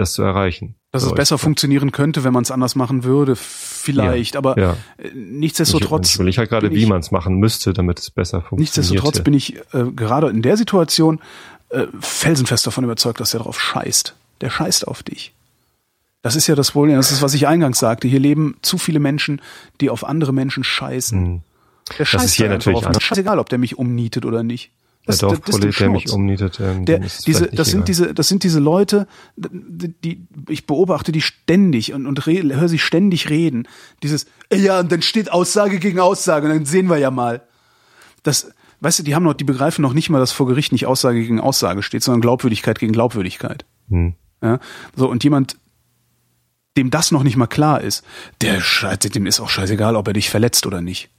das 0.00 0.12
zu 0.12 0.22
erreichen. 0.22 0.74
Dass 0.92 1.04
es 1.04 1.12
besser 1.12 1.38
funktionieren 1.38 1.92
könnte, 1.92 2.24
wenn 2.24 2.32
man 2.32 2.42
es 2.42 2.50
anders 2.50 2.74
machen 2.74 3.04
würde, 3.04 3.36
vielleicht, 3.36 4.34
ja, 4.34 4.38
aber 4.38 4.58
ja. 4.58 4.76
Äh, 4.98 5.10
nichtsdestotrotz. 5.14 6.18
Ich, 6.18 6.26
ich 6.26 6.38
halt 6.38 6.50
gerade, 6.50 6.72
wie 6.72 6.86
man 6.86 7.00
es 7.00 7.10
machen 7.10 7.36
müsste, 7.36 7.72
damit 7.72 8.00
es 8.00 8.10
besser 8.10 8.40
funktioniert. 8.40 8.76
Nichtsdestotrotz 8.76 9.20
bin 9.20 9.34
ich 9.34 9.56
äh, 9.72 9.84
gerade 9.94 10.28
in 10.28 10.42
der 10.42 10.56
Situation 10.56 11.20
äh, 11.68 11.86
felsenfest 12.00 12.66
davon 12.66 12.82
überzeugt, 12.82 13.20
dass 13.20 13.30
der 13.30 13.38
darauf 13.38 13.60
scheißt. 13.60 14.16
Der 14.40 14.50
scheißt 14.50 14.88
auf 14.88 15.02
dich. 15.02 15.32
Das 16.22 16.36
ist 16.36 16.46
ja 16.48 16.54
das 16.54 16.72
Problem, 16.72 16.96
das 16.96 17.12
ist, 17.12 17.22
was 17.22 17.34
ich 17.34 17.46
eingangs 17.46 17.78
sagte. 17.78 18.08
Hier 18.08 18.20
leben 18.20 18.56
zu 18.62 18.76
viele 18.76 18.98
Menschen, 18.98 19.40
die 19.80 19.90
auf 19.90 20.04
andere 20.04 20.32
Menschen 20.32 20.64
scheißen. 20.64 21.18
Hm. 21.18 21.40
Der 21.98 22.04
scheißt 22.04 22.24
das 22.24 22.30
ist 22.32 22.36
hier 22.36 22.48
natürlich 22.48 22.84
auf. 22.84 23.00
Scheißegal, 23.02 23.38
ob 23.38 23.48
der 23.48 23.58
mich 23.58 23.78
umnietet 23.78 24.26
oder 24.26 24.42
nicht. 24.42 24.70
Das, 25.06 25.18
der 25.18 25.38
der 25.70 25.90
mich 25.90 26.12
umnietet. 26.12 26.60
Ähm, 26.60 26.84
der, 26.84 27.00
diese, 27.26 27.46
das 27.48 27.68
sind 27.68 27.88
diese, 27.88 28.12
das 28.12 28.28
sind 28.28 28.44
diese 28.44 28.60
Leute, 28.60 29.06
die, 29.36 30.26
ich 30.48 30.66
beobachte 30.66 31.10
die 31.10 31.22
ständig 31.22 31.94
und, 31.94 32.06
und 32.06 32.26
höre 32.26 32.68
sie 32.68 32.78
ständig 32.78 33.30
reden. 33.30 33.66
Dieses, 34.02 34.26
ja, 34.52 34.80
und 34.80 34.92
dann 34.92 35.02
steht 35.02 35.32
Aussage 35.32 35.78
gegen 35.78 36.00
Aussage, 36.00 36.46
und 36.46 36.52
dann 36.52 36.64
sehen 36.66 36.88
wir 36.88 36.98
ja 36.98 37.10
mal. 37.10 37.42
Das, 38.22 38.52
weißt 38.80 38.98
du, 38.98 39.02
die 39.02 39.14
haben 39.14 39.22
noch, 39.22 39.34
die 39.34 39.44
begreifen 39.44 39.80
noch 39.82 39.94
nicht 39.94 40.10
mal, 40.10 40.18
dass 40.18 40.32
vor 40.32 40.46
Gericht 40.46 40.72
nicht 40.72 40.86
Aussage 40.86 41.20
gegen 41.20 41.40
Aussage 41.40 41.82
steht, 41.82 42.02
sondern 42.02 42.20
Glaubwürdigkeit 42.20 42.78
gegen 42.78 42.92
Glaubwürdigkeit. 42.92 43.64
Hm. 43.88 44.14
Ja, 44.42 44.58
so, 44.96 45.08
und 45.08 45.24
jemand, 45.24 45.56
dem 46.76 46.90
das 46.90 47.10
noch 47.10 47.22
nicht 47.22 47.36
mal 47.36 47.46
klar 47.46 47.80
ist, 47.80 48.04
der, 48.42 48.60
dem 49.14 49.26
ist 49.26 49.40
auch 49.40 49.48
scheißegal, 49.48 49.96
ob 49.96 50.08
er 50.08 50.14
dich 50.14 50.30
verletzt 50.30 50.66
oder 50.66 50.80
nicht. 50.82 51.10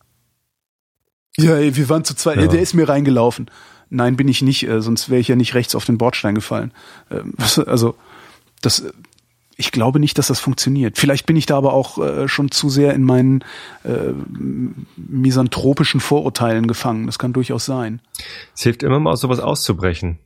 Ja, 1.37 1.55
ey, 1.55 1.75
wir 1.75 1.89
waren 1.89 2.03
zu 2.03 2.15
zweit. 2.15 2.37
Ja. 2.37 2.47
Der 2.47 2.61
ist 2.61 2.73
mir 2.73 2.87
reingelaufen. 2.89 3.49
Nein, 3.89 4.15
bin 4.15 4.27
ich 4.27 4.41
nicht, 4.41 4.67
äh, 4.67 4.81
sonst 4.81 5.09
wäre 5.09 5.19
ich 5.19 5.27
ja 5.27 5.35
nicht 5.35 5.53
rechts 5.53 5.75
auf 5.75 5.85
den 5.85 5.97
Bordstein 5.97 6.35
gefallen. 6.35 6.71
Ähm, 7.09 7.33
also, 7.65 7.95
das, 8.61 8.85
ich 9.57 9.71
glaube 9.71 9.99
nicht, 9.99 10.17
dass 10.17 10.27
das 10.27 10.39
funktioniert. 10.39 10.97
Vielleicht 10.97 11.25
bin 11.25 11.35
ich 11.35 11.45
da 11.45 11.57
aber 11.57 11.73
auch 11.73 11.97
äh, 11.97 12.27
schon 12.27 12.51
zu 12.51 12.69
sehr 12.69 12.93
in 12.93 13.03
meinen 13.03 13.43
äh, 13.83 14.13
misanthropischen 14.95 15.99
Vorurteilen 15.99 16.67
gefangen. 16.67 17.05
Das 17.05 17.19
kann 17.19 17.33
durchaus 17.33 17.65
sein. 17.65 18.01
Es 18.55 18.63
hilft 18.63 18.83
immer 18.83 18.99
mal 18.99 19.11
aus 19.11 19.21
sowas 19.21 19.39
auszubrechen, 19.39 20.19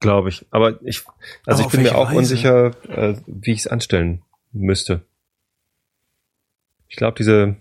glaube 0.00 0.28
ich. 0.28 0.46
Aber 0.50 0.82
ich, 0.82 1.02
also 1.46 1.62
Aber 1.62 1.66
ich 1.66 1.68
bin 1.68 1.82
mir 1.82 1.96
auch 1.96 2.08
Weise? 2.08 2.18
unsicher, 2.18 2.72
äh, 2.88 3.14
wie 3.26 3.52
ich 3.52 3.60
es 3.60 3.66
anstellen 3.66 4.22
müsste. 4.52 5.02
Ich 6.88 6.96
glaube, 6.96 7.14
diese 7.16 7.56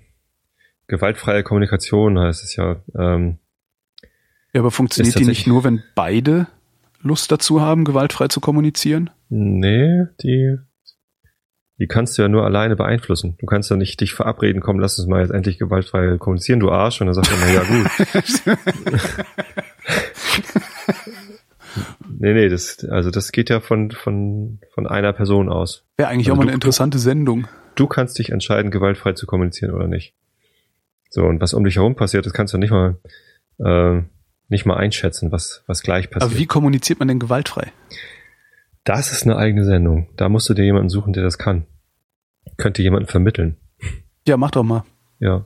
gewaltfreie 0.92 1.42
Kommunikation 1.44 2.20
heißt 2.20 2.44
es 2.44 2.56
ja. 2.56 2.76
Ähm, 2.98 3.40
Ja, 4.54 4.62
aber 4.62 4.70
funktioniert 4.70 5.18
die 5.18 5.26
nicht 5.26 5.48
nur, 5.48 5.64
wenn 5.64 5.82
beide 5.96 6.46
Lust 7.02 7.32
dazu 7.32 7.62
haben, 7.62 7.84
gewaltfrei 7.86 8.28
zu 8.28 8.40
kommunizieren? 8.42 9.10
nee, 9.30 10.04
die, 10.22 10.58
die 11.80 11.88
kannst 11.88 12.18
du 12.18 12.22
ja 12.22 12.28
nur 12.28 12.44
alleine 12.46 12.76
beeinflussen. 12.76 13.38
Du 13.40 13.46
kannst 13.48 13.72
ja 13.72 13.76
nicht 13.78 14.00
dich 14.02 14.14
verabreden, 14.14 14.62
komm, 14.62 14.80
lass 14.80 15.00
uns 15.00 15.08
mal 15.08 15.22
jetzt 15.22 15.32
endlich 15.32 15.58
gewaltfrei 15.58 16.18
kommunizieren, 16.20 16.60
du 16.60 16.70
Arsch. 16.70 17.02
Und 17.02 17.08
dann 17.08 17.16
sagt 17.16 17.32
er, 17.32 17.38
na 17.40 17.52
ja 17.52 17.64
gut. 17.64 17.90
nee, 22.20 22.34
nee, 22.34 22.50
das, 22.50 22.86
also 22.90 23.10
das 23.10 23.32
geht 23.32 23.50
ja 23.50 23.60
von, 23.62 23.92
von, 23.92 24.60
von 24.74 24.86
einer 24.88 25.14
Person 25.14 25.50
aus. 25.50 25.86
Wäre 25.98 26.10
eigentlich 26.10 26.28
Also 26.28 26.34
auch 26.34 26.38
mal 26.38 26.44
du- 26.44 26.50
eine 26.50 26.56
interessante 26.56 27.00
Sendung. 27.00 27.48
Du 27.76 27.88
kannst 27.88 28.20
dich 28.20 28.32
entscheiden, 28.32 28.70
gewaltfrei 28.70 29.14
zu 29.14 29.26
kommunizieren 29.26 29.74
oder 29.74 29.88
nicht. 29.88 30.14
So, 31.14 31.26
und 31.26 31.42
was 31.42 31.54
um 31.54 31.66
dich 31.66 31.76
herum 31.76 31.96
passiert, 31.96 32.26
das 32.26 32.32
kannst 32.32 32.54
du 32.54 32.58
nicht 32.58 32.72
mal, 32.72 32.98
äh, 33.60 34.02
nicht 34.48 34.66
mal 34.66 34.78
einschätzen, 34.78 35.32
was, 35.32 35.64
was 35.68 35.84
gleich 35.84 36.10
passiert. 36.10 36.32
Aber 36.32 36.40
wie 36.40 36.46
kommuniziert 36.46 37.00
man 37.00 37.10
denn 37.10 37.20
gewaltfrei? 37.20 37.72
Das 38.86 39.12
ist 39.12 39.24
eine 39.24 39.36
eigene 39.36 39.66
Sendung. 39.66 40.08
Da 40.16 40.30
musst 40.30 40.48
du 40.50 40.54
dir 40.54 40.64
jemanden 40.64 40.90
suchen, 40.90 41.12
der 41.12 41.24
das 41.24 41.38
kann. 41.38 41.66
Könnte 42.58 42.82
jemanden 42.82 43.08
vermitteln. 43.08 43.58
Ja, 44.26 44.38
mach 44.38 44.52
doch 44.52 44.64
mal. 44.64 44.86
Ja. 45.20 45.46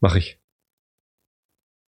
Mach 0.00 0.16
ich. 0.16 0.38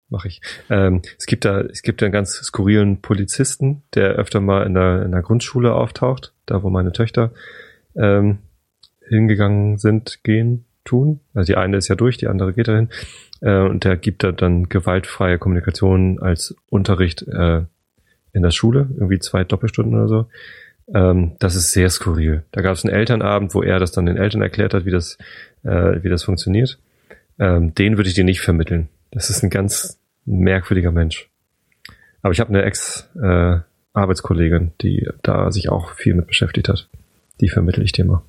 Mach 0.07 0.26
ich. 0.26 0.41
Ähm, 0.70 1.01
es 1.17 1.26
gibt 1.26 1.45
da, 1.45 1.61
es 1.61 1.82
gibt 1.82 2.01
da 2.01 2.05
einen 2.05 2.13
ganz 2.13 2.34
skurrilen 2.34 3.01
Polizisten, 3.01 3.82
der 3.95 4.11
öfter 4.11 4.41
mal 4.41 4.65
in 4.65 4.76
der, 4.76 5.03
in 5.03 5.11
der 5.11 5.24
Grundschule 5.24 5.74
auftaucht, 5.74 6.34
da 6.45 6.61
wo 6.61 6.70
meine 6.70 6.91
Töchter 6.91 7.34
ähm, 7.95 8.39
hingegangen 9.07 9.80
sind, 9.80 10.24
gehen, 10.24 10.65
tun. 10.84 11.19
Also 11.34 11.53
die 11.53 11.57
eine 11.57 11.77
ist 11.77 11.88
ja 11.88 11.95
durch, 11.95 12.17
die 12.17 12.27
andere 12.27 12.53
geht 12.53 12.67
dahin. 12.67 12.89
Äh, 13.41 13.61
und 13.61 13.84
der 13.84 13.97
gibt 13.97 14.23
da 14.23 14.32
dann 14.32 14.69
gewaltfreie 14.69 15.38
Kommunikation 15.38 16.19
als 16.19 16.55
Unterricht 16.69 17.27
äh, 17.27 17.63
in 18.32 18.43
der 18.43 18.51
Schule, 18.51 18.89
irgendwie 18.95 19.19
zwei 19.19 19.43
Doppelstunden 19.43 19.95
oder 19.95 20.07
so. 20.07 20.27
Ähm, 20.93 21.36
das 21.39 21.55
ist 21.55 21.71
sehr 21.71 21.89
skurril. 21.89 22.43
Da 22.51 22.61
gab 22.61 22.73
es 22.73 22.86
einen 22.86 22.93
Elternabend, 22.93 23.53
wo 23.53 23.61
er 23.61 23.80
das 23.80 23.91
dann 23.91 24.05
den 24.05 24.15
Eltern 24.17 24.41
erklärt 24.41 24.73
hat, 24.73 24.86
wie 24.86 24.91
das, 24.91 25.17
äh, 25.63 26.03
wie 26.03 26.09
das 26.09 26.23
funktioniert. 26.23 26.80
Ähm, 27.39 27.73
den 27.75 27.97
würde 27.97 28.09
ich 28.09 28.15
dir 28.15 28.23
nicht 28.23 28.39
vermitteln. 28.41 28.88
Das 29.11 29.30
ist 29.30 29.43
ein 29.43 29.49
ganz 29.49 29.99
merkwürdiger 30.25 30.91
Mensch. 30.91 31.30
Aber 32.21 32.34
ich 32.34 32.39
habe 32.39 32.49
eine 32.49 32.63
Ex-Arbeitskollegin, 32.63 34.71
die 34.82 35.07
da 35.23 35.51
sich 35.51 35.69
auch 35.69 35.93
viel 35.93 36.15
mit 36.15 36.27
beschäftigt 36.27 36.69
hat. 36.69 36.88
Die 37.39 37.49
vermittle 37.49 37.84
ich 37.84 37.93
dir 37.93 38.05
mal. 38.05 38.21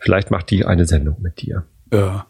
Vielleicht 0.00 0.30
macht 0.30 0.50
die 0.50 0.64
eine 0.64 0.86
Sendung 0.86 1.16
mit 1.20 1.40
dir. 1.42 1.64
Ja. 1.92 2.26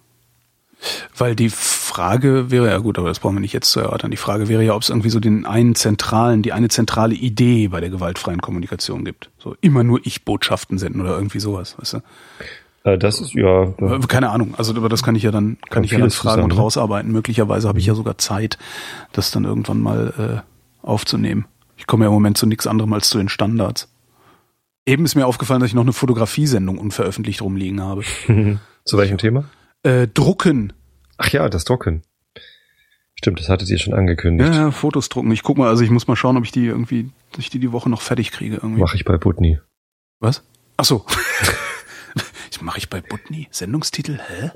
Weil 1.16 1.36
die 1.36 1.50
Frage 1.50 2.50
wäre, 2.50 2.68
ja 2.68 2.78
gut, 2.78 2.98
aber 2.98 3.08
das 3.08 3.20
brauchen 3.20 3.36
wir 3.36 3.40
nicht 3.40 3.52
jetzt 3.52 3.70
zu 3.70 3.80
erörtern. 3.80 4.10
Die 4.10 4.16
Frage 4.16 4.48
wäre 4.48 4.62
ja, 4.64 4.74
ob 4.74 4.82
es 4.82 4.88
irgendwie 4.88 5.10
so 5.10 5.20
den 5.20 5.44
einen 5.44 5.74
zentralen, 5.74 6.42
die 6.42 6.52
eine 6.52 6.68
zentrale 6.68 7.14
Idee 7.14 7.68
bei 7.68 7.80
der 7.80 7.90
gewaltfreien 7.90 8.40
Kommunikation 8.40 9.04
gibt. 9.04 9.30
So 9.38 9.56
immer 9.60 9.84
nur 9.84 10.00
Ich-Botschaften 10.04 10.78
senden 10.78 11.00
oder 11.00 11.14
irgendwie 11.14 11.40
sowas, 11.40 11.76
weißt 11.78 11.94
du? 11.94 11.98
Äh, 12.84 12.98
das 12.98 13.20
ist 13.20 13.34
ja. 13.34 13.64
Äh, 13.64 14.00
Keine 14.08 14.30
Ahnung, 14.30 14.54
also 14.56 14.74
über 14.74 14.88
das 14.88 15.02
kann 15.02 15.14
ich 15.14 15.22
ja 15.22 15.30
dann, 15.30 15.58
kann 15.68 15.84
ich 15.84 15.90
ja 15.90 15.98
dann 15.98 16.10
fragen 16.10 16.42
und 16.42 16.50
zusammen, 16.50 16.56
ne? 16.56 16.62
rausarbeiten. 16.62 17.12
Möglicherweise 17.12 17.68
habe 17.68 17.78
ich 17.78 17.86
ja 17.86 17.94
sogar 17.94 18.16
Zeit, 18.18 18.58
das 19.12 19.30
dann 19.30 19.44
irgendwann 19.44 19.80
mal 19.80 20.42
äh, 20.82 20.86
aufzunehmen. 20.86 21.46
Ich 21.76 21.86
komme 21.86 22.04
ja 22.04 22.08
im 22.08 22.14
Moment 22.14 22.38
zu 22.38 22.46
nichts 22.46 22.66
anderem 22.66 22.92
als 22.92 23.10
zu 23.10 23.18
den 23.18 23.28
Standards. 23.28 23.88
Eben 24.86 25.04
ist 25.04 25.14
mir 25.14 25.26
aufgefallen, 25.26 25.60
dass 25.60 25.68
ich 25.68 25.74
noch 25.74 25.82
eine 25.82 25.92
Fotografiesendung 25.92 26.78
unveröffentlicht 26.78 27.42
rumliegen 27.42 27.80
habe. 27.80 28.02
Zu 28.84 28.98
welchem 28.98 29.18
Thema? 29.18 29.44
Äh, 29.82 30.08
drucken. 30.08 30.72
Ach 31.18 31.28
ja, 31.30 31.48
das 31.48 31.64
Drucken. 31.64 32.02
Stimmt, 33.14 33.38
das 33.40 33.48
hattet 33.50 33.68
ihr 33.68 33.78
schon 33.78 33.92
angekündigt. 33.92 34.48
Ja, 34.54 34.56
ja, 34.66 34.70
Fotos 34.70 35.10
drucken. 35.10 35.30
Ich 35.32 35.42
guck 35.42 35.58
mal, 35.58 35.68
also 35.68 35.84
ich 35.84 35.90
muss 35.90 36.06
mal 36.08 36.16
schauen, 36.16 36.38
ob 36.38 36.44
ich 36.44 36.52
die 36.52 36.64
irgendwie, 36.64 37.10
dass 37.32 37.40
ich 37.40 37.50
die 37.50 37.58
die 37.58 37.72
Woche 37.72 37.90
noch 37.90 38.00
fertig 38.00 38.32
kriege 38.32 38.56
irgendwie. 38.56 38.80
Mache 38.80 38.96
ich 38.96 39.04
bei 39.04 39.18
Butni. 39.18 39.58
Was? 40.20 40.42
Ach 40.76 40.84
so. 40.84 41.04
Das 42.50 42.60
mache 42.62 42.78
ich 42.78 42.90
bei 42.90 43.00
Butni. 43.00 43.46
Sendungstitel? 43.52 44.18
Hä? 44.18 44.50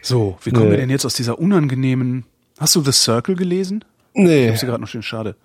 So, 0.00 0.38
wie 0.42 0.50
kommen 0.50 0.64
Nee. 0.66 0.70
wir 0.72 0.76
denn 0.78 0.88
jetzt 0.90 1.04
aus 1.04 1.12
dieser 1.14 1.38
unangenehmen... 1.38 2.24
Hast 2.58 2.74
du 2.74 2.80
The 2.80 2.90
Circle 2.90 3.36
gelesen? 3.36 3.84
Ich 4.14 4.22
Nee. 4.24 4.48
habe 4.48 4.56
sie 4.56 4.64
gerade 4.66 4.80
noch 4.80 4.88
stehen, 4.88 5.02
schade. 5.02 5.36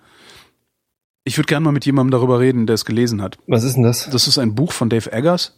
Ich 1.24 1.38
würde 1.38 1.46
gerne 1.46 1.64
mal 1.64 1.72
mit 1.72 1.86
jemandem 1.86 2.10
darüber 2.10 2.40
reden, 2.40 2.66
der 2.66 2.74
es 2.74 2.84
gelesen 2.84 3.22
hat. 3.22 3.38
Was 3.46 3.62
ist 3.64 3.74
denn 3.74 3.84
das? 3.84 4.08
Das 4.10 4.26
ist 4.26 4.38
ein 4.38 4.54
Buch 4.54 4.72
von 4.72 4.88
Dave 4.88 5.12
Eggers, 5.12 5.56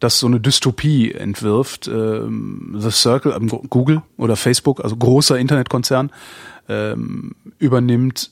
das 0.00 0.18
so 0.18 0.26
eine 0.26 0.40
Dystopie 0.40 1.12
entwirft. 1.12 1.88
Ähm, 1.88 2.76
The 2.78 2.90
Circle, 2.90 3.32
ähm, 3.32 3.48
Google 3.48 4.02
oder 4.18 4.36
Facebook, 4.36 4.84
also 4.84 4.96
großer 4.96 5.38
Internetkonzern, 5.38 6.10
ähm, 6.68 7.34
übernimmt 7.58 8.30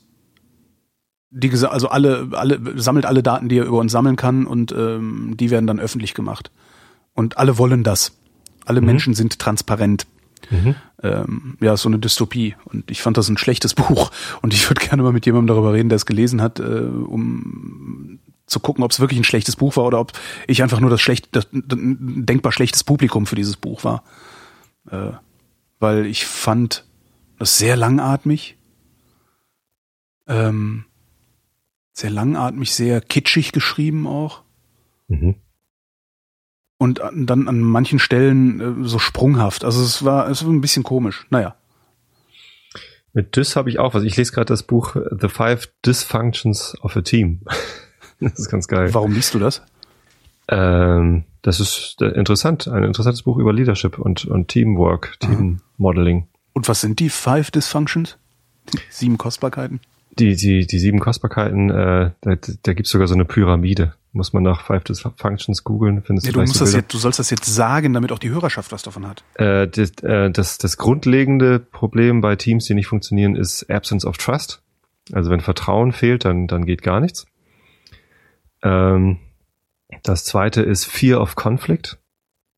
die 1.30 1.50
also 1.64 1.88
alle, 1.88 2.28
alle 2.32 2.60
sammelt 2.80 3.06
alle 3.06 3.22
Daten, 3.22 3.48
die 3.48 3.58
er 3.58 3.64
über 3.64 3.78
uns 3.78 3.92
sammeln 3.92 4.16
kann 4.16 4.46
und 4.46 4.72
ähm, 4.72 5.36
die 5.38 5.50
werden 5.50 5.66
dann 5.66 5.78
öffentlich 5.78 6.14
gemacht. 6.14 6.50
Und 7.14 7.38
alle 7.38 7.56
wollen 7.56 7.84
das. 7.84 8.18
Alle 8.64 8.80
Menschen 8.80 9.14
sind 9.14 9.38
transparent. 9.38 10.06
Mhm. 10.50 10.74
Ähm, 11.02 11.56
ja, 11.60 11.76
so 11.76 11.88
eine 11.88 11.98
Dystopie. 11.98 12.56
Und 12.64 12.90
ich 12.90 13.02
fand 13.02 13.16
das 13.16 13.28
ein 13.28 13.38
schlechtes 13.38 13.74
Buch. 13.76 14.10
Und 14.42 14.54
ich 14.54 14.68
würde 14.68 14.86
gerne 14.86 15.02
mal 15.02 15.12
mit 15.12 15.26
jemandem 15.26 15.54
darüber 15.54 15.72
reden, 15.72 15.88
der 15.88 15.96
es 15.96 16.06
gelesen 16.06 16.42
hat, 16.42 16.60
äh, 16.60 16.62
um 16.62 18.18
zu 18.46 18.60
gucken, 18.60 18.82
ob 18.82 18.90
es 18.90 19.00
wirklich 19.00 19.18
ein 19.18 19.24
schlechtes 19.24 19.56
Buch 19.56 19.76
war 19.76 19.84
oder 19.84 20.00
ob 20.00 20.12
ich 20.48 20.62
einfach 20.62 20.80
nur 20.80 20.90
das 20.90 21.00
schlecht, 21.00 21.28
das, 21.32 21.46
denkbar 21.52 22.52
schlechtes 22.52 22.82
Publikum 22.82 23.26
für 23.26 23.36
dieses 23.36 23.56
Buch 23.56 23.84
war. 23.84 24.02
Äh, 24.90 25.12
weil 25.78 26.06
ich 26.06 26.26
fand 26.26 26.84
das 27.38 27.56
sehr 27.58 27.76
langatmig. 27.76 28.58
Ähm, 30.26 30.84
sehr 31.92 32.10
langatmig, 32.10 32.74
sehr 32.74 33.00
kitschig 33.00 33.52
geschrieben 33.52 34.06
auch. 34.06 34.42
Mhm. 35.08 35.36
Und 36.80 37.02
an- 37.02 37.26
dann 37.26 37.46
an 37.46 37.60
manchen 37.60 37.98
Stellen 37.98 38.82
äh, 38.84 38.88
so 38.88 38.98
sprunghaft. 38.98 39.64
Also 39.66 39.82
es 39.82 40.02
war, 40.02 40.30
es 40.30 40.42
war 40.46 40.50
ein 40.50 40.62
bisschen 40.62 40.82
komisch. 40.82 41.26
Naja. 41.28 41.54
Mit 43.12 43.36
Dys 43.36 43.54
habe 43.54 43.68
ich 43.68 43.78
auch 43.78 43.92
was. 43.92 44.02
Ich 44.04 44.16
lese 44.16 44.32
gerade 44.32 44.46
das 44.46 44.62
Buch 44.62 44.96
The 45.20 45.28
Five 45.28 45.68
Dysfunctions 45.84 46.74
of 46.80 46.96
a 46.96 47.02
Team. 47.02 47.40
das 48.20 48.38
ist 48.38 48.50
ganz 48.50 48.66
geil. 48.66 48.94
Warum 48.94 49.12
liest 49.12 49.34
du 49.34 49.38
das? 49.38 49.60
Ähm, 50.48 51.24
das 51.42 51.60
ist 51.60 51.96
äh, 52.00 52.06
interessant. 52.08 52.66
Ein 52.66 52.84
interessantes 52.84 53.22
Buch 53.24 53.36
über 53.36 53.52
Leadership 53.52 53.98
und, 53.98 54.24
und 54.24 54.48
Teamwork, 54.48 55.18
Team 55.20 55.60
Modeling. 55.76 56.28
Und 56.54 56.66
was 56.66 56.80
sind 56.80 56.98
die 56.98 57.10
Five 57.10 57.50
Dysfunctions? 57.50 58.16
Sieben 58.88 59.18
Kostbarkeiten? 59.18 59.80
Die, 60.18 60.34
die, 60.34 60.66
die 60.66 60.78
sieben 60.78 60.98
Kostbarkeiten, 61.00 61.70
äh, 61.70 62.10
da, 62.22 62.36
da 62.62 62.72
gibt's 62.72 62.90
sogar 62.90 63.06
so 63.06 63.14
eine 63.14 63.24
Pyramide. 63.24 63.94
Muss 64.12 64.32
man 64.32 64.42
nach 64.42 64.62
Five 64.66 64.82
Dysfunctions 64.84 65.62
googeln, 65.62 66.02
findest 66.02 66.26
Nee, 66.26 66.32
du 66.32 66.40
musst 66.40 66.60
das 66.60 66.74
jetzt, 66.74 66.92
du 66.92 66.98
sollst 66.98 67.20
das 67.20 67.30
jetzt 67.30 67.46
sagen, 67.46 67.92
damit 67.92 68.10
auch 68.10 68.18
die 68.18 68.30
Hörerschaft 68.30 68.72
was 68.72 68.82
davon 68.82 69.06
hat. 69.06 69.22
Äh, 69.34 69.68
das, 69.68 69.90
äh, 70.02 70.30
das, 70.30 70.58
das 70.58 70.76
grundlegende 70.78 71.60
Problem 71.60 72.20
bei 72.20 72.34
Teams, 72.34 72.64
die 72.64 72.74
nicht 72.74 72.88
funktionieren, 72.88 73.36
ist 73.36 73.70
Absence 73.70 74.04
of 74.04 74.16
Trust. 74.18 74.62
Also 75.12 75.30
wenn 75.30 75.40
Vertrauen 75.40 75.92
fehlt, 75.92 76.24
dann, 76.24 76.48
dann 76.48 76.66
geht 76.66 76.82
gar 76.82 76.98
nichts. 76.98 77.26
Ähm, 78.62 79.18
das 80.02 80.24
zweite 80.24 80.62
ist 80.62 80.84
Fear 80.86 81.20
of 81.20 81.36
Conflict. 81.36 81.98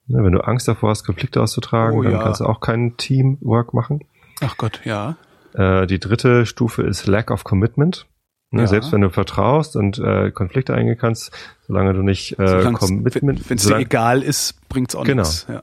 Ne, 0.06 0.24
wenn 0.24 0.32
du 0.32 0.40
Angst 0.40 0.68
davor 0.68 0.90
hast, 0.90 1.04
Konflikte 1.04 1.40
auszutragen, 1.40 1.98
Oh, 1.98 2.02
dann 2.02 2.12
ja. 2.12 2.22
kannst 2.22 2.40
du 2.40 2.46
auch 2.46 2.60
kein 2.60 2.96
Teamwork 2.96 3.72
machen. 3.74 4.00
Ach 4.40 4.56
Gott, 4.56 4.80
ja. 4.84 5.16
Äh, 5.54 5.86
die 5.86 6.00
dritte 6.00 6.46
Stufe 6.46 6.82
ist 6.82 7.06
Lack 7.06 7.30
of 7.30 7.44
Commitment. 7.44 8.06
Ne, 8.52 8.62
Ja. 8.62 8.66
Selbst 8.68 8.92
wenn 8.92 9.00
du 9.00 9.10
vertraust 9.10 9.76
und 9.76 9.98
äh, 9.98 10.30
Konflikte 10.30 10.74
eingehen 10.74 10.98
kannst, 10.98 11.32
solange 11.66 11.94
du 11.94 12.02
nicht 12.02 12.38
äh, 12.38 12.64
Wenn 12.64 12.74
Commitment, 12.74 13.50
es 13.50 13.66
dir 13.66 13.76
egal 13.78 14.22
ist, 14.22 14.68
bringt's 14.68 14.94
auch 14.94 15.04
Genau. 15.04 15.22
nichts. 15.22 15.46
Ja. 15.48 15.62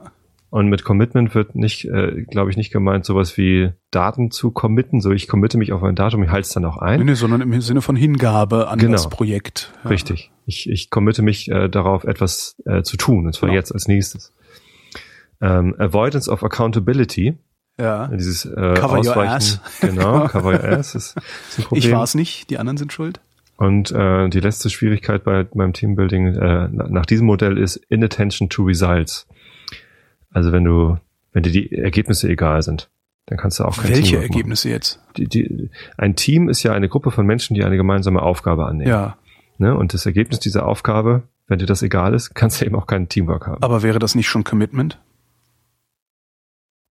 Und 0.52 0.68
mit 0.68 0.82
Commitment 0.82 1.32
wird 1.36 1.54
nicht, 1.54 1.84
äh, 1.84 2.24
glaube 2.28 2.50
ich, 2.50 2.56
nicht 2.56 2.72
gemeint, 2.72 3.04
sowas 3.04 3.36
wie 3.36 3.70
Daten 3.92 4.32
zu 4.32 4.50
committen. 4.50 5.00
So, 5.00 5.12
ich 5.12 5.28
committe 5.28 5.56
mich 5.58 5.72
auf 5.72 5.84
ein 5.84 5.94
Datum, 5.94 6.24
ich 6.24 6.30
halte 6.30 6.48
es 6.48 6.52
dann 6.52 6.64
auch 6.64 6.80
Nee, 6.82 6.88
ein. 6.88 7.04
nee, 7.06 7.14
sondern 7.14 7.40
im 7.40 7.60
Sinne 7.60 7.80
von 7.82 7.94
Hingabe 7.94 8.66
an 8.66 8.80
Genau. 8.80 8.90
das 8.94 9.08
Projekt. 9.08 9.72
Ja. 9.84 9.90
Richtig. 9.90 10.32
Ich, 10.46 10.68
ich 10.68 10.90
committe 10.90 11.22
mich 11.22 11.48
äh, 11.48 11.68
darauf, 11.68 12.02
etwas 12.02 12.56
äh, 12.66 12.82
zu 12.82 12.96
tun, 12.96 13.26
und 13.26 13.32
zwar 13.32 13.50
Genau. 13.50 13.58
jetzt 13.60 13.70
als 13.72 13.86
nächstes. 13.86 14.32
Ähm, 15.40 15.76
Avoidance 15.78 16.28
of 16.28 16.42
Accountability. 16.42 17.38
Ja. 17.80 18.08
Dieses 18.08 18.44
äh, 18.44 18.74
Cover 18.74 18.98
your 18.98 19.10
Ausweichen. 19.10 19.30
ass. 19.30 19.60
Genau, 19.80 20.28
cover 20.28 20.52
your 20.52 20.64
ass 20.64 20.94
ist, 20.94 21.16
ist 21.48 21.58
ein 21.58 21.64
Problem. 21.64 21.78
Ich 21.84 21.90
war 21.92 22.02
es 22.02 22.14
nicht, 22.14 22.50
die 22.50 22.58
anderen 22.58 22.76
sind 22.76 22.92
schuld. 22.92 23.20
Und 23.56 23.90
äh, 23.92 24.28
die 24.28 24.40
letzte 24.40 24.70
Schwierigkeit 24.70 25.24
bei 25.24 25.46
meinem 25.54 25.72
Teambuilding 25.72 26.34
äh, 26.34 26.68
nach 26.68 27.04
diesem 27.04 27.26
Modell 27.26 27.58
ist 27.58 27.76
Inattention 27.88 28.48
to 28.48 28.62
Results. 28.64 29.26
Also 30.30 30.52
wenn 30.52 30.64
du, 30.64 30.96
wenn 31.32 31.42
dir 31.42 31.52
die 31.52 31.72
Ergebnisse 31.76 32.28
egal 32.28 32.62
sind, 32.62 32.88
dann 33.26 33.38
kannst 33.38 33.58
du 33.60 33.64
auch 33.64 33.76
kein 33.76 33.90
Welche 33.90 34.02
Teamwork 34.02 34.22
machen. 34.22 34.32
Ergebnisse 34.32 34.68
jetzt? 34.70 35.00
Die, 35.16 35.26
die, 35.28 35.70
ein 35.98 36.16
Team 36.16 36.48
ist 36.48 36.62
ja 36.62 36.72
eine 36.72 36.88
Gruppe 36.88 37.10
von 37.10 37.26
Menschen, 37.26 37.54
die 37.54 37.62
eine 37.64 37.76
gemeinsame 37.76 38.22
Aufgabe 38.22 38.66
annehmen. 38.66 38.90
Ja. 38.90 39.16
Ne? 39.58 39.76
Und 39.76 39.92
das 39.92 40.06
Ergebnis 40.06 40.40
dieser 40.40 40.66
Aufgabe, 40.66 41.22
wenn 41.46 41.58
dir 41.58 41.66
das 41.66 41.82
egal 41.82 42.14
ist, 42.14 42.34
kannst 42.34 42.60
du 42.60 42.64
eben 42.64 42.76
auch 42.76 42.86
keinen 42.86 43.08
Teamwork 43.08 43.46
haben. 43.46 43.62
Aber 43.62 43.82
wäre 43.82 43.98
das 43.98 44.14
nicht 44.14 44.28
schon 44.28 44.42
Commitment? 44.42 44.98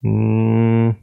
Hm, 0.02 0.97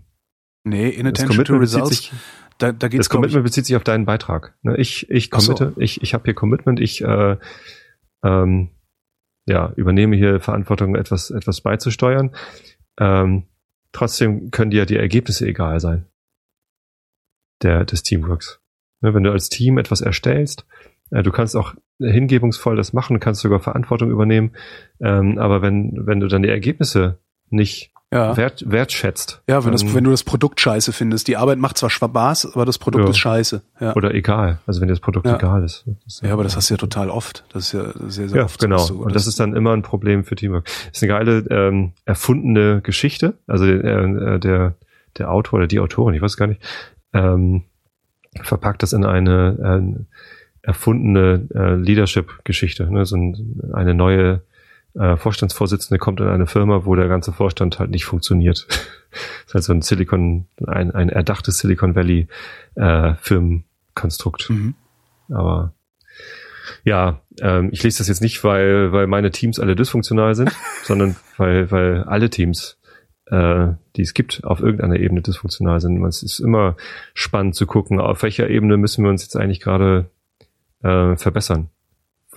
Nee, 0.68 0.90
Inattention 0.90 1.45
to 1.45 1.56
Results. 1.56 1.90
sich, 1.90 2.11
Da, 2.57 2.72
da 2.72 2.88
geht's 2.88 3.07
das 3.07 3.10
Commitment 3.10 3.44
bezieht 3.45 3.65
sich 3.65 3.76
auf 3.76 3.84
deinen 3.84 4.06
Beitrag. 4.06 4.57
Ne? 4.64 4.76
Ich, 4.78 5.10
ich 5.10 5.30
Ach 5.32 5.40
so. 5.40 5.53
committe, 5.53 5.80
ich, 5.82 6.02
ich 6.02 6.14
habe 6.14 6.26
hier 6.26 6.34
Commitment, 6.34 6.80
ich 6.80 7.02
äh, 7.02 7.38
ähm, 8.24 8.69
ja, 9.45 9.72
übernehme 9.78 10.18
hier 10.18 10.41
Verantwortung, 10.41 10.95
etwas, 10.95 11.30
etwas 11.30 11.61
beizusteuern. 11.61 12.36
Ähm, 12.99 13.44
trotzdem 13.94 14.52
können 14.52 14.72
dir 14.72 14.86
die 14.86 14.98
Ergebnisse 14.98 15.48
egal 15.48 15.80
sein. 15.80 16.06
Der, 17.64 17.86
des 17.86 18.03
Teamworks. 18.03 18.60
Ne, 19.02 19.14
wenn 19.14 19.24
du 19.24 19.32
als 19.32 19.49
Team 19.49 19.78
etwas 19.78 20.02
erstellst, 20.02 20.65
äh, 21.11 21.24
du 21.24 21.32
kannst 21.32 21.56
auch 21.56 21.76
hingebungsvoll 21.99 22.76
das 22.76 22.91
machen, 22.91 23.19
kannst 23.19 23.41
sogar 23.41 23.60
Verantwortung 23.60 24.11
übernehmen, 24.11 24.52
ähm, 24.99 25.38
aber 25.38 25.61
wenn, 25.61 25.94
wenn 26.06 26.19
du 26.19 26.28
dann 26.28 26.44
die 26.44 26.49
Ergebnisse 26.49 27.19
nicht 27.49 27.94
ja. 28.14 28.38
wert, 28.38 28.64
wertschätzt. 28.70 29.42
Ja, 29.50 29.66
wenn, 29.66 29.72
das, 29.74 29.84
dann- 29.84 29.94
wenn 29.96 30.04
du 30.04 30.12
das 30.12 30.24
Produkt 30.24 30.60
scheiße 30.62 30.94
findest. 30.94 31.28
Die 31.28 31.36
Arbeit 31.38 31.58
macht 31.60 31.78
zwar 31.78 31.90
Spaß, 31.90 32.54
aber 32.54 32.66
das 32.66 32.78
Produkt 32.78 33.04
Ja. 33.06 33.10
ist 33.12 33.18
scheiße. 33.18 33.62
Ja. 33.80 33.96
Oder 33.96 34.14
egal, 34.14 34.60
also 34.66 34.80
wenn 34.82 34.88
dir 34.88 34.94
das 34.94 35.02
Produkt 35.02 35.26
Ja. 35.26 35.36
egal 35.36 35.64
ist. 35.64 35.84
Das 36.06 36.16
ist 36.16 36.24
ja, 36.24 36.32
aber 36.34 36.44
das 36.44 36.56
hast 36.56 36.70
du 36.70 36.74
ja 36.76 36.78
total 36.78 37.10
oft. 37.10 37.44
Das 37.52 37.66
ist 37.66 37.72
ja 37.74 37.92
sehr, 38.08 38.30
sehr 38.30 38.38
Ja, 38.40 38.46
oft. 38.46 38.62
so, 38.62 38.68
genau. 38.68 38.88
du- 38.88 39.04
Und 39.04 39.16
das 39.16 39.28
ist 39.28 39.40
dann 39.40 39.56
immer 39.56 39.74
ein 39.74 39.82
Problem 39.82 40.24
für 40.24 40.36
Teamwork. 40.36 40.68
Ist 40.92 41.04
eine 41.04 41.10
geile 41.12 41.38
ähm, 41.50 41.94
erfundene 42.06 42.82
Geschichte. 42.82 43.34
Also 43.48 43.66
äh, 43.66 44.40
der 44.40 44.76
der 45.18 45.32
Autor 45.32 45.58
oder 45.60 45.68
die 45.68 45.80
Autorin, 45.80 46.14
ich 46.14 46.22
weiß 46.22 46.38
gar 46.38 46.46
nicht, 46.48 46.62
ähm, 47.12 47.64
verpackt 48.44 48.84
das 48.84 48.94
in 48.94 49.04
eine 49.04 49.98
äh, 49.98 50.04
erfundene 50.62 51.48
äh, 51.56 51.76
Leadership-Geschichte. 51.76 52.92
Ne? 52.92 53.06
So 53.06 53.16
ein, 53.16 53.62
eine 53.74 53.94
neue 53.94 54.42
äh, 54.98 55.15
Vorstandsvorsitzende 55.15 55.99
kommt 55.99 56.19
in 56.19 56.28
eine 56.28 56.48
Firma, 56.48 56.86
wo 56.86 56.95
der 56.95 57.07
ganze 57.07 57.32
Vorstand 57.32 57.80
halt 57.80 57.91
nicht 57.91 58.06
funktioniert. 58.06 58.65
das 58.69 59.48
ist 59.48 59.53
halt 59.53 59.64
so 59.64 59.74
ein 59.74 59.82
Silicon, 59.82 60.48
ein, 60.65 60.91
ein 60.91 61.10
erdachtes 61.10 61.60
Silicon 61.60 61.95
Valley 61.95 62.28
äh, 62.76 63.14
Firmenkonstrukt. 63.15 64.49
Mhm. 64.49 64.76
Aber 65.30 65.74
ja, 66.84 67.22
ähm, 67.41 67.69
ich 67.72 67.84
lese 67.84 67.99
das 67.99 68.07
jetzt 68.07 68.22
nicht, 68.22 68.44
weil, 68.44 68.91
weil 68.91 69.07
meine 69.07 69.32
Teams 69.32 69.60
alle 69.60 69.76
dysfunktional 69.76 70.36
sind, 70.36 70.56
sondern 70.84 71.15
weil, 71.38 71.69
weil 71.72 72.03
alle 72.03 72.30
Teams, 72.30 72.80
äh, 73.28 73.68
die 73.95 74.02
es 74.02 74.14
gibt, 74.14 74.44
auf 74.44 74.61
irgendeiner 74.61 74.98
Ebene 74.98 75.22
dysfunktional 75.22 75.80
sind. 75.80 76.03
Es 76.06 76.24
ist 76.24 76.40
immer 76.40 76.76
spannend 77.14 77.56
zu 77.56 77.68
gucken, 77.68 77.99
auf 77.99 78.24
welcher 78.24 78.49
Ebene 78.49 78.78
müssen 78.78 79.03
wir 79.03 79.11
uns 79.11 79.24
jetzt 79.24 79.36
eigentlich 79.36 79.60
gerade 79.60 80.10
äh, 80.82 81.15
verbessern. 81.18 81.69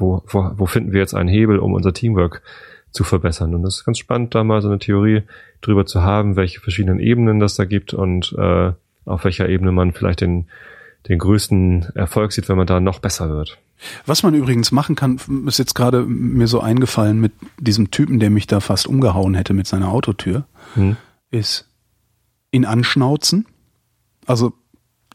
Wo, 0.01 0.23
wo, 0.27 0.51
wo 0.57 0.67
finden 0.67 0.93
wir 0.93 1.01
jetzt 1.01 1.15
einen 1.15 1.29
Hebel, 1.29 1.59
um 1.59 1.73
unser 1.75 1.93
Teamwork 1.93 2.43
zu 2.91 3.05
verbessern? 3.05 3.55
Und 3.55 3.63
das 3.63 3.77
ist 3.77 3.85
ganz 3.85 3.99
spannend, 3.99 4.35
da 4.35 4.43
mal 4.43 4.63
so 4.63 4.69
eine 4.69 4.79
Theorie 4.79 5.23
drüber 5.61 5.87
zu 5.87 6.03
haben, 6.03 6.37
welche 6.37 6.61
verschiedenen 6.61 6.99
Ebenen 7.01 7.39
das 7.39 7.55
da 7.55 7.65
gibt 7.67 7.95
und 7.95 8.35
äh, 8.39 8.73
auf 9.05 9.25
welcher 9.25 9.49
Ebene 9.49 9.73
man 9.73 9.93
vielleicht 9.93 10.21
den, 10.23 10.47
den 11.09 11.19
größten 11.19 11.87
Erfolg 11.95 12.33
sieht, 12.33 12.49
wenn 12.49 12.57
man 12.57 12.67
da 12.67 12.81
noch 12.81 12.99
besser 12.99 13.29
wird. 13.29 13.59
Was 14.07 14.23
man 14.23 14.35
übrigens 14.35 14.73
machen 14.73 14.95
kann, 14.97 15.19
ist 15.47 15.59
jetzt 15.59 15.75
gerade 15.75 16.03
mir 16.03 16.47
so 16.47 16.61
eingefallen 16.61 17.19
mit 17.21 17.33
diesem 17.59 17.91
Typen, 17.91 18.19
der 18.21 18.29
mich 18.31 18.47
da 18.47 18.61
fast 18.61 18.87
umgehauen 18.87 19.35
hätte 19.35 19.55
mit 19.55 19.67
seiner 19.67 19.89
Autotür, 19.91 20.45
Hm? 20.75 20.97
ist 21.31 21.69
ihn 22.53 22.65
anschnauzen. 22.67 23.47
Also, 24.27 24.53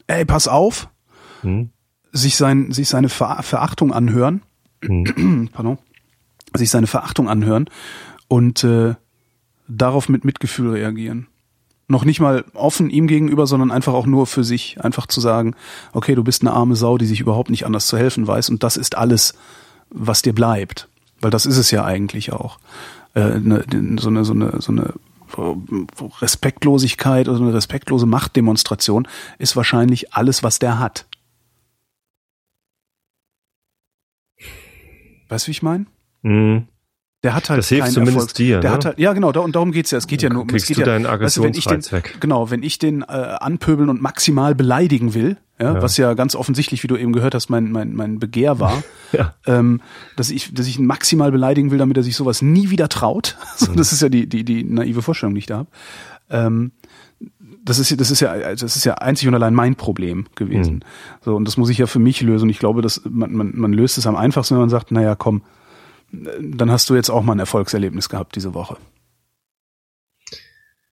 ey, 0.06 0.24
pass 0.24 0.48
auf, 0.48 0.88
Hm? 1.42 1.70
sich, 2.12 2.36
sein, 2.36 2.72
sich 2.72 2.88
seine 2.88 3.08
Ver 3.08 3.38
Verachtung 3.42 3.92
anhören, 3.92 4.42
Hm? 4.82 5.50
pardon, 5.52 5.78
sich 6.54 6.70
seine 6.70 6.86
Verachtung 6.86 7.28
anhören 7.28 7.68
und 8.28 8.64
äh, 8.64 8.94
darauf 9.68 10.08
mit 10.08 10.24
Mitgefühl 10.24 10.70
reagieren. 10.70 11.28
Noch 11.88 12.04
nicht 12.04 12.18
mal 12.18 12.44
offen 12.54 12.90
ihm 12.90 13.06
gegenüber, 13.06 13.46
sondern 13.46 13.70
einfach 13.70 13.94
auch 13.94 14.06
nur 14.06 14.26
für 14.26 14.42
sich. 14.42 14.80
Einfach 14.80 15.06
zu 15.06 15.20
sagen, 15.20 15.54
okay, 15.92 16.16
du 16.16 16.24
bist 16.24 16.42
eine 16.42 16.52
arme 16.52 16.74
Sau, 16.74 16.98
die 16.98 17.06
sich 17.06 17.20
überhaupt 17.20 17.50
nicht 17.50 17.64
anders 17.64 17.86
zu 17.86 17.96
helfen 17.96 18.26
weiß 18.26 18.50
und 18.50 18.62
das 18.62 18.76
ist 18.76 18.96
alles, 18.96 19.34
was 19.90 20.22
dir 20.22 20.32
bleibt. 20.32 20.88
Weil 21.20 21.30
das 21.30 21.46
ist 21.46 21.58
es 21.58 21.70
ja 21.70 21.84
eigentlich 21.84 22.32
auch. 22.32 22.58
Äh, 23.14 23.38
ne, 23.38 23.64
so 23.98 24.08
eine, 24.08 24.24
so 24.24 24.32
eine, 24.32 24.60
so 24.60 24.72
eine 24.72 24.94
Respektlosigkeit 26.20 27.28
oder 27.28 27.40
eine 27.40 27.54
respektlose 27.54 28.06
Machtdemonstration 28.06 29.08
ist 29.38 29.56
wahrscheinlich 29.56 30.12
alles, 30.14 30.42
was 30.42 30.58
der 30.58 30.78
hat. 30.78 31.06
Weißt 35.28 35.46
du, 35.46 35.48
wie 35.48 35.52
ich 35.52 35.62
meine? 35.62 35.86
Hm? 36.22 36.66
Der 37.24 37.34
hat 37.34 37.48
halt 37.50 37.58
Das 37.58 37.68
hilft 37.70 37.88
zumindest 37.92 38.16
Erfolg. 38.18 38.34
dir, 38.34 38.60
Der 38.60 38.70
ne? 38.70 38.76
hat 38.76 38.84
halt, 38.84 38.98
ja 38.98 39.12
genau, 39.12 39.32
da, 39.32 39.40
und 39.40 39.56
darum 39.56 39.72
geht's 39.72 39.90
ja. 39.90 39.98
Es 39.98 40.06
geht 40.06 40.22
ja 40.22 40.28
nur, 40.28 40.42
um- 40.42 40.48
es 40.54 40.66
geht 40.66 40.76
du 40.76 40.82
ja, 40.82 40.86
deinen 40.86 41.06
weißt 41.06 41.38
du, 41.38 41.42
wenn 41.42 41.54
ich 41.54 41.64
den, 41.64 41.82
weg. 41.90 42.18
genau, 42.20 42.50
wenn 42.50 42.62
ich 42.62 42.78
den 42.78 43.02
äh, 43.02 43.06
anpöbeln 43.06 43.88
und 43.88 44.00
maximal 44.00 44.54
beleidigen 44.54 45.14
will, 45.14 45.36
ja, 45.58 45.74
Ja. 45.74 45.82
was 45.82 45.96
ja 45.96 46.12
ganz 46.14 46.36
offensichtlich, 46.36 46.82
wie 46.82 46.86
du 46.88 46.96
eben 46.96 47.12
gehört 47.12 47.34
hast, 47.34 47.48
mein 47.48 47.72
mein 47.72 47.94
mein 47.94 48.18
Begehr 48.20 48.60
war, 48.60 48.82
Ja. 49.12 49.34
ähm, 49.46 49.80
dass 50.16 50.30
ich 50.30 50.52
dass 50.54 50.66
ich 50.68 50.78
ihn 50.78 50.86
maximal 50.86 51.32
beleidigen 51.32 51.70
will, 51.70 51.78
damit 51.78 51.96
er 51.96 52.02
sich 52.04 52.14
sowas 52.14 52.42
nie 52.42 52.70
wieder 52.70 52.88
traut. 52.88 53.36
So, 53.56 53.72
Mhm. 53.72 53.76
Das 53.76 53.92
ist 53.92 54.02
ja 54.02 54.08
die 54.10 54.28
die 54.28 54.44
die 54.44 54.62
naive 54.62 55.00
Vorstellung, 55.02 55.34
die 55.34 55.40
ich 55.40 55.46
da 55.46 55.58
habe. 55.58 55.68
Ähm, 56.30 56.72
das 57.66 57.78
ist, 57.80 58.00
das 58.00 58.10
ist 58.10 58.20
ja, 58.20 58.54
das 58.54 58.76
ist 58.76 58.84
ja 58.84 58.94
einzig 58.94 59.26
und 59.28 59.34
allein 59.34 59.52
mein 59.52 59.74
Problem 59.74 60.26
gewesen. 60.36 60.74
Mhm. 60.74 60.80
So, 61.20 61.36
und 61.36 61.46
das 61.46 61.56
muss 61.56 61.68
ich 61.68 61.78
ja 61.78 61.86
für 61.86 61.98
mich 61.98 62.22
lösen. 62.22 62.44
Und 62.44 62.50
ich 62.50 62.60
glaube, 62.60 62.80
dass 62.80 63.02
man, 63.04 63.34
man, 63.34 63.52
man 63.56 63.72
löst 63.72 63.98
es 63.98 64.06
am 64.06 64.16
einfachsten, 64.16 64.54
wenn 64.54 64.60
man 64.60 64.70
sagt, 64.70 64.92
naja, 64.92 65.16
komm, 65.16 65.42
dann 66.12 66.70
hast 66.70 66.88
du 66.88 66.94
jetzt 66.94 67.10
auch 67.10 67.24
mal 67.24 67.32
ein 67.32 67.40
Erfolgserlebnis 67.40 68.08
gehabt 68.08 68.36
diese 68.36 68.54
Woche. 68.54 68.76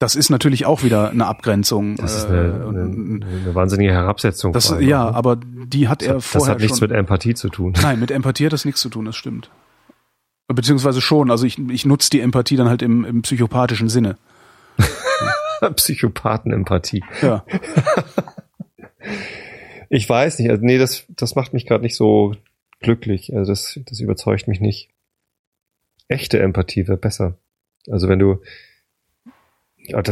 Das 0.01 0.17
ist 0.17 0.29
natürlich 0.29 0.67
auch 0.67 0.83
wieder 0.83 1.11
eine 1.11 1.27
Abgrenzung. 1.27 1.97
Das 1.97 2.17
ist 2.17 2.25
äh, 2.25 2.33
eine, 2.33 2.69
eine, 2.69 3.25
eine 3.25 3.55
wahnsinnige 3.55 3.93
Herabsetzung. 3.93 4.53
das, 4.53 4.73
allem 4.73 4.89
ja, 4.89 5.07
auch, 5.07 5.11
ne? 5.13 5.17
aber 5.17 5.37
die 5.37 5.87
hat 5.89 6.03
er 6.03 6.15
das, 6.15 6.27
vorher 6.27 6.47
das 6.47 6.55
hat 6.57 6.61
nichts 6.61 6.79
schon. 6.81 6.89
mit 6.89 6.99
Empathie 6.99 7.35
zu 7.35 7.49
tun. 7.49 7.75
Nein, 7.83 8.01
mit 8.01 8.11
Empathie 8.11 8.47
hat 8.47 8.53
das 8.53 8.65
nichts 8.65 8.81
zu 8.81 8.89
tun, 8.89 9.05
das 9.05 9.15
stimmt. 9.15 9.51
Beziehungsweise 10.49 11.01
schon, 11.01 11.31
also 11.31 11.47
ich, 11.47 11.59
ich 11.71 11.87
nutze 11.87 12.11
die 12.11 12.21
Empathie 12.21 12.57
dann 12.57 12.69
halt 12.69 12.83
im, 12.83 13.05
im 13.05 13.23
psychopathischen 13.23 13.89
Sinne. 13.89 14.19
Psychopathen-Empathie. 15.77 17.05
Ja. 17.23 17.45
Ich 19.91 20.09
weiß 20.09 20.41
nicht, 20.41 20.51
also 20.51 20.65
nee, 20.65 20.79
das, 20.79 21.05
das 21.11 21.37
macht 21.37 21.53
mich 21.53 21.67
gerade 21.67 21.85
nicht 21.85 21.95
so 21.95 22.35
glücklich. 22.81 23.33
Also 23.33 23.53
das, 23.53 23.79
das 23.87 24.01
überzeugt 24.01 24.49
mich 24.49 24.59
nicht. 24.59 24.89
Echte 26.09 26.41
Empathie 26.41 26.89
wäre 26.89 26.97
besser. 26.97 27.39
Also 27.89 28.09
wenn 28.09 28.19
du, 28.19 28.41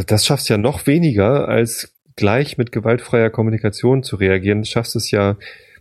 das 0.05 0.25
schaffst 0.25 0.47
ja 0.47 0.57
noch 0.57 0.87
weniger, 0.87 1.49
als 1.49 1.93
gleich 2.15 2.57
mit 2.57 2.71
gewaltfreier 2.71 3.29
Kommunikation 3.29 4.03
zu 4.03 4.15
reagieren. 4.15 4.61
Du 4.61 4.67
schaffst 4.67 4.95
es 4.95 5.11
ja 5.11 5.37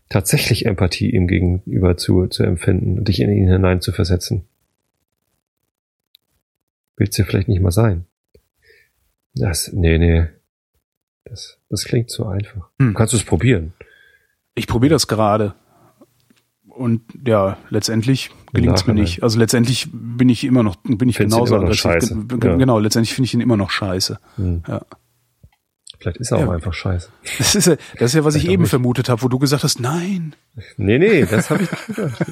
tatsächlich 0.09 0.66
Empathie 0.66 1.11
ihm 1.11 1.27
gegenüber 1.27 1.97
zu, 1.97 2.27
zu 2.27 2.43
empfinden 2.43 2.99
und 2.99 3.09
dich 3.09 3.20
in 3.20 3.31
ihn 3.31 3.49
hinein 3.49 3.81
zu 3.81 3.93
versetzen. 3.93 4.44
Willst 6.97 7.19
du 7.19 7.24
vielleicht 7.24 7.49
nicht 7.49 7.62
mal 7.62 7.70
sein? 7.70 8.07
Das, 9.34 9.72
nee, 9.72 9.98
nee. 9.98 10.26
Das, 11.24 11.59
das 11.70 11.84
klingt 11.84 12.10
zu 12.10 12.26
einfach. 12.26 12.68
Hm. 12.78 12.94
Kannst 12.94 13.12
du 13.12 13.16
es 13.16 13.24
probieren? 13.24 13.72
Ich 14.54 14.66
probiere 14.66 14.90
das 14.92 15.06
gerade. 15.09 15.54
Und 16.68 17.02
ja, 17.26 17.59
letztendlich 17.70 18.30
gelingt 18.52 18.76
es 18.78 18.86
mir 18.86 18.94
nicht. 18.94 19.22
Also 19.22 19.38
letztendlich 19.38 19.88
bin 19.92 20.28
ich 20.28 20.44
immer 20.44 20.62
noch, 20.62 20.76
bin 20.76 21.09
ich 21.09 21.16
Findest 21.16 21.38
ihn 21.38 21.44
genauso 21.44 21.56
aggressiv. 21.56 22.10
Ja. 22.42 22.56
Genau, 22.56 22.78
letztendlich 22.78 23.14
finde 23.14 23.26
ich 23.26 23.34
ihn 23.34 23.40
immer 23.40 23.56
noch 23.56 23.70
scheiße. 23.70 24.18
Hm. 24.36 24.62
Ja. 24.66 24.82
Vielleicht 25.98 26.16
ist 26.16 26.32
er 26.32 26.38
auch 26.38 26.42
Ja. 26.42 26.50
einfach 26.52 26.74
scheiße. 26.74 27.10
Das 27.38 27.54
ist 27.54 27.66
ja, 27.66 27.76
das 27.98 28.10
ist 28.10 28.14
ja 28.14 28.24
was 28.24 28.34
ich 28.34 28.42
Vielleicht 28.42 28.48
auch 28.50 28.52
eben 28.54 28.62
nicht. 28.62 28.70
vermutet 28.70 29.09
habe, 29.09 29.22
wo 29.22 29.28
du 29.28 29.38
gesagt 29.38 29.62
hast, 29.64 29.80
nein. 29.80 30.34
Nee, 30.76 30.98
nee, 30.98 31.24
das 31.26 31.50
habe 31.50 31.62
ich 31.62 31.70
gedacht. 31.86 32.22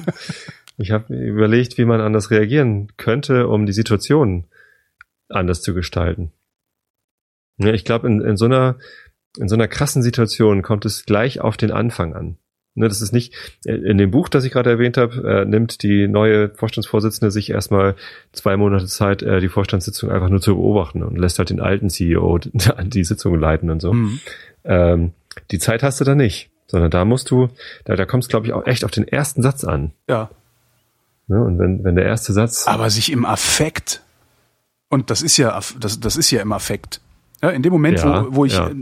Ich 0.77 0.91
habe 0.91 1.15
überlegt, 1.15 1.77
wie 1.77 1.85
man 1.85 2.01
anders 2.01 2.31
reagieren 2.31 2.91
könnte, 2.97 3.47
um 3.47 3.65
die 3.65 3.73
Situation 3.73 4.45
anders 5.29 5.61
zu 5.61 5.73
gestalten. 5.73 6.31
Ja, 7.61 7.73
ich 7.73 7.85
glaube, 7.85 8.07
in, 8.07 8.21
in 8.21 8.37
so 8.37 8.45
einer 8.45 8.77
in 9.37 9.47
so 9.47 9.55
einer 9.55 9.67
krassen 9.67 10.01
Situation 10.01 10.61
kommt 10.61 10.85
es 10.85 11.05
gleich 11.05 11.39
auf 11.39 11.57
den 11.57 11.71
Anfang 11.71 12.13
an. 12.13 12.37
Ne, 12.73 12.87
das 12.87 13.01
ist 13.01 13.11
nicht, 13.11 13.33
in 13.65 13.97
dem 13.97 14.11
Buch, 14.11 14.29
das 14.29 14.45
ich 14.45 14.51
gerade 14.53 14.69
erwähnt 14.69 14.95
habe, 14.95 15.41
äh, 15.41 15.45
nimmt 15.45 15.83
die 15.83 16.07
neue 16.07 16.49
Vorstandsvorsitzende 16.55 17.29
sich 17.29 17.49
erstmal 17.49 17.95
zwei 18.31 18.55
Monate 18.55 18.85
Zeit, 18.85 19.21
äh, 19.23 19.41
die 19.41 19.49
Vorstandssitzung 19.49 20.09
einfach 20.09 20.29
nur 20.29 20.39
zu 20.39 20.55
beobachten 20.55 21.03
und 21.03 21.17
lässt 21.17 21.37
halt 21.37 21.49
den 21.49 21.59
alten 21.59 21.89
CEO 21.89 22.37
die 22.83 23.03
Sitzung 23.03 23.37
leiten 23.37 23.69
und 23.69 23.81
so. 23.81 23.91
Hm. 23.91 24.19
Ähm, 24.63 25.11
die 25.51 25.59
Zeit 25.59 25.83
hast 25.83 25.99
du 25.99 26.05
da 26.05 26.15
nicht, 26.15 26.49
Sondern 26.67 26.91
da 26.91 27.03
musst 27.03 27.29
du, 27.29 27.49
da, 27.83 27.97
da 27.97 28.05
kommt 28.05 28.23
es, 28.23 28.29
glaube 28.29 28.45
ich, 28.45 28.53
auch 28.53 28.65
echt 28.65 28.85
auf 28.85 28.91
den 28.91 29.05
ersten 29.05 29.41
Satz 29.41 29.65
an. 29.65 29.91
Ja. 30.07 30.29
Ne? 31.27 31.43
Und 31.43 31.59
wenn, 31.59 31.83
wenn 31.83 31.95
der 31.95 32.05
erste 32.05 32.31
Satz. 32.31 32.67
Aber 32.67 32.89
sich 32.89 33.11
im 33.11 33.25
Affekt, 33.25 34.01
und 34.87 35.09
das 35.09 35.21
ist 35.21 35.35
ja, 35.35 35.59
das, 35.77 35.99
das 35.99 36.15
ist 36.15 36.31
ja 36.31 36.41
im 36.41 36.53
Affekt. 36.53 37.01
Ja, 37.41 37.49
in 37.49 37.61
dem 37.61 37.73
Moment, 37.73 37.99
Ja, 37.99 38.25
wo, 38.25 38.35
wo 38.35 38.45
ich 38.45 38.53
ja. 38.53 38.69
äh, 38.69 38.75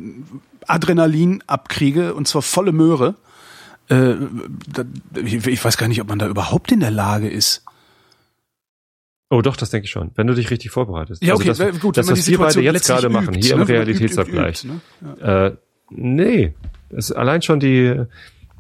Adrenalin 0.68 1.44
abkriege, 1.48 2.14
und 2.14 2.28
zwar 2.28 2.42
volle 2.42 2.72
Möhre, 2.72 3.16
äh, 3.90 4.16
ich, 5.24 5.64
weiß 5.64 5.78
gar 5.78 5.88
nicht, 5.88 6.02
ob 6.02 6.08
man 6.08 6.20
da 6.20 6.28
überhaupt 6.28 6.72
in 6.72 6.80
der 6.80 6.92
Lage 6.92 7.28
ist. 7.28 7.64
Oh, 9.32 9.42
doch, 9.42 9.56
das 9.56 9.70
denke 9.70 9.86
ich 9.86 9.92
schon. 9.92 10.12
Wenn 10.16 10.28
du 10.28 10.34
dich 10.34 10.50
richtig 10.50 10.72
vorbereitest. 10.72 11.24
Ja, 11.24 11.36
okay, 11.36 11.50
also 11.50 11.64
das, 11.64 11.80
gut, 11.80 11.98
das 11.98 12.10
was 12.10 12.28
wir 12.28 12.38
beide 12.40 12.62
jetzt 12.62 12.88
gerade 12.88 13.10
machen, 13.10 13.36
übt, 13.36 13.46
hier 13.46 13.54
im 13.54 13.60
ne? 13.60 13.64
Übt, 13.64 13.74
übt, 13.74 13.90
Realitätsabgleich. 13.92 14.66
übt, 14.66 14.80
ne? 15.22 15.46
Äh, 15.46 15.58
nee, 15.92 16.54
es 16.90 17.12
ist 17.12 17.16
allein 17.16 17.42
schon 17.42 17.60
die, 17.60 18.06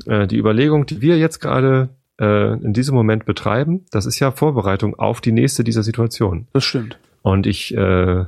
äh, 0.06 0.28
die 0.28 0.38
Überlegung, 0.38 0.86
die 0.86 1.02
wir 1.02 1.18
jetzt 1.18 1.40
gerade 1.40 1.90
äh, 2.20 2.54
in 2.54 2.74
diesem 2.74 2.96
Moment 2.96 3.26
betreiben, 3.26 3.86
das 3.92 4.06
ist 4.06 4.20
ja 4.20 4.32
Vorbereitung 4.32 4.98
auf 4.98 5.22
die 5.22 5.32
nächste 5.32 5.64
dieser 5.64 5.84
Situation. 5.84 6.48
Das 6.54 6.64
stimmt. 6.64 7.00
Und 7.24 7.48
ich, 7.48 7.76
äh, 7.76 8.26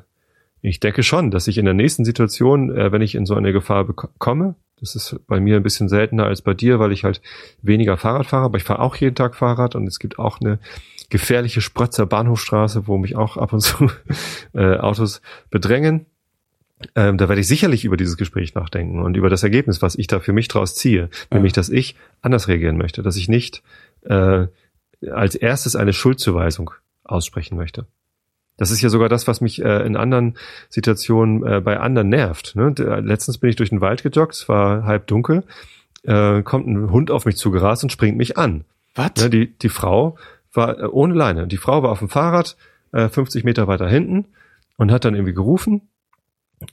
ich 0.62 0.80
denke 0.80 1.04
schon, 1.04 1.32
dass 1.32 1.48
ich 1.48 1.58
in 1.58 1.66
der 1.66 1.74
nächsten 1.74 2.06
Situation, 2.06 2.76
äh, 2.76 2.92
wenn 2.92 3.02
ich 3.02 3.16
in 3.16 3.26
so 3.26 3.36
eine 3.36 3.52
Gefahr 3.52 3.88
komme, 4.20 4.56
das 4.80 4.96
ist 4.96 5.20
bei 5.28 5.40
mir 5.40 5.58
ein 5.58 5.64
bisschen 5.64 5.90
seltener 5.90 6.26
als 6.26 6.42
bei 6.42 6.54
dir, 6.54 6.80
weil 6.80 6.92
ich 6.92 7.04
halt 7.04 7.22
weniger 7.62 7.98
Fahrrad 7.98 8.26
fahre, 8.26 8.46
aber 8.46 8.58
ich 8.58 8.64
fahre 8.64 8.80
auch 8.80 8.96
jeden 8.96 9.16
Tag 9.16 9.36
Fahrrad 9.36 9.76
und 9.76 9.88
es 9.88 10.00
gibt 10.00 10.18
auch 10.18 10.42
eine 10.42 10.60
gefährliche 11.10 11.62
Sprötzer 11.62 12.06
Bahnhofstraße, 12.06 12.88
wo 12.88 12.98
mich 12.98 13.16
auch 13.16 13.38
ab 13.38 13.54
und 13.54 13.62
zu 13.62 13.92
äh, 14.54 14.78
Autos 14.78 15.22
bedrängen. 15.50 16.08
Ähm, 16.96 17.20
da 17.20 17.30
werde 17.30 17.42
ich 17.42 17.48
sicherlich 17.48 17.86
über 17.86 17.96
dieses 17.96 18.18
Gespräch 18.18 18.56
nachdenken 18.56 19.04
und 19.04 19.16
über 19.16 19.30
das 19.30 19.44
Ergebnis, 19.44 19.84
was 19.84 19.96
ich 19.96 20.08
da 20.08 20.20
für 20.20 20.34
mich 20.34 20.48
draus 20.48 20.74
ziehe, 20.74 21.10
nämlich, 21.32 21.54
dass 21.54 21.70
ich 21.70 21.96
anders 22.22 22.48
reagieren 22.48 22.78
möchte, 22.78 23.04
dass 23.04 23.18
ich 23.18 23.30
nicht 23.30 23.62
äh, 24.02 24.48
als 25.12 25.36
erstes 25.36 25.76
eine 25.76 25.94
Schuldzuweisung 25.94 26.72
aussprechen 27.04 27.56
möchte. 27.56 27.86
Das 28.62 28.70
ist 28.70 28.82
ja 28.82 28.90
sogar 28.90 29.10
das, 29.10 29.28
was 29.28 29.42
mich 29.42 29.60
äh, 29.64 29.86
in 29.88 29.96
anderen 29.98 30.36
Situationen 30.70 31.44
äh, 31.46 31.62
bei 31.62 31.80
anderen 31.80 32.10
nervt. 32.10 32.56
Ne? 32.56 32.72
Der- 32.74 33.02
Letztens 33.02 33.40
bin 33.40 33.50
ich 33.50 33.56
durch 33.56 33.70
den 33.72 33.82
Wald 33.82 34.04
gejoggt, 34.04 34.36
es 34.36 34.48
war 34.48 34.84
halb 34.84 35.08
dunkel, 35.08 35.44
äh, 36.04 36.44
kommt 36.44 36.68
ein 36.68 36.92
Hund 36.92 37.10
auf 37.10 37.26
mich 37.26 37.38
zugerast 37.38 37.84
und 37.84 37.92
springt 37.92 38.18
mich 38.18 38.38
an. 38.38 38.64
Was? 38.94 39.12
Ne, 39.18 39.30
die, 39.32 39.48
die 39.58 39.70
Frau 39.70 40.16
war 40.54 40.80
äh, 40.80 40.86
ohne 40.86 41.14
Leine. 41.16 41.48
Die 41.48 41.58
Frau 41.58 41.82
war 41.82 41.90
auf 41.92 42.00
dem 42.00 42.10
Fahrrad, 42.10 42.56
äh, 42.92 43.10
50 43.10 43.44
Meter 43.44 43.68
weiter 43.68 43.88
hinten 43.88 44.26
und 44.78 44.92
hat 44.92 45.06
dann 45.06 45.16
irgendwie 45.16 45.34
gerufen. 45.34 45.82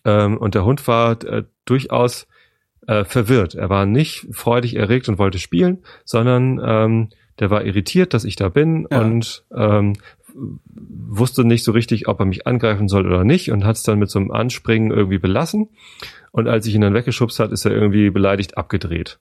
Ähm, 0.04 0.36
und 0.36 0.54
der 0.54 0.64
Hund 0.66 0.86
war 0.88 1.22
äh, 1.24 1.44
durchaus 1.64 2.26
äh, 2.86 3.04
verwirrt. 3.04 3.54
Er 3.54 3.70
war 3.70 3.86
nicht 3.86 4.26
freudig 4.32 4.76
erregt 4.76 5.08
und 5.08 5.18
wollte 5.18 5.38
spielen, 5.38 5.78
sondern 6.04 6.60
ähm, 6.62 7.08
der 7.38 7.50
war 7.50 7.64
irritiert, 7.64 8.14
dass 8.14 8.24
ich 8.24 8.36
da 8.36 8.48
bin 8.48 8.86
Ja. 8.90 9.00
und 9.00 9.44
ähm, 9.54 9.94
wusste 10.38 11.44
nicht 11.44 11.64
so 11.64 11.72
richtig, 11.72 12.08
ob 12.08 12.20
er 12.20 12.26
mich 12.26 12.46
angreifen 12.46 12.88
soll 12.88 13.06
oder 13.06 13.24
nicht 13.24 13.50
und 13.50 13.64
hat 13.64 13.76
es 13.76 13.82
dann 13.82 13.98
mit 13.98 14.10
so 14.10 14.18
einem 14.18 14.30
Anspringen 14.30 14.90
irgendwie 14.90 15.18
belassen. 15.18 15.68
Und 16.30 16.48
als 16.48 16.66
ich 16.66 16.74
ihn 16.74 16.80
dann 16.80 16.94
weggeschubst 16.94 17.40
hat, 17.40 17.52
ist 17.52 17.64
er 17.64 17.72
irgendwie 17.72 18.10
beleidigt 18.10 18.56
abgedreht. 18.56 19.18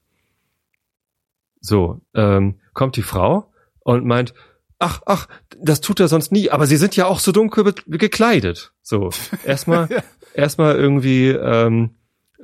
So, 1.60 2.00
ähm, 2.14 2.56
kommt 2.74 2.96
die 2.96 3.02
Frau 3.02 3.50
und 3.80 4.04
meint, 4.04 4.34
ach, 4.78 5.02
ach, 5.06 5.28
das 5.60 5.80
tut 5.80 6.00
er 6.00 6.08
sonst 6.08 6.30
nie, 6.30 6.50
aber 6.50 6.66
sie 6.66 6.76
sind 6.76 6.94
ja 6.96 7.06
auch 7.06 7.18
so 7.18 7.32
dunkel 7.32 7.74
gekleidet. 7.86 8.72
So, 8.82 9.10
erstmal, 9.44 9.88
erstmal 10.34 10.76
irgendwie 10.76 11.28
ähm, 11.28 11.90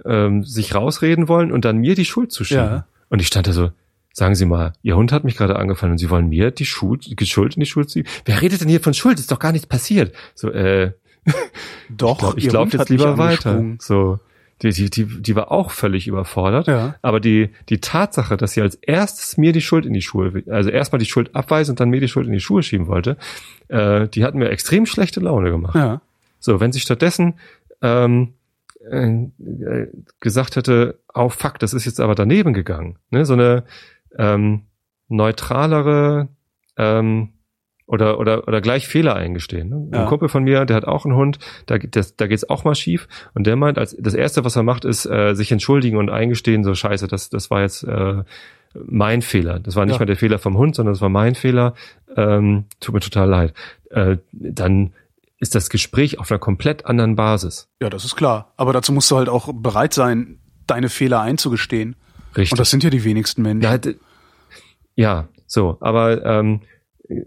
ähm, 0.05 0.43
sich 0.45 0.75
rausreden 0.75 1.29
wollen 1.29 1.53
und 1.53 1.65
dann 1.65 1.79
mir 1.79 1.95
die 1.95 2.05
Schuld 2.05 2.33
zu 2.33 2.45
schieben. 2.45 2.65
Ja. 2.65 2.87
Und 3.09 3.21
ich 3.21 3.29
stand 3.29 3.47
da 3.47 3.53
so, 3.53 3.71
sagen 4.15 4.35
Sie 4.35 4.47
mal, 4.47 4.73
Ihr 4.83 4.97
Hund 4.97 5.13
hat 5.13 5.25
mich 5.25 5.37
gerade 5.37 5.57
angefallen 5.57 5.93
und 5.93 5.99
Sie 5.99 6.09
wollen 6.09 6.29
mir 6.29 6.51
die 6.51 6.65
Schuld, 6.65 7.21
die 7.21 7.27
Schuld 7.27 7.57
in 7.57 7.61
die 7.61 7.67
Schuld 7.67 7.91
ziehen? 7.91 8.07
Wer 8.25 8.41
redet 8.41 8.63
denn 8.63 8.69
hier 8.69 8.81
von 8.81 8.95
Schuld? 8.95 9.19
Ist 9.19 9.31
doch 9.31 9.39
gar 9.39 9.53
nichts 9.53 9.67
passiert. 9.67 10.15
So, 10.35 10.51
äh, 10.51 10.93
Doch, 11.91 12.37
ich 12.37 12.49
glaube 12.49 12.71
glaub 12.71 12.81
jetzt 12.81 12.91
lieber 12.91 13.19
weiter. 13.19 13.63
So, 13.81 14.21
die, 14.63 14.71
die, 14.71 14.89
die, 14.89 15.05
die 15.05 15.37
war 15.37 15.51
auch 15.51 15.73
völlig 15.73 16.07
überfordert. 16.07 16.69
Ja. 16.69 16.95
Aber 17.03 17.19
die, 17.19 17.51
die 17.69 17.81
Tatsache, 17.81 18.37
dass 18.37 18.53
sie 18.53 18.63
als 18.63 18.77
erstes 18.77 19.37
mir 19.37 19.53
die 19.53 19.61
Schuld 19.61 19.85
in 19.85 19.93
die 19.93 20.03
Schuhe, 20.03 20.45
also 20.49 20.71
erstmal 20.71 20.99
die 21.01 21.07
Schuld 21.07 21.35
abweisen 21.35 21.73
und 21.73 21.81
dann 21.81 21.91
mir 21.91 22.01
die 22.01 22.09
Schuld 22.09 22.27
in 22.27 22.33
die 22.33 22.41
Schuhe 22.41 22.63
schieben 22.63 22.87
wollte, 22.87 23.17
äh, 23.69 24.07
die 24.09 24.25
hat 24.25 24.35
mir 24.35 24.51
extrem 24.51 24.87
schlechte 24.87 25.21
Laune 25.21 25.51
gemacht. 25.51 25.75
Ja. 25.75 26.01
So, 26.39 26.61
wenn 26.61 26.73
sie 26.73 26.81
stattdessen 26.81 27.35
ähm, 27.83 28.35
äh, 28.91 29.07
äh, 29.07 29.89
gesagt 30.21 30.57
hätte, 30.57 30.99
oh 31.15 31.31
fuck, 31.31 31.59
das 31.59 31.73
ist 31.73 31.87
jetzt 31.87 32.01
aber 32.01 32.15
daneben 32.15 32.53
gegangen, 32.53 32.99
ne, 33.11 33.25
so 33.25 33.33
eine 33.33 33.65
ähm, 34.19 34.63
neutralere 35.09 36.29
ähm, 36.77 37.31
oder 37.87 38.19
oder 38.19 38.49
oder 38.49 38.61
gleich 38.61 38.89
Fehler 38.89 39.15
eingestehen. 39.15 39.69
Ne? 39.69 39.89
Ja. 39.93 40.03
Ein 40.03 40.09
Kumpel 40.09 40.29
von 40.29 40.43
mir, 40.45 40.65
der 40.65 40.77
hat 40.77 40.85
auch 40.87 41.05
einen 41.05 41.15
Hund, 41.17 41.39
da 41.67 41.77
geht 41.79 41.97
das, 41.97 42.17
da 42.17 42.27
geht's 42.27 42.49
auch 42.49 42.65
mal 42.65 42.75
schief 42.75 43.09
und 43.35 43.47
der 43.47 43.57
meint, 43.57 43.79
als 43.79 43.95
das 43.99 44.15
erste, 44.15 44.45
was 44.45 44.57
er 44.57 44.63
macht, 44.63 44.85
ist 44.85 45.05
äh, 45.07 45.35
sich 45.35 45.53
entschuldigen 45.53 45.99
und 45.99 46.09
eingestehen, 46.11 46.65
so 46.65 46.75
Scheiße, 46.75 47.09
das 47.09 47.29
das 47.29 47.51
war 47.51 47.61
jetzt 47.61 47.83
äh, 47.85 48.23
mein 48.87 49.23
Fehler. 49.23 49.61
Das 49.61 49.77
war 49.77 49.85
nicht 49.85 49.95
Ja. 49.95 49.99
mal 50.01 50.07
der 50.07 50.17
Fehler 50.17 50.39
vom 50.39 50.57
Hund, 50.57 50.75
sondern 50.75 50.95
das 50.95 51.01
war 51.03 51.09
mein 51.11 51.35
Fehler. 51.35 51.75
Ähm, 52.17 52.65
tut 52.81 52.95
mir 52.95 53.01
total 53.01 53.29
leid. 53.29 53.55
Äh, 53.91 54.17
dann 54.33 54.95
ist 55.39 55.55
das 55.55 55.69
Gespräch 55.69 56.19
auf 56.19 56.31
einer 56.31 56.39
komplett 56.41 56.87
anderen 56.87 57.17
Basis. 57.17 57.69
ja, 57.83 57.91
das 57.91 58.05
ist 58.05 58.17
klar. 58.17 58.53
Aber 58.57 58.73
dazu 58.73 58.93
musst 58.93 59.11
du 59.11 59.17
halt 59.17 59.29
auch 59.29 59.53
bereit 59.53 59.93
sein, 59.93 60.39
deine 60.67 60.89
Fehler 60.89 61.21
einzugestehen. 61.21 61.97
Richtig. 62.37 62.53
Und 62.53 62.59
das 62.61 62.71
sind 62.71 62.83
ja 62.85 62.91
die 62.91 63.05
wenigsten 63.05 63.43
Menschen. 63.43 63.63
ja, 63.63 63.79
ja, 64.97 65.29
so, 65.47 65.77
aber 65.81 66.25
ähm, 66.25 66.61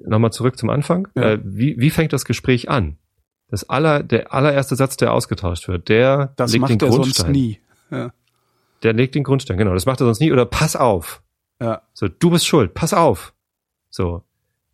nochmal 0.06 0.32
zurück 0.32 0.58
zum 0.58 0.70
Anfang. 0.70 1.08
Ja. 1.16 1.34
Äh, 1.34 1.40
wie, 1.44 1.76
wie 1.80 1.90
fängt 1.90 2.14
das 2.14 2.26
Gespräch 2.26 2.70
an? 2.70 2.98
Das 3.50 3.70
aller, 3.70 4.04
der 4.04 4.34
allererste 4.34 4.76
Satz, 4.76 4.98
der 4.98 5.14
ausgetauscht 5.14 5.68
wird, 5.68 5.88
der 5.90 6.34
das 6.36 6.52
legt 6.52 6.70
den 6.70 6.72
macht 6.76 6.82
er 6.82 6.92
sonst 6.92 6.98
Grundstein. 7.18 7.32
nie. 7.32 7.60
Ja. 7.92 8.12
Der 8.84 8.94
legt 8.94 9.16
den 9.16 9.24
Grundstein, 9.24 9.58
genau. 9.58 9.74
Das 9.74 9.86
macht 9.86 10.02
er 10.02 10.06
sonst 10.06 10.20
nie. 10.20 10.32
Oder 10.32 10.46
pass 10.46 10.76
auf. 10.76 11.22
Ja. 11.62 11.82
So, 11.94 12.08
du 12.08 12.30
bist 12.30 12.46
schuld, 12.46 12.74
pass 12.74 12.94
auf. 12.94 13.34
So. 13.90 14.24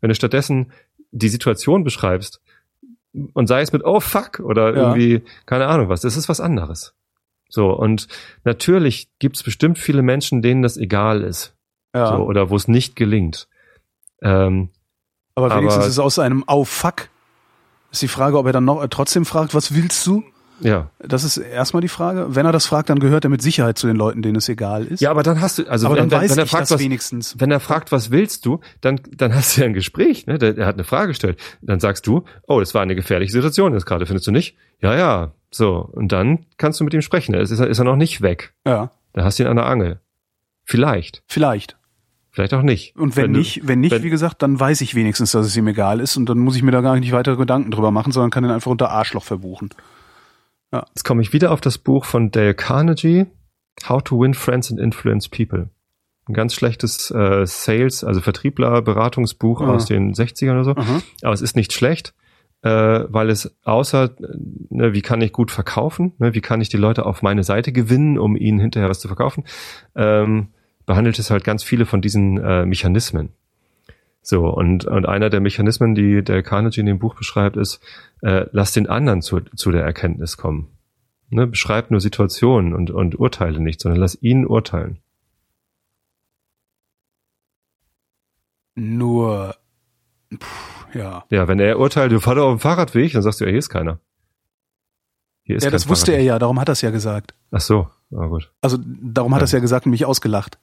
Wenn 0.01 0.09
du 0.09 0.15
stattdessen 0.15 0.71
die 1.11 1.29
Situation 1.29 1.83
beschreibst 1.83 2.41
und 3.33 3.47
sei 3.47 3.61
es 3.61 3.71
mit 3.71 3.83
oh 3.85 3.99
fuck 3.99 4.39
oder 4.39 4.75
Ja. 4.75 4.81
irgendwie, 4.95 5.21
keine 5.45 5.67
Ahnung 5.67 5.89
was, 5.89 6.01
das 6.01 6.17
ist 6.17 6.27
was 6.27 6.39
anderes. 6.41 6.95
So, 7.53 7.69
und 7.69 8.07
natürlich 8.45 9.09
gibt 9.19 9.35
es 9.35 9.43
bestimmt 9.43 9.77
viele 9.77 10.01
Menschen, 10.01 10.41
denen 10.41 10.63
das 10.63 10.75
egal 10.75 11.21
ist. 11.21 11.53
ja. 11.93 12.07
So, 12.17 12.23
oder 12.23 12.49
wo 12.49 12.55
es 12.55 12.67
nicht 12.67 12.95
gelingt. 12.95 13.47
Ähm, 14.23 14.69
aber 15.35 15.51
wenigstens 15.51 15.75
aber- 15.75 15.85
ist 15.85 15.91
es 15.91 15.99
aus 15.99 16.17
einem 16.17 16.43
Au 16.47 16.63
fuck. 16.63 17.09
Ist 17.91 18.01
die 18.01 18.07
Frage, 18.07 18.39
ob 18.39 18.47
er 18.47 18.53
dann 18.53 18.65
noch 18.65 18.81
äh, 18.81 18.87
trotzdem 18.89 19.23
fragt, 19.23 19.53
was 19.53 19.75
willst 19.75 20.07
du? 20.07 20.23
Ja. 20.63 20.89
Das 20.99 21.23
ist 21.23 21.37
erstmal 21.37 21.81
die 21.81 21.87
Frage. 21.87 22.27
Wenn 22.35 22.45
er 22.45 22.51
das 22.51 22.65
fragt, 22.65 22.89
dann 22.89 22.99
gehört 22.99 23.23
er 23.25 23.29
mit 23.29 23.41
Sicherheit 23.41 23.77
zu 23.77 23.85
den 23.87 23.95
Leuten, 23.95 24.21
denen 24.21 24.37
es 24.37 24.49
egal 24.49 24.85
ist. 24.85 25.01
Ja, 25.01 25.11
aber 25.11 25.21
dann 25.23 25.41
hast 25.41 25.59
du, 25.59 25.67
also 25.69 25.87
aber 25.87 25.97
wenn, 25.97 26.09
dann 26.09 26.21
weiß 26.21 26.31
wenn 26.31 26.37
er 26.39 26.47
fragt, 26.47 26.71
was, 26.71 26.79
wenigstens. 26.79 27.35
wenn 27.39 27.51
er 27.51 27.59
fragt, 27.59 27.91
was 27.91 28.09
willst 28.11 28.45
du, 28.45 28.59
dann, 28.81 28.99
dann 29.15 29.33
hast 29.35 29.55
du 29.57 29.61
ja 29.61 29.67
ein 29.67 29.73
Gespräch, 29.73 30.25
ne? 30.25 30.37
Der, 30.39 30.53
der 30.53 30.65
hat 30.65 30.75
eine 30.75 30.83
Frage 30.83 31.09
gestellt. 31.09 31.39
Dann 31.61 31.79
sagst 31.79 32.07
du, 32.07 32.23
oh, 32.47 32.59
das 32.59 32.73
war 32.73 32.81
eine 32.81 32.95
gefährliche 32.95 33.31
Situation 33.31 33.73
jetzt 33.73 33.85
gerade, 33.85 34.05
findest 34.05 34.25
du 34.27 34.31
nicht? 34.31 34.55
Ja, 34.81 34.95
ja. 34.97 35.31
So. 35.51 35.77
Und 35.91 36.11
dann 36.11 36.45
kannst 36.57 36.79
du 36.79 36.83
mit 36.83 36.93
ihm 36.93 37.01
sprechen. 37.01 37.35
Es 37.35 37.51
ist, 37.51 37.59
er- 37.59 37.67
ist 37.67 37.77
er 37.79 37.85
noch 37.85 37.95
nicht 37.95 38.21
weg. 38.21 38.53
Ja, 38.65 38.91
Da 39.13 39.23
hast 39.23 39.37
du 39.39 39.43
ihn 39.43 39.49
an 39.49 39.57
der 39.57 39.65
Angel. 39.67 39.99
Vielleicht. 40.63 41.23
vielleicht. 41.27 41.77
Vielleicht 42.31 42.55
auch 42.55 42.63
nicht. 42.63 42.95
Und 42.95 43.15
wenn, 43.15 43.31
du- 43.31 43.39
nicht, 43.39 43.67
wenn 43.67 43.79
nicht, 43.79 43.91
wenn- 43.91 44.01
wie 44.01 44.09
gesagt, 44.09 44.41
dann 44.41 44.59
weiß 44.59 44.81
ich 44.81 44.95
wenigstens, 44.95 45.31
dass 45.33 45.45
es 45.45 45.55
ihm 45.55 45.67
egal 45.67 45.99
ist 45.99 46.17
und 46.17 46.27
dann 46.27 46.39
muss 46.39 46.55
ich 46.55 46.63
mir 46.63 46.71
da 46.71 46.81
gar 46.81 46.95
nicht 46.99 47.11
weitere 47.11 47.35
Gedanken 47.35 47.69
drüber 47.69 47.91
machen, 47.91 48.11
sondern 48.11 48.31
kann 48.31 48.43
ihn 48.43 48.49
einfach 48.49 48.71
unter 48.71 48.89
Arschloch 48.89 49.23
verbuchen. 49.23 49.69
Jetzt 50.89 51.03
komme 51.03 51.21
ich 51.21 51.33
wieder 51.33 51.51
auf 51.51 51.61
das 51.61 51.77
Buch 51.77 52.05
von 52.05 52.31
Dale 52.31 52.53
Carnegie, 52.55 53.25
How 53.87 54.01
to 54.03 54.19
Win 54.19 54.33
Friends 54.33 54.71
and 54.71 54.79
Influence 54.79 55.29
People. 55.29 55.69
Ein 56.27 56.33
ganz 56.33 56.53
schlechtes 56.53 57.11
äh, 57.11 57.45
Sales, 57.45 58.03
also 58.03 58.21
Vertriebler-Beratungsbuch 58.21 59.61
Ah. 59.61 59.73
aus 59.73 59.85
den 59.85 60.13
60ern 60.13 60.53
oder 60.53 60.63
so. 60.63 60.71
Aha. 60.75 61.01
Aber 61.21 61.33
es 61.33 61.41
ist 61.41 61.55
nicht 61.55 61.73
schlecht, 61.73 62.13
äh, 62.61 62.69
weil 63.07 63.29
es 63.29 63.55
außer, 63.63 64.11
ne, 64.69 64.93
wie 64.93 65.01
kann 65.01 65.21
ich 65.21 65.33
gut 65.33 65.51
verkaufen, 65.51 66.13
ne, 66.17 66.33
wie 66.33 66.41
kann 66.41 66.61
ich 66.61 66.69
die 66.69 66.77
Leute 66.77 67.05
auf 67.05 67.21
meine 67.21 67.43
Seite 67.43 67.71
gewinnen, 67.73 68.17
um 68.17 68.37
ihnen 68.37 68.59
hinterher 68.59 68.89
was 68.89 68.99
zu 69.01 69.07
verkaufen, 69.07 69.43
ähm, 69.95 70.47
behandelt 70.85 71.19
es 71.19 71.29
halt 71.29 71.43
ganz 71.43 71.61
viele 71.63 71.85
von 71.85 72.01
diesen 72.01 72.37
äh, 72.37 72.65
Mechanismen. 72.65 73.29
So, 74.25 74.47
und, 74.47 74.85
und 74.85 75.05
einer 75.05 75.29
der 75.29 75.41
Mechanismen, 75.41 75.95
die 75.95 76.23
der 76.23 76.41
Carnegie 76.43 76.79
in 76.79 76.85
dem 76.85 76.97
Buch 76.97 77.13
beschreibt, 77.15 77.57
ist, 77.57 77.81
äh, 78.21 78.45
lass 78.53 78.71
den 78.71 78.87
anderen 78.87 79.21
zu, 79.21 79.41
zu 79.41 79.71
der 79.71 79.83
Erkenntnis 79.83 80.37
kommen. 80.37 80.69
Ne, 81.29 81.45
beschreib 81.45 81.91
nur 81.91 81.99
Situationen 81.99 82.73
und, 82.73 82.89
und 82.89 83.19
urteile 83.19 83.59
nicht, 83.59 83.81
sondern 83.81 83.99
lass 83.99 84.17
ihn 84.21 84.45
urteilen. 84.45 84.99
Nur, 88.75 89.55
pff, 90.33 90.85
ja. 90.95 91.25
Ja, 91.29 91.47
wenn 91.47 91.59
er 91.59 91.79
urteilt, 91.79 92.11
du 92.11 92.19
fahr 92.19 92.35
doch 92.35 92.45
auf 92.45 92.55
dem 92.55 92.59
Fahrradweg, 92.59 93.13
dann 93.13 93.21
sagst 93.21 93.41
du, 93.41 93.45
ja, 93.45 93.49
hier 93.51 93.59
ist 93.59 93.69
keiner. 93.69 93.99
Hier 95.43 95.57
ist 95.57 95.63
Ja, 95.63 95.71
das 95.71 95.89
wusste 95.89 96.11
er 96.11 96.15
Fahrradlicht. 96.15 96.27
ja, 96.27 96.39
darum 96.39 96.59
hat 96.59 96.69
er 96.69 96.73
es 96.73 96.81
ja 96.81 96.91
gesagt. 96.91 97.33
Ach 97.51 97.61
so, 97.61 97.89
na 98.09 98.25
gut. 98.27 98.51
Also 98.61 98.77
darum 98.81 99.33
hat 99.35 99.41
er 99.41 99.45
es 99.45 99.51
ja 99.51 99.59
gesagt 99.59 99.85
und 99.85 99.91
mich 99.91 100.05
ausgelacht. 100.05 100.57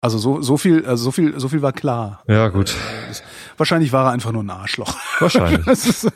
Also 0.00 0.18
so, 0.18 0.40
so 0.42 0.56
viel, 0.56 0.86
also 0.86 1.04
so 1.04 1.10
viel, 1.10 1.38
so 1.40 1.48
viel 1.48 1.60
war 1.60 1.72
klar. 1.72 2.22
Ja, 2.28 2.48
gut. 2.48 2.76
Wahrscheinlich 3.56 3.92
war 3.92 4.06
er 4.06 4.12
einfach 4.12 4.30
nur 4.30 4.44
ein 4.44 4.50
Arschloch. 4.50 4.94
Wahrscheinlich. 5.18 5.66
Ist, 5.66 6.08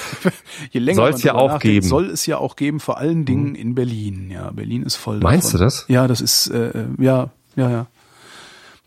je 0.70 0.78
länger 0.80 0.96
Soll's 0.96 1.22
ja 1.24 1.34
auch 1.34 1.58
geben. 1.58 1.84
Mhm. 1.84 1.90
Soll 1.90 2.10
es 2.10 2.26
ja 2.26 2.38
auch 2.38 2.54
geben, 2.54 2.78
vor 2.78 2.98
allen 2.98 3.24
Dingen 3.24 3.56
in 3.56 3.74
Berlin. 3.74 4.30
Ja, 4.30 4.52
Berlin 4.52 4.84
ist 4.84 4.94
voll 4.94 5.18
Meinst 5.18 5.48
davon. 5.48 5.58
du 5.58 5.64
das? 5.64 5.84
Ja, 5.88 6.06
das 6.06 6.20
ist, 6.20 6.46
äh, 6.48 6.86
ja, 6.98 7.30
ja, 7.56 7.70
ja. 7.70 7.86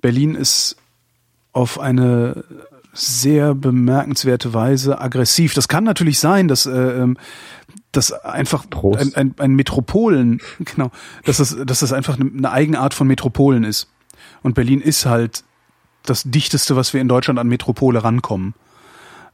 Berlin 0.01 0.35
ist 0.35 0.77
auf 1.51 1.77
eine 1.77 2.45
sehr 2.93 3.53
bemerkenswerte 3.55 4.53
Weise 4.53 5.01
aggressiv. 5.01 5.53
Das 5.53 5.67
kann 5.67 5.83
natürlich 5.83 6.19
sein, 6.19 6.47
dass 6.47 6.65
äh, 6.65 6.71
ähm, 6.71 7.17
dass 7.91 8.11
einfach 8.11 8.69
Prost. 8.69 9.01
ein, 9.01 9.15
ein, 9.15 9.35
ein 9.39 9.51
Metropolen, 9.51 10.41
genau, 10.59 10.91
dass 11.25 11.37
das, 11.37 11.57
dass 11.65 11.79
das 11.79 11.91
einfach 11.91 12.19
eine, 12.19 12.31
eine 12.31 12.51
Eigenart 12.51 12.93
von 12.93 13.07
Metropolen 13.07 13.63
ist. 13.63 13.87
Und 14.43 14.55
Berlin 14.55 14.81
ist 14.81 15.05
halt 15.05 15.43
das 16.05 16.23
dichteste, 16.23 16.75
was 16.75 16.93
wir 16.93 17.01
in 17.01 17.07
Deutschland 17.07 17.39
an 17.39 17.47
Metropole 17.47 18.03
rankommen. 18.03 18.53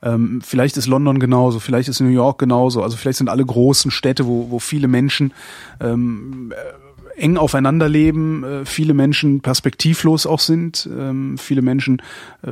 Ähm, 0.02 0.42
vielleicht 0.44 0.78
ist 0.78 0.88
London 0.88 1.20
genauso, 1.20 1.60
vielleicht 1.60 1.90
ist 1.90 2.00
New 2.00 2.08
York 2.10 2.38
genauso. 2.38 2.84
Also 2.84 2.98
vielleicht 2.98 3.18
sind 3.18 3.30
alle 3.30 3.46
großen 3.46 3.92
Städte, 3.92 4.28
wo, 4.28 4.52
wo 4.52 4.60
viele 4.60 4.88
Menschen 4.88 5.34
ähm, 5.80 6.54
äh, 6.56 7.22
eng 7.22 7.38
aufeinander 7.38 7.90
leben, 7.90 8.44
äh, 8.44 8.66
viele 8.66 8.94
Menschen 8.94 9.42
perspektivlos 9.42 10.26
auch 10.26 10.40
sind, 10.40 10.88
ähm, 10.92 11.38
viele 11.38 11.62
Menschen 11.62 12.02
äh, 12.44 12.52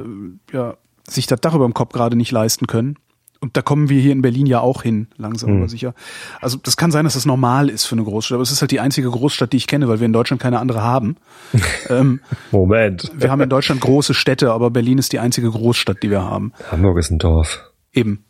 ja, 0.51 0.75
sich 1.07 1.27
das 1.27 1.41
Dach 1.41 1.53
über 1.53 1.65
dem 1.65 1.73
Kopf 1.73 1.93
gerade 1.93 2.15
nicht 2.15 2.31
leisten 2.31 2.67
können. 2.67 2.97
Und 3.43 3.57
da 3.57 3.61
kommen 3.61 3.89
wir 3.89 3.99
hier 3.99 4.13
in 4.13 4.21
Berlin 4.21 4.45
ja 4.45 4.61
auch 4.61 4.83
hin, 4.83 5.07
langsam 5.17 5.49
Hm. 5.49 5.57
aber 5.57 5.67
sicher. 5.67 5.93
Also 6.39 6.57
das 6.63 6.77
kann 6.77 6.91
sein, 6.91 7.03
dass 7.03 7.15
das 7.15 7.25
normal 7.25 7.67
ist 7.67 7.83
für 7.83 7.95
eine 7.95 8.05
Großstadt, 8.05 8.35
aber 8.37 8.43
es 8.43 8.51
ist 8.51 8.61
halt 8.61 8.71
die 8.71 8.79
einzige 8.79 9.09
Großstadt, 9.11 9.51
die 9.51 9.57
ich 9.57 9.67
kenne, 9.67 9.89
weil 9.89 9.99
wir 9.99 10.05
in 10.05 10.13
Deutschland 10.13 10.41
keine 10.41 10.59
andere 10.59 10.81
haben. 10.81 11.17
ähm, 11.89 12.21
Moment. 12.51 13.11
wir 13.13 13.29
haben 13.29 13.41
in 13.41 13.49
Deutschland 13.49 13.81
große 13.81 14.13
Städte, 14.13 14.53
aber 14.53 14.71
Berlin 14.71 14.97
ist 14.97 15.11
die 15.11 15.19
einzige 15.19 15.51
Großstadt, 15.51 16.01
die 16.03 16.09
wir 16.09 16.21
haben. 16.21 16.53
Hamburg 16.71 16.97
ist 16.99 17.11
ein 17.11 17.19
Dorf. 17.19 17.69
Eben. 17.91 18.23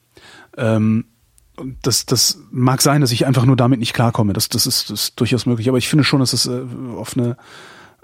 Ähm, 0.57 1.06
und 1.57 1.77
das, 1.84 2.07
das 2.07 2.40
mag 2.49 2.81
sein, 2.81 3.02
dass 3.02 3.11
ich 3.11 3.27
einfach 3.27 3.45
nur 3.45 3.56
damit 3.56 3.80
nicht 3.80 3.94
klarkomme. 3.94 4.34
Das, 4.34 4.49
das, 4.49 4.65
ist, 4.65 4.90
das 4.90 5.03
ist 5.03 5.19
durchaus 5.19 5.45
möglich. 5.45 5.69
Aber 5.69 5.77
ich 5.77 5.90
finde 5.90 6.03
schon, 6.03 6.22
dass 6.22 6.34
es 6.34 6.48
äh, 6.48 6.61
auf 6.98 7.15
eine, 7.15 7.38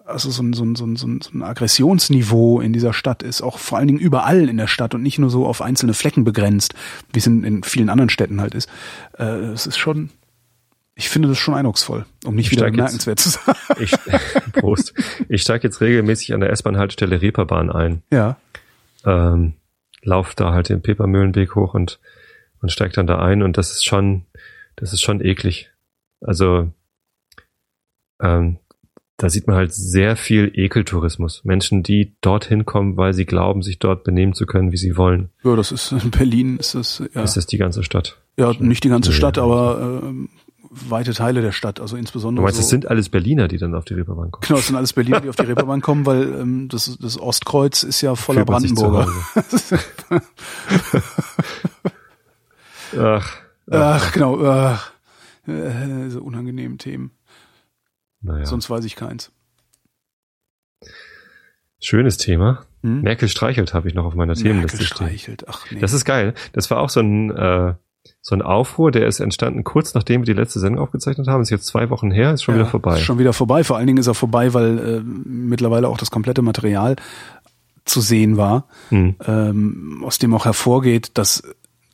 also 0.10 0.30
so 0.30 0.44
ein, 0.44 0.53
so, 0.53 0.64
ein, 0.64 0.76
so, 0.76 0.86
ein, 0.86 0.95
so 0.95 1.07
ein 1.07 1.44
Aggressionsniveau 1.44 2.60
in 2.61 2.73
dieser 2.73 2.94
Stadt 2.94 3.23
ist, 3.23 3.41
auch 3.41 3.57
vor 3.60 3.77
allen 3.77 3.88
Dingen 3.88 3.99
überall 3.99 4.49
in 4.49 4.57
der 4.57 4.68
Stadt 4.68 4.94
und 4.95 5.03
nicht 5.03 5.19
nur 5.19 5.30
so 5.30 5.45
auf 5.45 5.61
einzelne 5.61 5.94
Flecken 5.94 6.23
begrenzt, 6.23 6.73
wie 7.14 7.19
es 7.19 7.27
in, 7.27 7.44
in 7.44 7.64
vielen 7.64 7.90
anderen 7.90 8.10
Städten 8.10 8.41
halt 8.41 8.56
ist. 8.56 8.69
Äh, 9.18 9.23
es 9.23 9.68
ist 9.68 9.77
schon, 9.77 10.10
ich 10.95 11.10
finde 11.10 11.27
das 11.27 11.38
schon 11.38 11.53
eindrucksvoll, 11.53 12.06
um 12.26 12.36
nicht 12.36 12.48
Ich 12.48 12.52
wieder 12.52 12.69
bemerkenswert 12.69 13.19
zu 13.19 13.30
sein. 13.30 13.56
Ich, 13.80 13.91
Prost. 14.53 14.94
Ich 15.30 15.44
steige 15.44 15.68
jetzt 15.68 15.80
regelmäßig 15.80 16.34
an 16.34 16.41
der 16.41 16.49
S-Bahn-Haltestelle 16.49 17.22
Reeperbahn 17.22 17.72
ein. 17.72 18.03
ja. 18.11 18.38
Ähm, 19.06 19.53
lauf 20.02 20.36
da 20.36 20.53
halt 20.53 20.69
den 20.69 20.81
Pepermühlenweg 20.81 21.56
hoch 21.56 21.73
und, 21.73 21.99
und 22.61 22.72
steig 22.72 22.94
dann 22.94 23.07
da 23.07 23.19
ein 23.19 23.41
und 23.41 23.57
das 23.57 23.72
ist 23.72 23.86
schon, 23.86 24.26
das 24.76 24.94
ist 24.94 25.02
schon 25.02 25.22
eklig. 25.22 25.72
Also, 26.22 26.72
ähm, 28.22 28.57
da 29.20 29.30
sieht 29.30 29.48
man 29.48 29.58
halt 29.58 29.74
sehr 29.74 30.16
viel 30.16 30.50
Ekeltourismus. 30.54 31.41
Menschen, 31.44 31.84
die 31.84 32.14
dorthin 32.22 32.66
kommen, 32.66 32.96
weil 32.96 33.14
sie 33.14 33.26
glauben, 33.26 33.62
sich 33.62 33.78
dort 33.78 34.06
benehmen 34.06 34.34
zu 34.34 34.46
können, 34.46 34.72
wie 34.72 34.78
sie 34.78 34.96
wollen. 34.96 35.30
Ja, 35.44 35.58
das 35.58 35.74
ist 35.74 35.91
in 35.91 36.10
Berlin 36.10 36.58
ist 36.58 36.74
das 36.74 37.00
ja. 37.00 37.22
Das 37.22 37.36
ist 37.36 37.52
die 37.52 37.58
ganze 37.58 37.84
Stadt. 37.84 38.18
Ja, 38.38 38.54
nicht 38.58 38.84
die 38.86 38.90
ganze. 38.90 39.12
Stadt, 39.12 39.38
aber 39.38 40.02
ähm, 40.04 40.30
weite 40.70 41.14
Teile 41.14 41.41
der 41.41 41.52
Stadt, 41.52 41.82
also 41.82 41.96
Du 41.96 42.00
insbesondere. 42.00 42.44
meinst, 42.44 42.58
so, 42.58 42.62
es 42.64 42.70
sind 42.70 42.88
alles 42.88 43.10
Berliner, 43.10 43.50
die 43.50 43.58
dann 43.58 43.76
auf 43.76 43.84
die 43.84 43.96
Reeperbahn 43.96 44.32
kommen? 44.32 44.46
Genau, 44.48 44.60
es 44.60 44.68
sind 44.68 44.78
alles 44.78 44.94
Berliner, 44.94 45.20
die 45.20 45.28
auf 45.28 45.36
die 45.36 45.44
Reeperbahn 45.46 45.82
kommen, 45.82 46.06
weil 46.06 46.24
ähm, 46.40 46.70
das, 46.70 46.98
das 47.02 47.20
Ostkreuz 47.20 47.84
ist 47.84 48.00
ja 48.02 48.16
voller 48.16 48.46
Brandenburger. 48.46 49.06
Hause. 49.36 49.80
Ach, 52.98 53.38
Ach, 53.70 54.12
genau. 54.14 54.46
Ach, 54.46 54.91
äh, 55.48 56.10
so 56.10 56.22
unangenehme 56.22 56.78
Themen. 56.78 57.12
Naja. 58.22 58.46
Sonst 58.46 58.70
weiß 58.70 58.86
ich 58.86 58.96
keins. 58.96 59.32
Schönes 61.82 62.18
Thema. 62.18 62.66
Hm? 62.84 63.02
Merkel 63.02 63.30
streichelt 63.30 63.74
habe 63.74 63.88
ich 63.88 63.94
noch 63.94 64.06
auf 64.06 64.16
meiner 64.16 64.34
Themenliste 64.36 64.78
Merkel 64.78 64.86
stehen. 64.88 65.08
streichelt. 65.08 65.46
Ach 65.48 65.66
nee. 65.72 65.80
Das 65.80 65.94
ist 65.94 66.06
geil. 66.06 66.34
Das 66.54 66.70
war 66.72 66.80
auch 66.80 66.90
so 66.90 67.00
ein, 67.00 67.32
äh, 67.32 67.74
so 68.22 68.36
ein 68.36 68.41
Aufruhr, 68.41 68.91
der 68.91 69.08
ist 69.08 69.20
entstanden 69.20 69.64
kurz 69.64 69.94
nachdem 69.94 70.22
wir 70.22 70.26
die 70.26 70.34
letzte 70.40 70.60
Sendung 70.60 70.82
aufgezeichnet 70.84 71.28
haben. 71.28 71.41
Ist 71.41 71.50
jetzt 71.50 71.68
zwei 71.68 71.90
Wochen 71.90 72.12
her, 72.12 72.34
ist 72.34 72.44
schon 72.44 72.56
Ja, 72.56 72.62
wieder 72.62 72.70
vorbei. 72.70 72.96
Ist 72.98 73.04
schon 73.06 73.20
wieder 73.20 73.34
vorbei. 73.34 73.64
Vor 73.64 73.78
allen 73.78 73.88
Dingen 73.88 74.00
ist 74.00 74.08
er 74.08 74.14
vorbei, 74.14 74.54
weil 74.54 74.80
äh, 74.80 75.02
mittlerweile 75.02 75.88
auch 75.88 75.98
das 75.98 76.12
komplette 76.12 76.41
Material 76.41 76.96
zu 77.86 78.02
sehen 78.02 78.38
war, 78.38 78.68
Hm. 78.90 79.16
ähm, 79.26 80.04
aus 80.06 80.20
dem 80.20 80.34
auch 80.34 80.46
hervorgeht, 80.46 81.12
dass 81.18 81.44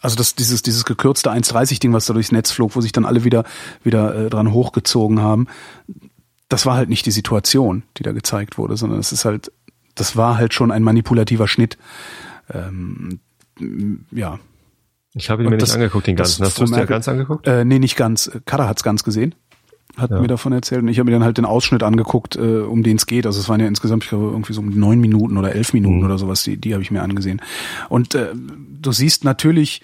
also 0.02 0.18
das, 0.18 0.36
dieses, 0.36 0.62
dieses 0.62 0.86
gekürzte 0.86 1.32
1,30-Ding, 1.32 1.92
was 1.94 2.06
da 2.06 2.14
durchs 2.14 2.32
Netz 2.32 2.52
flog, 2.52 2.76
wo 2.76 2.82
sich 2.82 2.92
dann 2.92 3.06
alle 3.06 3.24
wieder, 3.24 3.44
wieder 3.84 4.26
äh, 4.26 4.30
dran 4.30 4.52
hochgezogen 4.52 5.22
haben, 5.22 5.48
das 6.50 6.66
war 6.66 6.76
halt 6.78 6.90
nicht 6.90 7.06
die 7.06 7.12
Situation, 7.12 7.84
die 7.98 8.04
da 8.04 8.12
gezeigt 8.12 8.58
wurde, 8.58 8.78
sondern 8.78 9.00
es 9.00 9.12
ist 9.12 9.26
halt, 9.26 9.52
das 9.96 10.16
war 10.16 10.38
halt 10.38 10.54
schon 10.54 10.72
ein 10.72 10.84
manipulativer 10.84 11.48
Schnitt. 11.48 11.78
Ähm, 12.54 13.20
ja. 14.12 14.40
Ich 15.14 15.30
habe 15.30 15.44
ihn 15.44 15.50
mir 15.50 15.58
das- 15.58 15.70
nicht 15.70 15.76
angeguckt, 15.76 16.08
den 16.08 16.16
ganzen. 16.18 16.46
Hast 16.46 16.60
du 16.60 16.64
es 16.66 16.72
dir 16.72 16.86
ganz 16.86 17.08
angeguckt? 17.08 17.48
Äh, 17.48 17.64
nee, 17.66 17.80
nicht 17.80 17.96
ganz. 17.96 18.30
Kada 18.46 18.68
hat's 18.68 18.84
ganz 18.84 19.04
gesehen. 19.04 19.34
Hat 19.96 20.12
Ja. 20.12 20.20
mir 20.20 20.28
davon 20.28 20.52
erzählt 20.52 20.82
und 20.82 20.90
ich 20.90 21.00
habe 21.00 21.06
mir 21.10 21.14
dann 21.16 21.24
halt 21.24 21.38
den 21.38 21.46
Ausschnitt 21.46 21.82
angeguckt, 21.82 22.36
äh, 22.36 22.40
um 22.60 22.84
den 22.84 22.98
es 22.98 23.06
geht. 23.06 23.26
Also 23.26 23.40
es 23.40 23.48
waren 23.48 23.62
ja 23.62 23.68
insgesamt, 23.68 24.04
ich 24.04 24.10
glaube, 24.10 24.26
irgendwie 24.26 24.52
so 24.52 24.60
um 24.60 24.70
neun 24.78 25.00
Minuten 25.00 25.38
oder 25.38 25.56
elf 25.56 25.72
Minuten 25.72 26.00
Mhm. 26.00 26.06
oder 26.06 26.18
sowas, 26.18 26.44
die, 26.44 26.58
die 26.58 26.74
habe 26.74 26.84
ich 26.84 26.92
mir 26.92 27.02
angesehen. 27.02 27.42
Und 27.88 28.14
äh, 28.14 28.34
du 28.36 28.92
siehst 28.92 29.24
natürlich, 29.24 29.82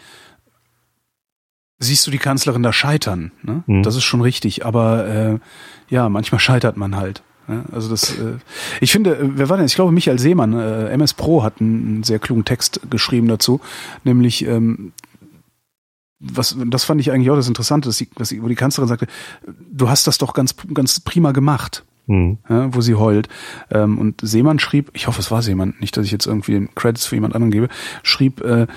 siehst 1.81 2.05
du 2.07 2.11
die 2.11 2.19
Kanzlerin 2.19 2.63
da 2.63 2.71
scheitern. 2.71 3.31
Ne? 3.41 3.63
Mhm. 3.65 3.83
Das 3.83 3.95
ist 3.95 4.03
schon 4.03 4.21
richtig, 4.21 4.65
aber 4.65 5.07
äh, 5.07 5.39
ja, 5.89 6.07
manchmal 6.09 6.39
scheitert 6.39 6.77
man 6.77 6.95
halt. 6.95 7.23
Ja, 7.47 7.63
also 7.71 7.89
das, 7.89 8.17
äh, 8.17 8.35
ich 8.79 8.91
finde, 8.91 9.17
äh, 9.17 9.29
wer 9.35 9.49
war 9.49 9.57
denn? 9.57 9.65
Ich 9.65 9.75
glaube, 9.75 9.91
Michael 9.91 10.19
Seemann, 10.19 10.53
äh, 10.53 10.89
MS 10.89 11.15
Pro, 11.15 11.43
hat 11.43 11.59
einen, 11.59 12.03
sehr 12.03 12.19
klugen 12.19 12.45
Text 12.45 12.81
geschrieben 12.89 13.27
dazu, 13.27 13.59
nämlich 14.03 14.45
ähm, 14.45 14.93
was, 16.19 16.55
das 16.67 16.83
fand 16.83 17.01
ich 17.01 17.11
eigentlich 17.11 17.31
auch 17.31 17.35
das 17.35 17.47
Interessante, 17.47 17.89
dass 17.89 17.97
sie, 17.97 18.09
dass 18.15 18.29
sie, 18.29 18.43
wo 18.43 18.47
die 18.47 18.55
Kanzlerin 18.55 18.87
sagte, 18.87 19.07
du 19.71 19.89
hast 19.89 20.05
das 20.05 20.19
doch 20.19 20.33
ganz, 20.33 20.55
ganz 20.73 20.99
prima 20.99 21.31
gemacht, 21.31 21.83
Hm. 22.07 22.37
ja, 22.49 22.73
wo 22.73 22.81
sie 22.81 22.95
heult. 22.95 23.27
Ähm, 23.71 23.97
und 23.97 24.21
Seemann 24.21 24.59
schrieb, 24.59 24.91
ich 24.93 25.07
hoffe, 25.07 25.19
es 25.19 25.31
war 25.31 25.41
Seemann, 25.41 25.75
nicht, 25.79 25.97
dass 25.97 26.05
ich 26.05 26.11
jetzt 26.11 26.27
irgendwie 26.27 26.53
den 26.53 26.73
Credits 26.75 27.05
für 27.05 27.15
jemand 27.15 27.35
anderen 27.35 27.51
gebe, 27.51 27.69
schrieb, 28.03 28.41
äh, 28.41 28.67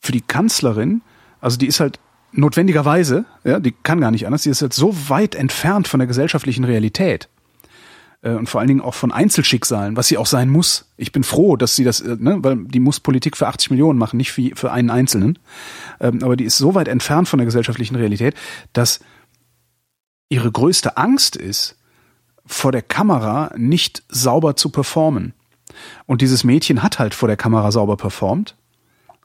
für 0.00 0.12
die 0.12 0.20
Kanzlerin, 0.20 1.02
also 1.40 1.58
die 1.58 1.66
ist 1.66 1.80
halt 1.80 1.98
notwendigerweise, 2.32 3.24
ja, 3.44 3.58
die 3.58 3.72
kann 3.72 4.00
gar 4.00 4.10
nicht 4.10 4.26
anders, 4.26 4.42
die 4.42 4.50
ist 4.50 4.62
halt 4.62 4.74
so 4.74 4.94
weit 5.08 5.34
entfernt 5.34 5.88
von 5.88 6.00
der 6.00 6.06
gesellschaftlichen 6.06 6.64
Realität 6.64 7.28
äh, 8.22 8.30
und 8.30 8.48
vor 8.48 8.60
allen 8.60 8.68
Dingen 8.68 8.80
auch 8.80 8.94
von 8.94 9.12
Einzelschicksalen, 9.12 9.96
was 9.96 10.08
sie 10.08 10.18
auch 10.18 10.26
sein 10.26 10.50
muss. 10.50 10.86
Ich 10.96 11.12
bin 11.12 11.24
froh, 11.24 11.56
dass 11.56 11.76
sie 11.76 11.84
das, 11.84 12.00
äh, 12.00 12.16
ne, 12.18 12.38
weil 12.42 12.56
die 12.64 12.80
muss 12.80 13.00
Politik 13.00 13.36
für 13.36 13.48
80 13.48 13.70
Millionen 13.70 13.98
machen, 13.98 14.16
nicht 14.16 14.32
für, 14.32 14.50
für 14.54 14.72
einen 14.72 14.90
Einzelnen. 14.90 15.38
Ähm, 16.00 16.22
aber 16.22 16.36
die 16.36 16.44
ist 16.44 16.58
so 16.58 16.74
weit 16.74 16.88
entfernt 16.88 17.28
von 17.28 17.38
der 17.38 17.46
gesellschaftlichen 17.46 17.96
Realität, 17.96 18.34
dass 18.72 19.00
ihre 20.28 20.50
größte 20.50 20.96
Angst 20.96 21.36
ist, 21.36 21.76
vor 22.44 22.72
der 22.72 22.82
Kamera 22.82 23.52
nicht 23.56 24.02
sauber 24.08 24.56
zu 24.56 24.70
performen. 24.70 25.34
Und 26.06 26.22
dieses 26.22 26.44
Mädchen 26.44 26.82
hat 26.82 26.98
halt 26.98 27.14
vor 27.14 27.28
der 27.28 27.36
Kamera 27.36 27.70
sauber 27.70 27.96
performt. 27.96 28.56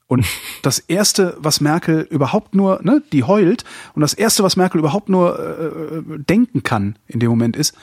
Und 0.08 0.26
das 0.62 0.80
erste, 0.80 1.36
was 1.40 1.62
Merkel 1.62 2.02
überhaupt 2.10 2.54
nur, 2.56 2.82
ne, 2.84 3.02
die 3.12 3.24
heult, 3.24 3.64
und 3.96 4.02
das 4.02 4.14
erste, 4.14 4.44
was 4.44 4.58
Merkel 4.58 4.80
überhaupt 4.80 5.10
nur 5.10 5.40
äh, 5.40 6.02
denken 6.24 6.62
kann 6.64 6.98
in 7.08 7.20
dem 7.20 7.30
Moment 7.30 7.56
ist, 7.56 7.74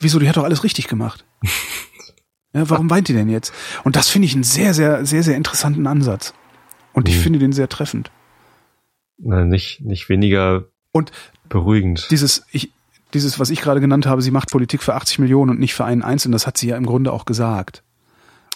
wieso, 0.00 0.18
die 0.18 0.28
hat 0.28 0.36
doch 0.36 0.44
alles 0.44 0.64
richtig 0.64 0.88
gemacht. 0.88 1.24
Ja, 2.54 2.68
warum 2.70 2.88
weint 2.88 3.08
die 3.08 3.12
denn 3.12 3.28
jetzt? 3.28 3.52
Und 3.84 3.94
das 3.94 4.08
finde 4.08 4.24
ich 4.24 4.32
einen 4.34 4.42
sehr, 4.42 4.72
sehr, 4.72 5.04
sehr, 5.04 5.22
sehr 5.22 5.36
interessanten 5.36 5.86
Ansatz. 5.86 6.32
Und 6.94 7.06
ich 7.06 7.18
Mhm. 7.18 7.20
finde 7.20 7.38
den 7.40 7.52
sehr 7.52 7.68
treffend. 7.68 8.10
Na, 9.18 9.44
nicht, 9.44 9.82
nicht 9.82 10.08
weniger 10.08 10.64
Und 10.90 11.12
beruhigend. 11.50 12.08
dieses, 12.10 12.46
ich, 12.50 12.72
dieses, 13.12 13.38
was 13.38 13.50
ich 13.50 13.60
gerade 13.60 13.80
genannt 13.82 14.06
habe, 14.06 14.22
sie 14.22 14.30
macht 14.30 14.50
Politik 14.50 14.82
für 14.82 14.94
80 14.94 15.18
Millionen 15.18 15.50
und 15.50 15.60
nicht 15.60 15.74
für 15.74 15.84
einen 15.84 16.02
Einzelnen, 16.02 16.32
das 16.32 16.46
hat 16.46 16.56
sie 16.56 16.68
ja 16.68 16.78
im 16.78 16.86
Grunde 16.86 17.12
auch 17.12 17.26
gesagt. 17.26 17.82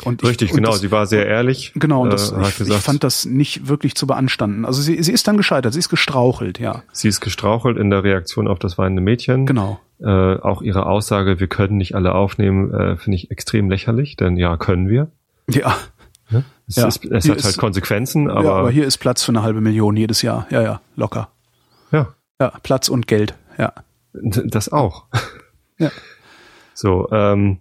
Und 0.05 0.23
ich- 0.23 0.29
Richtig, 0.29 0.51
und 0.51 0.57
genau. 0.57 0.70
Das, 0.73 0.81
sie 0.81 0.91
war 0.91 1.07
sehr 1.07 1.27
ehrlich. 1.27 1.73
genau, 1.77 2.03
und 2.03 2.12
das, 2.12 2.33
äh, 2.33 2.41
ich, 2.43 2.61
ich 2.61 2.74
fand 2.77 3.05
das 3.05 3.24
nicht 3.24 3.69
wirklich 3.69 3.95
zu 3.95 4.07
beanstanden. 4.07 4.65
Also 4.65 4.83
sie, 4.83 5.03
sie 5.03 5.12
ist 5.12 5.29
dann 5.29 5.37
gescheitert, 5.37 5.73
sie 5.73 5.79
ist 5.79 5.89
gestrauchelt, 5.89 6.59
ja. 6.59 6.83
sie 6.93 7.09
ist 7.09 7.20
gestrauchelt 7.20 7.79
in 7.79 7.91
der 7.91 8.03
Reaktion 8.05 8.49
auf 8.49 8.59
das 8.59 8.79
weinende 8.79 9.03
Mädchen. 9.03 9.47
Genau. 9.47 9.81
Äh, 10.01 10.07
auch 10.41 10.62
ihre 10.62 10.87
Aussage, 10.87 11.39
wir 11.39 11.47
können 11.47 11.77
nicht 11.77 11.95
alle 11.95 12.15
aufnehmen, 12.15 12.73
äh, 12.74 12.97
finde 12.97 13.16
ich 13.16 13.31
extrem 13.31 13.70
lächerlich, 13.70 14.16
denn 14.16 14.37
ja, 14.37 14.57
können 14.57 14.89
wir. 14.89 15.09
Ja, 15.49 15.77
Ne? 16.31 16.45
Es, 16.66 16.77
Ja. 16.77 16.89
ist, 16.89 17.05
es 17.05 17.24
hat 17.29 17.37
halt 17.37 17.45
ist- 17.45 17.59
Konsequenzen, 17.59 18.31
Aber, 18.31 18.43
ja, 18.45 18.53
aber 18.55 18.70
hier 18.70 18.87
ist 18.87 18.97
Platz 18.99 19.23
für 19.23 19.33
eine 19.33 19.43
halbe 19.43 19.61
Million 19.61 19.97
jedes 19.97 20.23
Jahr. 20.23 20.47
Ja, 20.51 20.62
ja, 20.62 20.81
locker. 20.97 21.29
ja, 21.91 22.09
Ja, 22.41 22.53
Platz 22.62 22.89
und 22.89 23.07
Geld. 23.07 23.35
Ja. 23.59 23.73
das 24.15 24.73
auch. 24.73 25.05
Ja. 25.79 25.91
So, 26.74 27.07
ähm, 27.12 27.59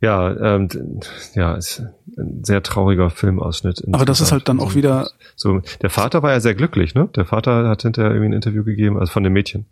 ja, 0.00 0.56
ähm, 0.56 0.68
ja, 1.34 1.54
ist 1.54 1.82
ein 2.16 2.42
sehr 2.42 2.62
trauriger 2.62 3.10
Filmausschnitt. 3.10 3.82
Aber 3.92 4.04
das 4.04 4.20
ist 4.20 4.32
halt 4.32 4.48
dann 4.48 4.60
auch 4.60 4.74
wieder, 4.74 5.10
So, 5.36 5.60
der 5.82 5.90
Vater 5.90 6.22
war 6.22 6.32
ja 6.32 6.40
sehr 6.40 6.54
glücklich, 6.54 6.94
ne? 6.94 7.08
Der 7.14 7.26
Vater 7.26 7.68
hat 7.68 7.82
hinterher 7.82 8.10
irgendwie 8.10 8.30
ein 8.30 8.34
Interview 8.34 8.64
gegeben, 8.64 8.98
also 8.98 9.12
von 9.12 9.22
dem 9.22 9.34
Mädchen, 9.34 9.66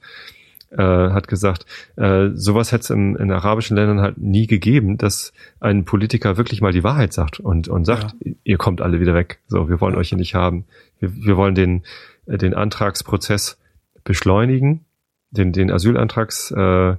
äh, 0.70 0.82
hat 0.82 1.28
gesagt, 1.28 1.64
äh, 1.96 2.28
sowas 2.34 2.72
hätte 2.72 2.82
es 2.82 2.90
in, 2.90 3.16
in 3.16 3.32
arabischen 3.32 3.76
Ländern 3.76 4.00
halt 4.00 4.18
nie 4.18 4.46
gegeben, 4.46 4.98
dass 4.98 5.32
ein 5.60 5.84
Politiker 5.84 6.36
wirklich 6.36 6.60
mal 6.60 6.72
die 6.72 6.84
Wahrheit 6.84 7.14
sagt 7.14 7.40
und, 7.40 7.68
und 7.68 7.86
sagt, 7.86 8.14
ihr 8.44 8.58
kommt 8.58 8.82
alle 8.82 9.00
wieder 9.00 9.14
weg. 9.14 9.40
So, 9.46 9.70
wir 9.70 9.80
wollen 9.80 9.94
euch 9.94 10.10
hier 10.10 10.18
nicht 10.18 10.34
haben. 10.34 10.66
Wir, 10.98 11.14
wir 11.14 11.36
wollen 11.38 11.54
den, 11.54 11.84
äh, 12.26 12.36
den 12.36 12.52
Antragsprozess 12.52 13.58
beschleunigen, 14.04 14.84
den, 15.30 15.52
den 15.52 15.70
Asylantrags, 15.70 16.50
äh, 16.50 16.96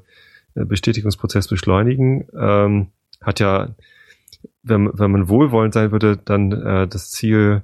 Bestätigungsprozess 0.55 1.47
beschleunigen. 1.47 2.27
Ähm, 2.37 2.87
hat 3.21 3.39
ja, 3.39 3.69
wenn, 4.63 4.89
wenn 4.93 5.11
man 5.11 5.29
wohlwollend 5.29 5.73
sein 5.73 5.91
würde, 5.91 6.17
dann 6.17 6.51
äh, 6.51 6.87
das 6.87 7.09
Ziel, 7.11 7.63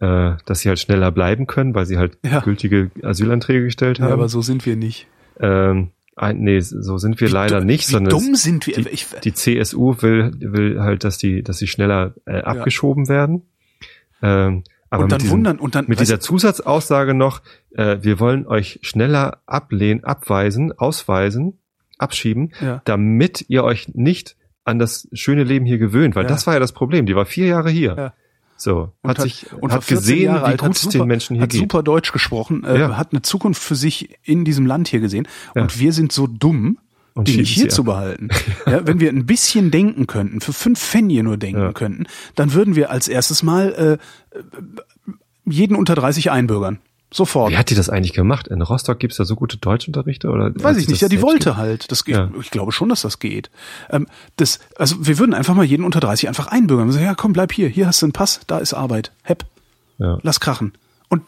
äh, 0.00 0.32
dass 0.46 0.60
sie 0.60 0.68
halt 0.68 0.78
schneller 0.80 1.10
bleiben 1.10 1.46
können, 1.46 1.74
weil 1.74 1.86
sie 1.86 1.98
halt 1.98 2.18
Ja. 2.24 2.40
gültige 2.40 2.90
Asylanträge 3.02 3.64
gestellt 3.64 3.98
ja, 3.98 4.04
haben. 4.06 4.12
aber 4.12 4.28
so 4.28 4.40
sind 4.42 4.64
wir 4.66 4.76
nicht. 4.76 5.06
ähm, 5.40 5.90
ein, 6.16 6.38
nee, 6.42 6.60
so 6.60 6.96
sind 6.96 7.20
wir 7.20 7.26
Wie 7.28 7.32
leider 7.32 7.58
du- 7.60 7.66
nicht, 7.66 7.88
sondern 7.88 8.10
dumm 8.10 8.36
sind 8.36 8.68
wir? 8.68 8.74
die, 8.76 8.88
Ich, 8.88 9.06
die 9.24 9.34
CSU 9.34 9.96
will, 10.00 10.30
will 10.38 10.80
halt, 10.80 11.02
dass 11.02 11.18
die, 11.18 11.42
dass 11.42 11.58
sie 11.58 11.66
schneller 11.66 12.14
äh, 12.24 12.40
abgeschoben 12.40 13.08
werden. 13.08 13.42
Ähm, 14.22 14.62
aber 14.90 15.02
und 15.02 15.06
mit 15.06 15.12
dann 15.12 15.18
diesem, 15.18 15.32
wundern 15.32 15.58
und 15.58 15.74
dann 15.74 15.86
mit 15.88 15.98
dieser 15.98 16.20
Zusatzaussage 16.20 17.14
noch, 17.14 17.42
äh, 17.72 17.98
wir 18.02 18.20
wollen 18.20 18.46
euch 18.46 18.78
schneller 18.82 19.38
ablehnen, 19.46 20.04
abweisen, 20.04 20.70
ausweisen, 20.70 21.58
abschieben, 21.98 22.52
ja. 22.60 22.80
damit 22.84 23.46
ihr 23.48 23.64
euch 23.64 23.88
nicht 23.94 24.36
an 24.64 24.78
das 24.78 25.08
schöne 25.12 25.44
Leben 25.44 25.66
hier 25.66 25.78
gewöhnt, 25.78 26.16
weil 26.16 26.24
Ja. 26.24 26.28
das 26.28 26.46
war 26.46 26.54
ja 26.54 26.60
das 26.60 26.72
Problem. 26.72 27.06
Die 27.06 27.14
war 27.14 27.26
vier 27.26 27.46
Jahre 27.46 27.70
hier. 27.70 27.94
Ja. 27.96 28.12
So, 28.56 28.92
Und 29.02 29.10
hat, 29.10 29.18
hat- 29.18 29.24
sich, 29.24 29.52
und 29.52 29.72
hat 29.72 29.78
war 29.78 29.82
14 29.82 29.96
gesehen, 29.98 30.22
Jahre 30.26 30.46
wie 30.46 30.50
gut 30.52 30.62
hat 30.62 30.72
es 30.72 30.80
super, 30.82 30.98
den 30.98 31.08
Menschen 31.08 31.34
hier 31.34 31.42
hat 31.42 31.50
geht. 31.50 31.60
super 31.60 31.82
Deutsch 31.82 32.12
gesprochen, 32.12 32.64
äh, 32.64 32.78
Ja. 32.78 32.96
hat 32.96 33.12
eine 33.12 33.20
Zukunft 33.22 33.62
für 33.62 33.74
sich 33.74 34.16
in 34.22 34.44
diesem 34.44 34.64
Land 34.64 34.88
hier 34.88 35.00
gesehen. 35.00 35.26
Ja. 35.54 35.62
Und 35.62 35.78
wir 35.78 35.92
sind 35.92 36.12
so 36.12 36.26
dumm, 36.26 36.78
Und 37.14 37.28
nicht 37.28 37.50
hier 37.52 37.68
zu 37.68 37.84
behalten. 37.84 38.28
ja, 38.66 38.86
wenn 38.86 39.00
wir 39.00 39.10
ein 39.10 39.26
bisschen 39.26 39.70
denken 39.70 40.06
könnten, 40.06 40.40
für 40.40 40.52
fünf 40.52 40.80
Pfennige 40.80 41.22
nur 41.24 41.36
denken 41.36 41.60
Ja. 41.60 41.72
könnten, 41.72 42.06
dann 42.36 42.54
würden 42.54 42.74
wir 42.76 42.90
als 42.90 43.06
erstes 43.08 43.42
mal 43.42 43.98
äh, 44.34 44.38
jeden 45.44 45.76
unter 45.76 45.94
30 45.94 46.30
einbürgern. 46.30 46.78
Sofort. 47.16 47.52
Wie 47.52 47.56
hat 47.56 47.70
die 47.70 47.76
das 47.76 47.88
eigentlich 47.88 48.12
gemacht? 48.12 48.48
In 48.48 48.60
Rostock 48.60 48.98
gibt's 48.98 49.18
da 49.18 49.24
so 49.24 49.36
gute 49.36 49.56
Deutschunterrichte? 49.56 50.28
Oder 50.30 50.50
Weiß 50.54 50.78
ich 50.78 50.88
nicht, 50.88 51.00
ja, 51.00 51.08
die 51.08 51.22
wollte 51.22 51.56
halt. 51.56 51.92
Das 51.92 52.04
geht, 52.04 52.16
Ja. 52.16 52.28
Ich 52.40 52.50
glaube 52.50 52.72
schon, 52.72 52.88
dass 52.88 53.02
das 53.02 53.20
geht. 53.20 53.50
Ähm, 53.88 54.08
das, 54.36 54.58
also 54.76 54.96
wir 55.06 55.18
würden 55.18 55.32
einfach 55.32 55.54
mal 55.54 55.64
jeden 55.64 55.84
unter 55.84 56.00
30 56.00 56.26
einfach 56.26 56.48
einbürgern. 56.48 56.88
Wir 56.88 56.92
sagen, 56.92 57.04
ja, 57.04 57.14
komm, 57.14 57.32
bleib 57.32 57.52
hier, 57.52 57.68
hier 57.68 57.86
hast 57.86 58.02
du 58.02 58.06
einen 58.06 58.12
Pass, 58.12 58.40
da 58.48 58.58
ist 58.58 58.74
Arbeit. 58.74 59.12
Hepp, 59.22 59.44
Ja. 59.98 60.18
lass 60.22 60.40
krachen. 60.40 60.72
Und 61.08 61.22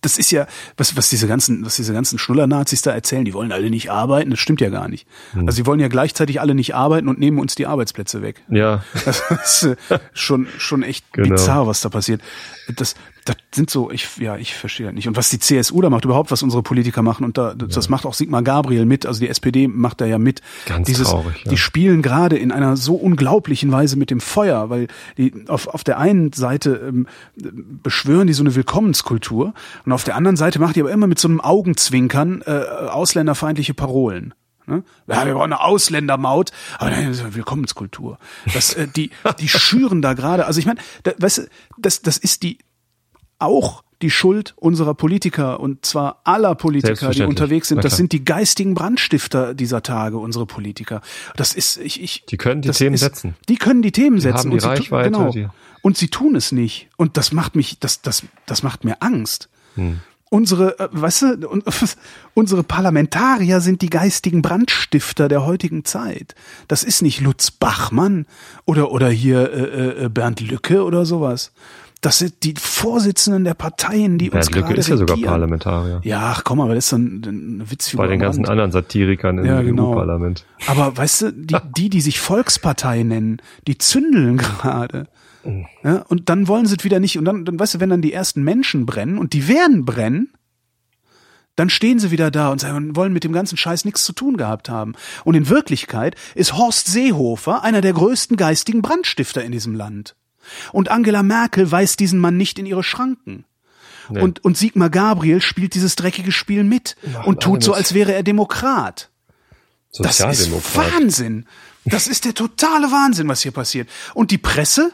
das 0.00 0.18
ist 0.18 0.32
ja, 0.32 0.48
was, 0.76 0.96
was 0.96 1.08
diese 1.10 1.28
ganzen, 1.28 1.64
was 1.64 1.76
diese 1.76 1.92
ganzen 1.92 2.18
Schnuller-Nazis 2.18 2.82
da 2.82 2.90
erzählen, 2.90 3.24
die 3.24 3.34
wollen 3.34 3.52
alle 3.52 3.70
nicht 3.70 3.92
arbeiten, 3.92 4.30
das 4.30 4.40
stimmt 4.40 4.60
ja 4.60 4.68
gar 4.68 4.88
nicht. 4.88 5.06
Hm. 5.32 5.46
Also 5.46 5.54
sie 5.54 5.66
wollen 5.66 5.78
ja 5.78 5.86
gleichzeitig 5.88 6.40
alle 6.40 6.56
nicht 6.56 6.74
arbeiten 6.74 7.06
und 7.06 7.20
nehmen 7.20 7.38
uns 7.38 7.54
die 7.54 7.66
Arbeitsplätze 7.68 8.20
weg. 8.20 8.42
Ja, 8.48 8.82
Das 9.04 9.22
ist 9.30 9.62
äh, 9.90 9.98
schon, 10.12 10.48
schon 10.58 10.82
echt 10.82 11.12
Genau. 11.12 11.28
bizarr, 11.36 11.68
was 11.68 11.82
da 11.82 11.88
passiert. 11.88 12.20
Das, 12.74 12.96
das 13.24 13.36
sind 13.54 13.70
so, 13.70 13.90
ich, 13.90 14.18
ja, 14.18 14.36
ich 14.36 14.54
verstehe 14.54 14.86
das 14.86 14.94
nicht. 14.94 15.08
Und 15.08 15.16
was 15.16 15.30
die 15.30 15.38
CSU 15.38 15.80
da 15.80 15.88
macht, 15.88 16.04
überhaupt, 16.04 16.30
was 16.30 16.42
unsere 16.42 16.62
Politiker 16.62 17.02
machen, 17.02 17.24
und 17.24 17.38
da, 17.38 17.54
das 17.54 17.88
macht 17.88 18.04
auch 18.04 18.12
Sigmar 18.12 18.42
Gabriel 18.42 18.84
mit, 18.84 19.06
also 19.06 19.20
die 19.20 19.28
SPD 19.28 19.66
macht 19.66 20.00
da 20.00 20.06
ja 20.06 20.18
mit. 20.18 20.42
Ganz 20.66 20.86
Dieses, 20.86 21.08
traurig, 21.08 21.42
ja. 21.44 21.50
Die 21.50 21.56
spielen 21.56 22.02
gerade 22.02 22.36
in 22.36 22.52
einer 22.52 22.76
so 22.76 22.94
unglaublichen 22.96 23.72
Weise 23.72 23.96
mit 23.96 24.10
dem 24.10 24.20
Feuer, 24.20 24.68
weil 24.68 24.88
die 25.16 25.32
auf, 25.48 25.68
auf 25.68 25.84
der 25.84 25.98
einen 25.98 26.32
Seite 26.32 26.82
ähm, 26.86 27.06
beschwören 27.36 28.26
die 28.26 28.34
so 28.34 28.42
eine 28.42 28.54
Willkommenskultur 28.54 29.54
und 29.86 29.92
auf 29.92 30.04
der 30.04 30.16
anderen 30.16 30.36
Seite 30.36 30.58
machen 30.58 30.74
die 30.74 30.80
aber 30.80 30.92
immer 30.92 31.06
mit 31.06 31.18
so 31.18 31.28
einem 31.28 31.40
Augenzwinkern 31.40 32.42
äh, 32.46 32.50
ausländerfeindliche 32.50 33.72
Parolen. 33.72 34.34
Ne? 34.66 34.82
Ja, 35.06 35.26
wir 35.26 35.34
brauchen 35.34 35.52
eine 35.52 35.60
Ausländermaut, 35.60 36.50
aber 36.78 36.90
nein, 36.90 37.08
das 37.08 37.18
ist 37.18 37.24
eine 37.24 37.34
Willkommenskultur. 37.34 38.18
Das, 38.52 38.74
äh, 38.74 38.88
die, 38.88 39.10
die 39.38 39.48
schüren 39.48 40.02
da 40.02 40.14
gerade. 40.14 40.46
Also 40.46 40.58
ich 40.58 40.66
meine, 40.66 40.80
da, 41.02 41.12
weißt 41.18 41.38
du, 41.38 41.42
das, 41.78 42.02
das 42.02 42.16
ist 42.16 42.42
die 42.42 42.58
auch 43.44 43.82
die 44.02 44.10
Schuld 44.10 44.52
unserer 44.56 44.92
Politiker 44.94 45.60
und 45.60 45.86
zwar 45.86 46.20
aller 46.24 46.54
Politiker, 46.56 47.10
die 47.10 47.22
unterwegs 47.22 47.68
sind. 47.68 47.84
Das 47.84 47.96
sind 47.96 48.12
die 48.12 48.24
geistigen 48.24 48.74
Brandstifter 48.74 49.54
dieser 49.54 49.82
Tage, 49.82 50.18
unsere 50.18 50.44
Politiker. 50.46 51.00
Das 51.36 51.54
ist 51.54 51.78
ich, 51.78 52.02
ich 52.02 52.24
Die 52.26 52.36
können 52.36 52.60
die 52.60 52.70
Themen 52.70 52.94
ist, 52.94 53.00
setzen. 53.00 53.34
Die 53.48 53.56
können 53.56 53.80
die 53.82 53.92
Themen 53.92 54.16
Die 54.16 54.22
setzen 54.22 54.38
haben 54.38 54.50
die 54.50 54.54
und 54.56 54.60
sie 54.60 54.66
Reichweite, 54.68 55.10
tun, 55.12 55.20
genau. 55.20 55.32
die- 55.32 55.48
Und 55.82 55.96
sie 55.96 56.08
tun 56.08 56.34
es 56.36 56.52
nicht 56.52 56.88
und 56.96 57.16
das 57.16 57.32
macht 57.32 57.56
mich 57.56 57.78
das 57.78 58.02
das 58.02 58.24
das 58.46 58.62
macht 58.62 58.84
mir 58.84 58.96
Angst. 59.00 59.48
Hm. 59.76 60.00
Unsere, 60.30 60.78
äh, 60.80 60.88
weißt 60.90 61.22
du, 61.22 61.48
und, 61.48 61.64
unsere 62.34 62.64
Parlamentarier 62.64 63.60
sind 63.60 63.82
die 63.82 63.90
geistigen 63.90 64.42
Brandstifter 64.42 65.28
der 65.28 65.46
heutigen 65.46 65.84
Zeit. 65.84 66.34
Das 66.66 66.82
ist 66.82 67.02
nicht 67.02 67.20
Lutz 67.20 67.52
Bachmann 67.52 68.26
oder 68.64 68.90
oder 68.90 69.08
hier 69.08 69.52
äh, 69.52 70.04
äh, 70.06 70.08
Bernd 70.08 70.40
Lücke 70.40 70.82
oder 70.84 71.06
sowas. 71.06 71.52
Das 72.04 72.18
sind 72.18 72.42
die 72.42 72.52
Vorsitzenden 72.58 73.44
der 73.44 73.54
Parteien, 73.54 74.18
die 74.18 74.26
uns 74.26 74.50
Bernd 74.50 74.54
Lücke 74.56 74.66
gerade 74.66 74.80
ist 74.80 74.88
ja 74.88 74.98
sogar 74.98 75.16
regieren. 75.16 75.30
Parlamentarier. 75.30 76.00
Ja, 76.04 76.34
ach 76.36 76.44
komm, 76.44 76.60
aber 76.60 76.74
das 76.74 76.84
ist 76.84 76.90
so 76.90 76.96
ein, 76.96 77.22
ein 77.24 77.70
Witzfigur. 77.70 78.04
Bei 78.04 78.10
den 78.10 78.20
ganzen 78.20 78.46
anderen 78.46 78.72
Satirikern 78.72 79.38
im 79.38 79.46
Ja, 79.46 79.62
genau. 79.62 79.92
EU-Parlament. 79.92 80.44
Aber 80.66 80.94
weißt 80.94 81.22
du, 81.22 81.32
die, 81.32 81.56
die, 81.78 81.88
die 81.88 82.02
sich 82.02 82.20
Volkspartei 82.20 83.04
nennen, 83.04 83.40
die 83.66 83.78
zündeln 83.78 84.36
gerade. 84.36 85.06
Ja, 85.82 86.04
und 86.08 86.28
dann 86.28 86.46
wollen 86.46 86.66
sie 86.66 86.76
es 86.76 86.84
wieder 86.84 87.00
nicht. 87.00 87.18
Und 87.18 87.24
dann, 87.24 87.46
dann, 87.46 87.58
weißt 87.58 87.76
du, 87.76 87.80
wenn 87.80 87.88
dann 87.88 88.02
die 88.02 88.12
ersten 88.12 88.42
Menschen 88.42 88.84
brennen 88.84 89.16
und 89.16 89.32
die 89.32 89.48
werden 89.48 89.86
brennen, 89.86 90.28
dann 91.56 91.70
stehen 91.70 91.98
sie 91.98 92.10
wieder 92.10 92.30
da 92.30 92.50
und 92.50 92.60
sagen, 92.60 92.96
wollen 92.96 93.14
mit 93.14 93.24
dem 93.24 93.32
ganzen 93.32 93.56
Scheiß 93.56 93.86
nichts 93.86 94.04
zu 94.04 94.12
tun 94.12 94.36
gehabt 94.36 94.68
haben. 94.68 94.92
Und 95.24 95.36
in 95.36 95.48
Wirklichkeit 95.48 96.16
ist 96.34 96.54
Horst 96.54 96.86
Seehofer 96.86 97.62
einer 97.62 97.80
der 97.80 97.94
größten 97.94 98.36
geistigen 98.36 98.82
Brandstifter 98.82 99.42
in 99.42 99.52
diesem 99.52 99.74
Land. 99.74 100.16
Und 100.72 100.90
Angela 100.90 101.22
Merkel 101.22 101.70
weist 101.70 102.00
diesen 102.00 102.18
Mann 102.18 102.36
nicht 102.36 102.58
in 102.58 102.66
ihre 102.66 102.82
Schranken. 102.82 103.44
Nee. 104.08 104.20
Und, 104.20 104.44
und 104.44 104.56
Sigmar 104.56 104.90
Gabriel 104.90 105.40
spielt 105.40 105.74
dieses 105.74 105.96
dreckige 105.96 106.32
Spiel 106.32 106.64
mit 106.64 106.96
Machen 107.02 107.24
und 107.26 107.42
tut 107.42 107.62
so, 107.62 107.72
als 107.72 107.94
wäre 107.94 108.12
er 108.12 108.22
Demokrat. 108.22 109.10
Das 109.98 110.20
ist. 110.20 110.50
Wahnsinn. 110.76 111.46
Das 111.84 112.06
ist 112.06 112.24
der 112.24 112.34
totale 112.34 112.90
Wahnsinn, 112.90 113.28
was 113.28 113.42
hier 113.42 113.52
passiert. 113.52 113.88
Und 114.14 114.30
die 114.30 114.38
Presse? 114.38 114.92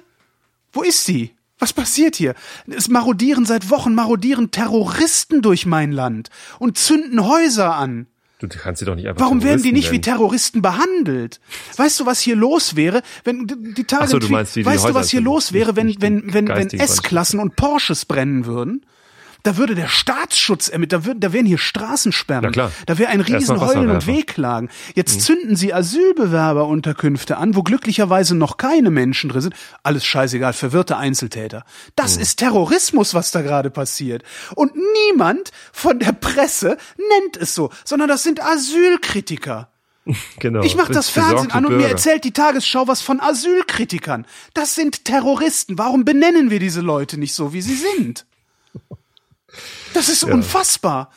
Wo 0.73 0.83
ist 0.83 1.05
sie? 1.05 1.35
Was 1.59 1.73
passiert 1.73 2.17
hier? 2.17 2.35
Es 2.69 2.89
marodieren 2.89 3.45
seit 3.45 3.71
Wochen, 3.71 3.95
marodieren 3.95 4.51
Terroristen 4.51 5.43
durch 5.43 5.67
mein 5.67 5.93
Land 5.93 6.31
und 6.59 6.79
zünden 6.79 7.25
Häuser 7.27 7.75
an. 7.75 8.07
Du 8.41 8.49
kannst 8.49 8.81
sie 8.81 8.87
doch 8.87 8.95
nicht 8.95 9.07
einfach 9.07 9.21
Warum 9.21 9.43
werden 9.43 9.63
die 9.63 9.73
nicht 9.73 9.89
wie 9.91 9.97
nennen. 9.97 10.03
Terroristen 10.03 10.63
behandelt? 10.63 11.41
Weißt 11.77 12.01
du, 12.01 12.07
was 12.07 12.21
hier 12.21 12.37
los 12.37 12.75
wäre, 12.75 13.03
wenn 13.25 13.47
die 13.47 13.85
Tage 13.85 14.09
so, 14.09 14.19
du 14.19 14.29
meinst, 14.29 14.57
die 14.57 14.61
die 14.61 14.67
weißt 14.67 14.89
du, 14.89 14.95
was 14.95 15.11
hier 15.11 15.21
los 15.21 15.53
wäre, 15.53 15.77
wenn 15.77 15.95
wenn 16.01 16.33
wenn 16.33 16.49
wenn 16.49 16.69
S-Klassen 16.71 17.39
und 17.39 17.57
Porsches 17.57 18.07
brennen 18.07 18.47
würden? 18.47 18.87
Da 19.43 19.57
würde 19.57 19.75
der 19.75 19.89
Staatsschutz 19.89 20.69
ermittelt, 20.69 21.03
da, 21.03 21.07
würden, 21.07 21.21
da 21.21 21.33
wären 21.33 21.47
hier 21.47 21.59
Straßensperren, 21.59 22.53
klar. 22.53 22.71
da 22.87 22.99
wäre 22.99 23.11
ein 23.11 23.21
Erstmal 23.21 23.39
riesen 23.39 23.61
Heulen 23.61 23.91
und. 23.91 24.07
Wehklagen. 24.07 24.69
Jetzt 24.95 25.17
Mhm. 25.17 25.21
zünden 25.21 25.57
sie 25.57 25.73
Asylbewerberunterkünfte 25.75 27.37
an, 27.37 27.55
wo 27.57 27.63
glücklicherweise 27.63 28.35
noch 28.37 28.57
keine 28.57 28.91
Menschen 28.91 29.31
drin 29.31 29.41
sind. 29.43 29.55
Alles 29.83 30.05
scheißegal, 30.05 30.53
verwirrte 30.53 30.97
Einzeltäter. 30.97 31.65
Das 31.97 32.17
Mhm. 32.17 32.23
ist 32.23 32.37
Terrorismus, 32.37 33.15
was 33.15 33.31
da 33.31 33.43
gerade 33.43 33.71
passiert. 33.71 34.23
Und 34.55 34.73
niemand 35.09 35.51
von 35.73 35.99
der 35.99 36.13
Presse 36.13 36.77
nennt 37.21 37.37
es 37.37 37.55
so, 37.55 37.71
sondern 37.85 38.09
das 38.09 38.23
sind 38.23 38.43
Asylkritiker. 38.43 39.69
Genau. 40.41 40.63
Ich 40.63 40.77
mache 40.77 40.93
das 40.93 41.09
Fernsehen 41.11 41.51
an 41.53 41.65
und 41.67 41.73
mir 41.73 41.79
Bürger. 41.79 41.91
erzählt 41.93 42.25
die 42.25 42.33
Tagesschau 42.33 42.89
was 42.89 43.01
von 43.03 43.21
Asylkritikern. 43.21 44.27
Das 44.55 44.75
sind 44.75 45.05
Terroristen. 45.05 45.79
Warum 45.79 46.05
benennen 46.05 46.51
wir 46.51 46.59
diese 46.59 46.81
Leute 46.81 47.19
nicht 47.19 47.35
so, 47.35 47.53
wie 47.53 47.61
sie 47.61 47.77
sind? 47.77 48.27
Das 49.95 50.09
ist 50.09 50.25
unfassbar. 50.25 51.11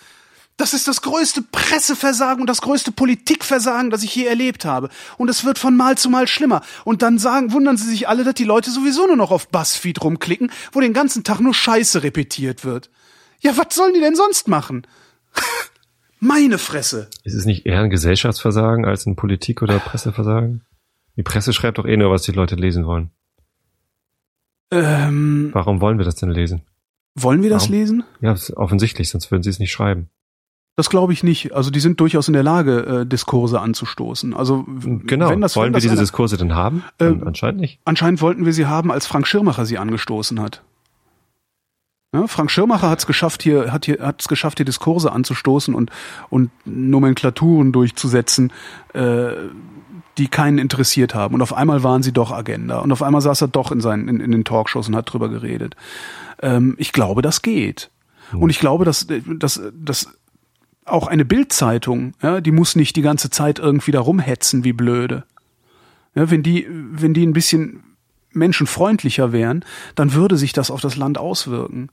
Das 0.56 0.74
ist 0.74 0.88
das 0.88 1.02
größte 1.02 1.42
Presseversagen 1.42 2.42
und 2.42 2.48
das 2.48 2.62
größte 2.62 2.92
Politikversagen, 2.92 3.90
das 3.90 4.04
ich 4.04 4.16
je 4.16 4.26
erlebt 4.26 4.66
habe. 4.66 4.90
Und 5.18 5.30
es 5.30 5.46
wird 5.46 5.58
von 5.58 5.76
Mal 5.76 5.98
zu 5.98 6.10
Mal 6.10 6.28
schlimmer. 6.28 6.62
Und 6.86 7.02
dann 7.02 7.18
sagen, 7.18 7.52
wundern 7.52 7.76
sie 7.76 7.90
sich 7.90 8.08
alle, 8.08 8.24
dass 8.24 8.36
die 8.36 8.44
Leute 8.44 8.70
sowieso 8.70 9.08
nur 9.08 9.16
noch 9.16 9.32
auf 9.32 9.50
Buzzfeed 9.50 10.04
rumklicken, 10.04 10.52
wo 10.72 10.80
den 10.80 10.94
ganzen 10.94 11.24
Tag 11.24 11.40
nur 11.40 11.56
Scheiße 11.56 12.04
repetiert 12.04 12.64
wird. 12.64 12.92
Ja, 13.42 13.58
was 13.58 13.76
sollen 13.76 13.94
die 13.94 14.00
denn 14.00 14.16
sonst 14.16 14.48
machen? 14.48 14.86
Meine 16.20 16.58
Fresse. 16.58 17.10
Ist 17.24 17.34
es 17.34 17.46
nicht 17.46 17.66
eher 17.66 17.82
ein 17.82 17.90
Gesellschaftsversagen 17.90 18.86
als 18.86 19.06
ein 19.06 19.16
Politik- 19.16 19.62
oder 19.62 19.80
Presseversagen? 19.80 20.64
Die 21.18 21.24
Presse 21.24 21.52
schreibt 21.52 21.80
doch 21.80 21.86
eh 21.86 21.98
nur, 21.98 22.12
was 22.12 22.22
die 22.22 22.32
Leute 22.32 22.56
lesen 22.56 22.86
wollen. 22.86 23.12
Ähm, 24.72 25.50
Warum 25.52 25.82
wollen 25.82 25.98
wir 25.98 26.06
das 26.06 26.16
denn 26.16 26.32
lesen? 26.32 26.62
Wollen 27.16 27.44
wir 27.44 27.50
das 27.50 27.64
Warum? 27.64 27.76
lesen? 27.76 28.04
Ja, 28.22 28.36
offensichtlich, 28.56 29.10
sonst 29.10 29.32
würden 29.32 29.44
sie 29.44 29.50
es 29.50 29.60
nicht 29.60 29.72
schreiben. 29.72 30.10
Das 30.76 30.90
glaube 30.90 31.14
ich 31.14 31.24
nicht. 31.24 31.54
Also 31.54 31.70
die 31.70 31.80
sind 31.80 32.00
durchaus 32.00 32.28
in 32.28 32.34
der 32.34 32.42
Lage, 32.42 33.02
äh, 33.02 33.06
Diskurse 33.06 33.60
anzustoßen. 33.62 34.34
Also 34.34 34.66
Genau. 34.68 35.30
wenn 35.30 35.40
das, 35.42 35.56
wollen 35.56 35.68
wenn 35.68 35.74
wir 35.74 35.78
das 35.78 35.82
diese 35.84 35.92
einer, 35.94 36.02
Diskurse 36.02 36.38
denn 36.38 36.56
haben? 36.56 36.84
Ähm, 37.00 37.22
Anscheinend 37.26 37.62
nicht. 37.62 37.80
Anscheinend 37.86 38.22
wollten 38.22 38.46
wir 38.46 38.54
sie 38.54 38.66
haben, 38.66 38.92
als 38.92 39.06
Frank 39.06 39.28
Schirmacher 39.28 39.66
sie 39.68 39.78
angestoßen 39.78 40.42
hat. 40.42 40.64
Ja, 42.16 42.28
Frank 42.28 42.50
Schirmacher 42.52 42.90
hat 42.90 43.00
es 43.00 43.08
geschafft, 43.08 43.42
hier 43.44 43.72
hat 43.72 43.86
hier 43.86 44.00
hat 44.00 44.22
es 44.22 44.28
geschafft, 44.28 44.58
hier 44.60 44.66
Diskurse 44.66 45.12
anzustoßen 45.12 45.74
und 45.74 45.92
und 46.30 46.52
Nomenklaturen 46.66 47.72
durchzusetzen, 47.72 48.52
äh, 48.94 49.30
die 50.20 50.28
keinen 50.28 50.60
interessiert 50.60 51.16
haben. 51.16 51.34
Und 51.36 51.42
auf 51.42 51.54
einmal 51.54 51.84
waren 51.84 52.04
sie 52.04 52.12
doch 52.12 52.32
Agenda. 52.32 52.80
Und 52.80 52.92
auf 52.92 53.02
einmal 53.02 53.22
saß 53.22 53.42
er 53.42 53.48
doch 53.48 53.72
in 53.72 53.82
seinen 53.82 54.08
in, 54.08 54.20
in 54.20 54.32
den 54.32 54.44
Talkshows 54.44 54.88
und 54.88 54.96
hat 54.96 55.12
drüber 55.12 55.30
geredet. 55.30 55.76
Ähm, 56.44 56.76
ich 56.78 56.92
glaube, 56.92 57.24
das 57.24 57.42
geht. 57.42 57.90
Und 58.34 58.50
ich 58.50 58.60
glaube, 58.60 58.86
dass 58.86 59.08
dass 59.08 59.62
dass 59.74 60.08
auch 60.86 61.08
eine 61.08 61.26
Bildzeitung, 61.26 62.14
ja, 62.22 62.42
die 62.42 62.52
muss 62.52 62.76
nicht 62.76 62.96
die 62.96 63.02
ganze 63.02 63.30
Zeit 63.30 63.60
irgendwie 63.60 63.92
da 63.92 64.02
rumhetzen 64.02 64.64
wie 64.64 64.74
blöde. 64.74 65.24
Ja, 66.16 66.30
wenn 66.30 66.44
die, 66.44 66.68
wenn 66.70 67.14
die 67.14 67.26
ein 67.26 67.34
bisschen 67.34 67.84
menschenfreundlicher 68.32 69.32
wären, 69.32 69.64
dann 69.96 70.14
würde 70.14 70.38
sich 70.38 70.54
das 70.54 70.72
auf 70.72 70.82
das 70.82 70.96
Land 70.96 71.18
auswirken. 71.18 71.90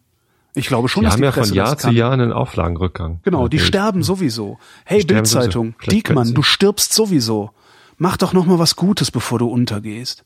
Ich 0.54 0.66
glaube 0.66 0.88
schon, 0.88 1.02
Die 1.02 1.04
dass 1.04 1.14
haben 1.14 1.20
die 1.20 1.26
ja 1.26 1.30
Presse 1.32 1.48
von 1.48 1.56
Jahr 1.56 1.78
zu. 1.78 1.90
Jahr 1.90 2.12
einen 2.12 2.32
Auflagenrückgang. 2.32 3.20
Genau, 3.22 3.46
die 3.46 3.58
Bild. 3.58 3.68
sterben 3.68 4.02
sowieso. 4.02 4.58
Hey. 4.84 5.04
Bildzeitung, 5.04 5.74
Diekmann, 5.88 6.34
du 6.34 6.42
stirbst 6.42 6.92
sowieso. 6.92 7.50
Mach 7.98 8.16
doch 8.16 8.32
noch 8.32 8.46
mal 8.46 8.58
was 8.58 8.76
Gutes, 8.76 9.10
bevor 9.10 9.38
du 9.38 9.46
untergehst. 9.46 10.24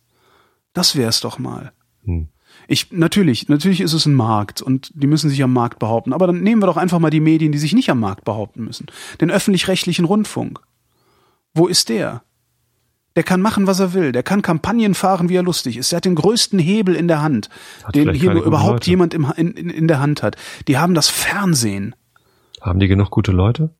Das 0.73 0.97
wär's 0.97 1.21
doch 1.21 1.39
mal. 1.39 1.73
Hm. 2.05 2.29
Ich, 2.69 2.93
natürlich, 2.93 3.49
natürlich 3.49 3.81
ist 3.81 3.93
es 3.93 4.07
ein 4.07 4.15
Markt 4.15 4.63
und 4.63 4.91
die 4.95 5.07
müssen 5.07 5.31
sich 5.31 5.43
am 5.43 5.53
Markt 5.53 5.79
behaupten. 5.79 6.13
Aber 6.13 6.27
dann 6.27 6.41
nehmen 6.41 6.63
wir 6.63 6.67
doch 6.67 6.77
einfach 6.77 6.99
mal 6.99 7.11
die 7.11 7.21
Medien, 7.21 7.53
die 7.53 7.59
sich 7.59 7.75
nicht 7.75 7.91
am 7.91 8.01
Markt 8.01 8.25
behaupten 8.25 8.65
müssen. 8.65 8.87
Den 9.21 9.31
öffentlich-rechtlichen 9.31 10.05
Rundfunk. 10.05 10.61
Wo 11.55 11.67
ist 11.67 11.89
der? 11.89 12.23
Der 13.17 13.23
kann 13.23 13.41
machen, 13.41 13.67
was 13.67 13.79
er 13.79 13.93
will. 13.95 14.11
Der 14.11 14.25
kann 14.25 14.43
Kampagnen 14.43 14.95
fahren, 14.95 15.29
wie 15.29 15.37
er 15.37 15.43
lustig 15.43 15.77
ist. 15.77 15.93
Der 15.93 15.99
hat 15.99 16.05
den 16.05 16.17
größten 16.17 16.59
Hebel 16.59 16.97
in 16.97 17.07
der 17.07 17.23
Hand, 17.23 17.49
Hat 17.85 17.95
den 17.95 18.13
hier 18.13 18.33
überhaupt 18.33 18.73
Leute. 18.73 18.91
jemand 18.91 19.15
im, 19.15 19.33
in, 19.37 19.53
in 19.57 19.87
der 19.87 20.01
Hand 20.01 20.23
hat. 20.23 20.37
Die 20.67 20.79
haben 20.79 20.95
das 20.95 21.09
Fernsehen. 21.09 21.95
Haben 22.61 22.81
die 22.81 22.89
genug 22.89 23.11
gute 23.11 23.31
Leute? 23.31 23.75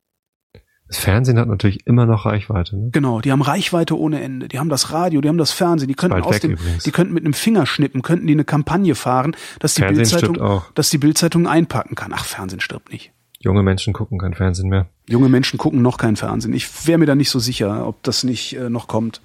Das 0.87 0.99
Fernsehen 0.99 1.39
hat 1.39 1.47
natürlich 1.47 1.87
immer 1.87 2.05
noch 2.05 2.25
Reichweite. 2.27 2.77
Ne? 2.77 2.89
Genau, 2.91 3.19
die 3.19 3.31
haben 3.31 3.41
Reichweite 3.41 3.97
ohne 3.97 4.21
Ende. 4.21 4.47
Die 4.47 4.59
haben 4.59 4.69
das 4.69 4.91
Radio, 4.91 5.19
die 5.19 5.29
haben 5.29 5.39
das 5.39 5.51
Fernsehen. 5.51 5.87
Die 5.87 5.95
könnten 5.95 6.21
aus 6.21 6.39
dem, 6.39 6.51
übrigens. 6.51 6.83
die 6.83 6.91
könnten 6.91 7.13
mit 7.13 7.23
einem 7.23 7.33
Fingerschnippen, 7.33 8.03
könnten 8.03 8.27
die 8.27 8.33
eine 8.33 8.43
Kampagne 8.43 8.93
fahren, 8.93 9.35
dass 9.59 9.73
die 9.73 9.81
Bildzeitung, 9.81 10.61
dass 10.75 10.91
die 10.91 10.99
Bildzeitung 10.99 11.47
einpacken 11.47 11.95
kann. 11.95 12.11
Ach, 12.13 12.25
Fernsehen 12.25 12.59
stirbt 12.59 12.91
nicht. 12.91 13.11
Junge 13.39 13.63
Menschen 13.63 13.93
gucken 13.93 14.19
kein 14.19 14.33
Fernsehen 14.33 14.69
mehr. 14.69 14.87
Junge 15.07 15.29
Menschen 15.29 15.57
gucken 15.57 15.81
noch 15.81 15.97
kein 15.97 16.15
Fernsehen. 16.15 16.53
Ich 16.53 16.87
wäre 16.87 16.97
mir 16.99 17.05
da 17.05 17.15
nicht 17.15 17.29
so 17.29 17.39
sicher, 17.39 17.87
ob 17.87 18.01
das 18.03 18.23
nicht 18.23 18.55
äh, 18.55 18.69
noch 18.69 18.87
kommt. 18.87 19.21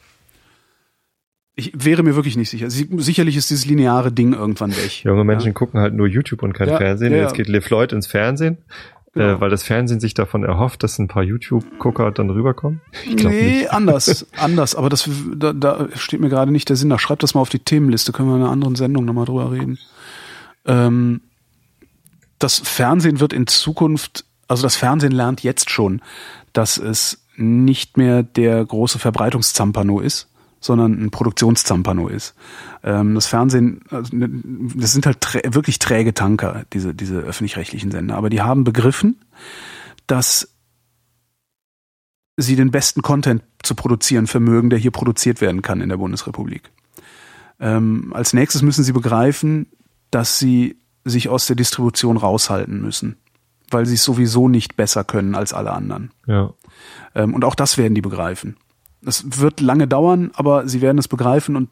Ich 1.56 1.72
wäre 1.74 2.02
mir 2.02 2.14
wirklich 2.16 2.36
nicht 2.36 2.48
sicher. 2.48 2.70
Sie, 2.70 2.88
sicherlich 2.98 3.36
ist 3.36 3.50
dieses 3.50 3.66
lineare 3.66 4.12
Ding 4.12 4.32
irgendwann 4.32 4.70
weg. 4.70 5.04
Junge 5.04 5.24
Menschen 5.24 5.52
gucken 5.52 5.80
halt 5.80 5.94
nur 5.94 6.06
YouTube 6.06 6.42
und 6.42 6.54
kein 6.54 6.68
Ja, 6.68 6.78
Fernsehen. 6.78 7.12
ja, 7.12 7.18
ja. 7.18 7.22
Jetzt 7.24 7.34
geht 7.34 7.48
Liv 7.48 7.68
Lloyd 7.70 7.92
ins 7.92 8.06
Fernsehen, 8.06 8.58
Genau. 9.12 9.26
äh, 9.26 9.40
weil 9.40 9.50
das 9.50 9.64
Fernsehen 9.64 9.98
sich 9.98 10.14
davon 10.14 10.44
erhofft, 10.44 10.84
dass 10.84 10.98
ein 10.98 11.08
paar 11.08 11.24
YouTube-Gucker 11.24 12.12
dann 12.12 12.30
rüberkommen. 12.30 12.80
Ich 13.04 13.24
nee, 13.24 13.58
nicht. 13.60 13.72
anders, 13.72 14.26
anders. 14.38 14.76
Aber 14.76 14.88
das, 14.88 15.08
da, 15.34 15.52
da 15.52 15.88
steht 15.96 16.20
mir 16.20 16.28
gerade 16.28 16.52
nicht 16.52 16.68
der 16.68 16.76
Sinn 16.76 16.88
nach. 16.88 17.00
Schreibt 17.00 17.24
das 17.24 17.34
mal 17.34 17.40
auf 17.40 17.48
die 17.48 17.58
Themenliste. 17.58 18.12
Können 18.12 18.28
wir 18.28 18.36
in 18.36 18.42
einer 18.42 18.52
anderen 18.52 18.76
Sendung 18.76 19.04
nochmal 19.04 19.24
drüber 19.24 19.50
reden. 19.50 19.78
Ähm, 20.64 21.22
das 22.38 22.58
Fernsehen 22.58 23.20
wird 23.20 23.32
in 23.32 23.46
Zukunft, 23.46 24.24
also 24.46 24.62
das 24.62 24.76
Fernsehen 24.76 25.12
lernt 25.12 25.42
jetzt 25.42 25.70
schon, 25.70 26.00
dass 26.52 26.78
es 26.78 27.24
nicht 27.36 27.96
mehr 27.96 28.22
der 28.22 28.64
große 28.64 28.98
Verbreitungszampano 28.98 30.00
ist, 30.00 30.29
sondern 30.60 31.02
ein 31.02 31.10
Produktionszampano 31.10 32.08
ist. 32.08 32.34
Ähm, 32.84 33.14
das 33.14 33.26
Fernsehen, 33.26 33.80
also, 33.90 34.14
ne, 34.14 34.28
das 34.76 34.92
sind 34.92 35.06
halt 35.06 35.20
trä 35.20 35.40
wirklich 35.48 35.78
träge 35.78 36.14
Tanker, 36.14 36.64
diese, 36.72 36.94
diese 36.94 37.18
öffentlich-rechtlichen 37.18 37.90
Sender. 37.90 38.16
Aber 38.16 38.30
die 38.30 38.42
haben 38.42 38.64
begriffen, 38.64 39.20
dass 40.06 40.54
sie 42.36 42.56
den 42.56 42.70
besten 42.70 43.02
Content 43.02 43.42
zu 43.62 43.74
produzieren 43.74 44.26
vermögen, 44.26 44.70
der 44.70 44.78
hier 44.78 44.90
produziert 44.90 45.40
werden 45.40 45.62
kann 45.62 45.80
in 45.80 45.88
der 45.88 45.96
Bundesrepublik. 45.96 46.70
Ähm, 47.58 48.12
als 48.14 48.32
nächstes 48.32 48.62
müssen 48.62 48.84
sie 48.84 48.92
begreifen, 48.92 49.66
dass 50.10 50.38
sie 50.38 50.78
sich 51.04 51.28
aus 51.28 51.46
der 51.46 51.56
Distribution 51.56 52.16
raushalten 52.16 52.80
müssen, 52.80 53.16
weil 53.70 53.86
sie 53.86 53.94
es 53.94 54.04
sowieso 54.04 54.48
nicht 54.48 54.76
besser 54.76 55.04
können 55.04 55.34
als 55.34 55.52
alle 55.52 55.72
anderen. 55.72 56.10
Ja. 56.26 56.52
Ähm, 57.14 57.34
und 57.34 57.44
auch 57.44 57.54
das 57.54 57.78
werden 57.78 57.94
die 57.94 58.02
begreifen. 58.02 58.56
Es 59.04 59.40
wird 59.40 59.60
lange 59.60 59.88
dauern, 59.88 60.30
aber 60.34 60.68
sie 60.68 60.80
werden 60.80 60.98
es 60.98 61.08
begreifen 61.08 61.56
und 61.56 61.68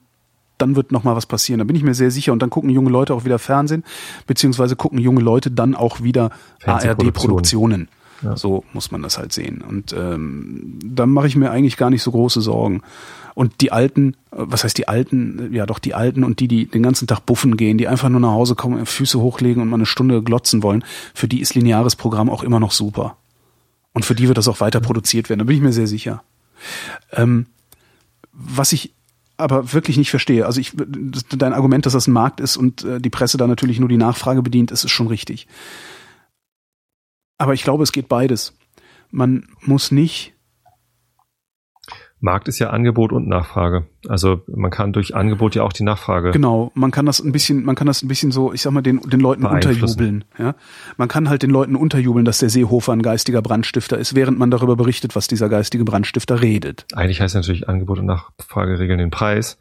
dann 0.56 0.76
wird 0.76 0.92
noch 0.92 1.04
mal 1.04 1.16
was 1.16 1.26
passieren. 1.26 1.58
Da 1.58 1.64
bin 1.64 1.76
ich 1.76 1.82
mir 1.82 1.94
sehr 1.94 2.10
sicher. 2.10 2.32
Und 2.32 2.40
dann 2.42 2.50
gucken 2.50 2.70
junge 2.70 2.90
Leute 2.90 3.14
auch 3.14 3.24
wieder 3.24 3.38
Fernsehen, 3.38 3.84
beziehungsweise 4.26 4.76
gucken 4.76 4.98
junge 4.98 5.20
Leute 5.20 5.50
dann 5.50 5.74
auch 5.74 6.02
wieder. 6.02 6.30
ARD-Produktionen. 6.64 7.88
So 8.34 8.64
muss 8.72 8.90
man 8.90 9.02
das 9.02 9.16
halt 9.16 9.32
sehen. 9.32 9.62
Und 9.62 9.92
ähm, 9.92 10.78
da 10.84 11.06
mache 11.06 11.28
ich 11.28 11.36
mir 11.36 11.50
eigentlich 11.50 11.76
gar 11.76 11.90
nicht 11.90 12.02
so 12.02 12.10
große 12.10 12.40
Sorgen. 12.40 12.82
Und 13.34 13.60
die 13.60 13.70
Alten, 13.70 14.14
äh, 14.32 14.38
was 14.38 14.64
heißt 14.64 14.76
die 14.76 14.88
Alten? 14.88 15.50
Ja, 15.52 15.66
doch 15.66 15.78
die 15.78 15.94
Alten 15.94 16.24
und 16.24 16.40
die, 16.40 16.48
die 16.48 16.66
den 16.66 16.82
ganzen 16.82 17.06
Tag 17.06 17.24
buffen 17.26 17.56
gehen, 17.56 17.78
die 17.78 17.86
einfach 17.86 18.08
nur 18.08 18.20
nach 18.20 18.32
Hause 18.32 18.56
kommen, 18.56 18.84
Füße 18.84 19.20
hochlegen 19.20 19.62
und 19.62 19.68
mal 19.68 19.76
eine 19.76 19.86
Stunde 19.86 20.22
glotzen 20.22 20.64
wollen, 20.64 20.84
für 21.14 21.28
die 21.28 21.40
ist 21.40 21.54
lineares 21.54 21.94
Programm 21.94 22.28
auch 22.28 22.42
immer 22.42 22.58
noch 22.58 22.72
super. 22.72 23.16
Und 23.92 24.04
für 24.04 24.16
die 24.16 24.26
wird 24.26 24.38
das 24.38 24.48
auch 24.48 24.60
weiter 24.60 24.80
produziert 24.80 25.28
werden. 25.28 25.38
Da 25.38 25.44
bin 25.44 25.56
ich 25.56 25.62
mir 25.62 25.72
sehr 25.72 25.86
sicher. 25.86 26.22
Ähm, 27.12 27.46
was 28.32 28.72
ich 28.72 28.94
aber 29.36 29.72
wirklich 29.72 29.96
nicht 29.96 30.10
verstehe, 30.10 30.46
also 30.46 30.60
ich, 30.60 30.72
dein 30.74 31.52
Argument, 31.52 31.86
dass 31.86 31.92
das 31.92 32.08
ein 32.08 32.12
Markt 32.12 32.40
ist 32.40 32.56
und 32.56 32.84
äh, 32.84 33.00
die 33.00 33.10
Presse 33.10 33.36
da 33.36 33.46
natürlich 33.46 33.78
nur 33.78 33.88
die 33.88 33.96
Nachfrage 33.96 34.42
bedient, 34.42 34.70
ist, 34.72 34.84
ist 34.84 34.90
schon 34.90 35.06
richtig. 35.06 35.46
Aber 37.38 37.54
ich 37.54 37.62
glaube, 37.62 37.84
es 37.84 37.92
geht 37.92 38.08
beides. 38.08 38.54
Man 39.10 39.48
muss 39.60 39.92
nicht, 39.92 40.34
Markt 42.20 42.48
ist 42.48 42.58
ja 42.58 42.70
Angebot 42.70 43.12
und 43.12 43.28
Nachfrage. 43.28 43.86
Also 44.08 44.42
man 44.48 44.70
kann 44.70 44.92
durch 44.92 45.14
Angebot 45.14 45.54
ja 45.54 45.62
auch 45.62 45.72
die 45.72 45.84
Nachfrage. 45.84 46.32
genau, 46.32 46.72
man 46.74 46.90
kann 46.90 47.06
das 47.06 47.20
ein 47.20 47.32
bisschen, 47.32 47.64
man 47.64 47.74
kann 47.74 47.86
das 47.86 48.02
ein 48.02 48.08
bisschen 48.08 48.32
so, 48.32 48.52
ich 48.52 48.62
sag 48.62 48.72
mal, 48.72 48.82
den, 48.82 49.00
den 49.00 49.20
Leuten 49.20 49.46
unterjubeln. 49.46 50.24
Ja? 50.38 50.54
Man 50.96 51.08
kann 51.08 51.28
halt 51.28 51.42
den 51.42 51.50
Leuten 51.50 51.76
unterjubeln, 51.76 52.24
dass 52.24 52.38
der 52.38 52.50
Seehofer 52.50 52.92
ein 52.92 53.02
geistiger 53.02 53.42
Brandstifter 53.42 53.98
ist, 53.98 54.14
während 54.14 54.38
man 54.38 54.50
darüber 54.50 54.76
berichtet, 54.76 55.14
was 55.14 55.28
dieser 55.28 55.48
geistige 55.48 55.84
Brandstifter 55.84 56.42
redet. 56.42 56.86
Eigentlich 56.94 57.20
heißt 57.20 57.34
natürlich 57.34 57.68
Angebot 57.68 57.98
und 57.98 58.06
Nachfrage 58.06 58.78
regeln 58.78 58.98
den 58.98 59.10
Preis. 59.10 59.58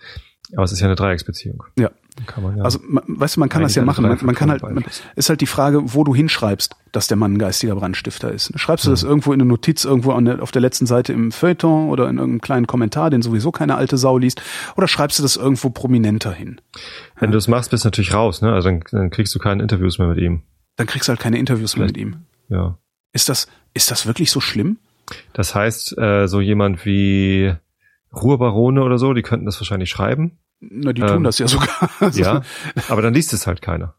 Aber 0.54 0.64
es 0.64 0.72
ist 0.72 0.80
ja 0.80 0.86
eine 0.88 0.96
Dreiecksbeziehung. 0.96 1.64
Ja. 1.78 1.92
Kann 2.26 2.42
man 2.42 2.58
ja. 2.58 2.64
Also, 2.64 2.80
man, 2.88 3.04
weißt 3.08 3.36
du, 3.36 3.40
man 3.42 3.50
kann 3.50 3.62
das 3.62 3.76
ja 3.76 3.84
machen. 3.84 4.02
Man, 4.02 4.18
man 4.22 4.34
kann 4.34 4.50
halt, 4.50 4.64
man, 4.64 4.84
ist 5.16 5.30
halt 5.30 5.40
die 5.42 5.46
Frage, 5.46 5.94
wo 5.94 6.04
du 6.04 6.16
hinschreibst, 6.16 6.76
dass 6.92 7.08
der 7.08 7.16
Mann 7.16 7.34
ein 7.34 7.38
geistiger 7.38 7.76
Brandstifter 7.76 8.32
ist. 8.32 8.58
Schreibst 8.60 8.86
Hm. 8.86 8.90
du 8.90 8.94
das 8.94 9.04
irgendwo 9.04 9.34
in 9.34 9.42
eine 9.42 9.48
Notiz, 9.48 9.86
irgendwo 9.86 10.20
der, 10.20 10.42
auf 10.42 10.52
der 10.52 10.62
letzten 10.62 10.88
Seite 10.88 11.14
im 11.14 11.32
Feuilleton 11.32 11.90
oder 11.90 12.10
in 12.10 12.18
irgendeinem 12.18 12.42
kleinen 12.42 12.66
Kommentar, 12.68 13.12
den 13.12 13.22
sowieso 13.22 13.52
keine 13.52 13.76
alte 13.76 13.98
Sau 13.98 14.18
liest, 14.18 14.42
oder 14.76 14.88
schreibst 14.88 15.20
du 15.20 15.24
das 15.24 15.36
irgendwo 15.36 15.70
prominenter 15.70 16.32
hin? 16.32 16.60
Wenn 17.20 17.30
du 17.32 17.38
es 17.38 17.48
machst, 17.48 17.70
bist 17.70 17.84
du 17.84 17.88
natürlich 17.88 18.14
raus, 18.16 18.42
ne? 18.42 18.52
Also 18.52 18.70
dann, 18.70 18.84
dann 18.92 19.10
kriegst 19.12 19.36
du 19.36 19.40
keine 19.40 19.62
Interviews 19.62 20.00
mehr 20.00 20.08
mit 20.08 20.18
ihm. 20.18 20.42
Dann 20.76 20.88
kriegst 20.88 21.08
du 21.08 21.12
halt 21.12 21.20
keine 21.20 21.38
Interviews 21.38 21.78
mehr 21.78 21.86
mit 21.86 21.98
ihm. 21.98 22.26
Ja. 22.50 22.78
Ist 23.14 23.30
das, 23.30 23.48
ist 23.76 23.92
das 23.92 24.08
wirklich 24.08 24.32
so 24.32 24.40
schlimm? 24.40 24.78
Das 25.34 25.54
heißt, 25.54 25.98
äh, 25.98 26.28
so 26.28 26.42
jemand 26.42 26.86
wie 26.86 27.54
Ruhrbarone 28.16 28.84
oder 28.84 28.98
so, 28.98 29.14
die 29.14 29.22
könnten 29.22 29.46
das 29.46 29.60
wahrscheinlich 29.60 29.90
schreiben. 29.90 30.40
Na, 30.60 30.94
die 30.94 31.02
tun 31.02 31.18
Ähm, 31.18 31.24
das 31.24 31.38
ja 31.40 31.48
sogar. 31.48 31.70
Also, 32.00 32.20
Ja. 32.22 32.42
aber 32.90 33.02
dann 33.02 33.14
liest 33.14 33.34
es 33.34 33.48
halt 33.48 33.62
keiner. 33.62 33.96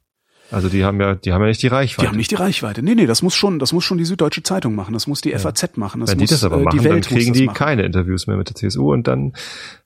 Also 0.50 0.70
die 0.70 0.82
haben 0.84 0.98
ja, 1.00 1.14
die 1.14 1.32
haben 1.32 1.42
ja 1.42 1.48
nicht 1.48 1.62
die 1.62 1.66
Reichweite. 1.66 2.06
Die 2.06 2.08
haben 2.08 2.16
nicht 2.16 2.30
die 2.30 2.36
Reichweite. 2.36 2.82
Nee, 2.82 2.94
nee, 2.94 3.06
das 3.06 3.20
muss 3.20 3.34
schon, 3.34 3.58
das 3.58 3.72
muss 3.74 3.84
schon 3.84 3.98
die 3.98 4.06
Süddeutsche 4.06 4.42
Zeitung 4.42 4.74
machen. 4.74 4.94
Das 4.94 5.06
muss 5.06 5.20
die 5.20 5.32
FAZ 5.32 5.76
machen. 5.76 6.00
Das 6.00 6.10
Wenn 6.10 6.18
muss, 6.18 6.28
die 6.30 6.34
das 6.34 6.42
aber 6.42 6.56
äh, 6.56 6.62
machen, 6.62 6.78
die 6.78 6.84
dann 6.84 6.94
Welt 6.94 7.10
muss 7.10 7.18
kriegen 7.18 7.34
die 7.34 7.46
keine 7.48 7.82
Interviews 7.82 8.26
mehr 8.26 8.38
mit 8.38 8.48
der 8.48 8.56
CSU 8.56 8.90
und 8.92 9.06
dann 9.06 9.34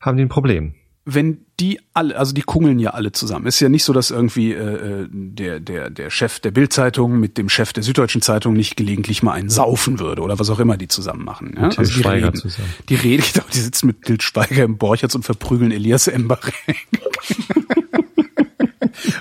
haben 0.00 0.16
die 0.16 0.22
ein 0.24 0.28
Problem. 0.28 0.74
Wenn 1.04 1.44
die 1.58 1.80
alle, 1.94 2.16
also 2.16 2.32
die 2.32 2.42
kungeln 2.42 2.78
ja 2.78 2.90
alle 2.90 3.10
zusammen. 3.10 3.46
Ist 3.46 3.58
ja 3.58 3.68
nicht 3.68 3.82
so, 3.82 3.92
dass 3.92 4.10
irgendwie 4.12 4.52
äh, 4.52 5.02
äh, 5.02 5.08
der 5.10 5.58
der 5.58 5.90
der 5.90 6.10
Chef 6.10 6.38
der 6.38 6.52
Bildzeitung 6.52 7.18
mit 7.18 7.38
dem 7.38 7.48
Chef 7.48 7.72
der 7.72 7.82
Süddeutschen 7.82 8.22
Zeitung 8.22 8.54
nicht 8.54 8.76
gelegentlich 8.76 9.22
mal 9.22 9.32
einen 9.32 9.48
saufen 9.48 9.98
würde 9.98 10.22
oder 10.22 10.38
was 10.38 10.48
auch 10.48 10.60
immer 10.60 10.76
die 10.76 10.86
zusammen 10.88 11.24
machen. 11.24 11.54
Ja? 11.56 11.66
Mit 11.68 11.78
Also 11.78 11.92
die 11.92 12.02
Schweiger 12.02 12.28
reden, 12.28 12.36
zusammen. 12.36 12.68
die 12.88 12.94
reden, 12.94 13.24
genau, 13.32 13.46
die 13.52 13.58
sitzen 13.58 13.86
mit 13.88 14.02
Til 14.02 14.20
Schweiger 14.20 14.62
im 14.62 14.78
Borchertz 14.78 15.14
und 15.16 15.24
verprügeln 15.24 15.72
Elias 15.72 16.06
Embarek. 16.06 16.54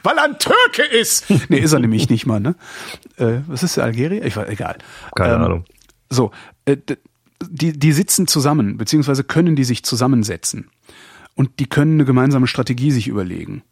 Weil 0.03 0.17
er 0.17 0.23
ein 0.25 0.37
Türke 0.39 0.83
ist. 0.83 1.25
Nee, 1.49 1.59
ist 1.59 1.73
er 1.73 1.79
nämlich 1.79 2.09
nicht 2.09 2.25
mal, 2.25 2.39
ne? 2.39 2.55
Äh, 3.17 3.39
was 3.47 3.63
ist 3.63 3.77
der 3.77 3.85
Algerier? 3.85 4.23
Ich 4.25 4.35
weiß, 4.35 4.47
egal. 4.49 4.77
Keine 5.15 5.35
Ähm, 5.35 5.41
Ahnung. 5.41 5.65
So, 6.09 6.31
äh, 6.65 6.77
die, 7.49 7.77
die 7.77 7.91
sitzen 7.91 8.27
zusammen, 8.27 8.77
beziehungsweise 8.77 9.23
können 9.23 9.55
die 9.55 9.63
sich 9.63 9.83
zusammensetzen. 9.83 10.69
Und 11.35 11.59
die 11.59 11.67
können 11.67 11.93
eine 11.93 12.05
gemeinsame 12.05 12.47
Strategie 12.47 12.91
sich 12.91 13.07
überlegen. 13.07 13.63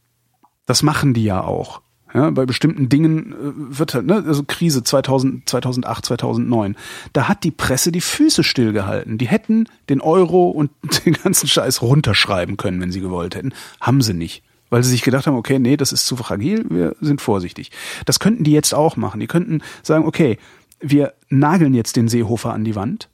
Das 0.65 0.83
machen 0.83 1.13
die 1.13 1.23
ja 1.23 1.43
auch. 1.43 1.81
Ja, 2.13 2.31
bei 2.31 2.45
bestimmten 2.45 2.89
Dingen 2.89 3.33
äh, 3.33 3.77
wird 3.77 3.93
halt, 3.93 4.07
ne, 4.07 4.23
also 4.25 4.43
Krise 4.43 4.83
2000, 4.83 5.47
2008, 5.47 6.05
2009, 6.05 6.75
da 7.13 7.27
hat 7.27 7.43
die 7.43 7.51
Presse 7.51 7.91
die 7.91 8.01
Füße 8.01 8.43
stillgehalten. 8.43 9.19
Die 9.19 9.27
hätten 9.27 9.65
den 9.89 10.01
Euro 10.01 10.49
und 10.49 10.71
den 11.05 11.13
ganzen 11.13 11.47
Scheiß 11.47 11.81
runterschreiben 11.81 12.57
können, 12.57 12.81
wenn 12.81 12.91
sie 12.91 13.01
gewollt 13.01 13.35
hätten. 13.35 13.53
Haben 13.79 14.01
sie 14.01 14.13
nicht. 14.13 14.43
Weil 14.71 14.83
sie 14.83 14.91
sich 14.91 15.01
gedacht 15.01 15.27
haben, 15.27 15.35
okay, 15.35 15.59
nee, 15.59 15.77
das 15.77 15.91
ist 15.91 16.05
zu 16.05 16.15
fragil, 16.15 16.65
wir 16.69 16.95
sind 17.01 17.21
vorsichtig. 17.21 17.71
Das 18.05 18.19
könnten 18.19 18.43
die 18.43 18.51
jetzt 18.51 18.73
auch 18.73 18.97
machen. 18.97 19.19
Die 19.19 19.27
könnten 19.27 19.61
sagen, 19.83 20.05
okay, 20.05 20.37
wir 20.79 21.13
nageln 21.29 21.73
jetzt 21.73 21.95
den 21.95 22.07
Seehofer 22.07 22.53
an 22.53 22.63
die 22.63 22.75
Wand 22.75 23.09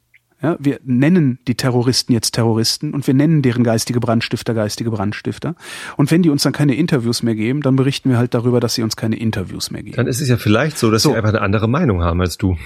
ja, 0.46 0.58
wir 0.60 0.80
nennen 0.84 1.40
die 1.48 1.56
Terroristen 1.56 2.14
jetzt 2.14 2.36
Terroristen 2.36 2.94
und 2.94 3.08
wir 3.08 3.16
nennen 3.16 3.42
deren 3.42 3.64
geistige 3.64 4.00
Brandstifter 4.00 4.54
geistige 4.54 4.92
Brandstifter. 4.92 5.56
Und 5.98 6.12
wenn 6.12 6.22
die 6.22 6.30
uns 6.30 6.44
dann 6.44 6.54
keine 6.54 6.76
Interviews 6.76 7.24
mehr 7.24 7.34
geben, 7.34 7.62
dann 7.62 7.76
berichten 7.76 8.12
wir 8.12 8.20
halt 8.20 8.36
darüber, 8.36 8.60
dass 8.60 8.76
sie 8.76 8.84
uns 8.84 8.96
keine 8.96 9.16
Interviews 9.16 9.72
mehr 9.72 9.82
geben. 9.82 9.96
Dann 9.96 10.06
ist 10.06 10.22
es 10.22 10.30
ja 10.30 10.38
vielleicht 10.38 10.78
so, 10.78 10.92
dass 10.92 11.02
so. 11.02 11.10
sie 11.10 11.16
einfach 11.16 11.30
eine 11.30 11.42
andere 11.42 11.68
Meinung 11.68 12.04
haben 12.04 12.22
als 12.22 12.38
du. 12.38 12.58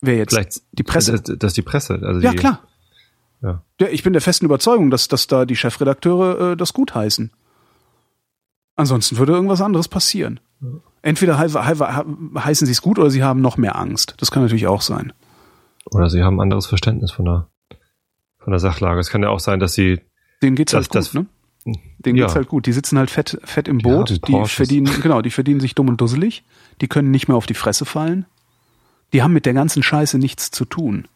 Wer 0.00 0.18
jetzt? 0.18 0.34
Vielleicht 0.34 0.62
die 0.70 0.84
Presse. 0.84 1.20
Das, 1.20 1.36
das 1.36 1.54
die 1.54 1.62
Presse. 1.62 2.00
Also 2.00 2.20
ja, 2.20 2.30
die, 2.30 2.36
klar. 2.36 2.62
Ja. 3.42 3.64
ja. 3.80 3.88
Ich 3.88 4.04
bin 4.04 4.12
der 4.12 4.22
festen 4.22 4.44
Überzeugung, 4.44 4.90
dass, 4.90 5.08
dass 5.08 5.26
da 5.26 5.46
die 5.46 5.56
Chefredakteure 5.56 6.52
äh, 6.52 6.56
das 6.56 6.72
gut 6.72 6.94
heißen. 6.94 7.32
Ansonsten 8.76 9.18
würde 9.18 9.32
irgendwas 9.32 9.62
anderes 9.62 9.88
passieren. 9.88 10.38
Entweder 11.02 11.40
he 11.40 11.48
he 11.48 12.40
heißen 12.40 12.66
sie 12.66 12.72
es 12.72 12.82
gut 12.82 13.00
oder 13.00 13.10
sie 13.10 13.24
haben 13.24 13.40
noch 13.40 13.56
mehr 13.56 13.74
Angst. 13.74 14.14
Das 14.18 14.30
kann 14.30 14.44
natürlich 14.44 14.68
auch 14.68 14.82
sein. 14.82 15.12
Oder 15.90 16.10
sie 16.10 16.22
haben 16.22 16.36
ein 16.36 16.42
anderes 16.42 16.66
Verständnis 16.66 17.12
von 17.12 17.24
der, 17.24 17.48
von 18.38 18.52
der 18.52 18.58
Sachlage. 18.58 19.00
Es 19.00 19.10
kann 19.10 19.22
ja 19.22 19.28
auch 19.28 19.40
sein, 19.40 19.60
dass 19.60 19.74
sie. 19.74 20.00
Denen 20.42 20.56
geht's 20.56 20.74
halt 20.74 20.94
das, 20.94 21.12
gut, 21.12 21.26
ne? 21.66 21.76
Denen 21.98 22.16
ja. 22.16 22.26
geht's 22.26 22.36
halt 22.36 22.48
gut. 22.48 22.66
Die 22.66 22.72
sitzen 22.72 22.98
halt 22.98 23.10
fett, 23.10 23.38
fett 23.42 23.68
im 23.68 23.78
Boot. 23.78 24.10
Ja, 24.10 24.16
die 24.16 24.48
verdienen, 24.48 25.00
genau, 25.02 25.22
die 25.22 25.30
verdienen 25.30 25.60
sich 25.60 25.74
dumm 25.74 25.88
und 25.88 26.00
dusselig. 26.00 26.44
Die 26.80 26.88
können 26.88 27.10
nicht 27.10 27.28
mehr 27.28 27.36
auf 27.36 27.46
die 27.46 27.54
Fresse 27.54 27.84
fallen. 27.84 28.26
Die 29.12 29.22
haben 29.22 29.32
mit 29.32 29.46
der 29.46 29.54
ganzen 29.54 29.82
Scheiße 29.82 30.18
nichts 30.18 30.50
zu 30.50 30.64
tun. 30.64 31.08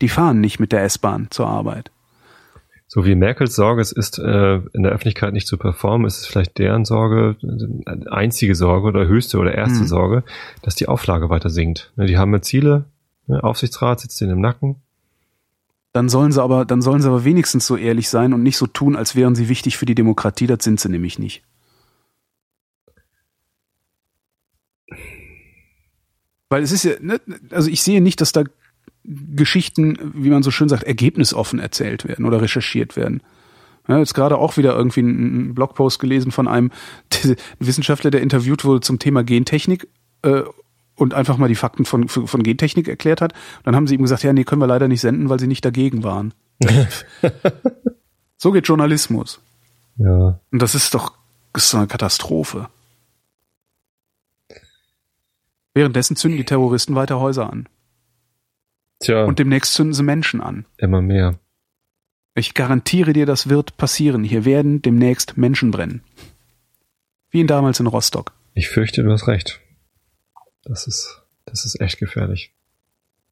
Die 0.00 0.08
fahren 0.08 0.40
nicht 0.40 0.60
mit 0.60 0.72
der 0.72 0.82
S-Bahn 0.84 1.28
zur 1.30 1.46
Arbeit. 1.46 1.90
So 2.88 3.04
wie 3.04 3.14
Merkels 3.14 3.56
Sorge 3.56 3.80
es 3.80 3.90
ist, 3.90 4.18
äh, 4.18 4.56
in 4.72 4.82
der 4.82 4.92
Öffentlichkeit 4.92 5.32
nicht 5.32 5.48
zu 5.48 5.56
performen, 5.56 6.06
ist 6.06 6.20
es 6.20 6.26
vielleicht 6.26 6.58
deren 6.58 6.84
Sorge, 6.84 7.36
einzige 8.10 8.54
Sorge 8.54 8.86
oder 8.86 9.06
höchste 9.06 9.38
oder 9.38 9.54
erste 9.54 9.80
mhm. 9.80 9.86
Sorge, 9.86 10.24
dass 10.62 10.76
die 10.76 10.86
Auflage 10.86 11.28
weiter 11.28 11.50
sinkt. 11.50 11.92
Ne, 11.96 12.06
die 12.06 12.16
haben 12.16 12.32
ja 12.32 12.42
Ziele, 12.42 12.84
Ne, 13.26 13.42
Aufsichtsrat 13.42 14.00
sitzt 14.00 14.20
ihnen 14.20 14.32
im 14.32 14.40
Nacken. 14.40 14.76
Dann 15.92 16.08
sollen 16.08 16.30
sie 16.30 16.42
aber, 16.42 16.64
dann 16.64 16.82
sollen 16.82 17.00
sie 17.00 17.08
aber 17.08 17.24
wenigstens 17.24 17.66
so 17.66 17.76
ehrlich 17.76 18.08
sein 18.08 18.34
und 18.34 18.42
nicht 18.42 18.58
so 18.58 18.66
tun, 18.66 18.96
als 18.96 19.16
wären 19.16 19.34
sie 19.34 19.48
wichtig 19.48 19.76
für 19.78 19.86
die 19.86 19.94
Demokratie. 19.94 20.46
Das 20.46 20.62
sind 20.62 20.78
sie 20.78 20.90
nämlich 20.90 21.18
nicht. 21.18 21.42
Weil 26.48 26.62
es 26.62 26.70
ist 26.70 26.84
ja, 26.84 26.92
ne, 27.00 27.20
also 27.50 27.70
ich 27.70 27.82
sehe 27.82 28.00
nicht, 28.00 28.20
dass 28.20 28.32
da 28.32 28.44
Geschichten, 29.04 30.12
wie 30.14 30.30
man 30.30 30.42
so 30.42 30.50
schön 30.50 30.68
sagt, 30.68 30.82
ergebnisoffen 30.82 31.58
erzählt 31.58 32.06
werden 32.06 32.24
oder 32.24 32.42
recherchiert 32.42 32.96
werden. 32.96 33.22
Ja, 33.88 33.98
jetzt 33.98 34.14
gerade 34.14 34.36
auch 34.38 34.56
wieder 34.56 34.76
irgendwie 34.76 35.00
einen 35.00 35.54
Blogpost 35.54 36.00
gelesen 36.00 36.32
von 36.32 36.48
einem 36.48 36.72
Wissenschaftler, 37.58 38.10
der 38.10 38.22
interviewt 38.22 38.64
wurde 38.64 38.80
zum 38.80 38.98
Thema 38.98 39.22
Gentechnik 39.22 39.88
äh, 40.22 40.42
und 40.96 41.14
einfach 41.14 41.36
mal 41.36 41.48
die 41.48 41.54
Fakten 41.54 41.84
von, 41.84 42.08
von 42.08 42.42
Gentechnik 42.42 42.88
erklärt 42.88 43.20
hat. 43.20 43.32
dann 43.64 43.76
haben 43.76 43.86
sie 43.86 43.94
ihm 43.94 44.02
gesagt, 44.02 44.22
ja, 44.22 44.32
nee, 44.32 44.44
können 44.44 44.60
wir 44.60 44.66
leider 44.66 44.88
nicht 44.88 45.00
senden, 45.00 45.28
weil 45.28 45.38
sie 45.38 45.46
nicht 45.46 45.64
dagegen 45.64 46.02
waren. 46.02 46.34
so 48.36 48.50
geht 48.52 48.66
Journalismus. 48.66 49.40
Ja. 49.98 50.40
Und 50.50 50.62
das 50.62 50.74
ist 50.74 50.94
doch, 50.94 51.12
das 51.52 51.64
ist 51.64 51.70
so 51.70 51.78
eine 51.78 51.86
Katastrophe. 51.86 52.68
Währenddessen 55.74 56.16
zünden 56.16 56.38
die 56.38 56.44
Terroristen 56.44 56.94
weiter 56.94 57.20
Häuser 57.20 57.52
an. 57.52 57.68
Tja. 59.00 59.24
Und 59.24 59.38
demnächst 59.38 59.74
zünden 59.74 59.92
sie 59.92 60.02
Menschen 60.02 60.40
an. 60.40 60.64
Immer 60.78 61.02
mehr. 61.02 61.38
Ich 62.34 62.54
garantiere 62.54 63.12
dir, 63.12 63.26
das 63.26 63.48
wird 63.48 63.76
passieren. 63.76 64.24
Hier 64.24 64.44
werden 64.44 64.80
demnächst 64.80 65.36
Menschen 65.36 65.70
brennen. 65.70 66.02
Wie 67.30 67.40
in 67.40 67.46
damals 67.46 67.80
in 67.80 67.86
Rostock. 67.86 68.32
Ich 68.54 68.68
fürchte, 68.68 69.02
du 69.02 69.12
hast 69.12 69.28
recht. 69.28 69.60
Das 70.66 70.86
ist, 70.86 71.22
das 71.44 71.64
ist 71.64 71.80
echt 71.80 71.98
gefährlich. 71.98 72.52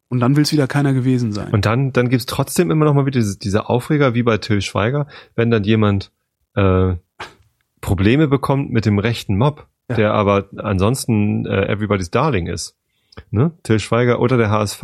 Und 0.09 0.21
dann 0.21 0.37
will 0.37 0.43
es 0.45 0.53
wieder 0.53 0.67
keiner 0.67 0.93
gewesen 0.93 1.33
sein. 1.33 1.53
Und 1.53 1.67
dann, 1.67 1.93
dann 1.93 2.09
gibt's 2.09 2.27
trotzdem 2.27 2.71
immer 2.71 2.85
noch 2.85 2.95
mal 2.95 3.07
wieder 3.07 3.19
diese, 3.19 3.39
diese 3.39 3.69
Aufreger, 3.69 4.15
wie 4.15 4.23
bei 4.23 4.39
Till 4.39 4.61
Schweiger, 4.61 5.09
wenn 5.35 5.51
dann 5.51 5.65
jemand 5.65 6.13
äh, 6.55 6.95
Probleme 7.81 8.29
bekommt 8.29 8.71
mit 8.71 8.87
dem 8.87 8.99
rechten 8.99 9.37
Mob, 9.37 9.67
ja. 9.89 9.97
der 9.97 10.15
aber 10.15 10.49
ansonsten 10.57 11.47
äh, 11.47 11.67
Everybody's 11.67 12.11
Darling 12.11 12.47
ist. 12.47 12.77
Ne? 13.31 13.53
Till 13.63 13.81
Schweiger 13.81 14.21
oder 14.21 14.37
der 14.37 14.51
HSV. 14.51 14.83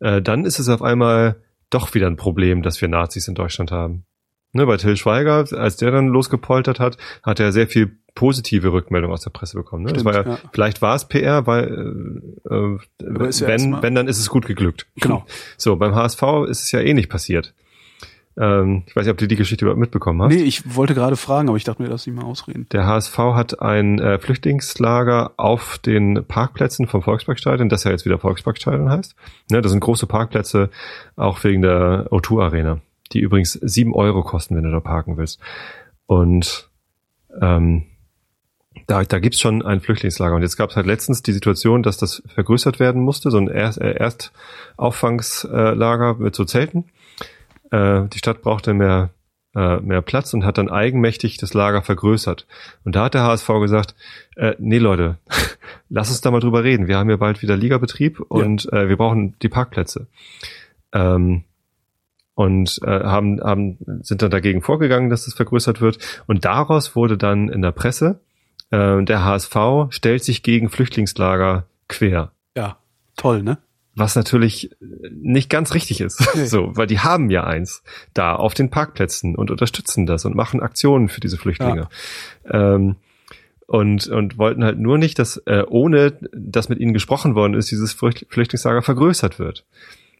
Äh, 0.00 0.22
dann 0.22 0.44
ist 0.44 0.58
es 0.58 0.68
auf 0.68 0.82
einmal 0.82 1.36
doch 1.70 1.94
wieder 1.94 2.06
ein 2.06 2.16
Problem, 2.16 2.62
dass 2.62 2.80
wir 2.80 2.88
Nazis 2.88 3.28
in 3.28 3.34
Deutschland 3.34 3.70
haben. 3.70 4.04
Ne, 4.54 4.66
bei 4.66 4.76
Till 4.76 4.96
Schweiger, 4.96 5.46
als 5.52 5.76
der 5.78 5.90
dann 5.90 6.08
losgepoltert 6.08 6.78
hat, 6.78 6.98
hat 7.22 7.40
er 7.40 7.52
sehr 7.52 7.66
viel 7.66 7.96
positive 8.14 8.72
Rückmeldung 8.72 9.10
aus 9.10 9.22
der 9.22 9.30
Presse 9.30 9.56
bekommen. 9.56 9.84
Ne? 9.84 9.90
Stimmt, 9.90 10.04
war 10.04 10.14
ja, 10.14 10.22
ja. 10.22 10.38
Vielleicht 10.52 10.82
war 10.82 10.94
es 10.94 11.06
PR, 11.06 11.46
weil 11.46 11.64
äh, 12.50 12.54
äh 12.54 12.78
wenn, 13.00 13.82
wenn, 13.82 13.94
dann 13.94 14.08
ist 14.08 14.18
es 14.18 14.28
gut 14.28 14.46
geglückt. 14.46 14.86
Genau. 14.96 15.24
So, 15.56 15.76
beim 15.76 15.94
HSV 15.94 16.22
ist 16.48 16.62
es 16.62 16.72
ja 16.72 16.80
eh 16.80 16.92
nicht 16.92 17.08
passiert. 17.08 17.54
Ähm, 18.36 18.84
ich 18.86 18.96
weiß 18.96 19.04
nicht, 19.04 19.12
ob 19.12 19.18
du 19.18 19.28
die 19.28 19.36
Geschichte 19.36 19.64
überhaupt 19.64 19.80
mitbekommen 19.80 20.20
hast. 20.22 20.34
Nee, 20.34 20.42
ich 20.42 20.76
wollte 20.76 20.94
gerade 20.94 21.16
fragen, 21.16 21.48
aber 21.48 21.56
ich 21.56 21.64
dachte 21.64 21.82
mir, 21.82 21.88
lass 21.88 22.04
dich 22.04 22.12
mal 22.12 22.24
ausreden. 22.24 22.66
Der 22.72 22.86
HSV 22.86 23.18
hat 23.18 23.60
ein 23.62 23.98
äh, 24.00 24.18
Flüchtlingslager 24.18 25.32
auf 25.36 25.78
den 25.78 26.24
Parkplätzen 26.26 26.86
vom 26.86 27.02
Volksparkstadion, 27.02 27.68
das 27.68 27.84
ja 27.84 27.90
jetzt 27.90 28.04
wieder 28.04 28.18
Volksparkstadion 28.18 28.90
heißt. 28.90 29.14
Ne, 29.50 29.62
das 29.62 29.72
sind 29.72 29.80
große 29.80 30.06
Parkplätze, 30.06 30.70
auch 31.16 31.42
wegen 31.44 31.62
der 31.62 32.08
O2 32.10 32.42
Arena 32.42 32.80
die 33.12 33.20
übrigens 33.20 33.52
sieben 33.52 33.94
Euro 33.94 34.22
kosten, 34.22 34.56
wenn 34.56 34.64
du 34.64 34.70
da 34.70 34.80
parken 34.80 35.16
willst. 35.16 35.40
Und 36.06 36.68
ähm, 37.40 37.86
da, 38.86 39.04
da 39.04 39.18
gibt's 39.18 39.40
schon 39.40 39.62
ein 39.62 39.80
Flüchtlingslager. 39.80 40.34
Und 40.34 40.42
jetzt 40.42 40.56
gab 40.56 40.70
es 40.70 40.76
halt 40.76 40.86
letztens 40.86 41.22
die 41.22 41.32
Situation, 41.32 41.82
dass 41.82 41.96
das 41.96 42.22
vergrößert 42.26 42.80
werden 42.80 43.02
musste, 43.02 43.30
so 43.30 43.38
ein 43.38 43.48
Erst, 43.48 43.80
äh, 43.80 43.92
Erstaufangslager 43.92 46.14
mit 46.14 46.34
so 46.34 46.44
Zelten. 46.44 46.86
Äh, 47.70 48.08
die 48.08 48.18
Stadt 48.18 48.42
brauchte 48.42 48.74
mehr, 48.74 49.10
äh, 49.54 49.78
mehr 49.78 50.02
Platz 50.02 50.34
und 50.34 50.44
hat 50.44 50.58
dann 50.58 50.70
eigenmächtig 50.70 51.38
das 51.38 51.54
Lager 51.54 51.82
vergrößert. 51.82 52.46
Und 52.84 52.96
da 52.96 53.04
hat 53.04 53.14
der 53.14 53.22
HSV 53.22 53.48
gesagt, 53.60 53.94
äh, 54.36 54.54
nee 54.58 54.78
Leute, 54.78 55.18
lass 55.88 56.10
uns 56.10 56.20
da 56.20 56.30
mal 56.30 56.40
drüber 56.40 56.64
reden. 56.64 56.88
Wir 56.88 56.98
haben 56.98 57.10
ja 57.10 57.16
bald 57.16 57.42
wieder 57.42 57.56
Ligabetrieb 57.56 58.20
und 58.20 58.64
ja. 58.64 58.82
äh, 58.82 58.88
wir 58.88 58.96
brauchen 58.96 59.38
die 59.40 59.48
Parkplätze. 59.48 60.08
Ähm, 60.92 61.44
und 62.34 62.80
äh, 62.82 62.86
haben, 62.86 63.40
haben, 63.42 63.78
sind 64.02 64.22
dann 64.22 64.30
dagegen 64.30 64.62
vorgegangen, 64.62 65.10
dass 65.10 65.26
es 65.26 65.34
vergrößert 65.34 65.80
wird. 65.80 65.98
Und 66.26 66.44
daraus 66.44 66.96
wurde 66.96 67.18
dann 67.18 67.48
in 67.48 67.62
der 67.62 67.72
Presse, 67.72 68.20
äh, 68.70 69.02
der 69.02 69.24
HSV 69.24 69.56
stellt 69.90 70.24
sich 70.24 70.42
gegen 70.42 70.70
Flüchtlingslager 70.70 71.66
quer. 71.88 72.32
Ja, 72.56 72.78
toll, 73.16 73.42
ne? 73.42 73.58
Was 73.94 74.16
natürlich 74.16 74.70
nicht 75.10 75.50
ganz 75.50 75.74
richtig 75.74 76.00
ist. 76.00 76.26
Nee. 76.34 76.46
So, 76.46 76.74
weil 76.76 76.86
die 76.86 77.00
haben 77.00 77.28
ja 77.28 77.44
eins 77.44 77.82
da 78.14 78.34
auf 78.34 78.54
den 78.54 78.70
Parkplätzen 78.70 79.36
und 79.36 79.50
unterstützen 79.50 80.06
das 80.06 80.24
und 80.24 80.34
machen 80.34 80.62
Aktionen 80.62 81.08
für 81.08 81.20
diese 81.20 81.36
Flüchtlinge. 81.36 81.88
Ja. 82.44 82.74
Ähm, 82.74 82.96
und, 83.66 84.06
und 84.08 84.38
wollten 84.38 84.64
halt 84.64 84.78
nur 84.78 84.98
nicht, 84.98 85.18
dass 85.18 85.36
äh, 85.46 85.64
ohne 85.66 86.18
dass 86.32 86.68
mit 86.68 86.78
ihnen 86.78 86.92
gesprochen 86.92 87.34
worden 87.34 87.54
ist, 87.54 87.70
dieses 87.70 87.92
Flüchtlingslager 87.92 88.82
vergrößert 88.82 89.38
wird. 89.38 89.64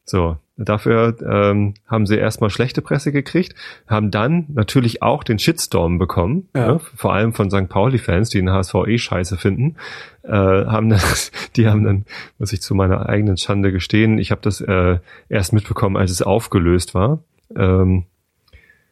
So, 0.05 0.37
dafür 0.57 1.17
ähm, 1.23 1.75
haben 1.87 2.07
sie 2.07 2.17
erstmal 2.17 2.51
schlechte 2.51 2.83
Presse 2.83 3.13
gekriegt, 3.13 3.55
haben 3.87 4.11
dann 4.11 4.47
natürlich 4.53 5.01
auch 5.03 5.23
den 5.23 5.39
Shitstorm 5.39 5.99
bekommen, 5.99 6.49
ja. 6.57 6.73
ne? 6.73 6.81
vor 6.81 7.15
allem 7.15 7.35
von 7.35 7.49
St. 7.51 7.69
Pauli-Fans, 7.69 8.31
die 8.31 8.39
den 8.39 8.51
HSV 8.51 8.75
eh 8.87 8.99
scheiße 8.99 9.37
finden. 9.37 9.77
Äh, 10.25 10.33
haben 10.33 10.89
dann, 10.89 11.01
die 11.57 11.69
haben 11.69 11.85
dann, 11.85 12.05
muss 12.39 12.53
ich 12.53 12.63
zu 12.63 12.75
meiner 12.75 13.09
eigenen 13.09 13.37
Schande 13.37 13.71
gestehen, 13.71 14.19
ich 14.19 14.33
habe 14.33 14.41
das 14.43 14.61
äh, 14.61 14.99
erst 15.29 15.53
mitbekommen, 15.53 15.97
als 15.97 16.11
es 16.11 16.23
aufgelöst 16.23 16.95
war. 16.95 17.23
Ähm, 17.57 18.07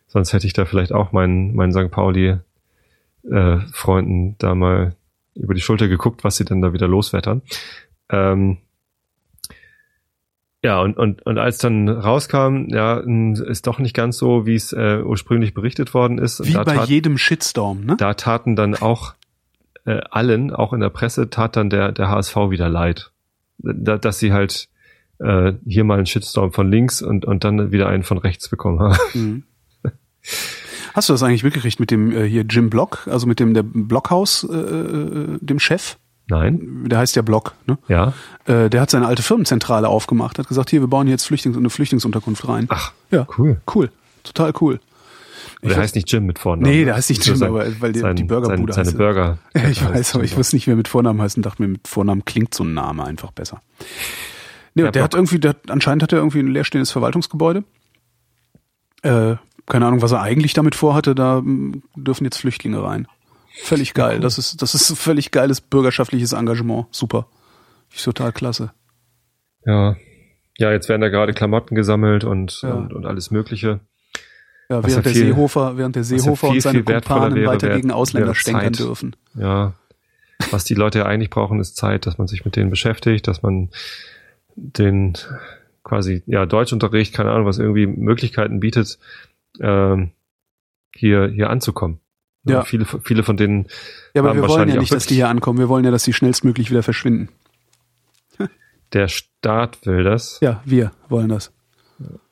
sonst 0.07 0.32
hätte 0.32 0.47
ich 0.47 0.53
da 0.53 0.65
vielleicht 0.65 0.93
auch 0.93 1.11
meinen, 1.12 1.57
meinen 1.57 1.73
St. 1.73 1.91
Pauli-Freunden 1.91 4.31
äh, 4.31 4.35
da 4.39 4.55
mal 4.55 4.95
über 5.35 5.55
die 5.55 5.61
Schulter 5.61 5.89
geguckt, 5.89 6.23
was 6.23 6.37
sie 6.37 6.45
denn 6.45 6.62
da 6.62 6.73
wieder 6.73 6.87
loswettern. 6.87 7.43
Ähm, 8.11 8.59
ja, 10.62 10.81
und, 10.82 10.99
und, 10.99 11.23
und 11.24 11.39
als 11.39 11.59
dann 11.59 11.89
rauskam, 11.89 12.66
ja, 12.69 12.99
ist 12.99 13.66
doch 13.66 13.78
nicht 13.78 13.95
ganz 13.95 14.19
so, 14.19 14.45
wie 14.45 14.55
es 14.55 14.73
äh, 14.73 15.01
ursprünglich 15.03 15.55
berichtet 15.55 15.95
worden 15.95 16.19
ist. 16.19 16.45
Wie 16.45 16.53
bei 16.53 16.65
tat, 16.65 16.89
jedem 16.89 17.16
Shitstorm, 17.16 17.85
ne? 17.87 17.97
Da 17.97 18.12
taten 18.15 18.57
dann 18.57 18.74
auch 18.74 19.15
äh, 19.87 20.01
allen, 20.11 20.53
auch 20.53 20.74
in 20.74 20.81
der 20.81 20.91
Presse, 20.91 21.31
tat 21.31 21.57
dann 21.57 21.70
der, 21.70 21.93
der 21.93 22.11
HSV 22.11 22.37
wieder 22.51 22.69
leid. 22.69 23.11
Da, 23.59 23.97
dass 23.97 24.19
sie 24.19 24.32
halt 24.32 24.69
äh, 25.19 25.55
hier 25.66 25.85
mal 25.85 25.97
einen 25.97 26.07
Shitstorm 26.07 26.53
von 26.53 26.70
links 26.70 27.01
und, 27.01 27.24
und 27.24 27.45
dann 27.45 27.73
wieder 27.73 27.89
einen 27.89 28.03
von 28.03 28.19
rechts 28.19 28.49
bekommen 28.49 28.81
haben. 28.81 28.99
Mhm. 29.15 29.45
Hast 30.93 31.09
du 31.09 31.15
das 31.15 31.23
eigentlich 31.23 31.45
mitgekriegt 31.45 31.81
mit 31.81 31.91
dem 31.91 32.12
äh, 32.12 32.28
hier 32.28 32.43
Jim 32.43 32.69
Block, 32.69 33.09
also 33.11 33.27
mit 33.27 33.41
dem 33.41 33.55
der 33.55 33.62
Blockhaus, 33.62 34.45
äh, 34.45 34.57
äh, 34.57 35.39
dem 35.41 35.59
Chef? 35.59 35.97
Nein? 36.31 36.85
Der 36.86 36.98
heißt 36.98 37.16
ja 37.16 37.23
Block, 37.23 37.55
ne? 37.66 37.77
Ja. 37.89 38.12
Äh, 38.47 38.70
der 38.70 38.81
hat 38.81 38.90
seine 38.90 39.07
alte 39.07 39.23
Firmenzentrale 39.23 39.89
aufgemacht, 39.89 40.39
hat 40.39 40.48
gesagt, 40.48 40.70
hier, 40.70 40.81
wir 40.81 40.89
bauen 40.89 41.07
hier 41.07 41.15
jetzt 41.15 41.27
Flüchtlings 41.27 41.57
eine 41.57 41.70
Flüchtlingsunterkunft 41.70 42.47
rein. 42.48 42.66
Ach, 42.70 42.93
ja, 43.11 43.27
cool. 43.39 43.61
Cool, 43.74 43.90
total 44.24 44.52
cool. 44.61 44.81
Der 45.62 45.77
heißt 45.77 45.94
nicht 45.94 46.11
Jim 46.11 46.24
mit 46.24 46.39
Vornamen. 46.39 46.70
Nee, 46.73 46.85
der 46.86 46.94
heißt 46.94 47.11
nicht 47.11 47.27
Jim, 47.27 47.36
sein- 47.36 47.48
aber 47.51 47.66
weil 47.81 47.93
die, 47.93 47.98
sein, 47.98 48.16
die 48.16 48.24
Burgerbude 48.24 48.73
sein, 48.73 48.86
heißt. 48.86 48.97
Seine 48.97 49.05
Burger. 49.12 49.39
Ja, 49.55 49.69
ich 49.69 49.82
heißt 49.82 49.94
weiß, 49.94 50.15
aber 50.15 50.24
ich 50.24 50.36
wusste 50.36 50.57
nicht, 50.57 50.66
wer 50.66 50.77
mit 50.77 50.89
Vornamen 50.89 51.20
heißt 51.20 51.36
und 51.36 51.44
dachte 51.44 51.61
mir, 51.62 51.69
mit 51.69 51.86
Vornamen 51.86 52.24
klingt 52.24 52.55
so 52.55 52.65
ein 52.65 52.73
Name 52.73 53.05
einfach 53.05 53.31
besser. 53.32 53.61
Nee, 54.74 54.85
Ja, 54.85 54.90
der 54.90 55.02
hat 55.02 55.15
irgendwie, 55.15 55.39
der, 55.39 55.57
anscheinend 55.69 56.02
hat 56.02 56.12
er 56.12 56.19
irgendwie 56.20 56.39
ein 56.39 56.47
leerstehendes 56.48 56.90
Verwaltungsgebäude. 56.93 57.65
Äh, 59.02 59.36
keine 59.66 59.86
Ahnung, 59.86 60.01
was 60.02 60.12
er 60.12 60.23
eigentlich 60.23 60.52
damit 60.55 60.74
vorhatte, 60.74 61.15
da 61.15 61.40
mm, 61.40 61.82
dürfen 61.97 62.24
jetzt 62.24 62.39
Flüchtlinge 62.39 62.82
rein. 62.82 63.07
Völlig 63.62 63.95
geil. 63.95 64.20
Das 64.20 64.39
ist, 64.39 64.61
das 64.62 64.74
ist 64.74 64.97
völlig 64.99 65.31
geiles 65.31 65.61
bürgerschaftliches 65.61 66.32
Engagement. 66.32 66.87
Super. 66.91 67.27
Ich 67.93 68.03
total 68.03 68.32
klasse. 68.32 68.73
Ja. 69.65 69.97
Ja, 70.59 70.73
jetzt 70.73 70.89
werden 70.89 71.01
da 71.01 71.09
gerade 71.09 71.32
Klamotten 71.32 71.74
gesammelt 71.74 72.24
und, 72.24 72.61
Ja. 72.62 72.74
und, 72.74 72.93
und 72.93 73.07
alles 73.07 73.31
Mögliche. 73.31 73.81
Ja, 74.69 74.82
während 74.82 74.89
ja 74.91 75.01
der 75.03 75.12
viel- 75.12 75.27
Seehofer, 75.27 75.77
während 75.77 75.97
der 75.97 76.05
Seehofer 76.05 76.47
viel, 76.49 76.57
und 76.57 76.61
seine 76.61 76.82
Kumpanen 76.85 77.47
weiter 77.47 77.69
wäre- 77.69 77.77
gegen 77.77 77.91
Ausländer 77.91 78.35
stänkern 78.35 78.73
dürfen. 78.73 79.16
Ja. 79.35 79.74
Was 80.51 80.65
die 80.65 80.74
Leute 80.74 81.01
ja 81.01 81.07
eigentlich 81.07 81.31
brauchen, 81.31 81.61
ist 81.61 81.77
Zeit, 81.77 82.07
dass 82.07 82.19
man 82.19 82.27
sich 82.28 82.45
mit 82.45 82.57
denen 82.57 82.70
beschäftigt, 82.70 83.27
dass 83.27 83.43
man 83.43 83.70
den 84.55 85.15
quasi, 85.82 86.23
ja, 86.27 86.47
Deutschunterricht, 86.47 87.15
keine 87.15 87.31
Ahnung, 87.31 87.47
was 87.47 87.59
irgendwie 87.59 87.87
Möglichkeiten 87.87 88.61
bietet, 88.61 88.99
ähm, 89.61 90.12
hier, 90.95 91.28
hier 91.28 91.51
anzukommen. 91.51 92.01
Ja. 92.51 92.62
Viele, 92.64 92.85
viele 93.02 93.22
von 93.22 93.36
denen 93.36 93.66
Ja, 94.14 94.22
aber 94.22 94.35
wir 94.35 94.48
wollen 94.48 94.68
ja 94.68 94.77
nicht, 94.77 94.93
dass 94.93 95.06
die 95.06 95.14
hier 95.16 95.28
ankommen. 95.28 95.59
Wir 95.59 95.68
wollen 95.68 95.85
ja, 95.85 95.90
dass 95.90 96.05
sie 96.05 96.12
schnellstmöglich 96.12 96.70
wieder 96.70 96.82
verschwinden. 96.82 97.28
Der 98.93 99.09
Staat 99.09 99.85
will 99.86 100.02
das. 100.05 100.39
Ja, 100.40 100.60
wir 100.64 100.93
wollen 101.09 101.28
das. 101.28 101.52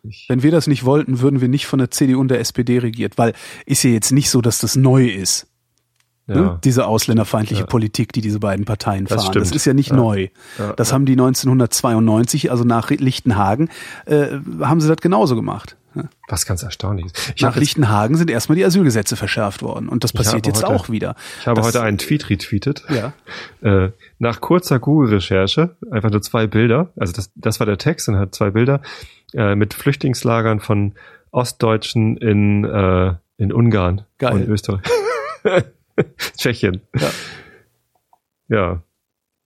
Ich, 0.03 0.27
Wenn 0.29 0.43
wir 0.43 0.51
das 0.51 0.67
nicht 0.67 0.85
wollten, 0.85 1.21
würden 1.21 1.41
wir 1.41 1.49
nicht 1.49 1.67
von 1.67 1.79
der 1.79 1.91
CDU 1.91 2.21
und 2.21 2.29
der 2.29 2.41
SPD 2.41 2.79
regiert, 2.79 3.19
weil 3.19 3.35
ist 3.67 3.83
ja 3.83 3.91
jetzt 3.91 4.13
nicht 4.13 4.31
so, 4.31 4.41
dass 4.41 4.59
das 4.61 4.77
neu 4.77 5.07
ist. 5.07 5.47
ja. 6.27 6.35
Ne? 6.37 6.61
Diese 6.65 6.87
ausländerfeindliche 6.87 7.63
Ja. 7.63 7.67
Politik, 7.67 8.13
die 8.13 8.21
diese 8.23 8.39
beiden 8.41 8.65
Parteien 8.65 9.05
Das 9.07 9.25
fahren. 9.25 9.35
Das 9.35 9.49
stimmt. 9.49 9.57
ist 9.57 9.65
ja 9.67 9.75
nicht 9.75 9.91
Ja. 9.91 9.97
neu. 9.97 10.29
Das 10.77 10.93
haben 10.93 11.05
die 11.07 11.13
1992, 11.17 12.51
also 12.51 12.65
nach 12.65 12.91
Lichtenhagen, 12.91 13.69
äh, 14.07 14.39
haben 14.61 14.81
sie 14.81 14.89
das 14.89 14.99
genauso 14.99 15.37
gemacht. 15.37 15.77
Was 16.29 16.47
ganz 16.47 16.63
erstaunlich 16.63 17.07
ist. 17.07 17.33
Ich 17.37 17.43
nach 17.43 17.57
Lichtenhagen 17.57 18.17
sind 18.17 18.31
erstmal 18.31 18.57
die 18.57 18.65
Asylgesetze 18.65 19.17
verschärft 19.17 19.63
worden. 19.63 19.89
Und 19.89 20.05
das 20.05 20.13
passiert 20.13 20.47
jetzt 20.47 20.63
heute- 20.63 20.75
auch 20.75 20.89
wieder. 20.91 21.17
ich 21.41 21.47
habe 21.47 21.57
das, 21.61 21.69
heute 21.69 21.83
einen 21.83 21.99
Tweet 21.99 22.31
retweetet. 22.31 22.85
Ja. 22.89 23.13
Äh, 23.61 23.91
nach 24.19 24.41
kurzer 24.41 24.79
Google-Recherche, 24.79 25.77
einfach 25.91 26.11
nur 26.11 26.23
zwei 26.23 26.47
Bilder, 26.47 26.93
also 26.97 27.13
das, 27.13 27.33
das 27.35 27.59
war 27.59 27.67
der 27.67 27.77
Text 27.77 28.09
und 28.09 28.17
hat 28.17 28.33
zwei 28.33 28.51
Bilder, 28.51 28.83
äh, 29.35 29.57
mit 29.57 29.75
Flüchtlingslagern 29.75 30.61
von 30.61 30.95
Ostdeutschen 31.33 32.17
in, 32.19 32.65
äh, 32.65 33.15
in 33.37 33.53
Ungarn 33.53 34.03
Geil. 34.19 34.35
und 34.35 34.49
Österreich. 34.49 34.83
Tschechien. 36.37 36.83
Ja. 36.95 37.11
ja. 38.49 38.83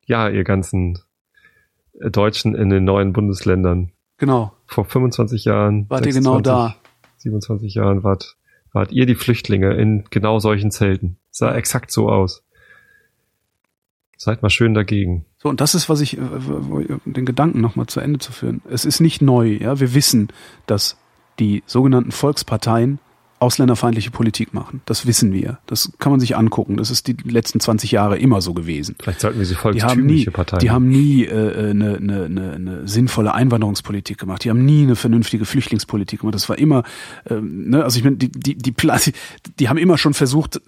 Ja, 0.06 0.28
ihr 0.28 0.44
ganzen 0.44 0.98
Deutschen 1.94 2.54
in 2.54 2.68
den 2.68 2.84
neuen 2.84 3.12
Bundesländern. 3.12 3.92
Genau. 4.18 4.52
Vor 4.72 4.84
25 4.84 5.44
Jahren. 5.44 5.86
Wart 5.88 6.06
ihr 6.06 6.12
genau 6.12 6.36
26, 6.36 6.44
da? 6.44 6.76
27 7.18 7.74
Jahren 7.74 8.02
wart, 8.02 8.36
wart 8.72 8.90
ihr 8.90 9.06
die 9.06 9.14
Flüchtlinge 9.14 9.74
in 9.74 10.04
genau 10.10 10.38
solchen 10.38 10.70
Zelten. 10.70 11.18
Sah 11.30 11.54
exakt 11.54 11.90
so 11.90 12.08
aus. 12.08 12.42
Seid 14.16 14.42
mal 14.42 14.50
schön 14.50 14.72
dagegen. 14.72 15.26
So, 15.38 15.48
und 15.48 15.60
das 15.60 15.74
ist, 15.74 15.88
was 15.88 16.00
ich, 16.00 16.16
äh, 16.16 16.20
den 17.04 17.26
Gedanken 17.26 17.60
nochmal 17.60 17.86
zu 17.86 18.00
Ende 18.00 18.18
zu 18.18 18.32
führen. 18.32 18.62
Es 18.70 18.84
ist 18.84 19.00
nicht 19.00 19.20
neu, 19.20 19.48
ja. 19.48 19.80
Wir 19.80 19.94
wissen, 19.94 20.28
dass 20.66 20.96
die 21.38 21.62
sogenannten 21.66 22.12
Volksparteien 22.12 22.98
ausländerfeindliche 23.42 24.10
Politik 24.10 24.54
machen. 24.54 24.80
Das 24.86 25.06
wissen 25.06 25.32
wir. 25.32 25.58
Das 25.66 25.92
kann 25.98 26.12
man 26.12 26.20
sich 26.20 26.36
angucken. 26.36 26.76
Das 26.76 26.90
ist 26.90 27.08
die 27.08 27.16
letzten 27.24 27.60
20 27.60 27.90
Jahre 27.90 28.16
immer 28.16 28.40
so 28.40 28.54
gewesen. 28.54 28.94
Vielleicht 29.02 29.20
sollten 29.20 29.38
wir 29.38 29.46
sie 29.46 29.56
volkstümliche 29.56 30.30
Parteien. 30.30 30.60
die 30.60 30.70
haben 30.70 30.88
nie 30.88 31.24
äh, 31.24 31.70
eine, 31.70 31.96
eine, 31.96 32.24
eine, 32.24 32.52
eine 32.52 32.88
sinnvolle 32.88 33.34
Einwanderungspolitik 33.34 34.16
gemacht. 34.16 34.44
Die 34.44 34.50
haben 34.50 34.64
nie 34.64 34.84
eine 34.84 34.96
vernünftige 34.96 35.44
Flüchtlingspolitik 35.44 36.20
gemacht. 36.20 36.36
Das 36.36 36.48
war 36.48 36.56
immer, 36.56 36.84
ähm, 37.28 37.70
ne, 37.70 37.82
also 37.84 37.98
ich 37.98 38.04
meine, 38.04 38.16
die, 38.16 38.30
die, 38.30 38.56
die, 38.56 38.74
die 39.58 39.68
haben 39.68 39.78
immer 39.78 39.98
schon 39.98 40.14
versucht, 40.14 40.60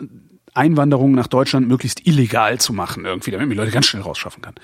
Einwanderung 0.53 1.13
nach 1.13 1.29
Deutschland 1.29 1.69
möglichst 1.69 2.07
illegal 2.07 2.59
zu 2.59 2.73
machen, 2.73 3.05
irgendwie, 3.05 3.31
damit 3.31 3.47
man 3.47 3.55
die 3.55 3.61
Leute 3.61 3.73
ganz 3.73 3.87
schnell 3.87 4.03
rausschaffen 4.03 4.43
kann. 4.43 4.55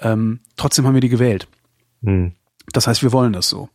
Ähm, 0.00 0.40
trotzdem 0.56 0.86
haben 0.86 0.94
wir 0.94 1.00
die 1.00 1.08
gewählt. 1.08 1.48
hm. 2.02 2.32
Das 2.72 2.86
heißt, 2.86 3.02
wir 3.02 3.12
wollen 3.12 3.32
das 3.32 3.48
so. 3.48 3.70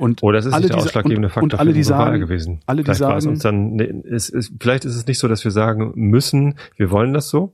Und 0.00 0.22
Oder 0.22 0.38
es 0.38 0.46
ist 0.46 0.52
alle 0.52 0.62
nicht 0.64 0.74
der 0.74 0.82
ausschlaggebende 0.82 1.28
und, 1.28 1.32
Faktor 1.32 1.44
und 1.44 1.54
alle, 1.60 1.70
für 1.70 1.74
die 1.74 1.82
sagen, 1.82 2.20
gewesen. 2.20 2.60
alle, 2.66 2.78
die 2.78 2.84
vielleicht 2.84 2.98
sagen, 3.00 3.28
uns 3.28 3.40
dann, 3.40 3.72
nee, 3.76 3.92
es 4.10 4.28
ist, 4.30 4.52
vielleicht 4.58 4.84
ist 4.84 4.96
es 4.96 5.06
nicht 5.06 5.18
so, 5.18 5.28
dass 5.28 5.44
wir 5.44 5.50
sagen 5.50 5.92
müssen, 5.94 6.54
wir 6.76 6.90
wollen 6.90 7.12
das 7.12 7.28
so, 7.28 7.52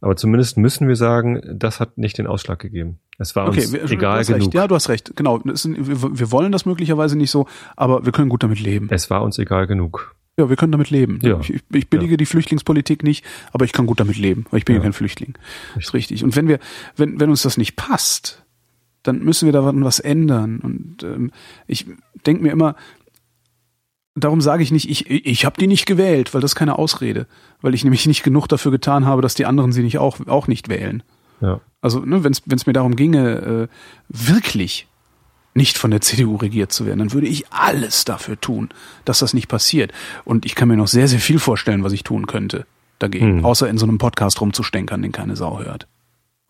aber 0.00 0.16
zumindest 0.16 0.56
müssen 0.56 0.88
wir 0.88 0.96
sagen, 0.96 1.40
das 1.52 1.80
hat 1.80 1.98
nicht 1.98 2.16
den 2.18 2.26
Ausschlag 2.26 2.58
gegeben. 2.60 3.00
Es 3.18 3.34
war 3.36 3.48
Okay, 3.48 3.60
uns 3.62 3.72
wir, 3.72 3.84
egal 3.90 4.24
genug. 4.24 4.40
recht. 4.40 4.54
Ja, 4.54 4.66
du 4.68 4.74
hast 4.74 4.88
recht. 4.88 5.12
Genau. 5.14 5.40
Wir, 5.44 6.30
wollen 6.32 6.52
das 6.52 6.64
möglicherweise 6.64 7.18
nicht 7.18 7.30
so, 7.30 7.46
aber 7.76 8.04
wir 8.06 8.12
können 8.12 8.28
gut 8.30 8.42
damit 8.42 8.60
leben. 8.60 8.88
Es 8.90 9.10
war 9.10 9.22
uns 9.22 9.38
egal 9.38 9.66
genug. 9.66 10.14
Ja, 10.38 10.48
wir 10.48 10.56
können 10.56 10.72
damit 10.72 10.88
leben. 10.90 11.18
Ja. 11.22 11.38
Ich, 11.40 11.60
ich 11.70 11.90
billige 11.90 12.16
die 12.16 12.24
Flüchtlingspolitik 12.24 13.02
nicht, 13.02 13.26
aber 13.52 13.66
ich 13.66 13.72
kann 13.72 13.84
gut 13.84 14.00
damit 14.00 14.16
leben, 14.16 14.46
weil 14.50 14.58
ich 14.58 14.64
bin 14.64 14.74
ja, 14.76 14.78
Ja. 14.80 14.84
kein 14.84 14.92
Flüchtling. 14.94 15.34
ist 15.76 15.92
richtig. 15.92 16.24
Und 16.24 16.34
wenn 16.36 16.48
wir, 16.48 16.60
wenn, 16.96 17.20
wenn 17.20 17.28
uns 17.28 17.42
das 17.42 17.58
nicht 17.58 17.76
passt, 17.76 18.46
dann 19.02 19.20
müssen 19.20 19.46
wir 19.46 19.52
daran 19.52 19.84
was 19.84 19.98
ändern. 19.98 20.60
Und 20.60 21.02
ähm, 21.02 21.30
ich 21.66 21.86
denke 22.26 22.42
mir 22.42 22.52
immer, 22.52 22.74
darum 24.14 24.40
sage 24.40 24.62
ich 24.62 24.70
nicht, 24.72 24.88
ich, 24.90 25.08
ich 25.10 25.44
habe 25.44 25.58
die 25.58 25.66
nicht 25.66 25.86
gewählt, 25.86 26.34
weil 26.34 26.40
das 26.40 26.52
ist 26.52 26.56
keine 26.56 26.78
Ausrede. 26.78 27.26
Weil 27.60 27.74
ich 27.74 27.84
nämlich 27.84 28.06
nicht 28.06 28.22
genug 28.22 28.48
dafür 28.48 28.70
getan 28.70 29.06
habe, 29.06 29.22
dass 29.22 29.34
die 29.34 29.46
anderen 29.46 29.72
sie 29.72 29.82
nicht 29.82 29.98
auch, 29.98 30.18
auch 30.26 30.48
nicht 30.48 30.68
wählen. 30.68 31.02
Ja. 31.40 31.60
Also, 31.80 32.00
ne, 32.00 32.22
wenn 32.24 32.32
es 32.32 32.66
mir 32.66 32.72
darum 32.72 32.96
ginge, 32.96 33.68
äh, 33.68 33.68
wirklich 34.08 34.86
nicht 35.54 35.78
von 35.78 35.90
der 35.90 36.00
CDU 36.00 36.36
regiert 36.36 36.72
zu 36.72 36.86
werden, 36.86 36.98
dann 37.00 37.12
würde 37.12 37.26
ich 37.26 37.50
alles 37.52 38.04
dafür 38.04 38.40
tun, 38.40 38.68
dass 39.04 39.18
das 39.18 39.34
nicht 39.34 39.48
passiert. 39.48 39.92
Und 40.24 40.46
ich 40.46 40.54
kann 40.54 40.68
mir 40.68 40.76
noch 40.76 40.86
sehr, 40.86 41.08
sehr 41.08 41.18
viel 41.18 41.38
vorstellen, 41.38 41.82
was 41.82 41.92
ich 41.92 42.04
tun 42.04 42.26
könnte 42.26 42.66
dagegen, 42.98 43.38
Hm. 43.38 43.44
außer 43.44 43.68
in 43.68 43.78
so 43.78 43.86
einem 43.86 43.98
Podcast 43.98 44.40
rumzustänkern, 44.40 45.02
den 45.02 45.12
keine 45.12 45.34
Sau 45.34 45.60
hört. 45.60 45.88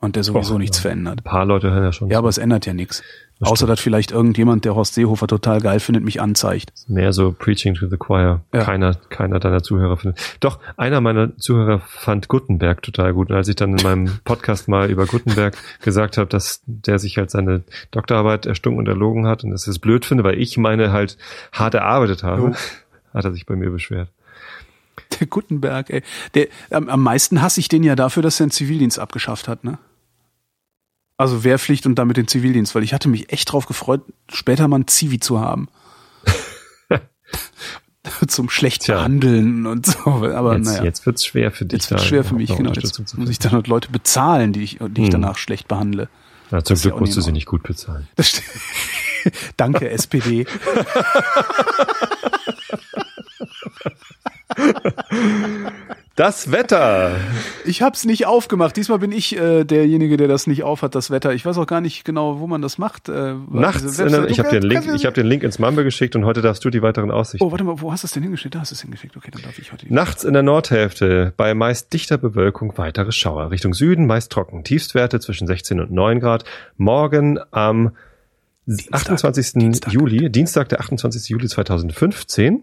Und 0.03 0.17
der 0.17 0.25
sowieso 0.25 0.55
Och, 0.55 0.59
nichts 0.59 0.79
ja. 0.79 0.83
verändert. 0.83 1.21
Ein 1.21 1.25
paar 1.25 1.45
Leute 1.45 1.71
hören 1.71 1.85
ja 1.85 1.93
schon 1.93 2.09
Ja, 2.11 2.19
aber 2.19 2.31
es 2.31 2.39
ändert 2.39 2.65
ja 2.65 2.73
nichts. 2.73 3.03
Das 3.39 3.49
Außer, 3.49 3.57
stimmt. 3.57 3.71
dass 3.71 3.81
vielleicht 3.81 4.13
irgendjemand, 4.13 4.65
der 4.65 4.75
Horst 4.75 4.95
Seehofer 4.95 5.27
total 5.27 5.61
geil 5.61 5.79
findet, 5.81 6.05
mich 6.05 6.21
anzeigt. 6.23 6.73
mehr 6.89 7.13
so 7.13 7.33
Preaching 7.33 7.75
to 7.75 7.87
the 7.87 7.97
Choir. 7.99 8.41
Ja. 8.53 8.65
Keiner, 8.65 8.95
keiner 9.11 9.39
deiner 9.41 9.63
Zuhörer 9.63 9.97
findet. 9.99 10.19
Doch, 10.41 10.59
einer 10.79 11.01
meiner 11.03 11.37
Zuhörer 11.39 11.81
fand 11.81 12.29
Gutenberg 12.29 12.83
total 12.83 13.13
gut. 13.15 13.31
Und 13.31 13.37
als 13.37 13.49
ich 13.49 13.57
dann 13.57 13.77
in 13.77 13.83
meinem 13.83 14.19
Podcast 14.25 14.69
mal 14.69 14.91
über 14.91 15.05
Gutenberg 15.07 15.55
gesagt 15.83 16.17
habe, 16.19 16.29
dass 16.29 16.63
der 16.67 16.99
sich 16.99 17.17
halt 17.19 17.31
seine 17.31 17.63
Doktorarbeit 17.91 18.47
erstunken 18.47 18.79
und 18.79 18.89
erlogen 18.89 19.27
hat 19.27 19.45
und 19.45 19.51
dass 19.51 19.63
ich 19.63 19.69
es 19.69 19.79
blöd 19.79 20.05
finde, 20.07 20.25
weil 20.25 20.39
ich 20.39 20.57
meine 20.59 20.93
halt 20.93 21.17
hart 21.53 21.75
erarbeitet 21.75 22.23
habe, 22.23 22.43
Jo. 22.49 22.55
hat 23.15 23.25
er 23.25 23.33
sich 23.33 23.45
bei 23.47 23.57
mir 23.57 23.71
beschwert. 23.71 24.09
Der 25.19 25.27
Gutenberg, 25.27 25.91
ey. 25.91 26.03
Der, 26.35 26.47
am, 26.71 26.89
am 26.89 27.03
meisten 27.03 27.41
hasse 27.43 27.61
ich 27.61 27.69
den 27.69 27.83
ja 27.85 27.97
dafür, 27.97 28.23
dass 28.23 28.39
er 28.41 28.47
den 28.47 28.51
Zivildienst 28.51 28.99
abgeschafft 28.99 29.49
hat, 29.49 29.65
ne? 29.65 29.79
Also 31.21 31.45
Wehrpflicht 31.45 31.85
und 31.85 31.97
damit 31.97 32.17
den 32.17 32.29
Zivildienst, 32.29 32.75
weil 32.75 32.83
ich 32.83 32.95
hatte 32.95 33.07
mich 33.11 33.31
echt 33.31 33.53
drauf 33.53 33.67
gefreut, 33.67 34.01
später 34.33 34.67
mal 34.69 34.79
ein 34.79 34.87
Zivi 34.87 35.21
zu 35.21 35.39
haben. 35.39 35.69
Zum 38.27 38.49
schlecht 38.49 38.85
Tja. 38.85 38.95
behandeln 38.97 39.67
und 39.67 39.85
so. 39.85 39.99
Aber 40.07 40.57
jetzt, 40.57 40.65
naja. 40.65 40.83
jetzt 40.83 41.05
wird's 41.05 41.27
schwer 41.27 41.51
für 41.51 41.67
dich. 41.67 41.81
Jetzt 41.81 41.91
wird 41.91 42.01
da 42.01 42.05
schwer 42.07 42.25
für 42.25 42.37
mich, 42.37 42.57
genau. 42.57 42.73
Jetzt 42.73 43.19
muss 43.19 43.29
ich 43.29 43.39
dann 43.39 43.53
halt 43.53 43.67
Leute 43.67 43.91
bezahlen, 43.91 44.55
die 44.55 44.63
ich, 44.63 44.79
die 44.81 45.03
ich 45.03 45.09
Hm. 45.09 45.21
danach 45.21 45.37
schlecht 45.37 45.69
behandle. 45.69 46.09
Ja, 46.51 46.65
zum 46.65 46.77
ja 46.77 46.83
Glück 46.85 47.01
musst 47.01 47.19
du 47.19 47.21
sie 47.21 47.33
nicht 47.33 47.45
gut 47.45 47.65
bezahlen. 47.65 48.09
Danke, 49.59 49.91
SPD. 49.91 50.47
Das 56.17 56.53
Wetter! 56.53 57.13
Ich 57.65 57.81
hab's 57.83 58.05
nicht 58.05 58.27
aufgemacht. 58.27 58.77
Diesmal 58.77 58.99
bin 58.99 59.11
ich 59.13 59.37
äh, 59.39 59.65
derjenige, 59.65 60.17
der 60.19 60.29
das 60.29 60.47
nicht 60.47 60.65
aufhat, 60.65 60.95
das 60.95 61.11
Wetter. 61.11 61.33
Ich 61.33 61.47
weiß 61.47 61.57
auch 61.57 61.67
gar 61.67 61.81
nicht 61.81 62.05
genau, 62.05 62.41
wo 62.41 62.47
man 62.47 62.61
das 62.61 62.77
macht. 62.79 63.09
Äh, 63.09 63.35
Nachts, 63.49 63.83
in, 63.99 64.07
Website- 64.13 64.31
ich 64.31 64.39
habe 64.39 64.51
den 64.51 64.63
Link, 64.65 64.83
kannst- 64.85 64.97
ich 64.97 65.07
habe 65.07 65.15
den 65.15 65.27
Link 65.27 65.45
ins 65.45 65.59
Mumble 65.59 65.85
geschickt 65.85 66.17
und 66.17 66.25
heute 66.27 66.43
darfst 66.43 66.63
du 66.65 66.69
die 66.69 66.83
weiteren 66.83 67.11
Aussichten. 67.11 67.47
Oh, 67.47 67.53
warte 67.53 67.65
mal, 67.65 67.81
wo 67.81 67.91
hast 67.93 68.03
du 68.03 68.07
es 68.07 68.13
denn 68.13 68.23
hingeschickt? 68.25 68.55
Da 68.55 68.61
hast 68.61 68.71
du 68.71 68.75
es 68.75 68.83
hingeschickt. 68.83 69.17
Okay, 69.17 69.31
dann 69.31 69.41
darf 69.43 69.59
ich 69.59 69.73
heute. 69.73 69.87
Nachts 69.93 70.25
in 70.25 70.35
der 70.35 70.43
Nordhälfte 70.43 71.33
bei 71.39 71.55
meist 71.55 71.93
dichter 71.93 72.19
Bewölkung 72.19 72.77
weitere 72.77 73.13
Schauer. 73.13 73.51
Richtung 73.51 73.73
Süden 73.73 74.07
meist 74.07 74.31
trocken. 74.33 74.63
Tiefstwerte 74.65 75.21
zwischen 75.21 75.47
16 75.47 75.81
und 75.81 75.91
9 75.93 76.21
Grad. 76.21 76.45
Morgen 76.77 77.39
am 77.51 77.93
Dienstag. 78.67 78.95
28. 78.95 79.53
Dienstag. 79.55 79.93
Juli, 79.93 80.31
Dienstag, 80.31 80.69
der 80.69 80.81
28. 80.81 81.29
Juli 81.31 81.49
2015. 81.49 82.63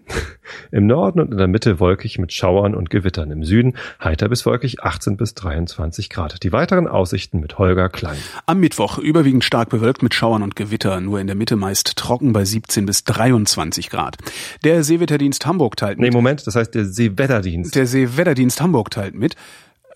Im 0.71 0.85
Norden 0.87 1.19
und 1.19 1.31
in 1.31 1.37
der 1.37 1.47
Mitte 1.47 1.79
wolkig 1.79 2.19
mit 2.19 2.31
Schauern 2.31 2.75
und 2.75 2.89
Gewittern. 2.89 3.31
Im 3.31 3.43
Süden 3.43 3.75
heiter 4.01 4.29
bis 4.29 4.45
wolkig 4.45 4.83
18 4.83 5.17
bis 5.17 5.33
23 5.33 6.09
Grad. 6.09 6.43
Die 6.43 6.51
weiteren 6.51 6.87
Aussichten 6.87 7.39
mit 7.39 7.57
Holger 7.57 7.89
Klein. 7.89 8.17
Am 8.45 8.59
Mittwoch 8.59 8.99
überwiegend 8.99 9.43
stark 9.43 9.69
bewölkt 9.69 10.03
mit 10.03 10.13
Schauern 10.13 10.43
und 10.43 10.55
Gewitter, 10.55 11.01
nur 11.01 11.19
in 11.19 11.27
der 11.27 11.35
Mitte 11.35 11.55
meist 11.55 11.97
trocken 11.97 12.31
bei 12.31 12.45
17 12.45 12.85
bis 12.85 13.03
23 13.03 13.89
Grad. 13.89 14.17
Der 14.63 14.83
Seewetterdienst 14.83 15.45
Hamburg 15.47 15.77
teilt 15.77 15.97
Nee, 15.97 16.07
mit. 16.07 16.13
Moment, 16.13 16.45
das 16.45 16.55
heißt 16.55 16.75
der 16.75 16.85
Seewetterdienst. 16.85 17.75
Der 17.75 17.87
Seewetterdienst 17.87 18.61
Hamburg 18.61 18.91
teilt 18.91 19.15
mit. 19.15 19.35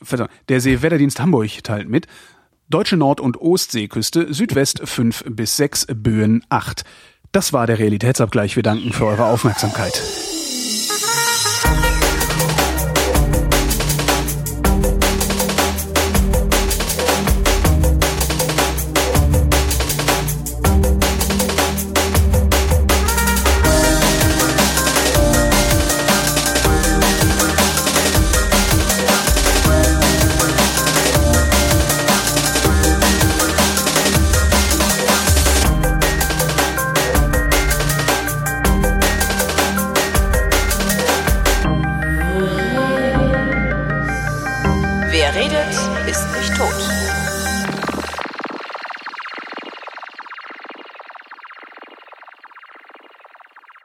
Verdammt, 0.02 0.32
der 0.50 0.60
Seewetterdienst 0.62 1.20
Hamburg 1.20 1.64
teilt 1.64 1.88
mit. 1.88 2.08
Deutsche 2.72 2.98
Nord- 2.98 3.20
und 3.20 3.40
Ostseeküste, 3.40 4.34
Südwest 4.34 4.82
5 4.84 5.26
bis 5.28 5.58
6, 5.58 5.88
Böen 5.94 6.44
8. 6.50 6.84
Das 7.32 7.54
war 7.54 7.68
der 7.68 7.80
Realitätsabgleich. 7.80 8.56
Wir 8.56 8.64
danken 8.64 8.94
für 8.94 9.06
eure 9.06 9.26
Aufmerksamkeit. 9.26 10.02